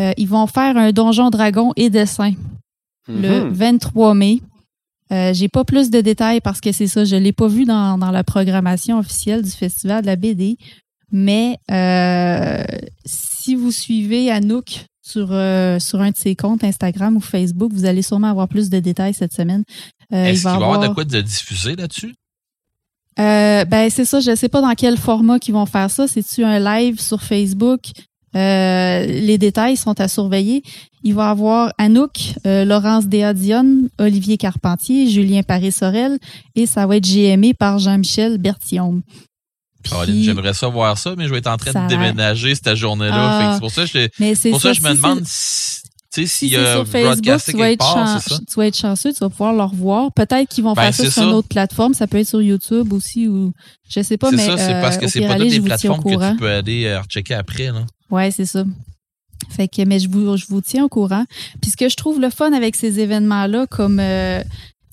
Euh, 0.00 0.12
ils 0.16 0.28
vont 0.28 0.46
faire 0.46 0.76
un 0.76 0.92
donjon 0.92 1.30
dragon 1.30 1.72
et 1.76 1.90
dessin 1.90 2.32
le 3.08 3.44
Mhm. 3.46 3.52
23 3.52 4.14
mai. 4.14 4.40
Euh, 5.10 5.32
j'ai 5.32 5.48
pas 5.48 5.64
plus 5.64 5.90
de 5.90 6.00
détails 6.02 6.40
parce 6.42 6.60
que 6.60 6.70
c'est 6.72 6.86
ça, 6.86 7.04
je 7.06 7.16
l'ai 7.16 7.32
pas 7.32 7.48
vu 7.48 7.64
dans, 7.64 7.96
dans 7.96 8.10
la 8.10 8.22
programmation 8.24 8.98
officielle 8.98 9.42
du 9.42 9.50
festival 9.50 10.02
de 10.02 10.06
la 10.06 10.16
BD. 10.16 10.56
Mais 11.10 11.56
euh, 11.70 12.62
si 13.06 13.54
vous 13.54 13.72
suivez 13.72 14.30
Anouk 14.30 14.84
sur, 15.02 15.28
euh, 15.32 15.78
sur 15.78 16.02
un 16.02 16.10
de 16.10 16.16
ses 16.16 16.36
comptes 16.36 16.62
Instagram 16.62 17.16
ou 17.16 17.20
Facebook, 17.20 17.72
vous 17.72 17.86
allez 17.86 18.02
sûrement 18.02 18.28
avoir 18.28 18.46
plus 18.48 18.68
de 18.68 18.78
détails 18.80 19.14
cette 19.14 19.32
semaine. 19.32 19.64
Est-ce 20.12 20.32
qu'il 20.32 20.42
va 20.42 20.50
y 20.52 20.54
avoir 20.56 20.80
de 20.80 20.88
quoi 20.94 21.04
de 21.04 21.20
diffuser 21.22 21.74
là-dessus? 21.76 22.14
Euh, 23.20 23.64
ben 23.64 23.90
c'est 23.90 24.04
ça, 24.04 24.20
je 24.20 24.34
sais 24.34 24.48
pas 24.48 24.60
dans 24.60 24.74
quel 24.74 24.96
format 24.96 25.38
qu'ils 25.38 25.54
vont 25.54 25.66
faire 25.66 25.90
ça. 25.90 26.06
C'est-tu 26.06 26.44
un 26.44 26.58
live 26.60 27.00
sur 27.00 27.22
Facebook? 27.22 27.80
Euh, 28.36 29.06
les 29.06 29.38
détails 29.38 29.76
sont 29.76 29.98
à 30.00 30.06
surveiller. 30.08 30.62
Il 31.02 31.14
va 31.14 31.28
y 31.28 31.30
avoir 31.30 31.72
Anouk, 31.78 32.34
euh, 32.46 32.64
Laurence 32.64 33.06
Déadion, 33.06 33.88
Olivier 33.98 34.36
Carpentier, 34.36 35.08
Julien 35.08 35.42
Paris-Sorel 35.42 36.18
et 36.54 36.66
ça 36.66 36.86
va 36.86 36.96
être 36.96 37.08
GMé 37.08 37.54
par 37.54 37.78
Jean-Michel 37.78 38.38
Bertillon. 38.38 39.02
Caroline, 39.82 40.14
Puis- 40.14 40.24
J'aimerais 40.24 40.54
ça 40.54 40.68
voir 40.68 40.98
ça, 40.98 41.14
mais 41.16 41.26
je 41.26 41.30
vais 41.32 41.38
être 41.38 41.46
en 41.46 41.56
train 41.56 41.84
de 41.84 41.88
déménager 41.88 42.54
cette 42.54 42.74
journée-là. 42.74 43.14
Ah. 43.16 43.50
C'est 43.54 43.60
pour 43.60 43.70
ça 43.70 43.84
que 43.84 43.88
je, 43.88 44.50
pour 44.50 44.60
ça, 44.60 44.72
je 44.72 44.82
me 44.82 44.94
demande 44.94 45.22
si, 45.24 45.80
tu 46.22 46.26
sais, 46.26 46.38
Si 46.38 46.50
c'est 46.50 46.72
sur 46.72 46.86
Facebook, 46.86 47.40
tu 47.44 47.56
vas, 47.56 47.70
être 47.70 47.78
part, 47.78 47.94
chan- 47.94 48.20
c'est 48.20 48.34
ça? 48.34 48.40
tu 48.48 48.54
vas 48.56 48.66
être 48.66 48.76
chanceux, 48.76 49.12
tu 49.12 49.18
vas 49.20 49.28
pouvoir 49.30 49.52
le 49.54 49.62
revoir. 49.62 50.12
Peut-être 50.12 50.48
qu'ils 50.48 50.64
vont 50.64 50.74
Ben, 50.74 50.82
faire 50.82 50.94
ça 50.94 51.04
c'est 51.04 51.10
sur 51.10 51.22
ça. 51.22 51.28
une 51.28 51.34
autre 51.34 51.48
plateforme. 51.48 51.94
Ça 51.94 52.06
peut 52.06 52.18
être 52.18 52.28
sur 52.28 52.42
YouTube 52.42 52.92
aussi 52.92 53.28
ou 53.28 53.52
je 53.88 54.00
sais 54.02 54.16
pas, 54.16 54.30
C'est 54.30 54.36
mais 54.36 54.46
ça, 54.46 54.56
c'est 54.58 54.74
euh, 54.74 54.80
parce 54.82 54.96
que 54.98 55.06
c'est 55.08 55.20
pas 55.26 55.36
toutes 55.38 55.58
au 55.58 55.62
plateformes 55.62 55.98
que 56.02 56.14
courant. 56.14 56.30
tu 56.32 56.36
peux 56.38 56.50
aller 56.50 56.84
euh, 56.86 57.00
rechecker 57.00 57.34
après. 57.34 57.66
Là. 57.72 57.84
Ouais, 58.10 58.30
c'est 58.30 58.46
ça. 58.46 58.64
Fait 59.50 59.68
que, 59.68 59.82
mais 59.82 60.00
je 60.00 60.08
vous, 60.08 60.36
je 60.36 60.46
vous 60.48 60.60
tiens 60.60 60.84
au 60.84 60.88
courant. 60.88 61.24
Puis 61.62 61.70
ce 61.70 61.76
que 61.76 61.88
je 61.88 61.94
trouve 61.96 62.20
le 62.20 62.28
fun 62.28 62.52
avec 62.52 62.74
ces 62.74 62.98
événements-là, 63.00 63.66
comme, 63.68 64.00
euh, 64.00 64.42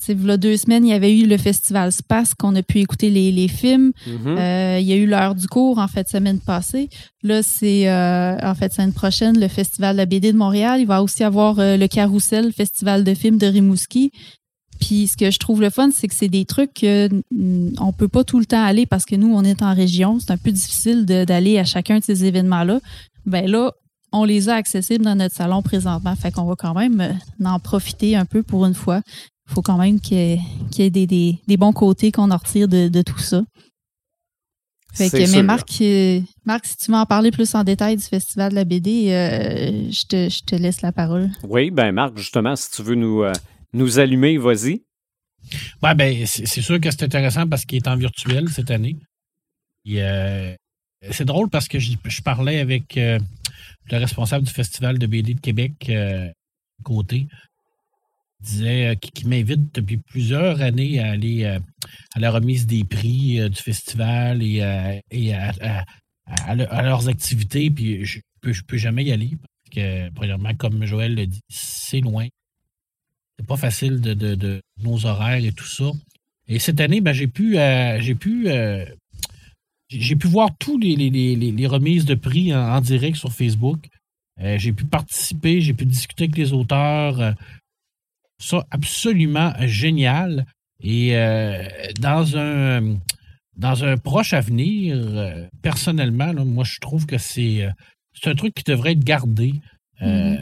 tu 0.06 0.12
sais, 0.12 0.14
v'là 0.14 0.36
deux 0.36 0.56
semaines, 0.56 0.86
il 0.86 0.90
y 0.90 0.92
avait 0.92 1.16
eu 1.16 1.26
le 1.26 1.36
festival 1.36 1.90
Space 1.90 2.34
qu'on 2.34 2.54
a 2.54 2.62
pu 2.62 2.78
écouter 2.78 3.10
les, 3.10 3.32
les 3.32 3.48
films. 3.48 3.92
Mhm. 4.06 4.38
Euh, 4.38 4.78
il 4.80 4.86
y 4.86 4.92
a 4.92 4.96
eu 4.96 5.06
l'heure 5.06 5.34
du 5.34 5.48
cours, 5.48 5.78
en 5.78 5.88
fait, 5.88 6.08
semaine 6.08 6.38
passée. 6.38 6.88
Là, 7.22 7.42
c'est, 7.42 7.88
euh, 7.88 8.36
en 8.40 8.54
fait, 8.54 8.72
semaine 8.72 8.92
prochaine, 8.92 9.38
le 9.38 9.48
festival 9.48 9.96
de 9.96 9.98
la 9.98 10.06
BD 10.06 10.32
de 10.32 10.38
Montréal. 10.38 10.80
Il 10.80 10.86
va 10.86 11.02
aussi 11.02 11.24
avoir 11.24 11.58
euh, 11.58 11.76
le 11.76 11.88
Carousel, 11.88 12.46
le 12.46 12.52
festival 12.52 13.02
de 13.02 13.14
films 13.14 13.38
de 13.38 13.46
Rimouski. 13.46 14.12
Puis 14.78 15.08
ce 15.08 15.16
que 15.16 15.30
je 15.30 15.38
trouve 15.38 15.60
le 15.60 15.70
fun, 15.70 15.90
c'est 15.92 16.06
que 16.06 16.14
c'est 16.14 16.28
des 16.28 16.44
trucs 16.44 16.74
que 16.74 17.08
mm, 17.32 17.76
on 17.80 17.92
peut 17.92 18.08
pas 18.08 18.22
tout 18.22 18.38
le 18.38 18.46
temps 18.46 18.62
aller 18.62 18.86
parce 18.86 19.04
que 19.04 19.16
nous, 19.16 19.34
on 19.34 19.42
est 19.42 19.62
en 19.62 19.74
région. 19.74 20.20
C'est 20.20 20.30
un 20.30 20.36
peu 20.36 20.52
difficile 20.52 21.04
d'aller 21.04 21.58
à 21.58 21.64
chacun 21.64 21.98
de 21.98 22.04
ces 22.04 22.24
événements-là. 22.24 22.80
Ben 23.24 23.50
là, 23.50 23.72
on 24.12 24.24
les 24.24 24.48
a 24.48 24.54
accessibles 24.54 25.04
dans 25.04 25.16
notre 25.16 25.34
salon 25.34 25.62
présentement. 25.62 26.14
Fait 26.14 26.30
qu'on 26.30 26.44
va 26.44 26.54
quand 26.56 26.74
même 26.74 27.18
en 27.44 27.58
profiter 27.58 28.14
un 28.14 28.24
peu 28.24 28.42
pour 28.42 28.66
une 28.66 28.74
fois. 28.74 29.00
Il 29.48 29.54
faut 29.54 29.62
quand 29.62 29.78
même 29.78 30.00
qu'il 30.00 30.16
y 30.16 30.20
ait, 30.20 30.40
qu'il 30.70 30.84
y 30.84 30.86
ait 30.86 30.90
des, 30.90 31.06
des- 31.06 31.38
des 31.46 31.56
bons 31.56 31.72
côtés 31.72 32.10
qu'on 32.12 32.30
en 32.30 32.36
retire 32.36 32.68
de, 32.68 32.88
de 32.88 33.02
tout 33.02 33.18
ça. 33.18 33.42
Fait 34.92 35.10
que, 35.10 35.16
mais 35.18 35.26
sûr. 35.26 35.42
Marc, 35.44 35.80
euh, 35.82 36.20
Marc, 36.46 36.64
si 36.66 36.76
tu 36.78 36.90
veux 36.90 36.96
en 36.96 37.04
parler 37.04 37.30
plus 37.30 37.54
en 37.54 37.64
détail 37.64 37.96
du 37.96 38.02
Festival 38.02 38.50
de 38.50 38.54
la 38.54 38.64
BD, 38.64 39.10
euh, 39.10 39.90
je, 39.90 40.06
te, 40.06 40.28
je 40.30 40.42
te 40.42 40.54
laisse 40.54 40.80
la 40.80 40.90
parole. 40.90 41.30
Oui, 41.44 41.70
ben 41.70 41.92
Marc, 41.92 42.16
justement, 42.16 42.56
si 42.56 42.70
tu 42.70 42.82
veux 42.82 42.94
nous, 42.94 43.22
euh, 43.22 43.32
nous 43.74 43.98
allumer, 43.98 44.38
vas-y. 44.38 44.82
Ouais, 45.82 45.94
ben, 45.94 46.26
c'est 46.26 46.46
sûr 46.62 46.80
que 46.80 46.90
c'est 46.90 47.02
intéressant 47.02 47.46
parce 47.46 47.64
qu'il 47.66 47.76
est 47.76 47.88
en 47.88 47.96
virtuel 47.96 48.48
cette 48.48 48.70
année. 48.70 48.96
Euh, 49.88 50.54
c'est 51.10 51.26
drôle 51.26 51.50
parce 51.50 51.68
que 51.68 51.78
je, 51.78 51.92
je 52.04 52.22
parlais 52.22 52.58
avec 52.58 52.96
euh, 52.96 53.18
le 53.90 53.98
responsable 53.98 54.46
du 54.46 54.52
Festival 54.52 54.98
de 54.98 55.06
BD 55.06 55.34
de 55.34 55.40
Québec, 55.40 55.72
euh, 55.90 56.28
côté. 56.82 57.26
Disait 58.42 58.88
euh, 58.88 58.94
qui, 58.94 59.10
qui 59.10 59.26
m'invite 59.26 59.74
depuis 59.74 59.96
plusieurs 59.96 60.60
années 60.60 61.00
à 61.00 61.12
aller 61.12 61.44
euh, 61.44 61.58
à 62.14 62.20
la 62.20 62.30
remise 62.30 62.66
des 62.66 62.84
prix 62.84 63.40
euh, 63.40 63.48
du 63.48 63.60
festival 63.60 64.42
et, 64.42 64.60
euh, 64.60 64.98
et 65.10 65.32
à, 65.34 65.52
à- 65.62 65.84
à 66.26 66.54
le- 66.54 66.72
à 66.72 66.82
leurs 66.82 67.08
activités. 67.08 67.70
Puis 67.70 68.04
je 68.04 68.20
peux, 68.42 68.52
je 68.52 68.62
peux 68.62 68.76
jamais 68.76 69.04
y 69.04 69.12
aller 69.12 69.30
parce 69.40 69.74
que, 69.74 70.10
premièrement, 70.10 70.54
comme 70.54 70.84
Joël 70.84 71.14
le 71.14 71.26
dit, 71.26 71.40
c'est 71.48 72.00
loin. 72.00 72.26
C'est 73.38 73.46
pas 73.46 73.56
facile 73.56 74.00
de, 74.00 74.12
de- 74.14 74.60
nos 74.82 75.06
horaires 75.06 75.44
et 75.44 75.52
tout 75.52 75.66
ça. 75.66 75.90
Et 76.48 76.58
cette 76.58 76.80
année, 76.80 77.00
ben, 77.00 77.12
j'ai 77.12 77.26
pu, 77.28 77.54
j'ai 78.00 78.14
pu, 78.14 78.48
j'ai 79.88 80.16
pu 80.16 80.26
voir 80.26 80.50
tous 80.58 80.78
les, 80.78 80.94
les- 80.96 81.10
les- 81.10 81.50
les- 81.52 81.66
remises 81.66 82.04
de 82.04 82.14
prix 82.14 82.54
en, 82.54 82.80
direct 82.80 83.16
sur 83.16 83.32
Facebook. 83.32 83.86
J'ai 84.56 84.72
pu 84.72 84.84
participer, 84.84 85.60
j'ai 85.60 85.72
pu 85.74 85.86
discuter 85.86 86.24
avec 86.24 86.36
les 86.36 86.52
auteurs. 86.52 87.34
Ça, 88.38 88.64
absolument 88.70 89.52
génial. 89.66 90.46
Et 90.82 91.16
euh, 91.16 91.66
dans 92.00 92.36
un 92.36 92.96
dans 93.56 93.84
un 93.84 93.96
proche 93.96 94.34
avenir, 94.34 94.96
euh, 94.98 95.46
personnellement, 95.62 96.32
là, 96.32 96.44
moi, 96.44 96.64
je 96.64 96.78
trouve 96.80 97.06
que 97.06 97.16
c'est 97.18 97.64
euh, 97.64 97.70
c'est 98.12 98.28
un 98.30 98.34
truc 98.34 98.52
qui 98.54 98.64
devrait 98.64 98.92
être 98.92 99.04
gardé. 99.04 99.54
euh, 100.02 100.36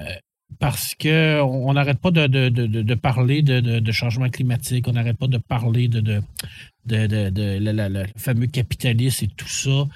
Parce 0.59 0.95
que 0.97 1.41
on 1.43 1.69
on 1.69 1.75
n'arrête 1.75 1.99
pas 2.01 2.11
de, 2.11 2.27
de- 2.27 2.49
de- 2.49 2.83
de- 2.83 2.95
parler 2.95 3.43
de, 3.43 3.93
changement 3.93 4.29
climatique, 4.31 4.87
on 4.89 4.93
n'arrête 4.93 5.19
pas 5.19 5.27
de 5.29 5.39
parler 5.39 5.89
de, 5.89 6.23
le 6.87 8.05
fameux 8.17 8.47
capitalisme 8.47 9.25
et 9.25 9.29
tout 9.29 9.49
ça. 9.49 9.87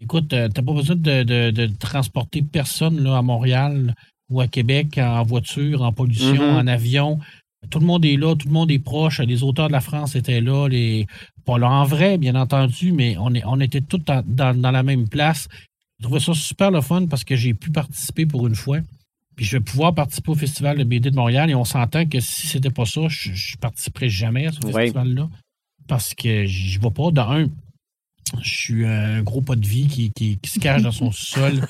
Écoute, 0.00 0.32
euh, 0.32 0.48
t'as 0.48 0.62
pas 0.62 0.72
besoin 0.72 0.96
de 0.96 1.66
transporter 1.78 2.42
personne 2.42 3.02
là, 3.02 3.18
à 3.18 3.22
Montréal 3.22 3.94
ou 4.30 4.40
à 4.40 4.48
Québec 4.48 4.98
en 4.98 5.22
voiture, 5.22 5.82
en 5.82 5.92
pollution, 5.92 6.34
Mhm. 6.52 6.56
en 6.56 6.66
avion. 6.66 7.18
Tout 7.70 7.80
le 7.80 7.86
monde 7.86 8.04
est 8.04 8.16
là, 8.16 8.34
tout 8.36 8.46
le 8.48 8.52
monde 8.52 8.70
est 8.70 8.78
proche. 8.78 9.20
Les 9.20 9.42
auteurs 9.42 9.68
de 9.68 9.72
la 9.72 9.80
France 9.80 10.14
étaient 10.14 10.40
là, 10.40 10.68
les 10.68 11.06
pas 11.44 11.58
là 11.58 11.68
en 11.70 11.84
vrai, 11.84 12.18
bien 12.18 12.34
entendu, 12.34 12.92
mais 12.92 13.16
on, 13.18 13.32
est, 13.34 13.44
on 13.44 13.60
était 13.60 13.80
tous 13.80 13.98
dans, 13.98 14.22
dans 14.26 14.70
la 14.70 14.82
même 14.82 15.08
place. 15.08 15.48
Je 15.98 16.04
trouvais 16.04 16.20
ça 16.20 16.34
super 16.34 16.70
le 16.70 16.80
fun 16.80 17.06
parce 17.06 17.24
que 17.24 17.36
j'ai 17.36 17.54
pu 17.54 17.70
participer 17.70 18.26
pour 18.26 18.46
une 18.46 18.54
fois. 18.54 18.78
Puis 19.36 19.44
je 19.44 19.56
vais 19.56 19.62
pouvoir 19.62 19.94
participer 19.94 20.30
au 20.30 20.34
Festival 20.34 20.78
de 20.78 20.84
BD 20.84 21.10
de 21.10 21.16
Montréal 21.16 21.50
et 21.50 21.54
on 21.54 21.64
s'entend 21.64 22.06
que 22.06 22.20
si 22.20 22.46
c'était 22.46 22.70
pas 22.70 22.84
ça, 22.86 23.02
je, 23.08 23.32
je 23.32 23.56
participerais 23.58 24.08
jamais 24.08 24.46
à 24.46 24.52
ce 24.52 24.58
festival-là. 24.84 25.28
Parce 25.88 26.14
que 26.14 26.44
j'y 26.46 26.78
vais 26.78 26.90
pas. 26.90 27.10
De 27.10 27.20
un, 27.20 27.46
je 28.42 28.48
suis 28.48 28.86
un 28.86 29.22
gros 29.22 29.40
pas 29.40 29.54
de 29.56 29.66
vie 29.66 29.86
qui, 29.86 30.10
qui- 30.12 30.36
qui 30.38 30.50
se 30.50 30.58
cache 30.58 30.82
dans 30.82 30.90
son 30.92 31.12
sol, 31.12 31.60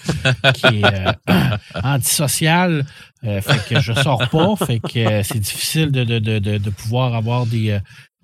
qui 0.54 0.66
est 0.66 0.84
euh, 0.84 1.12
antisocial. 1.82 2.86
Euh, 3.24 3.40
fait 3.40 3.74
que 3.74 3.80
je 3.80 3.92
sors 3.92 4.28
pas. 4.28 4.56
Fait 4.56 4.78
que 4.80 4.98
euh, 4.98 5.22
c'est 5.22 5.38
difficile 5.38 5.90
de, 5.90 6.04
de, 6.04 6.18
de, 6.18 6.38
de, 6.38 6.70
pouvoir 6.70 7.14
avoir 7.14 7.46
des, 7.46 7.78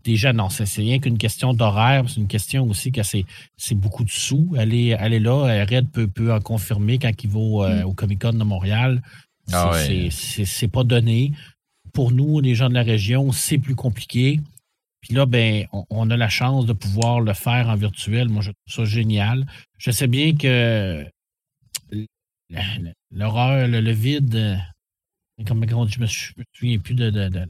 des 0.05 0.17
gens. 0.17 0.33
Non, 0.33 0.49
c'est 0.49 0.65
rien 0.81 0.99
qu'une 0.99 1.19
question 1.19 1.55
d'horaire. 1.55 2.05
C'est 2.09 2.17
une 2.21 2.29
question 2.29 2.69
aussi 2.69 2.93
que 2.93 3.03
c'est 3.03 3.25
beaucoup 3.75 4.05
de 4.05 4.11
sous. 4.11 4.55
Aller, 4.59 4.95
aller 4.95 5.21
là, 5.21 5.65
Red 5.69 5.91
peut, 5.91 6.07
peut 6.09 6.33
en 6.33 6.41
confirmer 6.41 6.99
quand 6.99 7.13
il 7.23 7.31
va 7.31 7.39
au, 7.39 7.65
euh, 7.65 7.83
au 7.85 7.93
Comic 7.95 8.21
Con 8.23 8.33
de 8.35 8.45
Montréal. 8.45 9.03
C'est 9.49 9.55
Ah 9.57 9.71
ouais. 9.73 10.09
c'est- 10.11 10.45
c'est 10.45 10.69
pas 10.69 10.85
donné. 10.85 11.33
Pour 11.93 12.13
nous, 12.13 12.41
les 12.41 12.55
gens 12.55 12.69
de 12.71 12.75
la 12.75 12.83
région, 12.83 13.33
c'est 13.33 13.59
plus 13.59 13.75
compliqué. 13.75 14.41
Puis 15.03 15.15
là, 15.15 15.27
ben, 15.27 15.67
on, 15.73 15.85
on 15.91 16.11
a 16.11 16.17
la 16.17 16.29
chance 16.29 16.65
de 16.65 16.73
pouvoir 16.73 17.21
le 17.21 17.35
faire 17.35 17.69
en 17.69 17.75
virtuel. 17.77 18.29
Moi, 18.29 18.43
je 18.43 18.51
trouve 18.53 18.85
ça 18.85 18.85
génial. 18.85 19.47
Je 19.79 19.91
sais 19.91 20.07
bien 20.07 20.35
que 20.35 21.05
l'horreur, 23.11 23.67
le, 23.69 23.81
le 23.81 23.93
vide, 23.93 24.35
euh, 24.35 24.57
comme 25.47 25.65
je 25.89 26.01
me, 26.01 26.07
souviens 26.07 26.79
plus 26.79 26.95
de, 26.95 27.11
de, 27.11 27.29
de, 27.29 27.47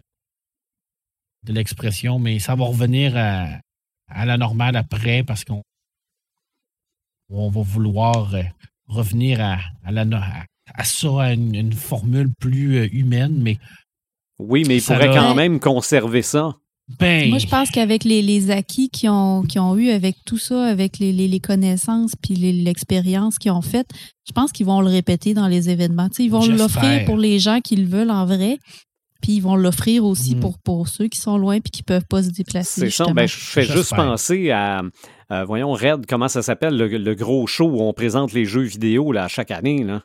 de 1.44 1.52
l'expression, 1.52 2.18
mais 2.18 2.38
ça 2.38 2.54
va 2.54 2.64
revenir 2.64 3.16
à, 3.16 3.60
à 4.08 4.24
la 4.24 4.36
normale 4.36 4.76
après 4.76 5.22
parce 5.22 5.44
qu'on 5.44 5.62
on 7.30 7.50
va 7.50 7.62
vouloir 7.62 8.34
euh, 8.34 8.42
revenir 8.86 9.40
à, 9.40 9.58
à, 9.84 9.92
la, 9.92 10.02
à, 10.02 10.44
à 10.74 10.84
ça, 10.84 11.22
à 11.22 11.32
une, 11.32 11.54
une 11.54 11.72
formule 11.72 12.32
plus 12.38 12.76
euh, 12.78 12.88
humaine, 12.92 13.40
mais 13.40 13.58
Oui, 14.38 14.64
mais 14.66 14.76
il 14.76 14.82
pourrait 14.82 15.08
quand 15.08 15.34
même 15.34 15.60
conserver 15.60 16.22
ça. 16.22 16.56
Ben, 16.98 17.28
Moi, 17.28 17.38
je 17.38 17.46
pense 17.46 17.70
qu'avec 17.70 18.04
les, 18.04 18.22
les 18.22 18.50
acquis 18.50 18.88
qu'ils 18.88 19.10
ont, 19.10 19.42
qu'ils 19.42 19.60
ont 19.60 19.76
eu 19.76 19.90
avec 19.90 20.16
tout 20.24 20.38
ça, 20.38 20.64
avec 20.64 20.98
les, 20.98 21.12
les, 21.12 21.28
les 21.28 21.40
connaissances 21.40 22.12
puis 22.22 22.34
l'expérience 22.34 23.38
qu'ils 23.38 23.52
ont 23.52 23.62
faite, 23.62 23.88
je 24.26 24.32
pense 24.32 24.52
qu'ils 24.52 24.66
vont 24.66 24.80
le 24.80 24.88
répéter 24.88 25.34
dans 25.34 25.48
les 25.48 25.70
événements. 25.70 26.08
Tu 26.08 26.16
sais, 26.16 26.24
ils 26.24 26.30
vont 26.30 26.46
l'offrir 26.46 27.04
pour 27.04 27.16
les 27.16 27.38
gens 27.38 27.60
qui 27.60 27.76
le 27.76 27.86
veulent 27.86 28.10
en 28.10 28.26
vrai, 28.26 28.58
puis 29.20 29.32
ils 29.34 29.40
vont 29.40 29.56
l'offrir 29.56 30.04
aussi 30.04 30.34
Mm. 30.36 30.40
pour, 30.40 30.58
pour 30.58 30.88
ceux 30.88 31.08
qui 31.08 31.20
sont 31.20 31.38
loin 31.38 31.60
puis 31.60 31.70
qui 31.70 31.82
peuvent 31.82 32.06
pas 32.08 32.22
se 32.22 32.30
déplacer. 32.30 32.80
C'est 32.82 32.90
ça. 32.90 33.06
Ben, 33.12 33.26
je 33.26 33.36
fais 33.36 33.64
juste 33.64 33.94
penser 33.94 34.50
à, 34.50 34.82
euh, 35.30 35.44
voyons, 35.44 35.72
Red, 35.72 36.06
comment 36.06 36.28
ça 36.28 36.42
s'appelle, 36.42 36.76
le, 36.76 36.88
le 36.88 37.14
gros 37.14 37.46
show 37.46 37.66
où 37.66 37.80
on 37.82 37.92
présente 37.92 38.32
les 38.32 38.44
jeux 38.44 38.62
vidéo 38.62 39.12
là, 39.12 39.28
chaque 39.28 39.50
année. 39.50 39.84
Là. 39.84 40.02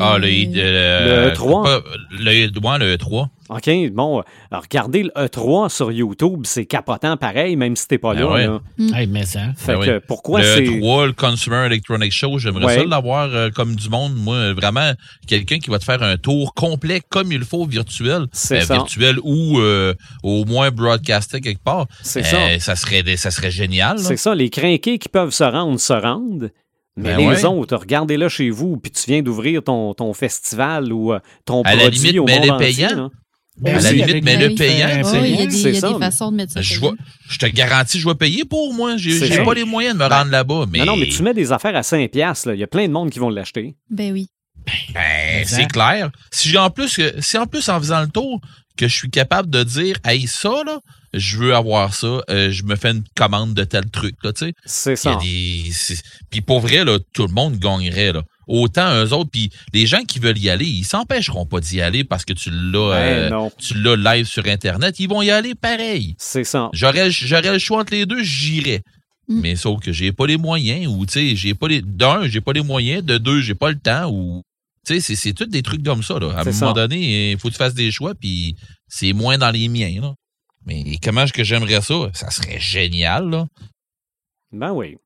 Ah, 0.00 0.16
le, 0.18 0.26
Le- 0.26 0.44
le, 0.54 1.26
Le 1.26 1.30
E3. 1.32 1.62
pas- 1.64 1.82
Le, 2.10 2.30
ouais, 2.30 2.78
le 2.78 2.96
E3. 2.96 3.28
OK, 3.50 3.70
bon, 3.92 4.20
euh, 4.20 4.22
regardez 4.58 5.02
le 5.02 5.10
E3 5.10 5.68
sur 5.68 5.92
YouTube, 5.92 6.40
c'est 6.44 6.64
capotant 6.64 7.18
pareil, 7.18 7.56
même 7.56 7.76
si 7.76 7.86
t'es 7.86 7.98
pas 7.98 8.14
Ben 8.14 8.20
là. 8.22 8.30
ouais. 8.32 8.46
là. 8.46 8.60
hey, 8.98 9.06
mais 9.06 9.26
ça. 9.26 9.40
Fait 9.58 9.74
Ben 9.74 9.80
que 9.84 9.90
oui. 9.96 10.00
pourquoi 10.08 10.40
le 10.40 10.46
c'est. 10.46 10.62
E3, 10.64 11.06
le 11.08 11.12
Consumer 11.12 11.66
Electronic 11.66 12.10
Show, 12.10 12.38
j'aimerais 12.38 12.64
Ouais. 12.64 12.76
ça 12.78 12.84
l'avoir 12.84 13.28
euh, 13.34 13.50
comme 13.50 13.76
du 13.76 13.90
monde. 13.90 14.14
Moi, 14.16 14.54
vraiment, 14.54 14.90
quelqu'un 15.26 15.58
qui 15.58 15.68
va 15.68 15.78
te 15.78 15.84
faire 15.84 16.02
un 16.02 16.16
tour 16.16 16.54
complet 16.54 17.02
comme 17.10 17.30
il 17.32 17.44
faut 17.44 17.66
virtuel. 17.66 18.22
Euh, 18.22 18.26
C'est 18.32 18.62
ça. 18.62 18.74
Virtuel 18.76 19.18
ou 19.22 19.58
euh, 19.60 19.92
au 20.22 20.46
moins 20.46 20.70
broadcasté 20.70 21.42
quelque 21.42 21.62
part. 21.62 21.86
C'est 22.02 22.20
Euh, 22.24 22.58
ça. 22.58 22.74
ça. 22.74 22.76
serait, 22.76 23.16
ça 23.18 23.30
serait 23.30 23.50
génial. 23.50 23.98
là. 23.98 24.02
C'est 24.02 24.16
ça, 24.16 24.34
les 24.34 24.48
crinqués 24.48 24.98
qui 24.98 25.10
peuvent 25.10 25.30
se 25.34 25.44
rendre 25.44 25.78
se 25.78 25.92
rendent. 25.92 26.50
Mais 26.96 27.10
Ben 27.14 27.18
les 27.18 27.26
ouais. 27.26 27.44
autres, 27.44 27.76
regardez-là 27.76 28.28
chez 28.28 28.50
vous, 28.50 28.76
puis 28.76 28.92
tu 28.92 29.10
viens 29.10 29.20
d'ouvrir 29.22 29.62
ton, 29.64 29.94
ton 29.94 30.12
festival 30.14 30.92
ou 30.92 31.12
euh, 31.12 31.18
ton 31.44 31.62
À 31.62 31.74
la 31.74 31.82
produit 31.82 31.98
limite, 32.00 32.18
au 32.20 32.24
mets-le 32.24 32.40
monde 32.46 32.50
entier, 32.62 32.66
payant. 32.86 32.96
là. 32.96 33.08
Ben 33.56 33.76
À 33.76 33.80
la 33.80 33.92
limite, 33.92 34.24
mais 34.24 34.36
le 34.36 34.54
payant, 34.54 35.04
sais. 35.04 35.28
il 35.30 35.36
y 35.38 35.42
a 35.42 35.46
des, 35.46 35.50
C'est 35.52 35.68
il 35.70 35.74
y 35.74 35.76
a 35.76 35.80
ça, 35.80 35.88
des 35.88 35.94
mais- 35.94 36.00
façons 36.00 36.30
de 36.32 36.36
mettre 36.36 36.52
ça. 36.52 36.60
Je, 36.60 36.78
vois- 36.80 36.94
je 37.28 37.38
te 37.38 37.46
garantis, 37.46 37.98
je 38.00 38.08
vais 38.08 38.14
payer 38.16 38.44
pour 38.44 38.74
moi. 38.74 38.96
J'ai 38.96 39.44
pas 39.44 39.54
les 39.54 39.64
moyens 39.64 39.94
de 39.96 40.02
me 40.02 40.08
Ben, 40.08 40.16
rendre 40.18 40.30
là-bas. 40.32 40.66
Mais, 40.70 40.80
Non, 40.80 40.86
non, 40.86 40.96
mais 40.96 41.06
tu 41.08 41.22
mets 41.22 41.34
des 41.34 41.50
affaires 41.52 41.74
à 41.76 41.82
5$, 41.82 42.08
piastres, 42.08 42.48
là. 42.48 42.54
il 42.54 42.60
y 42.60 42.64
a 42.64 42.66
plein 42.68 42.86
de 42.88 42.92
monde 42.92 43.10
qui 43.10 43.18
vont 43.20 43.30
l'acheter. 43.30 43.76
Ben 43.90 44.12
oui. 44.12 44.28
Ben, 44.94 45.44
c'est 45.44 45.66
clair. 45.66 46.10
Si 46.32 46.48
j'ai 46.48 46.58
en 46.58 46.70
plus, 46.70 46.96
que- 46.96 47.20
si 47.20 47.36
en 47.38 47.46
plus 47.46 47.68
en 47.68 47.78
faisant 47.78 48.00
le 48.00 48.08
tour, 48.08 48.40
que 48.76 48.88
je 48.88 48.94
suis 48.94 49.10
capable 49.10 49.50
de 49.50 49.62
dire, 49.62 49.96
hey, 50.04 50.26
ça, 50.26 50.50
là, 50.66 50.78
je 51.12 51.38
veux 51.38 51.54
avoir 51.54 51.94
ça, 51.94 52.20
euh, 52.28 52.50
je 52.50 52.64
me 52.64 52.74
fais 52.76 52.90
une 52.90 53.04
commande 53.16 53.54
de 53.54 53.62
tel 53.64 53.88
truc, 53.90 54.16
là, 54.24 54.32
tu 54.32 54.46
sais. 54.46 54.52
C'est 54.66 54.96
ça. 54.96 55.16
des- 55.22 55.70
c'est- 55.72 56.02
Puis 56.30 56.40
pour 56.40 56.60
vrai, 56.60 56.84
là, 56.84 56.98
tout 57.12 57.26
le 57.26 57.32
monde 57.32 57.56
gagnerait, 57.58 58.12
là. 58.12 58.22
Autant 58.46 58.92
eux 59.02 59.12
autres, 59.14 59.30
puis 59.30 59.50
les 59.72 59.86
gens 59.86 60.02
qui 60.04 60.18
veulent 60.18 60.36
y 60.38 60.50
aller, 60.50 60.66
ils 60.66 60.84
s'empêcheront 60.84 61.46
pas 61.46 61.60
d'y 61.60 61.80
aller 61.80 62.04
parce 62.04 62.24
que 62.26 62.34
tu 62.34 62.50
l'as, 62.50 62.90
Ben 62.90 62.96
euh, 62.98 63.30
non, 63.30 63.50
tu 63.58 63.74
l'as 63.80 63.96
live 63.96 64.26
sur 64.26 64.44
Internet. 64.46 64.96
Ils 64.98 65.08
vont 65.08 65.22
y 65.22 65.30
aller 65.30 65.54
pareil. 65.54 66.14
c'est 66.18 66.44
ça. 66.44 66.68
J'aurais, 66.74 67.10
j'aurais 67.10 67.52
le 67.52 67.58
choix 67.58 67.80
entre 67.80 67.92
les 67.94 68.04
deux, 68.04 68.22
j'irais. 68.22 68.82
Mm. 69.28 69.40
Mais 69.40 69.56
sauf 69.56 69.80
que 69.80 69.92
j'ai 69.92 70.12
pas 70.12 70.26
les 70.26 70.36
moyens, 70.36 70.86
ou 70.88 71.06
tu 71.06 71.12
sais, 71.14 71.36
j'ai 71.36 71.54
pas 71.54 71.68
les. 71.68 71.80
D'un, 71.80 72.28
j'ai 72.28 72.42
pas 72.42 72.52
les 72.52 72.60
moyens, 72.62 73.02
de 73.02 73.16
deux, 73.16 73.40
j'ai 73.40 73.54
pas 73.54 73.70
le 73.70 73.78
temps, 73.78 74.10
ou. 74.10 74.42
Tu 74.84 74.94
sais, 74.94 75.00
c'est, 75.00 75.16
c'est 75.16 75.32
tout 75.32 75.46
des 75.46 75.62
trucs 75.62 75.82
comme 75.82 76.02
ça, 76.02 76.18
là. 76.18 76.30
À 76.36 76.40
un 76.40 76.44
moment 76.44 76.52
ça. 76.52 76.72
donné, 76.72 77.32
il 77.32 77.38
faut 77.38 77.48
que 77.48 77.54
tu 77.54 77.58
fasses 77.58 77.74
des 77.74 77.90
choix, 77.90 78.14
puis 78.14 78.56
c'est 78.88 79.12
moins 79.12 79.38
dans 79.38 79.50
les 79.50 79.68
miens, 79.68 80.00
là. 80.00 80.14
Mais 80.66 80.96
comment 81.02 81.22
est-ce 81.22 81.32
que 81.32 81.44
j'aimerais 81.44 81.80
ça? 81.82 82.10
Ça 82.14 82.30
serait 82.30 82.58
génial, 82.60 83.28
là. 83.28 83.46
Ben 84.52 84.72
oui. 84.72 84.96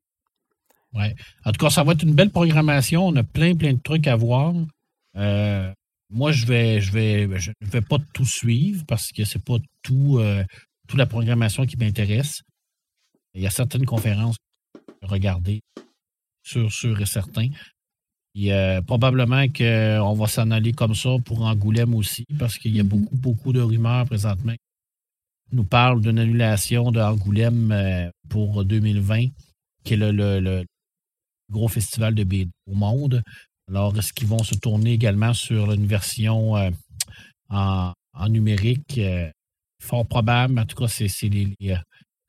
En 1.45 1.53
tout 1.53 1.65
cas, 1.65 1.71
ça 1.71 1.85
va 1.85 1.93
être 1.93 2.03
une 2.03 2.15
belle 2.15 2.31
programmation. 2.31 3.07
On 3.07 3.17
a 3.17 3.23
plein, 3.23 3.55
plein 3.55 3.75
de 3.75 3.81
trucs 3.81 4.07
à 4.07 4.17
voir. 4.17 4.55
Euh, 5.17 5.73
moi, 6.11 6.33
je 6.33 6.47
vais, 6.47 6.81
je 6.81 6.93
vais, 6.93 7.39
je 7.39 7.51
ne 7.61 7.67
vais 7.67 7.81
pas 7.81 7.99
tout 8.13 8.25
suivre 8.25 8.85
parce 8.87 9.13
que 9.13 9.25
c'est 9.25 9.43
pas 9.43 9.59
tout, 9.83 10.19
euh, 10.19 10.45
toute 10.87 10.99
la 10.99 11.07
programmation 11.07 11.67
qui 11.67 11.77
m'intéresse. 11.77 12.43
Il 13.35 13.43
y 13.43 13.47
a 13.47 13.51
certaines 13.51 13.85
conférences 13.85 14.37
à 15.03 15.07
regarder, 15.07 15.61
sûr, 16.43 16.73
sûr 16.73 17.01
et 17.01 17.07
certain. 17.07 17.49
Et, 18.41 18.53
euh, 18.53 18.81
probablement 18.83 19.47
qu'on 19.49 20.15
va 20.15 20.27
s'en 20.29 20.51
aller 20.53 20.73
comme 20.73 20.95
ça 20.95 21.11
pour 21.25 21.43
Angoulême 21.43 21.95
aussi, 21.95 22.25
parce 22.39 22.57
qu'il 22.59 22.77
y 22.77 22.81
a 22.81 22.85
Mhm. 22.85 22.89
beaucoup, 22.89 23.17
beaucoup 23.17 23.53
de 23.53 23.61
rumeurs 23.61 24.07
présentement 24.07 24.53
qui 24.53 25.57
nous 25.57 25.65
parlent 25.65 26.01
d'une 26.01 26.19
annulation 26.19 26.93
de 26.93 27.01
Angoulême 27.01 27.73
euh, 27.73 28.09
pour 28.29 28.65
2020, 28.65 29.27
qui 29.85 29.95
est 29.95 29.97
le, 29.97 30.13
le- 30.13 30.41
le 30.41 30.65
gros 31.51 31.69
festival 31.69 32.15
de 32.15 32.25
BD 32.25 32.51
au 32.71 32.75
monde. 32.75 33.23
Alors, 33.69 33.97
est-ce 33.99 34.13
qu'ils 34.13 34.29
vont 34.29 34.43
se 34.45 34.55
tourner 34.55 34.93
également 34.93 35.33
sur 35.35 35.73
une 35.73 35.87
version 35.87 36.57
euh, 36.57 36.71
en, 37.51 37.93
en 38.15 38.29
numérique? 38.29 38.99
euh, 38.99 39.31
fort 39.83 40.07
probable. 40.07 40.59
En 40.59 40.67
tout 40.67 40.77
cas, 40.77 40.89
c'est 40.89 41.09
c'est 41.09 41.29
les- 41.29 41.55
les, 41.61 41.77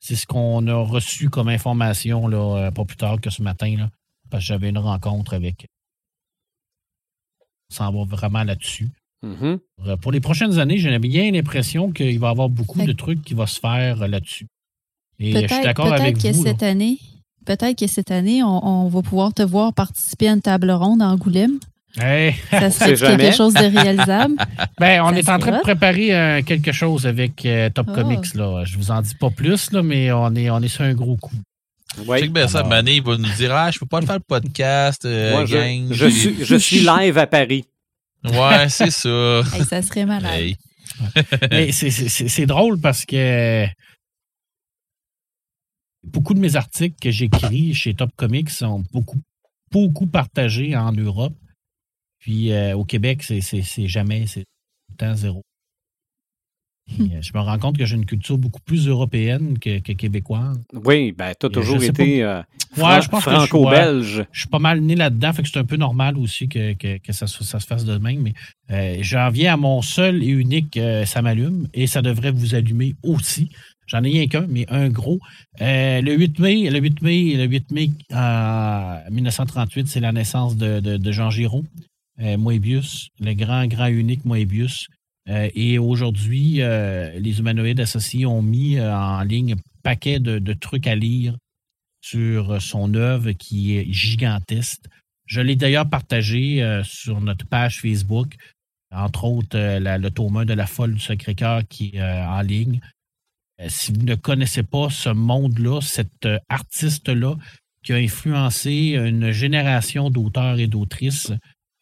c'est 0.00 0.16
ce 0.16 0.24
qu'on 0.26 0.66
a 0.68 0.74
reçu 0.74 1.28
comme 1.30 1.48
information 1.48 2.26
là, 2.28 2.70
pas 2.72 2.84
plus 2.84 2.96
tard 2.96 3.20
que 3.20 3.28
ce 3.30 3.42
matin, 3.42 3.76
là, 3.76 3.90
parce 4.30 4.42
que 4.44 4.48
j'avais 4.48 4.68
une 4.70 4.78
rencontre 4.78 5.34
avec. 5.34 5.66
On 7.70 7.74
s'en 7.74 7.92
va 7.92 8.04
vraiment 8.04 8.42
là-dessus. 8.44 8.88
Mhm. 9.22 9.58
Euh, 9.86 9.96
Pour 9.96 10.12
les 10.12 10.20
prochaines 10.20 10.58
années, 10.58 10.78
j'ai 10.78 10.98
bien 10.98 11.30
l'impression 11.30 11.92
qu'il 11.92 12.18
va 12.18 12.28
y 12.28 12.30
avoir 12.30 12.48
beaucoup 12.48 12.78
Fait 12.80 12.86
de 12.86 12.92
trucs 12.92 13.22
qui 13.22 13.34
vont 13.34 13.46
se 13.46 13.60
faire 13.60 14.02
euh, 14.02 14.06
là-dessus. 14.08 14.46
Et 15.18 15.32
je 15.32 15.38
suis 15.38 15.46
Peut-être 15.48 15.62
d'accord 15.64 15.92
avec 15.92 16.16
que 16.18 16.32
vous. 16.32 16.42
là. 16.44 16.50
cette 16.50 16.62
année, 16.62 16.98
peut-être 17.44 17.78
que 17.78 17.86
cette 17.86 18.10
année, 18.10 18.42
on, 18.42 18.66
on 18.66 18.88
va 18.88 19.02
pouvoir 19.02 19.34
te 19.34 19.42
voir 19.42 19.74
participer 19.74 20.28
à 20.28 20.32
une 20.32 20.40
table 20.40 20.70
ronde 20.70 21.02
à 21.02 21.08
Angoulême. 21.08 21.58
Hey, 21.98 22.34
Ça 22.50 22.70
serait 22.70 22.96
jamais. 22.96 23.24
quelque 23.24 23.36
chose 23.36 23.52
de 23.52 23.64
réalisable. 23.78 24.36
Ben, 24.80 25.02
on 25.02 25.10
Ça 25.10 25.18
est 25.18 25.28
en 25.28 25.38
train 25.38 25.58
de 25.58 25.60
préparer 25.62 26.14
euh, 26.14 26.42
quelque 26.42 26.72
chose 26.72 27.06
avec 27.06 27.44
euh, 27.44 27.68
Top 27.68 27.88
Oh. 27.90 27.94
Comics. 27.94 28.34
Là. 28.34 28.64
Je 28.64 28.78
vous 28.78 28.90
en 28.90 29.02
dis 29.02 29.14
pas 29.16 29.28
plus, 29.30 29.72
là, 29.72 29.82
mais 29.82 30.10
on 30.12 30.34
est, 30.34 30.48
on 30.48 30.60
est 30.60 30.68
sur 30.68 30.84
un 30.84 30.94
gros 30.94 31.16
coup. 31.16 31.34
Ouais. 32.06 32.20
Check 32.20 32.32
bien 32.32 32.46
ça, 32.48 32.62
Mané, 32.62 32.96
il 32.96 33.02
va 33.02 33.16
nous 33.16 33.28
dire, 33.36 33.52
ah, 33.54 33.70
je 33.70 33.78
peux 33.78 33.86
pas 33.86 34.00
le 34.00 34.06
faire 34.06 34.16
le 34.16 34.20
podcast, 34.26 35.04
euh, 35.04 35.32
Moi, 35.32 35.44
je, 35.46 35.56
gang. 35.56 35.92
je 35.92 36.06
suis, 36.06 36.44
je 36.44 36.56
suis 36.56 36.80
live 36.80 37.18
à 37.18 37.26
Paris. 37.26 37.64
Ouais, 38.24 38.68
c'est 38.68 38.90
ça. 38.90 39.42
Hey, 39.54 39.64
ça 39.64 39.82
serait 39.82 40.06
malade. 40.06 40.32
Hey. 40.32 40.56
Mais 41.50 41.72
c'est- 41.72 42.46
drôle 42.46 42.78
parce 42.80 43.04
que 43.04 43.66
beaucoup 46.04 46.34
de 46.34 46.40
mes 46.40 46.56
articles 46.56 46.96
que 47.00 47.10
j'écris 47.10 47.74
chez 47.74 47.94
Top 47.94 48.10
Comics 48.16 48.50
sont 48.50 48.84
beaucoup, 48.92 49.20
beaucoup 49.70 50.06
partagés 50.06 50.76
en 50.76 50.92
Europe. 50.92 51.34
Puis 52.18 52.52
euh, 52.52 52.76
au 52.76 52.84
Québec, 52.84 53.22
c'est- 53.22 53.86
jamais, 53.88 54.26
c'est 54.26 54.40
tout 54.42 54.92
le 54.92 54.96
temps 54.96 55.14
zéro. 55.14 55.42
Euh, 56.98 57.04
je 57.20 57.30
me 57.34 57.40
rends 57.40 57.58
compte 57.58 57.78
que 57.78 57.84
j'ai 57.84 57.94
une 57.96 58.06
culture 58.06 58.36
beaucoup 58.38 58.60
plus 58.64 58.88
européenne 58.88 59.58
que, 59.58 59.78
que 59.78 59.92
québécoise. 59.92 60.58
Oui, 60.72 61.12
ben, 61.12 61.32
tu 61.38 61.46
as 61.46 61.48
toujours 61.50 61.76
été 61.82 62.22
euh, 62.22 62.38
Ouais, 62.38 62.44
fran- 62.82 63.00
je 63.00 63.08
pense 63.08 63.24
que 63.24 63.30
je 63.30 63.36
suis- 63.38 63.46
franco-belge. 63.48 64.24
je 64.32 64.38
suis 64.40 64.48
pas 64.48 64.58
mal 64.58 64.80
né 64.80 64.94
là-dedans, 64.96 65.32
fait 65.32 65.42
que 65.42 65.48
c'est 65.48 65.58
un 65.58 65.64
peu 65.64 65.76
normal 65.76 66.16
aussi 66.18 66.48
que, 66.48 66.72
que, 66.74 66.98
que 66.98 67.12
ça, 67.12 67.26
se- 67.26 67.44
ça 67.44 67.60
se 67.60 67.66
fasse 67.66 67.84
de 67.84 67.96
même. 67.98 68.20
Mais 68.22 68.34
euh, 68.70 68.98
j'en 69.02 69.30
viens 69.30 69.54
à 69.54 69.56
mon 69.56 69.82
seul 69.82 70.22
et 70.22 70.26
unique 70.28 70.76
euh, 70.76 71.04
ça 71.04 71.22
m'allume 71.22 71.68
et 71.74 71.86
ça 71.86 72.02
devrait 72.02 72.30
vous 72.32 72.54
allumer 72.54 72.94
aussi. 73.02 73.50
J'en 73.86 74.04
ai 74.04 74.10
rien 74.10 74.26
qu'un, 74.28 74.46
mais 74.48 74.66
un 74.70 74.88
gros. 74.88 75.18
Le 75.60 76.14
8 76.14 76.38
mai, 76.38 76.70
le 76.70 76.78
8 76.78 77.02
mai, 77.02 77.34
le 77.36 77.44
8 77.46 77.70
mai 77.72 77.90
euh, 78.12 78.96
1938, 79.10 79.88
c'est 79.88 79.98
la 80.00 80.12
naissance 80.12 80.56
de, 80.56 80.78
de, 80.80 80.96
de 80.96 81.12
Jean 81.12 81.30
Giraud, 81.30 81.64
Moebius, 82.38 83.08
le 83.18 83.32
grand, 83.34 83.66
grand 83.66 83.86
unique 83.86 84.24
Moebius. 84.24 84.86
Euh, 85.28 85.50
et 85.54 85.78
aujourd'hui, 85.78 86.62
euh, 86.62 87.18
les 87.18 87.38
humanoïdes 87.38 87.80
associés 87.80 88.26
ont 88.26 88.42
mis 88.42 88.78
euh, 88.78 88.94
en 88.94 89.22
ligne 89.22 89.54
un 89.54 89.60
paquet 89.82 90.18
de, 90.18 90.52
trucs 90.54 90.86
à 90.86 90.94
lire 90.94 91.36
sur 92.02 92.60
son 92.60 92.94
œuvre 92.94 93.32
qui 93.32 93.76
est 93.76 93.90
gigantesque. 93.92 94.82
Je 95.26 95.40
l'ai 95.40 95.56
d'ailleurs 95.56 95.88
partagé 95.88 96.80
sur 96.82 97.20
notre 97.20 97.46
page 97.46 97.80
Facebook, 97.80 98.34
entre 98.90 99.24
autres 99.24 99.56
le 99.56 100.08
tome 100.08 100.38
1 100.38 100.44
de 100.44 100.54
La 100.54 100.66
Folle 100.66 100.94
du 100.94 101.00
Sacré-Cœur 101.00 101.62
qui 101.68 101.92
est 101.94 102.02
en 102.02 102.40
ligne. 102.40 102.80
Si 103.68 103.92
vous 103.92 104.02
ne 104.02 104.16
connaissez 104.16 104.64
pas 104.64 104.90
ce 104.90 105.10
monde-là, 105.10 105.80
cet 105.82 106.26
artiste-là 106.48 107.36
qui 107.84 107.92
a 107.92 107.96
influencé 107.96 108.96
une 108.96 109.30
génération 109.30 110.10
d'auteurs 110.10 110.58
et 110.58 110.66
d'autrices, 110.66 111.32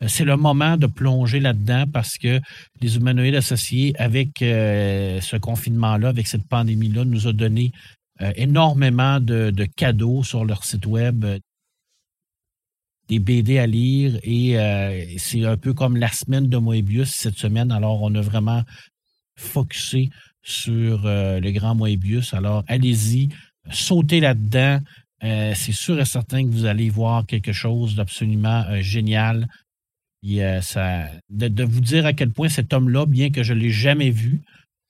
c'est 0.07 0.25
le 0.25 0.37
moment 0.37 0.77
de 0.77 0.87
plonger 0.87 1.41
là-dedans 1.41 1.85
parce 1.93 2.19
que 2.19 2.41
les 2.81 2.97
humanoïdes 2.97 3.35
associés, 3.35 3.95
avec 3.99 4.43
euh, 4.43 5.21
ce 5.21 5.37
confinement-là, 5.37 6.09
avec 6.09 6.27
cette 6.29 6.47
pandémie-là, 6.47 7.05
nous 7.05 7.27
a 7.27 7.33
donné 7.33 7.73
euh, 8.21 8.33
énormément 8.37 9.19
de, 9.21 9.51
de 9.51 9.65
cadeaux 9.65 10.23
sur 10.23 10.45
leur 10.45 10.65
site 10.65 10.87
web, 10.87 11.25
euh, 11.25 11.39
des 13.09 13.19
BD 13.19 13.59
à 13.59 13.67
lire 13.67 14.19
et 14.23 14.59
euh, 14.59 15.03
c'est 15.17 15.45
un 15.45 15.57
peu 15.57 15.73
comme 15.73 15.97
la 15.97 16.09
semaine 16.13 16.49
de 16.49 16.59
Moebius 16.59 17.11
cette 17.11 17.39
semaine. 17.39 17.73
Alors, 17.73 18.03
on 18.03 18.15
a 18.15 18.21
vraiment 18.21 18.63
focusé 19.37 20.11
sur 20.43 21.07
euh, 21.07 21.41
le 21.41 21.51
grand 21.53 21.75
Moebius. 21.75 22.35
Alors, 22.35 22.65
allez-y, 22.69 23.31
sautez 23.71 24.21
là-dedans. 24.21 24.81
euh, 25.25 25.53
c'est 25.57 25.73
sûr 25.73 25.99
et 25.99 26.05
certain 26.05 26.45
que 26.45 26.51
vous 26.51 26.67
allez 26.67 26.91
voir 26.91 27.27
quelque 27.27 27.53
chose 27.53 27.95
d'absolument 27.97 28.65
euh, 28.69 28.81
génial. 28.83 29.49
Euh, 30.27 30.61
ça, 30.61 31.07
de, 31.31 31.49
de 31.49 31.65
vous 31.65 31.81
dire 31.81 32.07
à 32.07 32.13
quel 32.13 32.31
point 32.31 32.49
cet 32.49 32.73
homme-là, 32.73 33.07
bien 33.07 33.31
que 33.31 33.43
je 33.43 33.55
ne 33.55 33.61
l'ai 33.61 33.71
jamais 33.71 34.11
vu, 34.11 34.41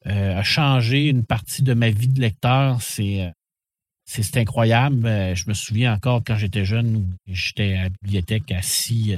euh, 0.06 0.38
a 0.38 0.42
changé 0.42 1.08
une 1.08 1.24
partie 1.24 1.62
de 1.62 1.74
ma 1.74 1.90
vie 1.90 2.08
de 2.08 2.20
lecteur, 2.20 2.80
c'est 2.80 3.22
euh, 3.22 3.30
c'est 4.10 4.38
incroyable. 4.38 5.02
Je 5.34 5.44
me 5.48 5.52
souviens 5.52 5.92
encore 5.92 6.22
quand 6.26 6.36
j'étais 6.36 6.64
jeune, 6.64 6.96
où 6.96 7.04
j'étais 7.26 7.74
à 7.74 7.82
la 7.84 7.88
bibliothèque 7.90 8.50
assis, 8.52 9.16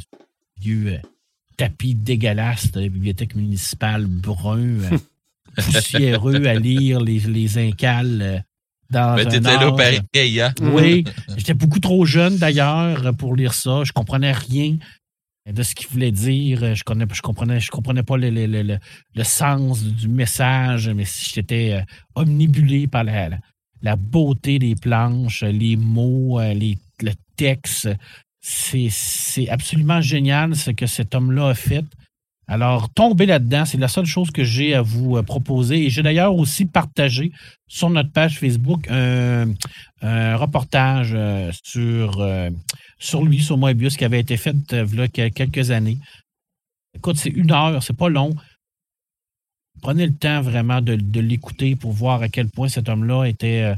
vieux 0.60 0.98
tapis 1.56 1.94
dégueulasse 1.94 2.72
de 2.72 2.80
la 2.80 2.88
bibliothèque 2.88 3.36
municipale 3.36 4.06
brun, 4.06 4.78
poussiéreux 5.54 6.44
à 6.44 6.54
lire 6.54 6.98
les, 6.98 7.20
les 7.20 7.58
incales 7.58 8.44
dans 8.90 9.14
Mais 9.14 9.26
t'étais 9.26 9.40
là 9.40 9.70
pareil, 9.70 10.40
hein? 10.40 10.52
oui, 10.60 11.04
j'étais 11.36 11.54
beaucoup 11.54 11.78
trop 11.78 12.04
jeune 12.04 12.36
d'ailleurs 12.36 13.14
pour 13.16 13.36
lire 13.36 13.54
ça. 13.54 13.84
Je 13.84 13.92
comprenais 13.92 14.32
rien 14.32 14.76
de 15.52 15.62
ce 15.62 15.74
qu'il 15.74 15.88
voulait 15.88 16.12
dire. 16.12 16.74
Je, 16.74 16.84
connais, 16.84 17.06
je 17.12 17.22
comprenais, 17.22 17.60
je 17.60 17.70
comprenais 17.70 18.02
pas 18.02 18.16
le, 18.16 18.30
le- 18.30 18.46
le- 18.46 18.78
le- 19.14 19.24
sens 19.24 19.82
du 19.84 20.08
message, 20.08 20.88
mais 20.88 21.04
j'étais 21.34 21.72
euh, 21.74 21.82
omnibulé 22.14 22.86
par 22.86 23.04
la, 23.04 23.28
la- 23.82 23.96
beauté 23.96 24.58
des 24.58 24.74
planches, 24.74 25.42
les 25.42 25.76
mots, 25.76 26.40
euh, 26.40 26.54
les, 26.54 26.78
le 27.02 27.12
texte. 27.36 27.88
C'est 28.42 29.48
absolument 29.48 30.00
génial 30.00 30.56
ce 30.56 30.70
que 30.70 30.86
cet 30.86 31.14
homme-là 31.14 31.48
a 31.50 31.54
fait. 31.54 31.84
Alors, 32.48 32.90
tomber 32.90 33.26
là-dedans, 33.26 33.64
c'est 33.64 33.78
la 33.78 33.86
seule 33.86 34.06
chose 34.06 34.32
que 34.32 34.42
j'ai 34.42 34.74
à 34.74 34.82
vous 34.82 35.16
euh, 35.16 35.22
proposer. 35.22 35.84
Et 35.86 35.90
j'ai 35.90 36.02
d'ailleurs 36.02 36.34
aussi 36.34 36.64
partagé 36.66 37.30
sur 37.68 37.90
notre 37.90 38.10
page 38.10 38.38
Facebook 38.40 38.88
un, 38.90 39.52
un 40.02 40.34
reportage 40.36 41.12
euh, 41.14 41.52
sur, 41.62 42.20
euh, 42.20 42.50
sur 43.00 43.24
lui, 43.24 43.42
sur 43.42 43.58
Moebius, 43.58 43.96
qui 43.96 44.04
avait 44.04 44.20
été 44.20 44.36
fait 44.36 44.72
euh, 44.72 44.84
v'là 44.84 45.08
quel- 45.08 45.32
quelques 45.32 45.72
années. 45.72 45.98
Écoute, 46.94 47.16
c'est 47.16 47.30
une 47.30 47.50
heure, 47.50 47.82
c'est 47.82 47.96
pas 47.96 48.08
long. 48.08 48.36
Prenez 49.82 50.06
le 50.06 50.14
temps 50.14 50.42
vraiment 50.42 50.80
de, 50.80 51.20
l'écouter 51.20 51.74
pour 51.74 51.92
voir 51.92 52.22
à 52.22 52.28
quel 52.28 52.48
point 52.48 52.68
cet 52.68 52.88
homme-là 52.88 53.24
était 53.24 53.62
euh, 53.62 53.74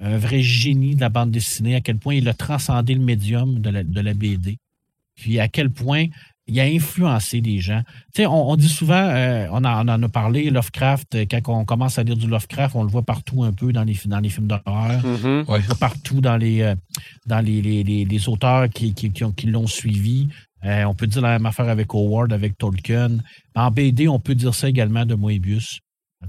un 0.00 0.18
vrai 0.18 0.42
génie 0.42 0.96
de 0.96 1.00
la 1.00 1.08
bande 1.08 1.30
dessinée, 1.30 1.76
à 1.76 1.80
quel 1.80 1.96
point 1.96 2.14
il 2.14 2.28
a 2.28 2.34
transcendé 2.34 2.94
le 2.94 3.00
médium 3.00 3.60
de 3.60 4.00
la 4.00 4.14
BD, 4.14 4.58
puis 5.14 5.38
à 5.38 5.48
quel 5.48 5.70
point 5.70 6.06
il 6.50 6.60
a 6.60 6.64
influencé 6.64 7.40
des 7.40 7.58
gens. 7.60 7.82
Tu 8.14 8.22
sais, 8.22 8.26
on, 8.26 8.50
on 8.50 8.56
dit 8.56 8.68
souvent, 8.68 8.94
euh, 9.02 9.46
on, 9.50 9.64
en, 9.64 9.86
on 9.86 9.90
en 9.90 10.02
a 10.02 10.08
parlé, 10.08 10.50
Lovecraft, 10.50 11.14
euh, 11.14 11.24
quand 11.30 11.40
on 11.60 11.64
commence 11.64 11.98
à 11.98 12.02
lire 12.02 12.16
du 12.16 12.26
Lovecraft, 12.26 12.74
on 12.76 12.82
le 12.82 12.90
voit 12.90 13.02
partout 13.02 13.44
un 13.44 13.52
peu 13.52 13.72
dans 13.72 13.84
les, 13.84 13.96
dans 14.06 14.20
les 14.20 14.28
films 14.28 14.48
d'horreur. 14.48 15.04
Mhm. 15.04 15.44
On 15.48 15.54
le 15.56 15.62
voit 15.62 15.76
partout 15.76 16.20
dans 16.20 16.36
les, 16.36 16.62
euh, 16.62 16.74
dans 17.26 17.40
les, 17.40 17.62
les, 17.62 17.82
les- 17.82 18.04
les 18.04 18.28
auteurs 18.28 18.68
qui, 18.68 18.92
qui, 18.94 19.10
qui 19.10 19.24
ont- 19.24 19.32
qui 19.32 19.46
l'ont 19.46 19.66
suivi. 19.66 20.28
Euh, 20.64 20.84
on 20.84 20.94
peut 20.94 21.06
dire 21.06 21.22
la 21.22 21.30
même 21.38 21.46
affaire 21.46 21.68
avec 21.68 21.94
Howard, 21.94 22.32
avec 22.32 22.58
Tolkien. 22.58 23.18
En 23.54 23.70
BD, 23.70 24.08
on 24.08 24.18
peut 24.20 24.34
dire 24.34 24.54
ça 24.54 24.68
également 24.68 25.06
de 25.06 25.14
Moebius. 25.14 25.78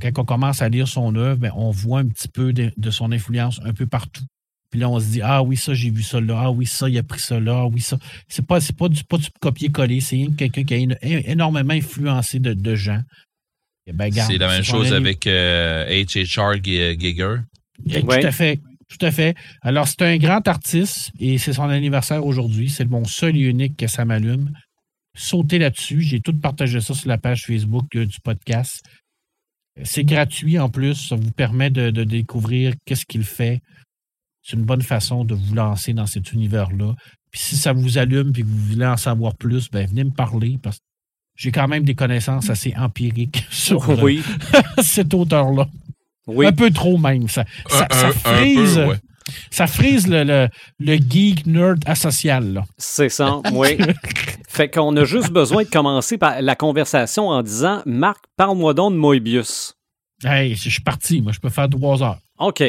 Quand 0.01 0.19
on 0.19 0.23
commence 0.23 0.61
à 0.61 0.69
lire 0.69 0.87
son 0.87 1.13
œuvre, 1.15 1.37
ben, 1.39 1.51
on 1.53 1.69
voit 1.69 1.99
un 1.99 2.07
petit 2.07 2.29
peu 2.29 2.53
de, 2.53 2.71
de 2.77 2.91
son 2.91 3.11
influence 3.11 3.59
un 3.65 3.73
peu 3.73 3.85
partout. 3.87 4.23
Puis 4.71 4.79
là, 4.79 4.89
on 4.89 4.99
se 4.99 5.05
dit, 5.07 5.21
ah 5.21 5.43
oui, 5.43 5.57
ça, 5.57 5.73
j'ai 5.73 5.89
vu 5.91 6.01
ça 6.01 6.19
là. 6.21 6.43
Ah 6.45 6.51
oui, 6.51 6.65
ça, 6.65 6.87
il 6.87 6.97
a 6.97 7.03
pris 7.03 7.19
ça 7.19 7.39
là. 7.39 7.63
Ah 7.63 7.67
oui, 7.67 7.81
ça. 7.81 7.97
C'est 8.29 8.45
pas, 8.45 8.59
c'est 8.61 8.75
pas 8.75 8.87
du, 8.89 9.03
pas 9.03 9.17
du 9.17 9.27
copier-coller. 9.41 9.99
C'est 9.99 10.25
quelqu'un 10.37 10.63
qui 10.63 10.73
a 10.73 10.77
éno- 10.77 10.97
énormément 11.03 11.73
influencé 11.73 12.39
de, 12.39 12.53
de 12.53 12.75
gens. 12.75 13.01
Eh 13.85 13.91
ben, 13.93 14.09
C'est 14.11 14.37
la 14.37 14.47
même 14.47 14.63
chose 14.63 14.93
avec 14.93 15.27
euh, 15.27 15.85
H.H.R. 15.89 16.63
Gi- 16.63 16.97
Giger. 16.99 17.35
eh, 17.89 18.01
Ouais. 18.01 18.21
Tout 18.21 18.27
à 18.27 18.31
fait. 18.31 18.59
Tout 18.87 19.05
à 19.05 19.11
fait. 19.11 19.35
Alors, 19.61 19.87
c'est 19.87 20.01
un 20.03 20.17
grand 20.17 20.45
artiste 20.47 21.11
et 21.19 21.37
c'est 21.37 21.53
son 21.53 21.63
anniversaire 21.69 22.25
aujourd'hui. 22.25 22.69
C'est 22.69 22.85
mon 22.85 23.03
seul 23.05 23.35
et 23.37 23.41
unique 23.41 23.75
que 23.77 23.87
ça 23.87 24.05
m'allume. 24.05 24.51
Sautez 25.17 25.59
là-dessus. 25.59 26.01
J'ai 26.01 26.21
tout 26.21 26.37
partagé 26.39 26.79
ça 26.79 26.93
sur 26.93 27.09
la 27.09 27.17
page 27.17 27.43
Facebook 27.45 27.85
euh, 27.97 28.05
du 28.05 28.19
podcast. 28.23 28.81
C'est 29.83 30.03
gratuit 30.03 30.59
en 30.59 30.69
plus. 30.69 30.95
Ça 30.95 31.15
vous 31.15 31.31
permet 31.31 31.69
de, 31.69 31.89
de 31.89 32.03
découvrir 32.03 32.73
qu'est-ce 32.85 33.05
qu'il 33.05 33.23
fait. 33.23 33.59
C'est 34.43 34.57
une 34.57 34.63
bonne 34.63 34.81
façon 34.81 35.23
de 35.23 35.35
vous 35.35 35.53
lancer 35.55 35.93
dans 35.93 36.05
cet 36.07 36.33
univers-là. 36.33 36.93
Puis 37.31 37.39
si 37.41 37.55
ça 37.57 37.73
vous 37.73 37.97
allume 37.97 38.31
et 38.35 38.41
que 38.41 38.47
vous 38.47 38.57
voulez 38.73 38.85
en 38.85 38.97
savoir 38.97 39.35
plus, 39.35 39.69
ben 39.71 39.87
venez 39.87 40.03
me 40.03 40.11
parler 40.11 40.57
parce 40.61 40.77
que 40.77 40.81
j'ai 41.37 41.51
quand 41.51 41.67
même 41.67 41.83
des 41.83 41.95
connaissances 41.95 42.49
assez 42.49 42.73
empiriques 42.77 43.45
sur 43.51 43.89
euh, 43.89 43.97
Oui, 44.01 44.21
cet 44.81 45.13
auteur-là. 45.13 45.67
oui. 46.27 46.45
Un 46.47 46.51
peu 46.51 46.71
trop 46.71 46.97
même. 46.97 47.27
Ça, 47.29 47.45
ça, 47.69 47.87
Un- 47.91 48.11
frise, 48.11 48.75
peu, 48.75 48.85
ouais. 48.87 48.97
ça 49.51 49.67
frise 49.67 50.07
le, 50.07 50.23
le, 50.23 50.49
le 50.79 50.95
geek 50.97 51.45
nerd 51.45 51.79
asocial. 51.85 52.51
Là. 52.53 52.65
C'est 52.77 53.09
ça, 53.09 53.39
oui. 53.53 53.77
fait 54.49 54.69
qu'on 54.69 54.95
a 54.97 55.05
juste 55.05 55.29
besoin 55.31 55.63
de 55.63 55.69
commencer 55.69 56.17
par 56.17 56.41
la 56.41 56.55
conversation 56.55 57.29
en 57.29 57.41
disant 57.43 57.81
Marc, 57.85 58.19
parle-moi 58.35 58.73
donc 58.73 58.93
de 58.93 58.97
Moebius. 58.97 59.75
Hey, 60.23 60.55
je 60.55 60.69
suis 60.69 60.81
parti. 60.81 61.21
Moi, 61.21 61.31
je 61.31 61.39
peux 61.39 61.49
faire 61.49 61.69
trois 61.69 62.03
heures. 62.03 62.19
OK. 62.39 62.61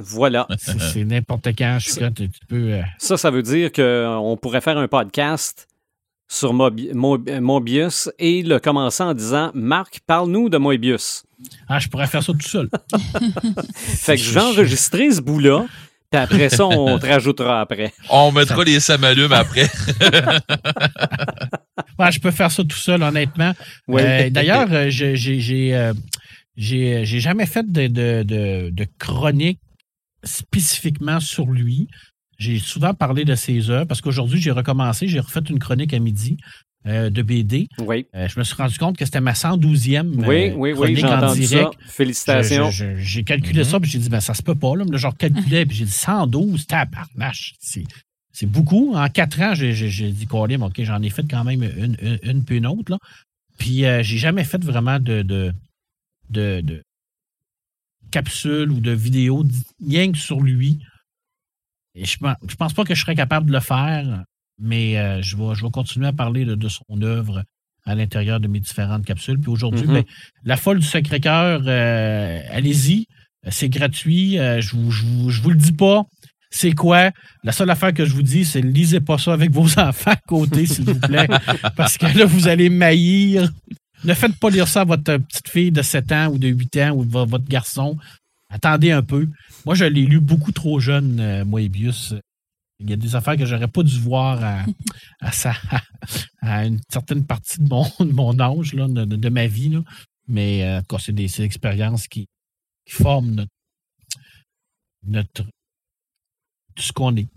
Voilà. 0.00 0.46
C'est 0.92 1.04
n'importe 1.04 1.48
quand. 1.56 1.78
Je 1.78 1.90
suis 1.90 2.00
quand 2.00 2.12
tu 2.14 2.28
peux. 2.48 2.72
euh, 2.72 2.82
Ça, 2.98 3.16
ça 3.16 3.30
veut 3.30 3.42
dire 3.42 3.70
qu'on 3.70 4.36
pourrait 4.40 4.60
faire 4.62 4.78
un 4.78 4.88
podcast 4.88 5.68
sur 6.28 6.54
Mobi- 6.54 6.92
Mo- 6.94 7.18
Mobius 7.40 8.08
et 8.18 8.42
le 8.42 8.58
commencer 8.58 9.02
en 9.02 9.14
disant 9.14 9.50
Marc, 9.54 10.00
parle-nous 10.06 10.48
de 10.48 10.58
Moebius. 10.58 11.24
Ah, 11.68 11.78
je 11.78 11.88
pourrais 11.88 12.06
faire 12.06 12.22
ça 12.22 12.32
tout 12.32 12.40
seul. 12.40 12.68
Fait 13.74 14.16
que 14.16 14.22
je 14.22 14.32
vais 14.32 14.40
enregistrer 14.40 15.10
ce 15.10 15.20
bout-là, 15.20 15.66
puis 16.10 16.20
après 16.20 16.48
ça, 16.48 16.66
on 16.66 16.98
te 16.98 17.06
rajoutera 17.06 17.60
après. 17.60 17.92
On 18.10 18.30
mettra 18.32 18.62
les 18.64 18.78
samalumes 18.80 19.32
après. 19.32 19.68
Ouais, 21.98 22.12
je 22.12 22.20
peux 22.20 22.30
faire 22.30 22.50
ça 22.50 22.62
tout 22.64 22.76
seul, 22.76 23.02
honnêtement. 23.02 23.52
Oui. 23.88 24.02
Euh, 24.02 24.30
D'ailleurs, 24.30 24.68
euh, 24.72 24.88
j'ai 24.88 25.16
j'ai- 25.16 25.40
j'ai, 25.40 25.74
euh, 25.74 25.92
j'ai- 26.56 27.04
j'ai 27.04 27.20
jamais 27.20 27.46
fait 27.46 27.70
de, 27.70 27.86
de, 27.88 28.22
de, 28.22 28.70
de 28.70 28.86
chronique 28.98 29.60
spécifiquement 30.24 31.20
sur 31.20 31.46
lui. 31.46 31.88
J'ai 32.38 32.58
souvent 32.58 32.94
parlé 32.94 33.24
de 33.24 33.34
ses 33.34 33.70
œuvres 33.70 33.86
parce 33.86 34.00
qu'aujourd'hui, 34.00 34.40
j'ai 34.40 34.50
recommencé, 34.50 35.08
j'ai 35.08 35.20
refait 35.20 35.40
une 35.50 35.58
chronique 35.58 35.92
à 35.92 35.98
midi 35.98 36.38
euh, 36.86 37.10
de 37.10 37.20
BD. 37.20 37.68
Oui, 37.78 38.06
Euh, 38.14 38.26
je 38.28 38.38
me 38.38 38.44
suis 38.44 38.54
rendu 38.54 38.78
compte 38.78 38.96
que 38.96 39.04
c'était 39.04 39.20
ma 39.20 39.32
112e 39.32 40.22
euh, 40.22 40.26
oui, 40.26 40.52
oui, 40.56 40.70
oui, 40.70 40.72
chronique 40.72 40.96
j'ai 40.98 41.04
en 41.06 41.18
entendu 41.18 41.42
ça. 41.44 41.56
direct. 41.56 41.74
Félicitations. 41.86 42.70
J'ai 42.70 43.24
calculé 43.24 43.64
ça, 43.64 43.78
puis 43.78 43.90
j'ai 43.90 43.98
dit, 43.98 44.08
ben, 44.08 44.20
ça 44.20 44.32
se 44.32 44.42
peut 44.42 44.54
pas. 44.54 44.74
Là, 44.76 44.84
Là, 44.90 44.96
je 44.96 45.06
recalculais, 45.06 45.66
puis 45.66 45.76
j'ai 45.76 45.84
dit 45.84 45.90
112, 45.92 46.66
tabarnache. 46.66 47.52
C'est, 47.60 47.84
c'est 48.32 48.46
beaucoup. 48.46 48.94
En 48.94 49.06
quatre 49.10 49.38
ans, 49.42 49.52
j'ai 49.54 50.10
dit, 50.12 50.26
Colin, 50.26 50.62
OK, 50.62 50.82
j'en 50.82 51.02
ai 51.02 51.10
fait 51.10 51.26
quand 51.30 51.44
même 51.44 51.62
une, 51.62 51.96
une, 52.00 52.18
une 52.22 52.44
puis 52.44 52.56
une 52.56 52.66
autre. 52.66 52.92
Là. 52.92 52.98
Puis 53.58 53.84
euh, 53.84 54.02
j'ai 54.02 54.16
jamais 54.16 54.44
fait 54.44 54.64
vraiment 54.64 54.98
de, 54.98 55.20
de, 55.20 55.52
de, 56.30 56.62
de 56.62 56.82
capsules 58.10 58.70
ou 58.70 58.80
de 58.80 58.90
vidéos 58.92 59.44
rien 59.86 60.12
que 60.12 60.18
sur 60.18 60.40
lui. 60.40 60.78
Et 61.94 62.04
je, 62.04 62.16
je 62.48 62.54
pense 62.56 62.72
pas 62.72 62.84
que 62.84 62.94
je 62.94 63.00
serais 63.00 63.14
capable 63.16 63.46
de 63.48 63.52
le 63.52 63.60
faire, 63.60 64.24
mais 64.58 64.98
euh, 64.98 65.20
je, 65.22 65.36
vais, 65.36 65.54
je 65.54 65.64
vais 65.64 65.70
continuer 65.70 66.06
à 66.06 66.12
parler 66.12 66.44
de, 66.44 66.54
de 66.54 66.68
son 66.68 67.02
œuvre 67.02 67.42
à 67.86 67.94
l'intérieur 67.94 68.40
de 68.40 68.46
mes 68.48 68.60
différentes 68.60 69.04
capsules. 69.04 69.38
Puis 69.40 69.50
aujourd'hui, 69.50 69.86
Mhm. 69.86 69.94
ben, 69.94 70.04
la 70.44 70.56
folle 70.56 70.78
du 70.80 70.86
Sacré-Cœur, 70.86 71.62
euh, 71.66 72.40
allez-y. 72.50 73.06
C'est 73.48 73.70
gratuit. 73.70 74.38
Euh, 74.38 74.60
je, 74.60 74.76
vous, 74.76 74.90
je, 74.90 75.02
vous, 75.04 75.30
je 75.30 75.40
vous 75.40 75.50
le 75.50 75.56
dis 75.56 75.72
pas. 75.72 76.02
C'est 76.52 76.72
quoi? 76.72 77.10
La 77.42 77.52
seule 77.52 77.70
affaire 77.70 77.94
que 77.94 78.04
je 78.04 78.12
vous 78.12 78.22
dis, 78.22 78.44
c'est 78.44 78.60
lisez 78.60 79.00
pas 79.00 79.18
ça 79.18 79.32
avec 79.32 79.50
vos 79.50 79.78
enfants 79.78 80.10
à 80.10 80.16
côté, 80.16 80.66
s'il 80.66 80.84
vous 80.84 80.98
plaît. 81.00 81.26
parce 81.76 81.96
que 81.96 82.06
là, 82.18 82.24
vous 82.26 82.48
allez 82.48 82.68
maillir. 82.68 83.50
Ne 84.04 84.14
faites 84.14 84.36
pas 84.38 84.50
lire 84.50 84.66
ça 84.68 84.82
à 84.82 84.84
votre 84.84 85.16
petite 85.18 85.48
fille 85.48 85.70
de 85.72 85.82
7 85.82 86.12
ans 86.12 86.28
ou 86.28 86.38
de 86.38 86.48
8 86.48 86.76
ans 86.78 86.90
ou 86.92 87.02
vo- 87.02 87.26
votre 87.26 87.46
garçon. 87.48 87.98
Attendez 88.48 88.90
un 88.92 89.02
peu. 89.02 89.28
Moi, 89.66 89.74
je 89.74 89.84
l'ai 89.84 90.04
lu 90.06 90.20
beaucoup 90.20 90.52
trop 90.52 90.80
jeune, 90.80 91.20
euh, 91.20 91.44
Moebius. 91.44 92.14
Il 92.78 92.88
y 92.88 92.92
a 92.94 92.96
des 92.96 93.14
affaires 93.14 93.36
que 93.36 93.44
j'aurais 93.44 93.68
pas 93.68 93.82
dû 93.82 93.98
voir 93.98 94.42
à, 94.42 94.64
à, 95.20 95.32
sa- 95.32 95.54
à 96.40 96.64
une 96.66 96.80
certaine 96.90 97.26
partie 97.26 97.60
de 97.60 97.68
mon, 97.68 97.84
de 98.00 98.12
mon 98.12 98.38
âge, 98.40 98.72
là, 98.74 98.88
de, 98.88 99.28
ma 99.28 99.46
vie. 99.46 99.68
là. 99.68 99.82
Mais 100.28 100.64
euh, 100.64 100.80
c'est 100.98 101.12
des, 101.14 101.42
expériences 101.42 102.08
qui, 102.08 102.26
qui 102.86 102.92
forment 102.94 103.30
notre, 103.34 103.50
notre 105.04 105.44
tout 106.74 106.82
ce 106.82 106.92
qu'on 106.92 107.14
est, 107.16 107.28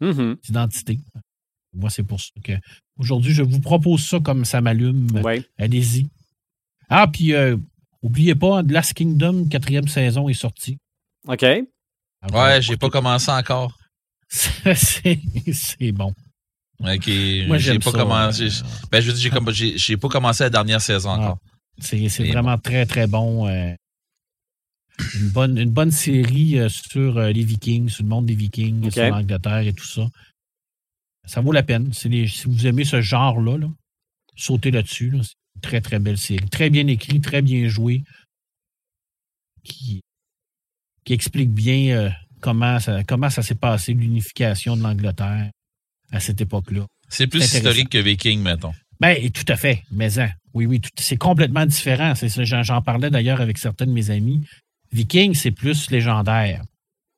Mhm. 0.00 0.28
notre 0.28 0.48
identité. 0.50 1.00
Moi, 1.74 1.90
c'est 1.90 2.02
pour 2.04 2.20
ça 2.20 2.30
que 2.44 2.52
aujourd'hui, 2.98 3.32
je 3.34 3.42
vous 3.42 3.60
propose 3.60 4.04
ça 4.06 4.20
comme 4.20 4.44
ça 4.44 4.60
m'allume. 4.60 5.06
Allez-y. 5.58 6.08
Ah, 6.88 7.06
puis 7.06 7.32
euh, 7.34 7.56
oubliez 8.02 8.34
pas, 8.34 8.62
The 8.62 8.70
Last 8.70 8.94
Kingdom, 8.94 9.46
quatrième 9.48 9.88
saison 9.88 10.28
est 10.28 10.34
sortie. 10.34 10.78
OK. 11.26 11.42
Alors, 11.42 11.64
Ouais, 12.32 12.60
j'ai 12.62 12.76
pas 12.76 12.90
commencé 12.90 13.30
encore. 13.30 13.76
c'est 14.28 15.92
bon. 15.92 16.14
Ok, 16.80 17.08
Moi, 17.46 17.58
j'ai 17.58 17.78
pas 17.78 17.90
ça. 17.92 17.98
commencé. 17.98 18.44
euh, 18.44 18.66
Ben, 18.90 19.00
je 19.00 19.10
veux 19.10 19.16
dire, 19.16 19.74
j'ai 19.76 19.96
pas 19.96 20.08
commencé 20.08 20.44
la 20.44 20.50
dernière 20.50 20.80
saison 20.80 21.10
Ah. 21.12 21.18
encore. 21.18 21.38
C'est 21.78 22.06
vraiment 22.28 22.58
très, 22.58 22.86
très 22.86 23.06
bon. 23.06 23.46
euh. 23.48 23.72
une, 25.20 25.28
bonne, 25.30 25.58
une 25.58 25.70
bonne 25.70 25.90
série 25.90 26.58
euh, 26.58 26.68
sur 26.68 27.18
euh, 27.18 27.30
les 27.32 27.44
Vikings, 27.44 27.88
sur 27.88 28.02
le 28.04 28.08
monde 28.08 28.26
des 28.26 28.34
Vikings, 28.34 28.90
sur 28.90 29.02
l'Angleterre 29.10 29.58
et 29.66 29.72
tout 29.72 29.86
ça. 29.86 30.06
Ça 31.26 31.40
vaut 31.40 31.52
la 31.52 31.62
peine. 31.62 31.90
Les- 32.04 32.26
si 32.28 32.46
vous 32.48 32.66
aimez 32.66 32.84
ce 32.84 33.00
genre-là, 33.00 33.58
là, 33.58 33.68
sautez 34.36 34.70
là-dessus. 34.70 35.10
là. 35.10 35.20
C'est 35.22 35.34
une 35.56 35.60
très, 35.60 35.80
très 35.80 35.98
belle 35.98 36.18
série. 36.18 36.48
Très 36.48 36.70
bien 36.70 36.86
écrit, 36.86 37.20
très 37.20 37.42
bien 37.42 37.68
joué. 37.68 38.02
Qui, 39.64 40.00
qui 41.04 41.12
explique 41.12 41.50
bien 41.50 41.96
euh, 41.96 42.10
comment 42.40 42.80
ça, 42.80 43.04
comment 43.04 43.30
ça 43.30 43.42
s'est 43.42 43.54
passé, 43.54 43.94
l'unification 43.94 44.76
de 44.76 44.82
l'Angleterre 44.82 45.50
à 46.10 46.20
cette 46.20 46.40
époque-là. 46.40 46.86
C'est 47.08 47.26
plus 47.28 47.40
historique 47.44 47.90
que 47.90 47.98
Viking, 47.98 48.40
mettons. 48.40 48.72
Ben, 48.98 49.16
et 49.20 49.30
tout 49.30 49.44
à 49.48 49.56
fait. 49.56 49.82
Mais 49.90 50.18
hein, 50.18 50.30
oui, 50.54 50.66
oui, 50.66 50.80
c'est 50.98 51.16
complètement 51.16 51.66
différent. 51.66 52.14
C'est 52.14 52.28
j'en 52.44 52.82
parlais 52.82 53.10
d'ailleurs 53.10 53.40
avec 53.40 53.58
certains 53.58 53.86
de 53.86 53.92
mes 53.92 54.10
amis. 54.10 54.44
Viking, 54.92 55.34
c'est 55.34 55.50
plus 55.52 55.90
légendaire. 55.90 56.62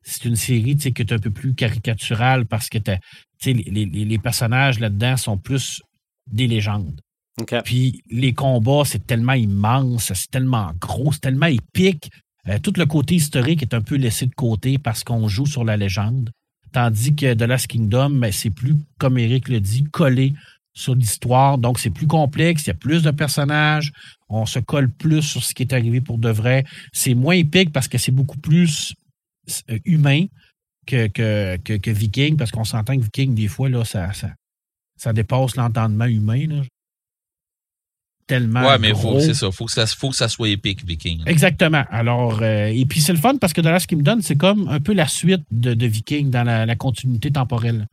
C'est 0.05 0.25
une 0.27 0.37
série 0.37 0.77
qui 0.77 0.89
est 0.89 1.13
un 1.13 1.19
peu 1.19 1.31
plus 1.31 1.55
caricaturale 1.55 2.47
parce 2.47 2.69
que 2.69 2.79
t'as- 2.79 2.99
les, 3.45 3.53
les- 3.55 3.87
les 4.05 4.19
personnages 4.19 4.79
là-dedans 4.81 5.17
sont 5.17 5.37
plus 5.39 5.83
des 6.31 6.47
légendes. 6.47 7.01
Puis 7.63 8.03
les 8.11 8.33
combats, 8.33 8.85
c'est 8.85 9.07
tellement 9.07 9.33
immense, 9.33 10.13
c'est 10.15 10.31
tellement 10.31 10.71
gros, 10.81 11.13
c'est 11.13 11.21
tellement 11.21 11.47
épique. 11.47 12.11
Euh, 12.49 12.59
tout 12.63 12.73
le 12.77 12.87
côté 12.87 13.17
historique 13.17 13.63
est 13.63 13.75
un 13.75 13.81
peu 13.81 13.97
laissé 13.97 14.27
de 14.27 14.35
côté 14.35 14.79
parce 14.79 15.03
qu'on 15.05 15.27
joue 15.29 15.47
sur 15.47 15.65
la 15.65 15.77
légende. 15.77 16.31
Tandis 16.73 17.15
que 17.15 17.35
The 17.35 17.43
Last 17.43 17.67
Kingdom, 17.69 18.11
ben, 18.11 18.31
c'est 18.33 18.51
plus, 18.51 18.77
comme 18.99 19.19
Eric 19.19 19.49
le 19.49 19.61
dit, 19.61 19.85
collé 19.85 20.33
sur 20.75 20.95
l'histoire. 20.95 21.57
Donc, 21.59 21.79
c'est 21.79 21.91
plus 21.91 22.07
complexe, 22.07 22.65
il 22.65 22.69
y 22.69 22.71
a 22.71 22.75
plus 22.75 23.03
de 23.03 23.11
personnages, 23.11 23.93
on 24.29 24.45
se 24.45 24.59
colle 24.59 24.91
plus 24.91 25.23
sur 25.23 25.43
ce 25.45 25.55
qui 25.55 25.63
est 25.63 25.73
arrivé 25.73 26.01
pour 26.01 26.19
de 26.19 26.29
vrai. 26.31 26.65
C'est 26.93 27.15
moins 27.15 27.35
épique 27.37 27.73
parce 27.73 27.89
que 27.89 27.97
c'est 27.99 28.13
beaucoup 28.13 28.39
plus 28.39 28.93
humain 29.85 30.27
que, 30.87 31.07
que, 31.09 31.57
que, 31.59 31.75
que 31.75 31.91
Viking, 31.91 32.37
parce 32.37 32.51
qu'on 32.51 32.65
s'entend 32.65 32.97
que 32.97 33.03
Viking, 33.03 33.35
des 33.35 33.49
fois, 33.49 33.69
là, 33.69 33.85
ça, 33.85 34.13
ça, 34.13 34.31
ça 34.97 35.13
dépasse 35.13 35.57
l'entendement 35.57 36.05
humain. 36.05 36.47
Là. 36.47 36.63
Tellement. 38.27 38.67
Ouais, 38.67 38.79
mais 38.79 38.93
c'est 39.21 39.35
ça. 39.35 39.51
Faut 39.51 39.67
que 39.67 39.73
ça, 39.73 39.87
faut 39.87 40.11
que 40.11 40.17
ça 40.17 40.29
soit 40.29 40.49
épique, 40.49 40.85
Viking. 40.85 41.23
Exactement. 41.27 41.85
Alors, 41.91 42.41
euh, 42.43 42.67
et 42.67 42.87
puis 42.87 43.01
c'est 43.01 43.13
le 43.13 43.19
fun 43.19 43.37
parce 43.37 43.53
que 43.53 43.61
dans 43.61 43.71
là, 43.71 43.79
ce 43.79 43.95
me 43.95 44.03
donne, 44.03 44.23
c'est 44.23 44.37
comme 44.37 44.67
un 44.69 44.81
peu 44.81 44.95
la 44.95 45.09
suite 45.09 45.43
de, 45.51 45.75
de 45.75 45.87
Viking 45.87 46.31
dans 46.31 46.43
la, 46.43 46.65
la 46.65 46.77
continuité 46.77 47.31
temporelle. 47.31 47.87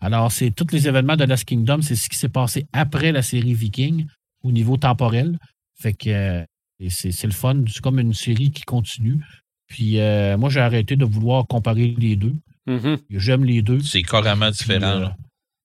Alors, 0.00 0.30
c'est 0.30 0.50
tous 0.50 0.72
les 0.72 0.86
événements 0.86 1.16
de 1.16 1.24
Last 1.24 1.44
Kingdom, 1.44 1.82
c'est 1.82 1.96
ce 1.96 2.08
qui 2.08 2.16
s'est 2.16 2.28
passé 2.28 2.66
après 2.72 3.12
la 3.12 3.22
série 3.22 3.54
Viking 3.54 4.06
au 4.44 4.52
niveau 4.52 4.76
temporel. 4.76 5.38
Fait 5.80 5.94
que 5.94 6.10
euh, 6.10 6.44
c'est 6.88 7.24
le 7.24 7.32
fun. 7.32 7.64
C'est 7.66 7.80
comme 7.80 7.98
une 7.98 8.14
série 8.14 8.50
qui 8.50 8.62
continue. 8.62 9.20
Puis 9.68 10.00
euh, 10.00 10.36
moi, 10.36 10.50
j'ai 10.50 10.60
arrêté 10.60 10.96
de 10.96 11.04
vouloir 11.04 11.46
comparer 11.46 11.94
les 11.98 12.16
deux. 12.16 12.34
Mhm. 12.66 12.98
J'aime 13.10 13.44
les 13.44 13.62
deux. 13.62 13.80
C'est 13.80 14.02
carrément 14.02 14.50
différent. 14.50 14.86
euh, 14.86 15.00
là. 15.00 15.16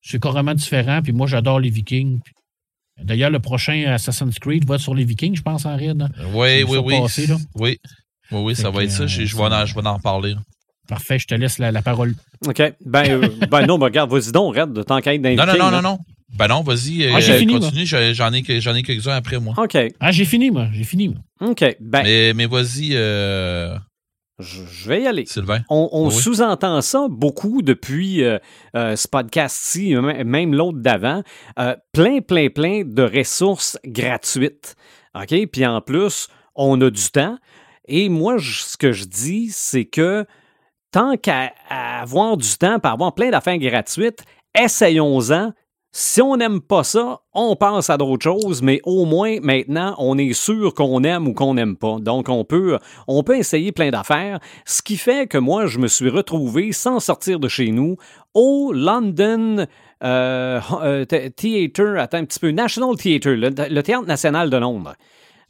c'est 0.01 0.21
carrément 0.21 0.53
différent. 0.53 1.01
Puis 1.01 1.11
moi, 1.13 1.27
j'adore 1.27 1.59
les 1.59 1.69
Vikings. 1.69 2.19
Puis, 2.23 2.34
D'ailleurs, 3.03 3.31
le 3.31 3.39
prochain 3.39 3.85
Assassin's 3.88 4.38
Creed 4.39 4.65
va 4.67 4.75
être 4.75 4.81
sur 4.81 4.93
les 4.93 5.03
Vikings, 5.03 5.35
je 5.35 5.41
pense, 5.41 5.65
en 5.65 5.75
raid. 5.75 6.07
Oui, 6.34 6.59
Ils 6.59 6.63
oui, 6.65 6.75
sont 6.77 6.84
oui. 6.85 7.01
passés, 7.01 7.27
là. 7.27 7.38
Oui. 7.55 7.80
Oui, 8.31 8.41
oui, 8.41 8.55
ça 8.55 8.69
va 8.69 8.84
être 8.84 8.91
ça. 8.91 9.07
Je, 9.07 9.21
euh, 9.21 9.25
je 9.25 9.35
vais 9.35 9.43
en, 9.43 9.65
je 9.65 9.73
vais 9.75 9.85
en 9.88 9.95
reparler. 9.95 10.35
Parfait, 10.88 11.17
je 11.17 11.25
te 11.27 11.34
laisse 11.35 11.57
la, 11.59 11.71
la 11.71 11.81
parole. 11.81 12.13
OK. 12.45 12.61
Ben, 12.85 13.03
euh, 13.09 13.27
ben 13.51 13.65
non, 13.65 13.77
ben, 13.80 13.85
regarde, 13.85 14.11
vas-y 14.11 14.31
donc, 14.31 14.55
Red, 14.55 14.73
de 14.73 14.84
tant 14.84 14.99
qu'à 15.01 15.13
être 15.15 15.21
dans 15.21 15.30
les 15.30 15.35
Non, 15.35 15.45
non, 15.45 15.57
non, 15.57 15.71
non, 15.71 15.81
non. 15.81 15.99
Ben 16.38 16.47
non, 16.47 16.61
vas-y. 16.61 17.05
Ah, 17.13 17.19
j'ai 17.19 17.34
euh, 17.34 17.38
fini, 17.39 17.53
continue. 17.59 17.85
Je- 17.85 18.13
J'en 18.13 18.31
ai, 18.34 18.41
que- 18.43 18.59
j'en 18.59 18.73
ai 18.75 18.81
quelques-uns 18.84 19.15
après 19.15 19.39
moi. 19.39 19.53
OK. 19.57 19.77
Ah, 19.99 20.11
j'ai 20.11 20.25
fini, 20.25 20.51
moi. 20.51 20.67
J'ai 20.73 20.84
fini. 20.84 21.09
moi. 21.09 21.17
OK. 21.49 21.63
Ben, 21.80 22.03
Mais, 22.03 22.34
mais 22.34 22.45
vas-y, 22.47 22.91
euh, 22.93 23.77
je 24.39 24.64
je 24.65 24.89
vais 24.89 25.03
y 25.03 25.07
aller. 25.07 25.26
Sylvain? 25.26 25.61
On, 25.69 25.89
on 25.91 26.07
Oui. 26.07 26.14
sous-entend 26.14 26.81
ça 26.81 27.07
beaucoup 27.10 27.61
depuis 27.61 28.23
euh, 28.23 28.39
euh, 28.76 28.95
ce 28.95 29.07
podcast-ci, 29.07 29.95
même 29.95 30.53
l'autre 30.55 30.80
d'avant. 30.80 31.22
Euh, 31.60 31.76
plein, 31.91 32.19
plein, 32.22 32.49
plein 32.49 32.84
de 32.85 33.03
ressources 33.03 33.77
gratuites. 33.85 34.76
OK? 35.15 35.47
Puis 35.51 35.65
en 35.65 35.81
plus, 35.81 36.27
on 36.55 36.80
a 36.81 36.89
du 36.89 37.10
temps. 37.11 37.38
Et 37.88 38.10
moi, 38.10 38.38
je- 38.38 38.61
ce 38.64 38.77
que 38.77 38.91
je 38.91 39.05
dis, 39.05 39.49
c'est 39.51 39.85
que 39.85 40.26
tant 40.91 41.15
qu'à 41.18 41.51
avoir 41.69 42.38
du 42.38 42.57
temps, 42.57 42.80
pour 42.80 42.91
avoir 42.91 43.14
plein 43.14 43.30
d'affaires 43.30 43.57
gratuites, 43.57 44.23
essayons-en. 44.57 45.51
Si 45.95 46.23
on 46.23 46.37
n'aime 46.37 46.59
pas 46.59 46.83
ça, 46.83 47.19
on 47.35 47.55
pense 47.55 47.91
à 47.91 47.97
d'autres 47.97 48.23
choses, 48.23 48.63
mais 48.63 48.81
au 48.83 49.05
moins 49.05 49.37
maintenant, 49.43 49.93
on 49.99 50.17
est 50.17 50.33
sûr 50.33 50.73
qu'on 50.73 51.03
aime 51.03 51.27
ou 51.27 51.33
qu'on 51.33 51.53
n'aime 51.53 51.75
pas. 51.75 51.97
Donc, 51.99 52.29
on 52.29 52.43
peut, 52.43 52.79
on 53.07 53.21
peut 53.21 53.37
essayer 53.37 53.71
plein 53.71 53.91
d'affaires, 53.91 54.39
ce 54.65 54.81
qui 54.81 54.97
fait 54.97 55.27
que 55.27 55.37
moi, 55.37 55.67
je 55.67 55.77
me 55.77 55.87
suis 55.87 56.09
retrouvé 56.09 56.71
sans 56.71 56.99
sortir 56.99 57.39
de 57.39 57.47
chez 57.47 57.69
nous 57.69 57.97
au 58.33 58.73
London 58.73 59.67
euh, 60.03 60.59
euh, 60.81 61.05
Th- 61.05 61.31
Theatre, 61.35 61.99
attends 61.99 62.17
un 62.17 62.25
petit 62.25 62.39
peu, 62.39 62.49
National 62.49 62.95
Theatre, 62.95 63.29
le, 63.29 63.49
le 63.49 63.83
Théâtre 63.83 64.07
national 64.07 64.49
de 64.49 64.57
Londres. 64.57 64.95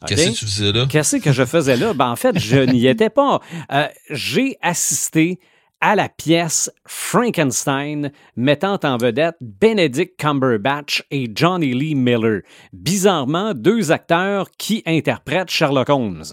Qu'est-ce 0.06 0.32
que 0.32 0.36
tu 0.36 0.46
faisais 0.46 0.72
là? 0.74 0.86
Qu'est-ce 0.90 1.16
que 1.16 1.32
je 1.32 1.46
faisais 1.46 1.78
là? 1.78 1.94
Ben, 1.94 2.10
en 2.10 2.18
fait, 2.18 2.38
je 2.38 2.58
n'y 2.60 2.86
étais 2.88 3.10
pas. 3.10 3.40
Euh, 3.72 3.88
J'ai 4.10 4.58
assisté 4.62 5.40
à 5.86 5.98
la 5.98 6.08
pièce 6.08 6.72
Frankenstein 6.86 8.14
mettant 8.38 8.80
en 8.84 8.96
vedette 8.96 9.36
Benedict 9.42 10.18
Cumberbatch 10.18 11.04
et 11.12 11.30
Johnny 11.36 11.74
Lee 11.74 11.94
Miller. 11.94 12.40
Bizarrement, 12.72 13.54
deux 13.54 13.92
acteurs 13.92 14.50
qui 14.58 14.82
interprètent 14.86 15.50
Sherlock 15.50 15.90
Holmes. 15.90 16.24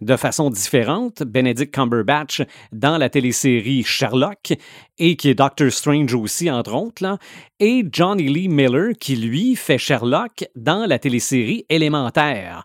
De 0.00 0.16
façon 0.16 0.48
différente, 0.48 1.22
Benedict 1.22 1.74
Cumberbatch 1.74 2.40
dans 2.72 2.96
la 2.96 3.10
télésérie 3.10 3.82
Sherlock 3.82 4.54
et 4.96 5.16
qui 5.16 5.28
est 5.28 5.34
Doctor 5.34 5.70
Strange 5.70 6.14
aussi, 6.14 6.50
entre 6.50 6.72
autres, 6.74 7.18
et 7.60 7.84
Johnny 7.92 8.32
Lee 8.32 8.48
Miller 8.48 8.94
qui, 8.98 9.16
lui, 9.16 9.54
fait 9.54 9.76
Sherlock 9.76 10.46
dans 10.56 10.86
la 10.86 10.98
télésérie 10.98 11.66
Élémentaire. 11.68 12.64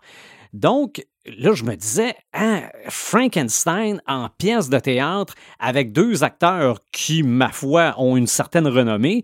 Donc, 0.54 1.04
là, 1.26 1.52
je 1.52 1.64
me 1.64 1.74
disais, 1.76 2.14
hein, 2.32 2.62
Frankenstein 2.88 4.00
en 4.06 4.28
pièce 4.28 4.68
de 4.68 4.78
théâtre 4.78 5.34
avec 5.58 5.92
deux 5.92 6.24
acteurs 6.24 6.78
qui, 6.92 7.22
ma 7.22 7.50
foi, 7.50 7.94
ont 7.98 8.16
une 8.16 8.26
certaine 8.26 8.66
renommée. 8.66 9.22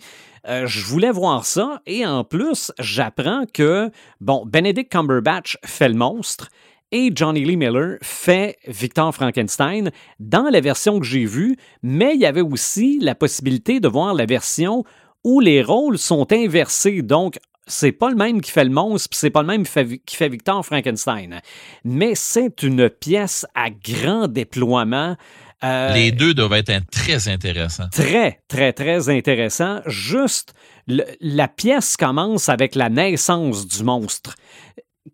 euh, 0.48 0.66
je 0.66 0.84
voulais 0.84 1.10
voir 1.10 1.44
ça 1.44 1.82
et 1.86 2.06
en 2.06 2.24
plus, 2.24 2.72
j'apprends 2.78 3.44
que, 3.52 3.90
bon, 4.20 4.44
Benedict 4.46 4.90
Cumberbatch 4.92 5.58
fait 5.64 5.88
le 5.88 5.94
monstre 5.94 6.48
et 6.92 7.10
Johnny 7.12 7.44
Lee 7.44 7.56
Miller 7.56 7.98
fait 8.00 8.58
Victor 8.66 9.12
Frankenstein 9.12 9.90
dans 10.20 10.48
la 10.50 10.60
version 10.60 11.00
que 11.00 11.06
j'ai 11.06 11.24
vue, 11.24 11.56
mais 11.82 12.14
il 12.14 12.20
y 12.20 12.26
avait 12.26 12.42
aussi 12.42 12.98
la 13.00 13.16
possibilité 13.16 13.80
de 13.80 13.88
voir 13.88 14.14
la 14.14 14.24
version 14.24 14.84
où 15.24 15.40
les 15.40 15.62
rôles 15.62 15.98
sont 15.98 16.32
inversés. 16.32 17.02
Donc, 17.02 17.38
c'est 17.66 17.92
pas 17.92 18.10
le 18.10 18.16
même 18.16 18.40
qui 18.40 18.50
fait 18.50 18.64
le 18.64 18.70
monstre, 18.70 19.08
puis 19.10 19.18
c'est 19.18 19.30
pas 19.30 19.42
le 19.42 19.48
même 19.48 19.64
qui 19.64 19.72
fait, 19.72 19.98
qui 20.06 20.16
fait 20.16 20.28
Victor 20.28 20.64
Frankenstein. 20.64 21.40
Mais 21.84 22.14
c'est 22.14 22.62
une 22.62 22.88
pièce 22.88 23.46
à 23.54 23.70
grand 23.70 24.28
déploiement. 24.28 25.16
euh, 25.64 25.92
Les 25.92 26.12
deux 26.12 26.34
doivent 26.34 26.52
être 26.52 26.72
très 26.90 27.28
intéressants. 27.28 27.88
Très, 27.90 28.40
très, 28.48 28.72
très 28.72 29.08
intéressant. 29.08 29.80
Juste, 29.86 30.54
le- 30.86 31.04
la 31.20 31.48
pièce 31.48 31.96
commence 31.96 32.48
avec 32.48 32.74
la 32.74 32.88
naissance 32.88 33.66
du 33.66 33.82
monstre 33.82 34.34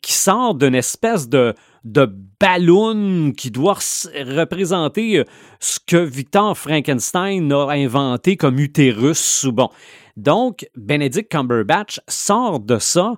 qui 0.00 0.14
sort 0.14 0.54
d'une 0.54 0.74
espèce 0.74 1.28
de, 1.28 1.54
de 1.84 2.10
ballon 2.40 3.32
qui 3.36 3.50
doit 3.50 3.78
représenter 4.14 5.18
euh, 5.18 5.24
ce 5.60 5.78
que 5.86 5.96
Victor 5.96 6.56
Frankenstein 6.56 7.52
a 7.52 7.68
inventé 7.70 8.36
comme 8.36 8.58
utérus. 8.58 9.44
ou 9.44 9.52
Bon. 9.52 9.70
Donc, 10.16 10.68
Benedict 10.76 11.30
Cumberbatch 11.30 12.00
sort 12.08 12.60
de 12.60 12.78
ça 12.78 13.14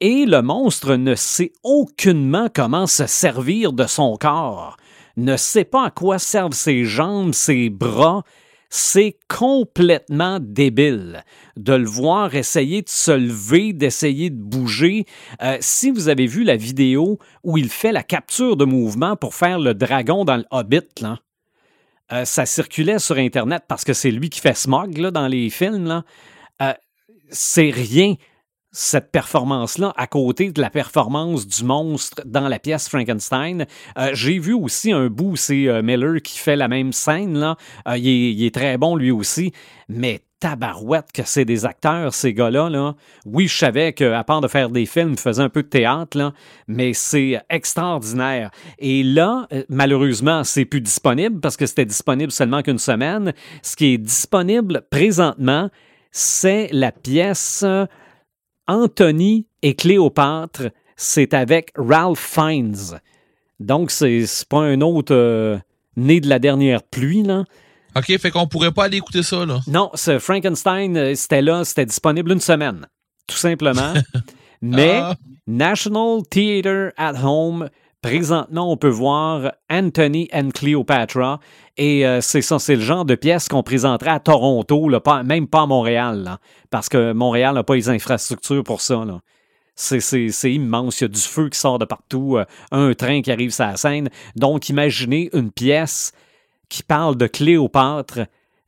et 0.00 0.26
le 0.26 0.42
monstre 0.42 0.96
ne 0.96 1.14
sait 1.14 1.52
aucunement 1.62 2.48
comment 2.54 2.86
se 2.86 3.06
servir 3.06 3.72
de 3.72 3.86
son 3.86 4.16
corps, 4.16 4.76
ne 5.16 5.36
sait 5.36 5.64
pas 5.64 5.86
à 5.86 5.90
quoi 5.90 6.18
servent 6.18 6.52
ses 6.52 6.84
jambes, 6.84 7.32
ses 7.32 7.70
bras. 7.70 8.22
C'est 8.68 9.18
complètement 9.28 10.40
débile 10.40 11.24
de 11.56 11.74
le 11.74 11.86
voir 11.86 12.34
essayer 12.34 12.82
de 12.82 12.88
se 12.88 13.12
lever, 13.12 13.72
d'essayer 13.72 14.30
de 14.30 14.42
bouger. 14.42 15.04
Euh, 15.42 15.58
si 15.60 15.92
vous 15.92 16.08
avez 16.08 16.26
vu 16.26 16.42
la 16.42 16.56
vidéo 16.56 17.18
où 17.44 17.56
il 17.56 17.68
fait 17.68 17.92
la 17.92 18.02
capture 18.02 18.56
de 18.56 18.64
mouvement 18.64 19.14
pour 19.14 19.34
faire 19.34 19.60
le 19.60 19.74
dragon 19.74 20.24
dans 20.24 20.38
le 20.38 20.44
Hobbit, 20.50 20.80
là, 21.00 21.20
euh, 22.12 22.24
ça 22.24 22.46
circulait 22.46 22.98
sur 22.98 23.16
Internet 23.16 23.64
parce 23.66 23.84
que 23.84 23.92
c'est 23.92 24.10
lui 24.10 24.28
qui 24.28 24.40
fait 24.40 24.56
Smog 24.56 24.98
là, 24.98 25.10
dans 25.10 25.26
les 25.26 25.50
films. 25.50 26.02
Euh, 26.62 26.72
c'est 27.30 27.70
rien. 27.70 28.14
cette 28.76 29.12
performance-là 29.12 29.92
à 29.96 30.08
côté 30.08 30.50
de 30.50 30.60
la 30.60 30.68
performance 30.68 31.46
du 31.46 31.62
monstre 31.62 32.22
dans 32.26 32.48
la 32.48 32.58
pièce 32.58 32.88
Frankenstein. 32.88 33.66
Euh, 33.96 34.10
j'ai 34.14 34.40
vu 34.40 34.52
aussi 34.52 34.90
un 34.90 35.06
bout, 35.06 35.36
c'est 35.36 35.80
Miller 35.82 36.20
qui 36.20 36.38
fait 36.38 36.56
la 36.56 36.66
même 36.66 36.92
scène. 36.92 37.38
Là. 37.38 37.56
Il, 37.94 38.08
est, 38.08 38.32
il, 38.32 38.44
est, 38.44 38.54
très 38.54 38.76
bon 38.76 38.96
lui 38.96 39.12
aussi, 39.12 39.52
mais 39.88 40.23
tabarouette 40.40 41.12
que 41.12 41.22
c'est 41.24 41.44
des 41.44 41.64
acteurs, 41.64 42.12
ces 42.12 42.34
gars-là. 42.34 42.68
Là. 42.68 42.94
Oui, 43.24 43.48
je 43.48 43.56
savais 43.56 43.92
qu'à 43.92 44.24
part 44.24 44.40
de 44.40 44.48
faire 44.48 44.70
des 44.70 44.86
films, 44.86 45.12
ils 45.12 45.18
faisaient 45.18 45.42
un 45.42 45.48
peu 45.48 45.62
de 45.62 45.68
théâtre, 45.68 46.32
mais 46.68 46.92
c'est 46.92 47.40
extraordinaire. 47.50 48.50
Et 48.78 49.02
là, 49.02 49.48
malheureusement, 49.68 50.44
c'est 50.44 50.64
plus 50.64 50.80
disponible 50.80 51.40
parce 51.40 51.56
que 51.56 51.66
c'était 51.66 51.86
disponible 51.86 52.32
seulement 52.32 52.62
qu'une 52.62 52.78
semaine. 52.78 53.32
Ce 53.62 53.76
qui 53.76 53.94
est 53.94 53.98
disponible 53.98 54.82
présentement, 54.90 55.70
c'est 56.10 56.68
la 56.72 56.92
pièce 56.92 57.64
Anthony 58.66 59.46
et 59.62 59.74
Cléopâtre, 59.74 60.70
c'est 60.96 61.34
avec 61.34 61.72
Ralph 61.76 62.18
Fiennes. 62.18 63.00
Donc, 63.60 63.90
c'est 63.90 64.26
pas 64.48 64.60
un 64.60 64.80
autre 64.80 65.14
euh, 65.14 65.58
né 65.96 66.20
de 66.20 66.28
la 66.28 66.38
dernière 66.38 66.82
pluie, 66.82 67.22
là. 67.22 67.44
OK, 67.96 68.18
fait 68.18 68.30
qu'on 68.30 68.46
pourrait 68.46 68.72
pas 68.72 68.84
aller 68.84 68.96
écouter 68.96 69.22
ça, 69.22 69.46
là. 69.46 69.60
Non, 69.66 69.90
Frankenstein, 70.18 70.96
euh, 70.96 71.14
c'était 71.14 71.42
là, 71.42 71.64
c'était 71.64 71.86
disponible 71.86 72.32
une 72.32 72.40
semaine, 72.40 72.86
tout 73.26 73.36
simplement. 73.36 73.94
Mais 74.62 74.96
ah. 74.96 75.14
National 75.46 76.22
Theatre 76.28 76.92
at 76.96 77.14
Home, 77.22 77.68
présentement, 78.00 78.70
on 78.70 78.76
peut 78.76 78.88
voir 78.88 79.52
Anthony 79.70 80.28
and 80.32 80.50
Cleopatra. 80.54 81.38
Et 81.76 82.06
euh, 82.06 82.20
c'est 82.20 82.42
ça, 82.42 82.58
c'est 82.58 82.76
le 82.76 82.82
genre 82.82 83.04
de 83.04 83.14
pièce 83.14 83.48
qu'on 83.48 83.62
présenterait 83.62 84.10
à 84.10 84.20
Toronto, 84.20 84.88
là, 84.88 85.00
pas, 85.00 85.22
même 85.22 85.46
pas 85.46 85.62
à 85.62 85.66
Montréal, 85.66 86.38
parce 86.70 86.88
que 86.88 87.12
Montréal 87.12 87.54
n'a 87.54 87.62
pas 87.62 87.74
les 87.74 87.88
infrastructures 87.88 88.64
pour 88.64 88.80
ça. 88.80 89.04
C'est 89.74 90.52
immense, 90.52 91.00
il 91.00 91.04
y 91.04 91.06
a 91.06 91.08
du 91.08 91.20
feu 91.20 91.48
qui 91.48 91.58
sort 91.58 91.78
de 91.78 91.84
partout, 91.84 92.36
euh, 92.36 92.44
un 92.72 92.94
train 92.94 93.22
qui 93.22 93.32
arrive 93.32 93.50
sur 93.50 93.64
la 93.64 93.76
scène. 93.76 94.08
Donc, 94.36 94.68
imaginez 94.68 95.30
une 95.32 95.50
pièce 95.50 96.12
qui 96.68 96.82
parle 96.82 97.16
de 97.16 97.26
Cléopâtre. 97.26 98.20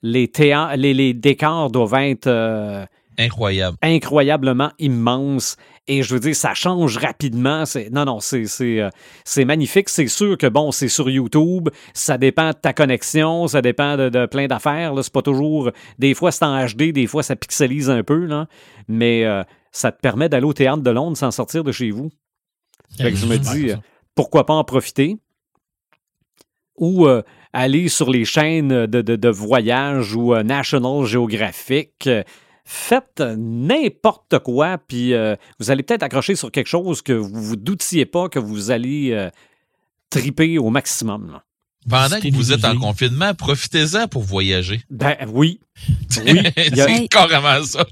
Les, 0.02 0.30
les, 0.76 0.94
les 0.94 1.14
décors 1.14 1.70
doivent 1.70 1.94
être 1.94 2.26
euh, 2.26 2.84
Incroyable. 3.18 3.78
incroyablement 3.82 4.70
immenses. 4.78 5.56
Et 5.88 6.02
je 6.02 6.12
veux 6.14 6.20
dire, 6.20 6.34
ça 6.36 6.52
change 6.54 6.98
rapidement. 6.98 7.64
Non, 7.92 8.04
non, 8.04 8.18
euh, 8.32 8.90
c'est 9.24 9.44
magnifique. 9.44 9.88
C'est 9.88 10.08
sûr 10.08 10.36
que, 10.36 10.46
bon, 10.46 10.70
c'est 10.70 10.88
sur 10.88 11.08
YouTube. 11.08 11.70
Ça 11.94 12.18
dépend 12.18 12.50
de 12.50 12.56
ta 12.56 12.72
connexion. 12.72 13.46
Ça 13.46 13.62
dépend 13.62 13.96
de, 13.96 14.26
plein 14.26 14.46
d'affaires. 14.46 14.92
C'est 15.02 15.12
pas 15.12 15.22
toujours... 15.22 15.70
Des 15.98 16.14
fois, 16.14 16.32
c'est 16.32 16.44
en 16.44 16.66
HD. 16.66 16.92
Des 16.92 17.06
fois, 17.06 17.22
ça 17.22 17.36
pixelise 17.36 17.88
un 17.88 18.02
peu. 18.02 18.26
Là. 18.26 18.48
Mais 18.88 19.24
euh, 19.24 19.42
ça 19.72 19.92
te 19.92 20.00
permet 20.00 20.28
d'aller 20.28 20.46
au 20.46 20.52
Théâtre 20.52 20.82
de 20.82 20.90
Londres 20.90 21.16
sans 21.16 21.30
sortir 21.30 21.64
de 21.64 21.72
chez 21.72 21.90
vous. 21.90 22.10
Fait 22.98 23.10
que 23.10 23.16
je 23.16 23.26
me 23.26 23.38
dis, 23.38 23.72
pourquoi 24.14 24.44
pas 24.44 24.54
en 24.54 24.64
profiter? 24.64 25.16
Ou 26.76 27.06
aller 27.56 27.88
sur 27.88 28.10
les 28.10 28.24
chaînes 28.24 28.86
de, 28.86 29.00
de 29.00 29.28
voyage 29.28 30.14
ou 30.14 30.34
National 30.42 31.04
Geographic 31.04 32.08
faites 32.66 33.22
n'importe 33.38 34.40
quoi, 34.40 34.76
puis 34.76 35.14
euh, 35.14 35.36
vous 35.60 35.70
allez 35.70 35.84
peut-être 35.84 36.02
accrocher 36.02 36.34
sur 36.34 36.50
quelque 36.50 36.66
chose 36.66 37.00
que 37.00 37.12
vous 37.12 37.42
vous 37.42 37.56
doutiez 37.56 38.06
pas 38.06 38.28
que 38.28 38.40
vous 38.40 38.72
allez 38.72 39.12
euh, 39.12 39.30
triper 40.10 40.58
au 40.58 40.68
maximum. 40.70 41.40
Pendant 41.88 42.18
que 42.18 42.34
vous 42.34 42.52
êtes 42.52 42.64
en 42.64 42.76
confinement, 42.76 43.32
profitez-en 43.34 44.08
pour 44.08 44.24
voyager. 44.24 44.82
Ben 44.90 45.14
oui. 45.28 45.60
Oui. 46.24 46.40
C'est 46.74 47.08
carrément 47.08 47.62
ça. 47.62 47.86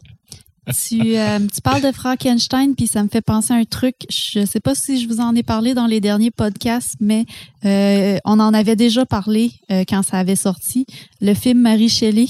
Tu, 0.68 1.16
euh, 1.16 1.38
tu, 1.40 1.60
parles 1.60 1.82
de 1.82 1.92
Frankenstein, 1.92 2.74
puis 2.74 2.86
ça 2.86 3.02
me 3.02 3.08
fait 3.08 3.20
penser 3.20 3.52
à 3.52 3.56
un 3.56 3.64
truc. 3.64 3.94
Je 4.08 4.40
ne 4.40 4.46
sais 4.46 4.60
pas 4.60 4.74
si 4.74 5.02
je 5.02 5.08
vous 5.08 5.20
en 5.20 5.34
ai 5.34 5.42
parlé 5.42 5.74
dans 5.74 5.86
les 5.86 6.00
derniers 6.00 6.30
podcasts, 6.30 6.96
mais 7.00 7.26
on 7.62 8.40
en 8.40 8.54
avait 8.54 8.76
déjà 8.76 9.04
parlé 9.04 9.52
quand 9.88 10.02
ça 10.02 10.18
avait 10.18 10.36
sorti. 10.36 10.86
Le 11.20 11.34
film 11.34 11.60
Marie 11.60 11.88
Shelley. 11.88 12.26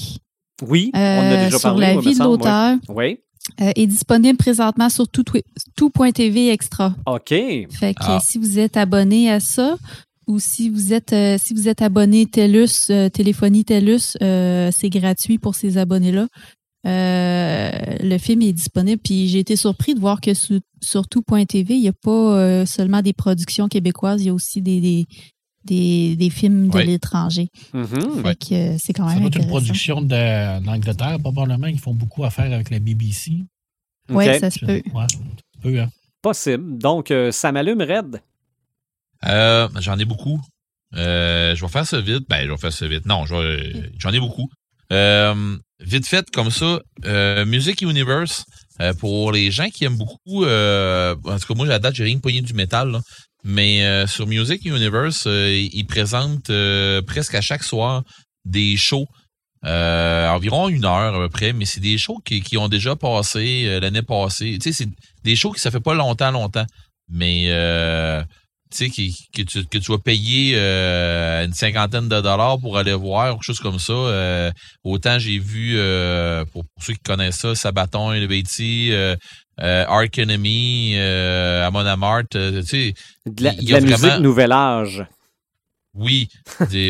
Oui, 0.63 0.91
on 0.93 0.97
a 0.97 1.01
euh, 1.01 1.45
déjà 1.45 1.59
sur 1.59 1.69
parlé. 1.69 1.95
la 1.95 1.99
vie 1.99 2.13
de 2.13 2.23
l'auteur. 2.23 2.77
Oui. 2.89 3.19
Euh, 3.61 3.71
est 3.75 3.85
disponible 3.85 4.37
présentement 4.37 4.89
sur 4.89 5.07
tout.tv 5.07 6.49
extra. 6.49 6.95
OK. 7.05 7.29
Fait 7.29 7.93
que 7.93 7.99
ah. 7.99 8.19
si 8.23 8.39
vous 8.39 8.57
êtes 8.57 8.75
abonné 8.75 9.29
à 9.29 9.39
ça, 9.39 9.77
ou 10.25 10.39
si 10.39 10.69
vous 10.69 10.93
êtes 10.93 11.13
euh, 11.13 11.37
si 11.39 11.53
vous 11.53 11.67
êtes 11.67 11.83
abonné 11.83 12.25
TELUS, 12.25 12.91
téléphonie 13.13 13.63
TELUS, 13.63 14.17
c'est 14.19 14.89
gratuit 14.89 15.37
pour 15.37 15.53
ces 15.53 15.77
abonnés-là. 15.77 16.27
Le 16.85 18.17
film 18.17 18.41
est 18.41 18.53
disponible, 18.53 19.01
puis 19.03 19.27
j'ai 19.27 19.39
été 19.39 19.55
surpris 19.55 19.95
de 19.95 19.99
voir 19.99 20.21
que 20.21 20.33
sur, 20.33 21.07
tout.tv, 21.07 21.73
il 21.73 21.81
n'y 21.81 21.87
a 21.87 21.93
pas 21.93 22.65
seulement 22.65 23.01
des 23.01 23.13
productions 23.13 23.67
québécoises, 23.67 24.21
il 24.21 24.27
y 24.27 24.29
a 24.29 24.33
aussi 24.33 24.61
des, 24.61 25.07
des, 25.65 26.29
films 26.29 26.69
de 26.69 26.79
l'étranger. 26.79 27.49
Mm-hmm. 27.73 28.77
c'est 28.79 28.93
quand 28.93 29.07
même. 29.07 29.29
C'est 29.31 29.39
une 29.39 29.47
production 29.47 30.01
d'Angleterre, 30.01 31.17
probablement. 31.19 31.67
Ils 31.67 31.79
font 31.79 31.93
beaucoup 31.93 32.23
affaire 32.23 32.51
avec 32.53 32.69
la 32.69 32.79
BBC. 32.79 33.31
Oui, 34.09 34.25
ça 34.39 34.51
se 34.51 34.59
peut. 34.59 34.81
Ouais, 34.93 35.79
hein. 35.79 35.89
Possible. 36.21 36.77
Donc, 36.77 37.11
euh, 37.11 37.31
ça 37.31 37.51
m'allume, 37.51 37.81
Red. 37.81 38.21
Euh, 39.25 39.67
j'en 39.79 39.97
ai 39.97 40.05
beaucoup. 40.05 40.41
Euh, 40.95 41.55
je 41.55 41.61
vais 41.63 41.71
faire 41.71 41.85
ça 41.85 42.01
vite. 42.01 42.27
Ben, 42.29 42.45
je 42.45 42.51
vais 42.51 42.57
faire 42.57 42.73
ça 42.73 42.87
vite. 42.87 43.05
Non, 43.05 43.25
j'en 43.25 44.11
ai 44.11 44.19
beaucoup. 44.19 44.49
Vite 45.79 46.07
fait, 46.07 46.29
comme 46.31 46.51
ça, 46.51 46.79
Music 47.45 47.81
Universe, 47.81 48.45
pour 48.99 49.31
les 49.31 49.51
gens 49.51 49.69
qui 49.69 49.85
aiment 49.85 49.97
beaucoup, 49.97 50.45
en 50.45 51.39
tout 51.39 51.47
cas, 51.47 51.53
moi, 51.55 51.65
à 51.65 51.69
la 51.69 51.79
date, 51.79 51.95
j'ai 51.95 52.03
rien 52.03 52.19
pogné 52.19 52.41
du 52.41 52.53
métal. 52.53 53.01
Mais 53.47 53.85
euh, 53.85 54.07
sur 54.07 54.25
Music 54.25 54.65
Universe, 54.65 55.25
euh, 55.27 55.67
ils 55.71 55.85
présentent 55.85 56.49
euh, 56.49 57.03
presque 57.03 57.35
à 57.35 57.41
chaque 57.41 57.63
soir 57.63 58.03
des 58.43 58.75
shows. 58.75 59.07
environ 59.63 60.67
une 60.67 60.83
heure 60.83 61.13
à 61.13 61.19
peu 61.19 61.29
près, 61.29 61.53
mais 61.53 61.65
c'est 61.65 61.79
des 61.79 61.99
shows 61.99 62.19
qui, 62.25 62.41
qui 62.41 62.57
ont 62.57 62.67
déjà 62.69 62.95
passé 62.95 63.79
l'année 63.79 64.01
passée. 64.01 64.57
Tu 64.59 64.73
sais, 64.73 64.83
c'est 64.83 64.89
des 65.23 65.35
shows 65.35 65.51
qui 65.51 65.61
ça 65.61 65.69
fait 65.69 65.79
pas 65.79 65.93
longtemps, 65.93 66.31
longtemps. 66.31 66.65
Mais 67.07 67.45
tu 68.71 68.89
sais, 68.89 68.89
que, 68.89 69.41
tu, 69.43 69.65
que 69.65 69.77
tu 69.77 69.91
vas 69.91 69.99
payer 69.99 70.57
une 70.57 71.53
cinquantaine 71.53 72.09
de 72.09 72.21
dollars 72.21 72.59
pour 72.59 72.77
aller 72.77 72.93
voir, 72.93 73.33
quelque 73.33 73.43
chose 73.43 73.59
comme 73.59 73.79
ça. 73.79 74.51
autant 74.83 75.19
j'ai 75.19 75.39
vu, 75.39 75.77
pour, 76.51 76.63
ceux 76.79 76.93
qui 76.93 76.99
connaissent 76.99 77.39
ça, 77.39 77.55
Sabaton 77.55 78.13
et 78.13 78.19
le 78.19 78.27
Betty, 78.27 78.91
euh, 79.61 79.85
Ark 79.87 80.19
Enemy, 80.19 80.93
euh, 80.95 81.65
Amon 81.65 81.85
Amart, 81.85 82.23
euh, 82.35 82.61
tu 82.61 82.67
sais. 82.67 82.93
De 83.25 83.43
la, 83.43 83.53
de 83.53 83.71
la 83.71 83.81
musique 83.81 84.19
Nouvel 84.19 84.51
Âge. 84.51 85.05
Oui, 85.97 86.27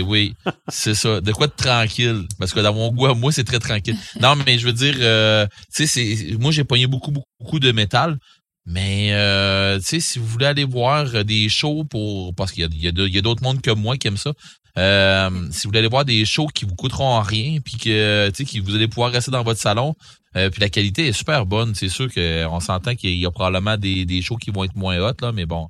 oui, 0.07 0.33
c'est 0.67 0.95
ça. 0.95 1.21
De 1.21 1.31
quoi 1.31 1.45
de 1.45 1.53
tranquille? 1.55 2.23
Parce 2.39 2.53
que 2.53 2.59
dans 2.59 2.73
mon 2.73 2.91
goût, 2.91 3.13
moi, 3.13 3.31
c'est 3.31 3.43
très 3.43 3.59
tranquille. 3.59 3.95
Non, 4.19 4.35
mais 4.35 4.57
je 4.57 4.65
veux 4.65 4.73
dire, 4.73 4.95
euh, 4.99 5.45
tu 5.75 5.85
sais, 5.85 6.35
moi, 6.39 6.51
j'ai 6.51 6.63
pogné 6.63 6.87
beaucoup, 6.87 7.11
beaucoup 7.11 7.59
de 7.59 7.71
métal. 7.71 8.17
Mais, 8.65 9.13
euh, 9.13 9.77
tu 9.77 9.85
sais, 9.85 9.99
si 9.99 10.19
vous 10.19 10.25
voulez 10.25 10.47
aller 10.47 10.63
voir 10.63 11.23
des 11.23 11.49
shows 11.49 11.83
pour, 11.83 12.33
parce 12.33 12.51
qu'il 12.51 12.67
y 12.81 12.87
a, 12.87 13.21
d'autres 13.21 13.43
mondes 13.43 13.61
que 13.61 13.71
moi 13.71 13.97
qui 13.97 14.07
aiment 14.07 14.17
ça. 14.17 14.33
Euh, 14.77 15.29
si 15.51 15.63
vous 15.63 15.69
voulez 15.69 15.79
aller 15.79 15.87
voir 15.87 16.03
des 16.03 16.25
shows 16.25 16.47
qui 16.47 16.65
vous 16.65 16.75
coûteront 16.75 17.21
rien, 17.21 17.59
puis 17.61 17.77
que, 17.77 18.29
tu 18.31 18.45
sais, 18.45 18.59
que 18.59 18.63
vous 18.63 18.75
allez 18.75 18.87
pouvoir 18.87 19.11
rester 19.11 19.31
dans 19.31 19.43
votre 19.43 19.59
salon, 19.59 19.95
euh, 20.35 20.49
puis 20.49 20.61
la 20.61 20.69
qualité 20.69 21.07
est 21.07 21.13
super 21.13 21.45
bonne. 21.45 21.75
C'est 21.75 21.89
sûr 21.89 22.11
qu'on 22.11 22.59
s'entend 22.59 22.95
qu'il 22.95 23.17
y 23.17 23.25
a 23.25 23.31
probablement 23.31 23.77
des, 23.77 24.05
des 24.05 24.21
shows 24.21 24.37
qui 24.37 24.51
vont 24.51 24.63
être 24.63 24.75
moins 24.75 24.97
hot, 24.99 25.13
là, 25.21 25.31
mais 25.31 25.45
bon. 25.45 25.67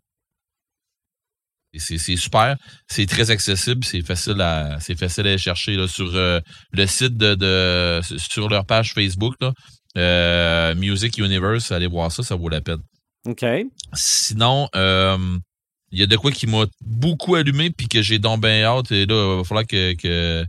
C'est 1.78 2.16
super. 2.16 2.56
C'est 2.88 3.06
très 3.06 3.32
accessible. 3.32 3.84
C'est 3.84 4.02
facile 4.02 4.40
à 4.42 4.80
c'est 4.80 4.98
facile 4.98 5.28
à 5.28 5.38
chercher 5.38 5.76
là, 5.76 5.88
sur 5.88 6.16
euh, 6.16 6.40
le 6.72 6.86
site 6.88 7.18
de, 7.18 7.36
de, 7.36 8.02
sur 8.18 8.50
leur 8.50 8.66
page 8.66 8.94
Facebook. 8.94 9.36
Là. 9.42 9.54
Euh, 9.98 10.76
Music 10.76 11.18
Universe, 11.18 11.72
allez 11.72 11.88
voir 11.88 12.12
ça, 12.12 12.24
ça 12.24 12.36
vaut 12.36 12.50
la 12.50 12.62
peine. 12.62 12.82
OK. 13.26 13.46
Sinon, 13.94 14.70
il 14.76 16.00
y 16.00 16.04
a 16.04 16.08
de 16.08 16.18
quoi 16.18 16.32
qui 16.32 16.48
m'a 16.48 16.66
beaucoup 16.82 17.36
allumé 17.36 17.70
puis 17.70 17.88
que 17.88 18.02
j'ai 18.02 18.20
donc 18.20 18.42
bien 18.42 18.64
hâte. 18.64 18.92
Et 18.92 19.06
là, 19.06 19.34
il 19.34 19.38
va 19.38 19.44
falloir 19.44 19.66
que, 19.66 19.94
que 19.94 20.46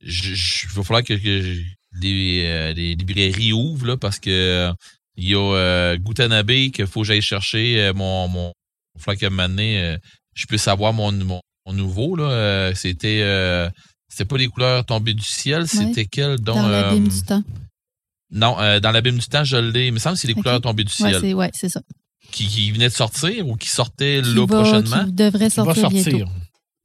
je, 0.00 0.66
va 0.74 0.82
falloir 0.82 1.02
que, 1.02 1.14
que 1.14 1.58
les, 2.00 2.44
euh, 2.44 2.72
les, 2.72 2.94
librairies 2.94 3.52
ouvrent 3.52 3.86
là, 3.86 3.96
parce 3.96 4.18
que 4.18 4.30
euh, 4.30 4.72
il 5.16 5.28
y 5.28 5.34
a 5.34 5.38
euh, 5.38 5.96
Gutanabe 5.96 6.70
qu'il 6.70 6.86
faut 6.86 7.00
que 7.00 7.06
j'aille 7.06 7.22
chercher 7.22 7.80
euh, 7.80 7.92
mon 7.92 8.28
mon 8.28 8.52
il 8.94 9.00
va 9.00 9.16
falloir 9.16 9.30
qu'à 9.30 9.88
je 10.34 10.46
puisse 10.46 10.68
avoir 10.68 10.92
mon, 10.92 11.12
mon, 11.12 11.40
nouveau 11.72 12.16
là 12.16 12.72
c'était 12.74 13.70
c'était 14.08 14.24
pas 14.24 14.38
les 14.38 14.48
couleurs 14.48 14.84
tombées 14.84 15.14
du 15.14 15.24
ciel 15.24 15.68
c'était 15.68 16.06
quel 16.06 16.36
donc 16.36 16.56
dans 16.56 16.68
l'abîme 16.68 17.08
du 17.08 17.22
temps 17.22 17.42
non 18.30 18.56
dans 18.80 18.90
l'abîme 18.90 19.18
du 19.18 19.26
temps 19.26 19.44
je 19.44 19.56
l'ai 19.56 19.86
il 19.86 19.92
me 19.92 19.98
semble 19.98 20.16
que 20.16 20.20
c'est 20.20 20.28
les 20.28 20.34
couleurs 20.34 20.60
tombées 20.60 20.84
du 20.84 20.92
ciel 20.92 21.22
ouais, 21.22 21.34
ouais 21.34 21.50
c'est 21.54 21.68
ça 21.68 21.80
qui, 22.30 22.46
qui, 22.46 22.70
venait 22.72 22.88
de 22.88 22.94
sortir 22.94 23.48
ou 23.48 23.56
qui 23.56 23.68
sortait 23.68 24.20
là 24.20 24.46
prochainement? 24.46 25.06
qui 25.06 25.12
devrait 25.12 25.50
sortir, 25.50 25.88
bientôt 25.88 26.26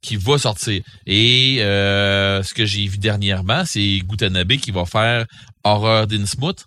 qui 0.04 0.16
va 0.16 0.38
sortir. 0.38 0.82
Et 1.06 1.56
euh, 1.60 2.42
ce 2.42 2.52
que 2.52 2.66
j'ai 2.66 2.86
vu 2.86 2.98
dernièrement, 2.98 3.64
c'est 3.64 4.00
Gutanabe 4.00 4.52
qui 4.56 4.70
va 4.70 4.84
faire 4.84 5.24
Horror 5.64 6.06
d'Innsmouth. 6.06 6.64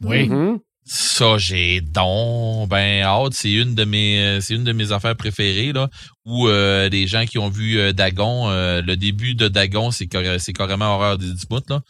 Oui. 0.00 0.28
Mm-hmm. 0.28 0.58
Ça, 0.90 1.36
j'ai 1.36 1.82
donc 1.82 2.70
ben 2.70 3.02
hâte. 3.02 3.34
C'est 3.34 3.52
une 3.52 3.74
de 3.74 3.84
mes 3.84 4.40
c'est 4.40 4.54
une 4.54 4.64
de 4.64 4.72
mes 4.72 4.90
affaires 4.90 5.16
préférées 5.16 5.72
là. 5.72 5.90
Où 6.24 6.48
euh, 6.48 6.88
les 6.88 7.06
gens 7.06 7.26
qui 7.26 7.38
ont 7.38 7.50
vu 7.50 7.78
euh, 7.78 7.92
Dagon, 7.92 8.48
euh, 8.48 8.80
le 8.80 8.96
début 8.96 9.34
de 9.34 9.48
Dagon, 9.48 9.90
c'est 9.90 10.08
c'est 10.38 10.52
carrément 10.54 10.94
horreur 10.94 11.18
des 11.18 11.26
là. 11.68 11.80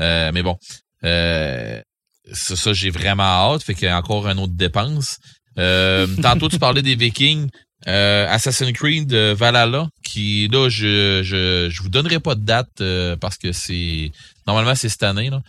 Euh, 0.00 0.30
mais 0.34 0.42
bon, 0.42 0.56
ça, 1.02 2.56
ça 2.56 2.72
j'ai 2.72 2.90
vraiment 2.90 3.22
hâte. 3.22 3.62
Fait 3.62 3.74
qu'il 3.74 3.84
y 3.84 3.88
a 3.88 3.98
encore 3.98 4.26
une 4.28 4.38
autre 4.38 4.54
dépense. 4.54 5.18
tantôt 5.56 6.48
tu 6.48 6.58
parlais 6.58 6.82
des 6.82 6.94
Vikings. 6.94 7.48
Assassin's 7.84 8.72
Creed 8.72 9.12
Valhalla, 9.12 9.88
qui 10.04 10.48
là, 10.48 10.68
je, 10.68 11.22
je 11.24 11.68
je 11.70 11.82
vous 11.82 11.88
donnerai 11.88 12.20
pas 12.20 12.34
de 12.34 12.44
date 12.44 12.82
parce 13.20 13.36
que 13.36 13.52
c'est 13.52 14.12
normalement 14.46 14.74
c'est 14.74 14.88
cette 14.88 15.02
année 15.02 15.30
là. 15.30 15.42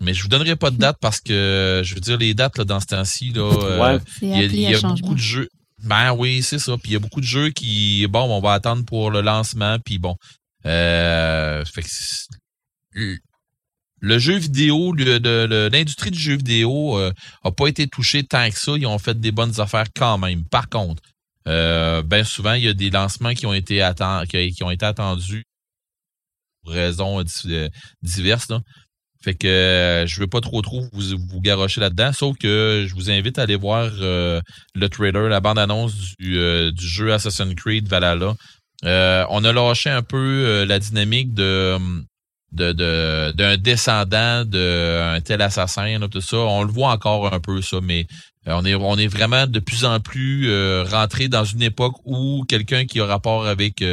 Mais 0.00 0.14
je 0.14 0.22
vous 0.22 0.28
donnerai 0.28 0.56
pas 0.56 0.70
de 0.70 0.76
date 0.76 0.96
parce 1.00 1.20
que 1.20 1.82
je 1.84 1.94
veux 1.94 2.00
dire 2.00 2.16
les 2.16 2.32
dates 2.32 2.56
là, 2.56 2.64
dans 2.64 2.80
ce 2.80 2.86
temps-ci 2.86 3.32
là, 3.32 3.42
euh, 3.42 3.98
il 4.22 4.28
y 4.28 4.32
a, 4.32 4.42
il 4.44 4.60
y 4.60 4.74
a 4.74 4.80
beaucoup 4.80 5.14
de 5.14 5.20
jeux. 5.20 5.48
Ben 5.82 6.12
oui, 6.12 6.42
c'est 6.42 6.58
ça. 6.58 6.76
Puis 6.78 6.90
il 6.90 6.92
y 6.94 6.96
a 6.96 6.98
beaucoup 6.98 7.20
de 7.20 7.26
jeux 7.26 7.50
qui 7.50 8.06
bon, 8.08 8.22
on 8.22 8.40
va 8.40 8.54
attendre 8.54 8.84
pour 8.84 9.10
le 9.10 9.20
lancement. 9.20 9.78
Puis 9.84 9.98
bon, 9.98 10.16
euh, 10.64 11.64
fait 11.66 11.82
que 11.82 11.88
le 14.00 14.18
jeu 14.18 14.36
vidéo, 14.36 14.92
l'industrie 14.92 16.10
du 16.10 16.18
jeu 16.18 16.36
vidéo 16.36 16.98
euh, 16.98 17.12
a 17.44 17.50
pas 17.50 17.68
été 17.68 17.86
touchée 17.86 18.24
tant 18.24 18.48
que 18.48 18.58
ça. 18.58 18.72
Ils 18.76 18.86
ont 18.86 18.98
fait 18.98 19.18
des 19.18 19.32
bonnes 19.32 19.60
affaires 19.60 19.86
quand 19.94 20.18
même. 20.18 20.44
Par 20.50 20.68
contre, 20.68 21.02
euh, 21.48 22.02
ben 22.02 22.24
souvent 22.24 22.54
il 22.54 22.64
y 22.64 22.68
a 22.68 22.74
des 22.74 22.90
lancements 22.90 23.34
qui 23.34 23.46
ont 23.46 23.54
été 23.54 23.82
attendus 23.82 25.44
pour 26.62 26.72
raisons 26.72 27.22
euh, 27.46 27.68
diverses. 28.02 28.50
Là. 28.50 28.60
Fait 29.22 29.34
que 29.34 29.46
euh, 29.46 30.06
je 30.06 30.18
veux 30.18 30.26
pas 30.26 30.40
trop 30.40 30.62
trop 30.62 30.82
vous, 30.92 31.18
vous 31.28 31.40
garrocher 31.40 31.80
là-dedans, 31.80 32.12
sauf 32.12 32.38
que 32.38 32.86
je 32.88 32.94
vous 32.94 33.10
invite 33.10 33.38
à 33.38 33.42
aller 33.42 33.56
voir 33.56 33.90
euh, 34.00 34.40
le 34.74 34.88
trailer, 34.88 35.28
la 35.28 35.40
bande-annonce 35.40 35.94
du, 36.18 36.38
euh, 36.38 36.72
du 36.72 36.86
jeu 36.86 37.12
Assassin's 37.12 37.54
Creed 37.54 37.86
Valhalla. 37.86 38.34
on 38.82 39.44
a 39.44 39.52
lâché 39.52 39.90
un 39.90 40.02
peu 40.02 40.64
la 40.64 40.78
dynamique 40.78 41.34
de 41.34 41.76
de 42.52 43.32
d'un 43.32 43.56
descendant 43.56 44.44
d'un 44.44 45.20
tel 45.20 45.42
assassin, 45.42 45.98
tout 46.10 46.20
ça. 46.20 46.36
On 46.36 46.62
le 46.62 46.72
voit 46.72 46.90
encore 46.90 47.32
un 47.32 47.40
peu 47.40 47.62
ça, 47.62 47.78
mais 47.82 48.06
on 48.46 48.64
est 48.64 48.74
on 48.74 48.96
est 48.96 49.06
vraiment 49.06 49.46
de 49.46 49.60
plus 49.60 49.84
en 49.84 50.00
plus 50.00 50.50
rentré 50.84 51.28
dans 51.28 51.44
une 51.44 51.62
époque 51.62 51.94
où 52.04 52.44
quelqu'un 52.48 52.86
qui 52.86 53.00
a 53.00 53.06
rapport 53.06 53.46
avec 53.46 53.84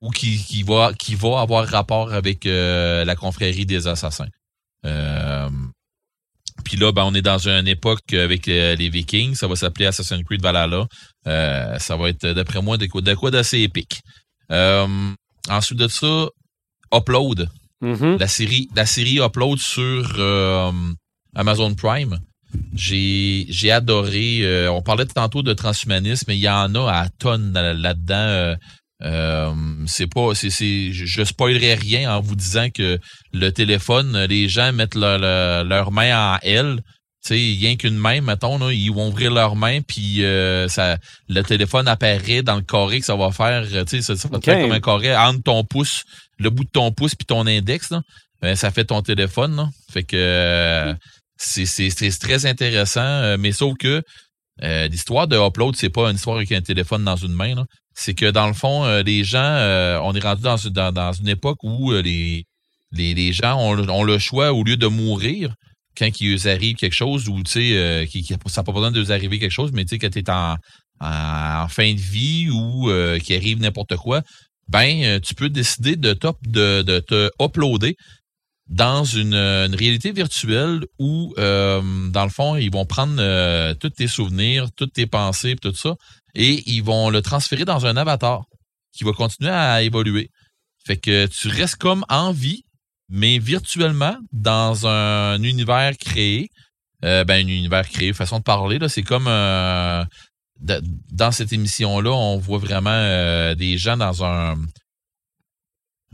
ou 0.00 0.10
qui, 0.10 0.36
qui 0.38 0.62
va 0.62 0.92
qui 0.98 1.14
va 1.14 1.40
avoir 1.40 1.66
rapport 1.66 2.12
avec 2.12 2.44
la 2.44 3.16
confrérie 3.16 3.66
des 3.66 3.88
assassins. 3.88 4.28
Euh, 4.84 5.48
puis 6.64 6.76
là, 6.76 6.92
ben, 6.92 7.04
on 7.04 7.14
est 7.14 7.22
dans 7.22 7.48
une 7.48 7.68
époque 7.68 8.12
avec 8.12 8.46
les, 8.46 8.88
Vikings. 8.88 9.34
Ça 9.34 9.46
va 9.46 9.56
s'appeler 9.56 9.86
Assassin's 9.86 10.24
Creed 10.24 10.42
Valhalla. 10.42 10.86
Euh, 11.26 11.78
ça 11.78 11.96
va 11.96 12.08
être, 12.08 12.26
d'après 12.26 12.62
moi, 12.62 12.76
de 12.78 12.86
quoi, 12.86 13.30
d'assez 13.30 13.60
épique. 13.60 14.00
Euh, 14.50 15.12
ensuite 15.48 15.78
de 15.78 15.88
ça, 15.88 16.26
Upload. 16.94 17.48
Mm-hmm. 17.82 18.18
La 18.18 18.28
série, 18.28 18.68
la 18.74 18.86
série 18.86 19.18
Upload 19.18 19.58
sur 19.58 20.72
Amazon 21.34 21.74
Prime. 21.74 22.18
J'ai, 22.74 23.44
j'ai 23.48 23.70
adoré. 23.70 24.68
on 24.68 24.80
parlait 24.80 25.04
tantôt 25.06 25.42
de 25.42 25.52
transhumanisme, 25.52 26.24
mais 26.28 26.36
il 26.36 26.42
y 26.42 26.48
en 26.48 26.74
a 26.74 26.90
à 26.90 27.08
tonnes 27.08 27.52
là-dedans. 27.52 28.56
Euh, 29.02 29.52
c'est 29.86 30.06
pas, 30.06 30.34
c'est, 30.34 30.50
c'est, 30.50 30.92
je 30.92 31.22
spoilerai 31.22 31.74
rien 31.74 32.14
en 32.14 32.20
vous 32.20 32.34
disant 32.34 32.70
que 32.70 32.98
le 33.32 33.50
téléphone, 33.50 34.24
les 34.24 34.48
gens 34.48 34.72
mettent 34.72 34.94
leur, 34.94 35.18
leur, 35.64 35.92
main 35.92 36.34
en 36.34 36.38
L. 36.42 36.80
Tu 37.22 37.34
sais, 37.34 37.34
rien 37.34 37.76
qu'une 37.76 37.96
main, 37.96 38.20
mettons, 38.20 38.56
là, 38.56 38.72
ils 38.72 38.90
vont 38.90 39.08
ouvrir 39.08 39.32
leur 39.32 39.56
main, 39.56 39.80
puis 39.80 40.24
euh, 40.24 40.68
ça, 40.68 40.96
le 41.28 41.42
téléphone 41.42 41.88
apparaît 41.88 42.42
dans 42.42 42.54
le 42.54 42.62
carré 42.62 43.00
que 43.00 43.06
ça 43.06 43.16
va 43.16 43.32
faire. 43.32 43.66
Tu 43.66 44.00
sais, 44.00 44.16
ça, 44.16 44.28
va 44.28 44.40
faire 44.40 44.60
comme 44.60 44.72
un 44.72 44.80
carré 44.80 45.14
entre 45.14 45.42
ton 45.42 45.64
pouce, 45.64 46.04
le 46.38 46.50
bout 46.50 46.64
de 46.64 46.70
ton 46.70 46.92
pouce 46.92 47.14
puis 47.14 47.26
ton 47.26 47.46
index. 47.46 47.90
Là, 47.90 48.02
ben, 48.42 48.56
ça 48.56 48.70
fait 48.70 48.84
ton 48.84 49.02
téléphone. 49.02 49.56
Là. 49.56 49.68
Fait 49.90 50.02
que 50.04 50.16
euh, 50.16 50.94
c'est, 51.36 51.66
c'est, 51.66 51.90
c'est 51.90 52.10
très 52.18 52.46
intéressant, 52.46 53.36
mais 53.38 53.52
sauf 53.52 53.76
que 53.78 54.02
l'histoire 54.62 55.28
de 55.28 55.36
upload, 55.36 55.76
c'est 55.76 55.90
pas 55.90 56.10
une 56.10 56.16
histoire 56.16 56.36
avec 56.36 56.52
un 56.52 56.62
téléphone 56.62 57.04
dans 57.04 57.16
une 57.16 57.32
main. 57.32 57.54
C'est 57.98 58.12
que 58.12 58.30
dans 58.30 58.46
le 58.46 58.52
fond, 58.52 58.84
euh, 58.84 59.02
les 59.02 59.24
gens, 59.24 59.38
euh, 59.38 59.98
on 60.02 60.12
est 60.14 60.22
rendu 60.22 60.42
dans, 60.42 60.56
dans, 60.56 60.92
dans, 60.92 61.12
une 61.12 61.28
époque 61.28 61.58
où 61.62 61.92
euh, 61.92 62.02
les, 62.02 62.44
les, 62.92 63.14
les, 63.14 63.32
gens 63.32 63.58
ont, 63.58 64.04
le 64.04 64.18
choix, 64.18 64.52
au 64.52 64.62
lieu 64.64 64.76
de 64.76 64.86
mourir, 64.86 65.54
quand 65.96 66.20
il 66.20 66.46
arrive 66.46 66.76
quelque 66.76 66.92
chose, 66.92 67.26
ou 67.30 67.42
tu 67.42 67.52
sais, 67.52 68.06
qui, 68.10 68.22
qui, 68.22 68.34
ça 68.46 68.60
n'a 68.60 68.64
pas 68.64 68.72
besoin 68.72 68.90
de 68.90 69.00
vous 69.00 69.12
arriver 69.12 69.38
quelque 69.38 69.50
chose, 69.50 69.72
mais 69.72 69.86
tu 69.86 69.90
sais, 69.90 69.98
quand 69.98 70.10
tu 70.10 70.18
es 70.18 70.30
en, 70.30 70.56
en, 71.00 71.68
fin 71.68 71.94
de 71.94 71.98
vie 71.98 72.50
ou 72.50 72.90
qu'il 73.20 73.34
arrive 73.34 73.60
n'importe 73.60 73.96
quoi, 73.96 74.20
ben, 74.68 75.20
tu 75.20 75.34
peux 75.34 75.48
décider 75.48 75.96
de, 75.96 76.12
top, 76.12 76.38
de, 76.46 76.82
de 76.82 76.98
te 76.98 77.30
uploader 77.40 77.96
dans 78.68 79.04
une, 79.04 79.34
une, 79.34 79.74
réalité 79.74 80.10
virtuelle 80.10 80.84
où, 80.98 81.34
dans 81.36 82.24
le 82.24 82.30
fond, 82.30 82.56
ils 82.56 82.72
vont 82.72 82.84
prendre 82.84 83.74
tous 83.74 83.90
tes 83.90 84.08
souvenirs, 84.08 84.68
toutes 84.74 84.92
tes 84.92 85.06
pensées, 85.06 85.54
tout 85.54 85.74
ça, 85.74 85.94
et 86.34 86.62
ils 86.70 86.82
vont 86.82 87.10
le 87.10 87.22
transférer 87.22 87.64
dans 87.64 87.86
un 87.86 87.96
avatar 87.96 88.44
qui 88.92 89.04
va 89.04 89.12
continuer 89.12 89.50
à 89.50 89.82
évoluer. 89.82 90.30
Fait 90.86 90.96
que 90.96 91.26
tu 91.26 91.48
restes 91.48 91.76
comme 91.76 92.04
en 92.08 92.32
vie, 92.32 92.64
mais 93.08 93.38
virtuellement 93.38 94.16
dans 94.32 94.86
un 94.86 95.42
univers 95.42 95.96
créé. 95.98 96.48
Euh, 97.04 97.24
ben, 97.24 97.44
un 97.44 97.48
univers 97.48 97.88
créé, 97.88 98.12
façon 98.12 98.38
de 98.38 98.44
parler, 98.44 98.78
là, 98.78 98.88
c'est 98.88 99.02
comme 99.02 99.26
euh, 99.28 100.02
dans 100.60 101.32
cette 101.32 101.52
émission-là, 101.52 102.10
on 102.10 102.38
voit 102.38 102.58
vraiment 102.58 102.90
euh, 102.90 103.54
des 103.54 103.78
gens 103.78 103.96
dans 103.96 104.24
un 104.24 104.56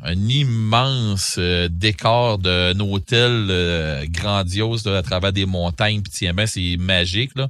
un 0.05 0.29
immense 0.29 1.39
décor 1.71 2.39
d'un 2.39 2.79
hôtel 2.81 4.05
grandiose 4.09 4.85
à 4.89 5.03
travers 5.03 5.33
des 5.33 5.47
montagnes. 5.47 6.03
Puis 6.03 6.33
ben, 6.33 6.47
c'est 6.47 6.77
magique. 6.77 7.31
Là. 7.37 7.49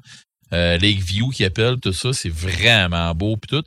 Euh, 0.52 0.78
Lakeview 0.78 1.30
qui 1.30 1.44
appelle, 1.44 1.80
tout 1.80 1.92
ça, 1.92 2.12
c'est 2.12 2.28
vraiment 2.28 3.14
beau 3.14 3.36
puis 3.36 3.48
tout. 3.48 3.64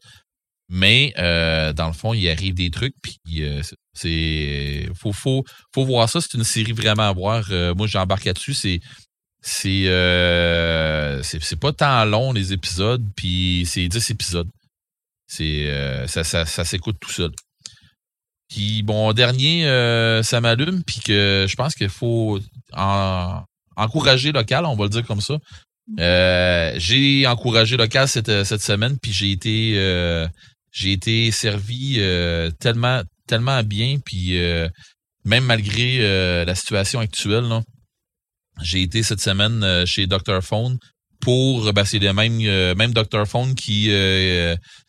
Mais 0.69 1.13
euh, 1.17 1.73
dans 1.73 1.87
le 1.87 1.93
fond, 1.93 2.13
il 2.13 2.27
arrive 2.27 2.55
des 2.55 2.71
trucs, 2.71 2.95
puis 3.01 3.17
euh, 3.39 3.61
c'est 3.93 4.89
faut, 4.95 5.13
faut, 5.13 5.43
faut 5.73 5.85
voir 5.85 6.09
ça. 6.09 6.21
C'est 6.21 6.33
une 6.35 6.43
série 6.43 6.71
vraiment 6.71 7.07
à 7.07 7.13
voir. 7.13 7.45
moi, 7.75 7.87
j'embarque 7.87 8.25
là-dessus. 8.25 8.53
C'est 8.53 8.79
c'est 9.47 11.21
c'est 11.23 11.59
pas 11.59 11.73
tant 11.73 12.03
long 12.05 12.33
les 12.33 12.53
épisodes, 12.53 13.05
puis 13.15 13.65
c'est 13.67 13.87
10 13.87 14.09
épisodes. 14.11 14.49
C'est 15.27 16.05
ça, 16.07 16.23
ça, 16.23 16.45
ça 16.45 16.65
s'écoute 16.65 16.97
tout 16.99 17.11
seul. 17.11 17.31
Puis 18.49 18.83
bon, 18.83 19.13
dernier, 19.13 19.63
ça 20.23 20.41
m'allume, 20.41 20.83
puis 20.83 20.99
que 20.99 21.45
je 21.47 21.55
pense 21.55 21.75
qu'il 21.75 21.89
faut 21.89 22.39
en, 22.73 23.43
encourager 23.75 24.31
local, 24.31 24.65
on 24.65 24.75
va 24.75 24.85
le 24.85 24.89
dire 24.89 25.05
comme 25.05 25.21
ça. 25.21 25.37
Euh, 25.99 26.73
j'ai 26.77 27.27
encouragé 27.27 27.77
local 27.77 28.07
cette, 28.07 28.29
euh, 28.29 28.43
cette 28.43 28.61
semaine, 28.61 28.97
puis 28.99 29.11
j'ai 29.11 29.31
été 29.31 29.73
euh, 29.75 30.27
j'ai 30.71 30.91
été 30.91 31.31
servi 31.31 31.99
tellement 32.59 33.01
tellement 33.27 33.63
bien, 33.63 33.97
puis 34.03 34.37
même 35.23 35.45
malgré 35.45 36.45
la 36.45 36.55
situation 36.55 36.99
actuelle, 36.99 37.45
j'ai 38.61 38.81
été 38.81 39.03
cette 39.03 39.21
semaine 39.21 39.85
chez 39.85 40.07
Dr. 40.07 40.41
Phone 40.41 40.77
pour 41.21 41.71
ben, 41.73 41.85
c'est 41.85 41.99
le 41.99 42.13
même 42.13 42.37
même 42.75 42.93
Dr. 42.93 43.25
Phone 43.27 43.55
qui 43.55 43.89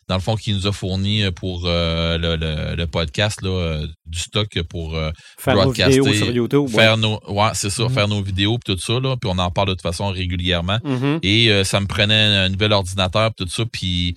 dans 0.07 0.15
le 0.15 0.21
fond, 0.21 0.35
qui 0.35 0.53
nous 0.53 0.67
a 0.67 0.71
fourni 0.71 1.23
euh, 1.23 1.31
pour 1.31 1.63
euh, 1.65 2.17
le, 2.17 2.75
le, 2.75 2.87
podcast 2.87 3.41
là, 3.41 3.49
euh, 3.49 3.87
du 4.05 4.19
stock 4.19 4.47
pour 4.69 4.97
faire 5.37 5.55
nos 5.55 5.71
vidéos 5.71 6.13
sur 6.13 6.31
YouTube. 6.31 6.69
Faire 6.69 6.97
nos, 6.97 7.19
ouais, 7.27 7.49
c'est 7.53 7.69
ça, 7.69 7.83
mm-hmm. 7.83 7.93
faire 7.93 8.07
nos 8.07 8.21
vidéos 8.21 8.55
et 8.55 8.59
tout 8.73 8.77
ça. 8.77 8.99
Là, 8.99 9.15
puis 9.17 9.29
on 9.31 9.37
en 9.37 9.51
parle 9.51 9.69
de 9.69 9.73
toute 9.73 9.81
façon 9.81 10.07
régulièrement. 10.09 10.77
Mm-hmm. 10.77 11.19
Et 11.23 11.63
ça 11.63 11.79
me 11.79 11.87
prenait 11.87 12.13
un 12.13 12.49
nouvel 12.49 12.71
ordinateur 12.73 13.31
tout 13.35 13.47
ça. 13.47 13.63
Puis 13.71 14.15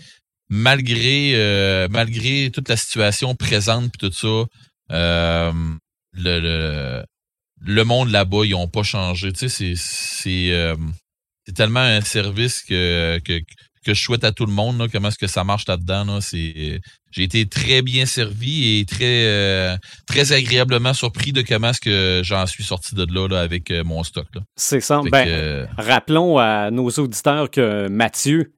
malgré 0.49 1.89
malgré 1.91 2.51
toute 2.51 2.69
la 2.69 2.77
situation 2.77 3.35
présente 3.35 3.91
puis 3.91 4.09
tout 4.09 4.15
ça, 4.15 4.47
le, 4.91 6.41
le, 6.41 7.05
le 7.61 7.85
monde 7.85 8.11
là-bas, 8.11 8.45
ils 8.45 8.55
ont 8.55 8.69
pas 8.69 8.83
changé. 8.83 9.33
Tu 9.33 9.49
sais, 9.49 9.49
c'est 9.49 9.75
c'est 9.77 10.75
c'est 11.47 11.55
tellement 11.55 11.81
un 11.81 12.01
service 12.01 12.63
que, 12.63 13.19
que 13.25 13.41
que 13.85 13.95
je 13.95 14.01
souhaite 14.01 14.25
à 14.25 14.33
tout 14.33 14.47
le 14.47 14.53
monde, 14.53 14.89
comment 14.93 15.09
est-ce 15.09 15.19
que 15.19 15.27
ça 15.27 15.45
marche 15.45 15.67
là-dedans. 15.67 16.21
C'est, 16.21 16.81
j'ai 17.11 17.23
été 17.23 17.47
très 17.47 17.83
bien 17.83 18.07
servi 18.07 18.79
et 18.79 18.85
très, 18.85 19.25
euh, 19.27 19.77
très 20.07 20.33
agréablement 20.33 20.93
surpris 20.93 21.33
de 21.33 21.43
comment 21.43 21.71
est-ce 21.71 21.81
que 21.81 22.21
j'en 22.23 22.47
suis 22.47 22.65
sorti 22.65 22.95
de 22.95 23.07
là, 23.11 23.41
avec 23.41 23.71
euh, 23.71 23.83
mon 23.85 24.03
stock. 24.05 24.27
C'est 24.57 24.81
ça. 24.81 25.01
Ben, 25.11 25.27
euh, 25.27 25.67
rappelons 25.79 26.39
à 26.39 26.71
nos 26.71 26.91
auditeurs 26.91 27.51
que 27.51 27.89
Mathieu 27.89 28.53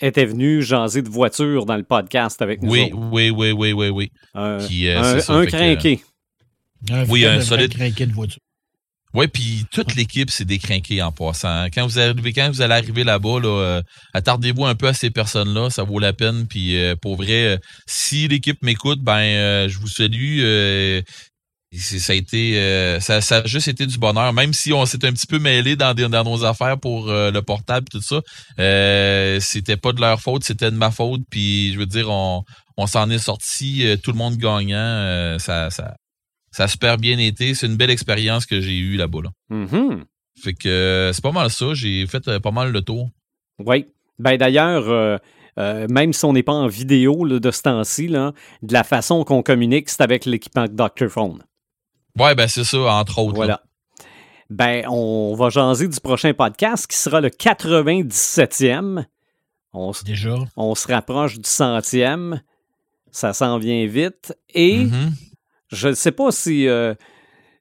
était 0.00 0.24
venu 0.24 0.62
jaser 0.62 1.02
de 1.02 1.08
voiture 1.08 1.66
dans 1.66 1.76
le 1.76 1.84
podcast 1.84 2.40
avec 2.42 2.62
nous. 2.62 2.70
Oui, 2.70 2.90
oui, 2.92 3.30
oui, 3.30 3.52
oui, 3.52 3.72
oui, 3.72 3.88
oui. 3.90 4.12
un, 4.34 4.58
un, 4.58 5.46
crinqué. 5.46 6.00
Un 6.90 7.04
oui, 7.06 7.24
un 7.24 7.40
solide. 7.40 7.72
de 7.76 8.12
voiture. 8.12 8.38
Ouais, 9.14 9.28
puis 9.28 9.64
toute 9.70 9.94
l'équipe 9.94 10.28
s'est 10.28 10.44
décrinquée 10.44 11.00
en 11.00 11.12
passant. 11.12 11.66
Quand 11.72 11.86
vous 11.86 12.00
arrivez, 12.00 12.32
quand 12.32 12.50
vous 12.50 12.62
allez 12.62 12.74
arriver 12.74 13.04
là-bas, 13.04 13.38
là, 13.40 13.48
euh, 13.48 13.82
attardez-vous 14.12 14.64
un 14.66 14.74
peu 14.74 14.88
à 14.88 14.92
ces 14.94 15.10
personnes-là, 15.10 15.70
ça 15.70 15.84
vaut 15.84 16.00
la 16.00 16.12
peine. 16.12 16.48
Puis 16.48 16.76
euh, 16.76 16.96
pour 17.00 17.14
vrai, 17.16 17.54
euh, 17.54 17.56
si 17.86 18.26
l'équipe 18.26 18.60
m'écoute, 18.62 18.98
ben 19.02 19.18
euh, 19.20 19.68
je 19.68 19.78
vous 19.78 19.86
salue. 19.86 20.40
euh, 20.40 21.00
ça 21.76 22.12
a 22.12 22.16
été, 22.16 22.58
euh, 22.58 22.98
ça, 23.00 23.20
ça 23.20 23.38
a 23.38 23.46
juste 23.46 23.66
été 23.68 23.84
du 23.86 23.98
bonheur. 23.98 24.32
Même 24.32 24.52
si 24.52 24.72
on 24.72 24.84
s'est 24.86 25.04
un 25.04 25.12
petit 25.12 25.26
peu 25.26 25.38
mêlé 25.40 25.74
dans, 25.76 25.92
des- 25.94 26.08
dans 26.08 26.22
nos 26.24 26.44
affaires 26.44 26.78
pour 26.78 27.08
euh, 27.08 27.30
le 27.32 27.42
portable 27.42 27.86
et 27.88 27.98
tout 27.98 28.02
ça, 28.02 28.20
euh, 28.60 29.38
c'était 29.40 29.76
pas 29.76 29.92
de 29.92 30.00
leur 30.00 30.20
faute, 30.20 30.44
c'était 30.44 30.70
de 30.72 30.76
ma 30.76 30.90
faute. 30.90 31.22
Puis 31.30 31.72
je 31.72 31.78
veux 31.78 31.86
dire, 31.86 32.10
on, 32.10 32.42
on 32.76 32.86
s'en 32.86 33.10
est 33.10 33.18
sorti, 33.18 33.86
euh, 33.86 33.96
tout 33.96 34.12
le 34.12 34.18
monde 34.18 34.36
gagnant. 34.36 34.76
euh, 34.76 35.38
ça, 35.38 35.70
ça, 35.70 35.94
ça 36.54 36.64
a 36.64 36.68
super 36.68 36.96
bien 36.98 37.18
été. 37.18 37.54
C'est 37.54 37.66
une 37.66 37.76
belle 37.76 37.90
expérience 37.90 38.46
que 38.46 38.60
j'ai 38.60 38.78
eue 38.78 38.96
là-bas. 38.96 39.20
Là. 39.24 39.30
Mhm. 39.50 40.04
Fait 40.42 40.54
que 40.54 41.10
c'est 41.12 41.22
pas 41.22 41.32
mal 41.32 41.50
ça. 41.50 41.74
J'ai 41.74 42.06
fait 42.06 42.26
euh, 42.28 42.40
pas 42.40 42.50
mal 42.50 42.72
le 42.72 42.80
tour. 42.82 43.10
Oui. 43.58 43.86
Ben 44.18 44.36
d'ailleurs, 44.36 44.88
euh, 44.88 45.16
euh, 45.58 45.86
même 45.90 46.12
si 46.12 46.24
on 46.24 46.32
n'est 46.32 46.42
pas 46.42 46.52
en 46.52 46.66
vidéo 46.68 47.24
là, 47.24 47.38
de 47.40 47.50
ce 47.50 47.62
temps-ci, 47.62 48.08
de 48.08 48.32
la 48.72 48.84
façon 48.84 49.24
qu'on 49.24 49.42
communique, 49.42 49.88
c'est 49.90 50.00
avec 50.02 50.24
l'équipement 50.24 50.66
Dr. 50.70 51.08
Phone. 51.08 51.42
Ouais, 52.18 52.34
ben 52.34 52.46
c'est 52.48 52.64
ça, 52.64 52.78
entre 52.78 53.18
autres. 53.18 53.32
là. 53.32 53.36
Voilà. 53.36 53.60
Ben, 54.50 54.84
on 54.88 55.34
va 55.34 55.48
jaser 55.50 55.88
du 55.88 55.98
prochain 56.00 56.32
podcast 56.34 56.86
qui 56.86 56.96
sera 56.96 57.20
le 57.20 57.30
97e. 57.30 59.04
On, 59.72 59.92
Déjà. 60.04 60.36
on 60.56 60.74
se 60.74 60.86
rapproche 60.86 61.36
du 61.38 61.48
centième. 61.48 62.40
Ça 63.10 63.32
s'en 63.32 63.58
vient 63.58 63.86
vite. 63.86 64.32
Et 64.52 64.84
Mhm. 64.84 65.12
Je 65.72 65.88
ne 65.88 65.94
sais 65.94 66.12
pas 66.12 66.30
si. 66.32 66.68
euh, 66.68 66.94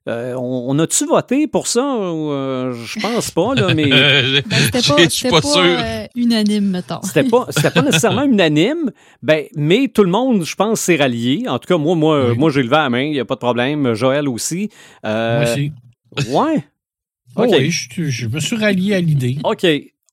euh, 0.10 0.34
on, 0.36 0.66
on 0.70 0.80
a-tu 0.80 1.06
voté 1.06 1.48
pour 1.48 1.66
ça? 1.68 1.82
euh, 1.96 2.74
je 2.74 3.00
pense 3.00 3.32
pas, 3.32 3.56
là, 3.56 3.74
mais. 3.74 3.90
Ben, 4.46 4.58
c'était 4.60 4.82
Je 4.82 5.24
pas, 5.30 5.30
pas 5.30 5.42
pas, 5.42 5.48
sûr. 5.48 5.62
euh, 5.62 6.06
unanime, 6.16 6.66
mettons. 6.72 7.02
C'était 7.04 7.24
pas, 7.24 7.46
c'était 7.50 7.72
pas 7.72 7.82
nécessairement 7.84 8.24
unanime, 8.26 8.92
ben, 9.22 9.46
mais 9.56 9.88
tout 9.88 10.04
le 10.04 10.10
monde, 10.12 10.44
je 10.44 10.56
pense, 10.56 10.82
s'est 10.82 10.98
rallié. 10.98 11.46
En 11.48 11.58
tout 11.60 11.68
cas, 11.68 11.78
moi, 11.78 11.96
moi, 11.96 12.32
Oui. 12.32 12.38
moi 12.38 12.52
j'ai 12.52 12.64
levé 12.64 12.76
la 12.76 12.90
main, 12.90 13.04
il 13.04 13.12
n'y 13.12 13.20
a 13.22 13.26
pas 13.26 13.36
de 13.36 13.40
problème. 13.40 13.94
Joël 13.94 14.28
aussi. 14.28 14.70
Euh, 15.06 15.42
Moi 15.42 15.52
aussi. 15.54 15.72
Ouais. 16.30 16.64
Oh 17.38 17.44
OK. 17.46 17.50
oui, 17.58 17.72
je, 17.72 18.04
je 18.10 18.28
me 18.28 18.40
suis 18.42 18.58
rallié 18.58 18.96
à 18.96 19.00
l'idée. 19.02 19.38
OK. 19.46 19.66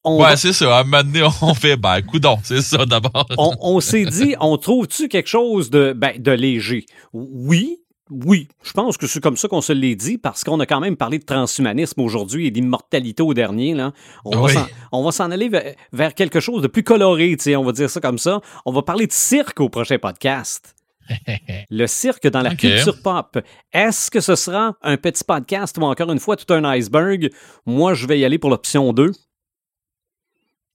On, 0.05 0.23
Ouais, 0.23 0.37
c'est 0.37 0.53
ça. 0.53 0.79
À 0.79 0.81
un 0.81 0.85
moment 0.85 1.03
donné, 1.03 1.23
on 1.43 1.55
fait, 1.55 1.77
ben, 1.77 2.01
coudon, 2.03 2.39
c'est 2.43 2.63
ça 2.63 2.87
d'abord. 2.87 3.27
on, 3.37 3.55
on 3.61 3.81
s'est 3.81 4.05
dit, 4.07 4.35
on 4.41 4.57
trouve-tu 4.57 5.09
quelque 5.09 5.29
chose 5.29 5.69
de, 5.71 5.93
ben, 5.97 6.13
de 6.21 6.33
léger? 6.33 6.87
Oui. 7.13 7.77
Oui, 8.13 8.49
je 8.65 8.73
pense 8.73 8.97
que 8.97 9.07
c'est 9.07 9.21
comme 9.21 9.37
ça 9.37 9.47
qu'on 9.47 9.61
se 9.61 9.73
l'est 9.73 9.95
dit 9.95 10.19
parce 10.19 10.43
qu'on 10.43 10.59
a 10.59 10.67
quand 10.67 10.81
même 10.81 10.97
parlé 10.97 11.21
de 11.21 11.25
transhumanisme 11.25 12.01
aujourd'hui 12.01 12.49
et 12.49 12.51
d'immortalité 12.51 13.23
au 13.23 13.35
dernier. 13.35 13.73
Là. 13.73 13.93
On, 14.25 14.31
va 14.37 14.43
Oui. 14.47 14.53
s'en- 14.53 14.67
on 14.91 15.05
va 15.05 15.13
s'en 15.13 15.31
aller 15.31 15.49
vers, 15.49 15.75
vers 15.93 16.15
quelque 16.17 16.41
chose 16.41 16.61
de 16.61 16.67
plus 16.67 16.83
coloré, 16.83 17.37
tu 17.39 17.45
sais, 17.45 17.55
on 17.55 17.63
va 17.63 17.71
dire 17.71 17.89
ça 17.89 18.01
comme 18.01 18.19
ça. 18.19 18.41
On 18.67 18.73
va 18.73 18.83
parler 18.83 19.07
de 19.07 19.13
cirque 19.13 19.61
au 19.61 19.69
prochain 19.69 19.99
podcast. 19.99 20.75
Le 21.71 21.87
cirque 21.87 22.27
dans 22.27 22.43
la 22.43 22.57
culture 22.57 23.01
pop. 23.01 23.39
Est-ce 23.73 24.11
que 24.11 24.19
ce 24.21 24.35
sera 24.35 24.75
un 24.83 24.97
petit 24.97 25.23
podcast 25.23 25.79
ou 25.79 25.83
encore 25.83 26.11
une 26.11 26.19
fois 26.19 26.35
tout 26.35 26.53
un 26.53 26.65
iceberg? 26.65 27.31
Moi, 27.65 27.95
je 27.95 28.09
vais 28.09 28.19
y 28.19 28.25
aller 28.25 28.39
pour 28.39 28.51
l'option 28.51 28.93
2. 28.93 29.13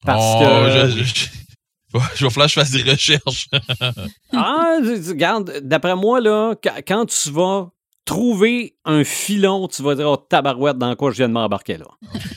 Parce 0.03 0.23
Oh, 0.25 0.39
que. 0.39 0.89
je, 0.89 1.03
je, 1.03 1.03
je- 2.15 2.25
vais 2.25 2.29
falloir 2.29 2.47
que 2.47 2.53
je 2.53 2.59
fasse 2.59 2.71
des 2.71 2.83
recherches. 2.83 3.47
Ah, 4.33 4.77
regarde, 4.81 5.59
d'après 5.63 5.95
moi, 5.95 6.19
là, 6.19 6.55
qu- 6.61 6.69
quand 6.87 7.05
tu 7.05 7.31
vas 7.31 7.69
trouver 8.03 8.75
un 8.85 9.03
filon, 9.03 9.67
tu 9.67 9.81
vas 9.81 9.95
dire, 9.95 10.07
oh, 10.07 10.17
tabarouette, 10.17 10.77
dans 10.77 10.95
quoi 10.95 11.11
je 11.11 11.17
viens 11.17 11.27
de 11.27 11.33
m'embarquer 11.33 11.77
là. 11.77 11.85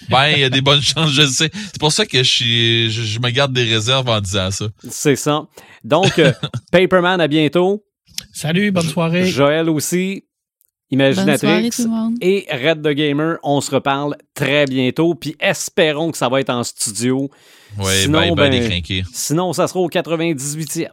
ben, 0.08 0.28
il 0.28 0.38
y 0.40 0.44
a 0.44 0.48
des 0.50 0.60
bonnes 0.62 0.80
chances, 0.82 1.10
je 1.10 1.22
le 1.22 1.26
sais. 1.28 1.50
C'est 1.52 1.78
pour 1.80 1.92
ça 1.92 2.06
que 2.06 2.18
je, 2.18 2.30
suis, 2.30 2.90
je, 2.90 3.02
je 3.02 3.18
me 3.18 3.28
garde 3.30 3.52
des 3.52 3.64
réserves 3.64 4.08
en 4.08 4.20
disant 4.20 4.50
ça. 4.50 4.66
C'est 4.88 5.16
ça. 5.16 5.46
Donc, 5.84 6.18
euh, 6.18 6.32
Paperman, 6.72 7.20
à 7.20 7.28
bientôt. 7.28 7.84
Salut, 8.32 8.70
bonne 8.70 8.88
soirée. 8.88 9.26
Joël 9.26 9.68
aussi. 9.68 10.24
Soirée, 10.90 11.12
Imaginatrix. 11.12 11.86
monde. 11.86 12.14
et 12.20 12.46
Red 12.50 12.82
the 12.82 12.88
Gamer, 12.94 13.36
on 13.42 13.60
se 13.60 13.70
reparle 13.74 14.16
très 14.34 14.64
bientôt. 14.64 15.14
Puis 15.14 15.36
espérons 15.40 16.10
que 16.10 16.16
ça 16.18 16.28
va 16.28 16.40
être 16.40 16.50
en 16.50 16.64
studio. 16.64 17.30
Ouais, 17.78 17.92
Sinon, 18.02 18.18
ben, 18.20 18.34
ben, 18.34 18.50
ben, 18.50 18.60
décrinqué. 18.62 19.04
Sinon, 19.12 19.52
ça 19.52 19.68
sera 19.68 19.80
au 19.80 19.88
98e. 19.90 20.86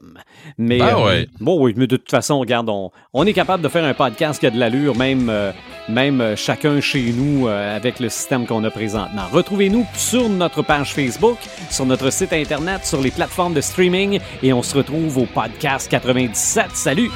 Mais, 0.57 0.77
Ben 0.79 0.97
euh, 0.97 1.05
ouais. 1.05 1.29
bon, 1.39 1.57
oui, 1.63 1.73
mais 1.77 1.87
de 1.87 1.95
toute 1.95 2.11
façon, 2.11 2.37
regarde, 2.39 2.67
on, 2.69 2.91
on 3.13 3.25
est 3.25 3.31
capable 3.31 3.63
de 3.63 3.69
faire 3.69 3.85
un 3.85 3.93
podcast 3.93 4.41
qui 4.41 4.45
a 4.47 4.51
de 4.51 4.59
l'allure, 4.59 4.93
même, 4.97 5.29
euh, 5.29 5.53
même 5.87 6.19
euh, 6.19 6.35
chacun 6.35 6.81
chez 6.81 7.13
nous 7.13 7.47
euh, 7.47 7.75
avec 7.77 8.01
le 8.01 8.09
système 8.09 8.45
qu'on 8.45 8.63
a 8.65 8.69
présentement. 8.71 9.23
Retrouvez-nous 9.31 9.85
sur 9.95 10.27
notre 10.27 10.61
page 10.63 10.93
Facebook, 10.93 11.37
sur 11.71 11.85
notre 11.85 12.09
site 12.11 12.33
Internet, 12.33 12.85
sur 12.85 13.01
les 13.01 13.11
plateformes 13.11 13.53
de 13.53 13.61
streaming 13.61 14.19
et 14.43 14.51
on 14.51 14.61
se 14.61 14.75
retrouve 14.75 15.17
au 15.17 15.25
podcast 15.25 15.89
97. 15.89 16.65
Salut! 16.73 17.09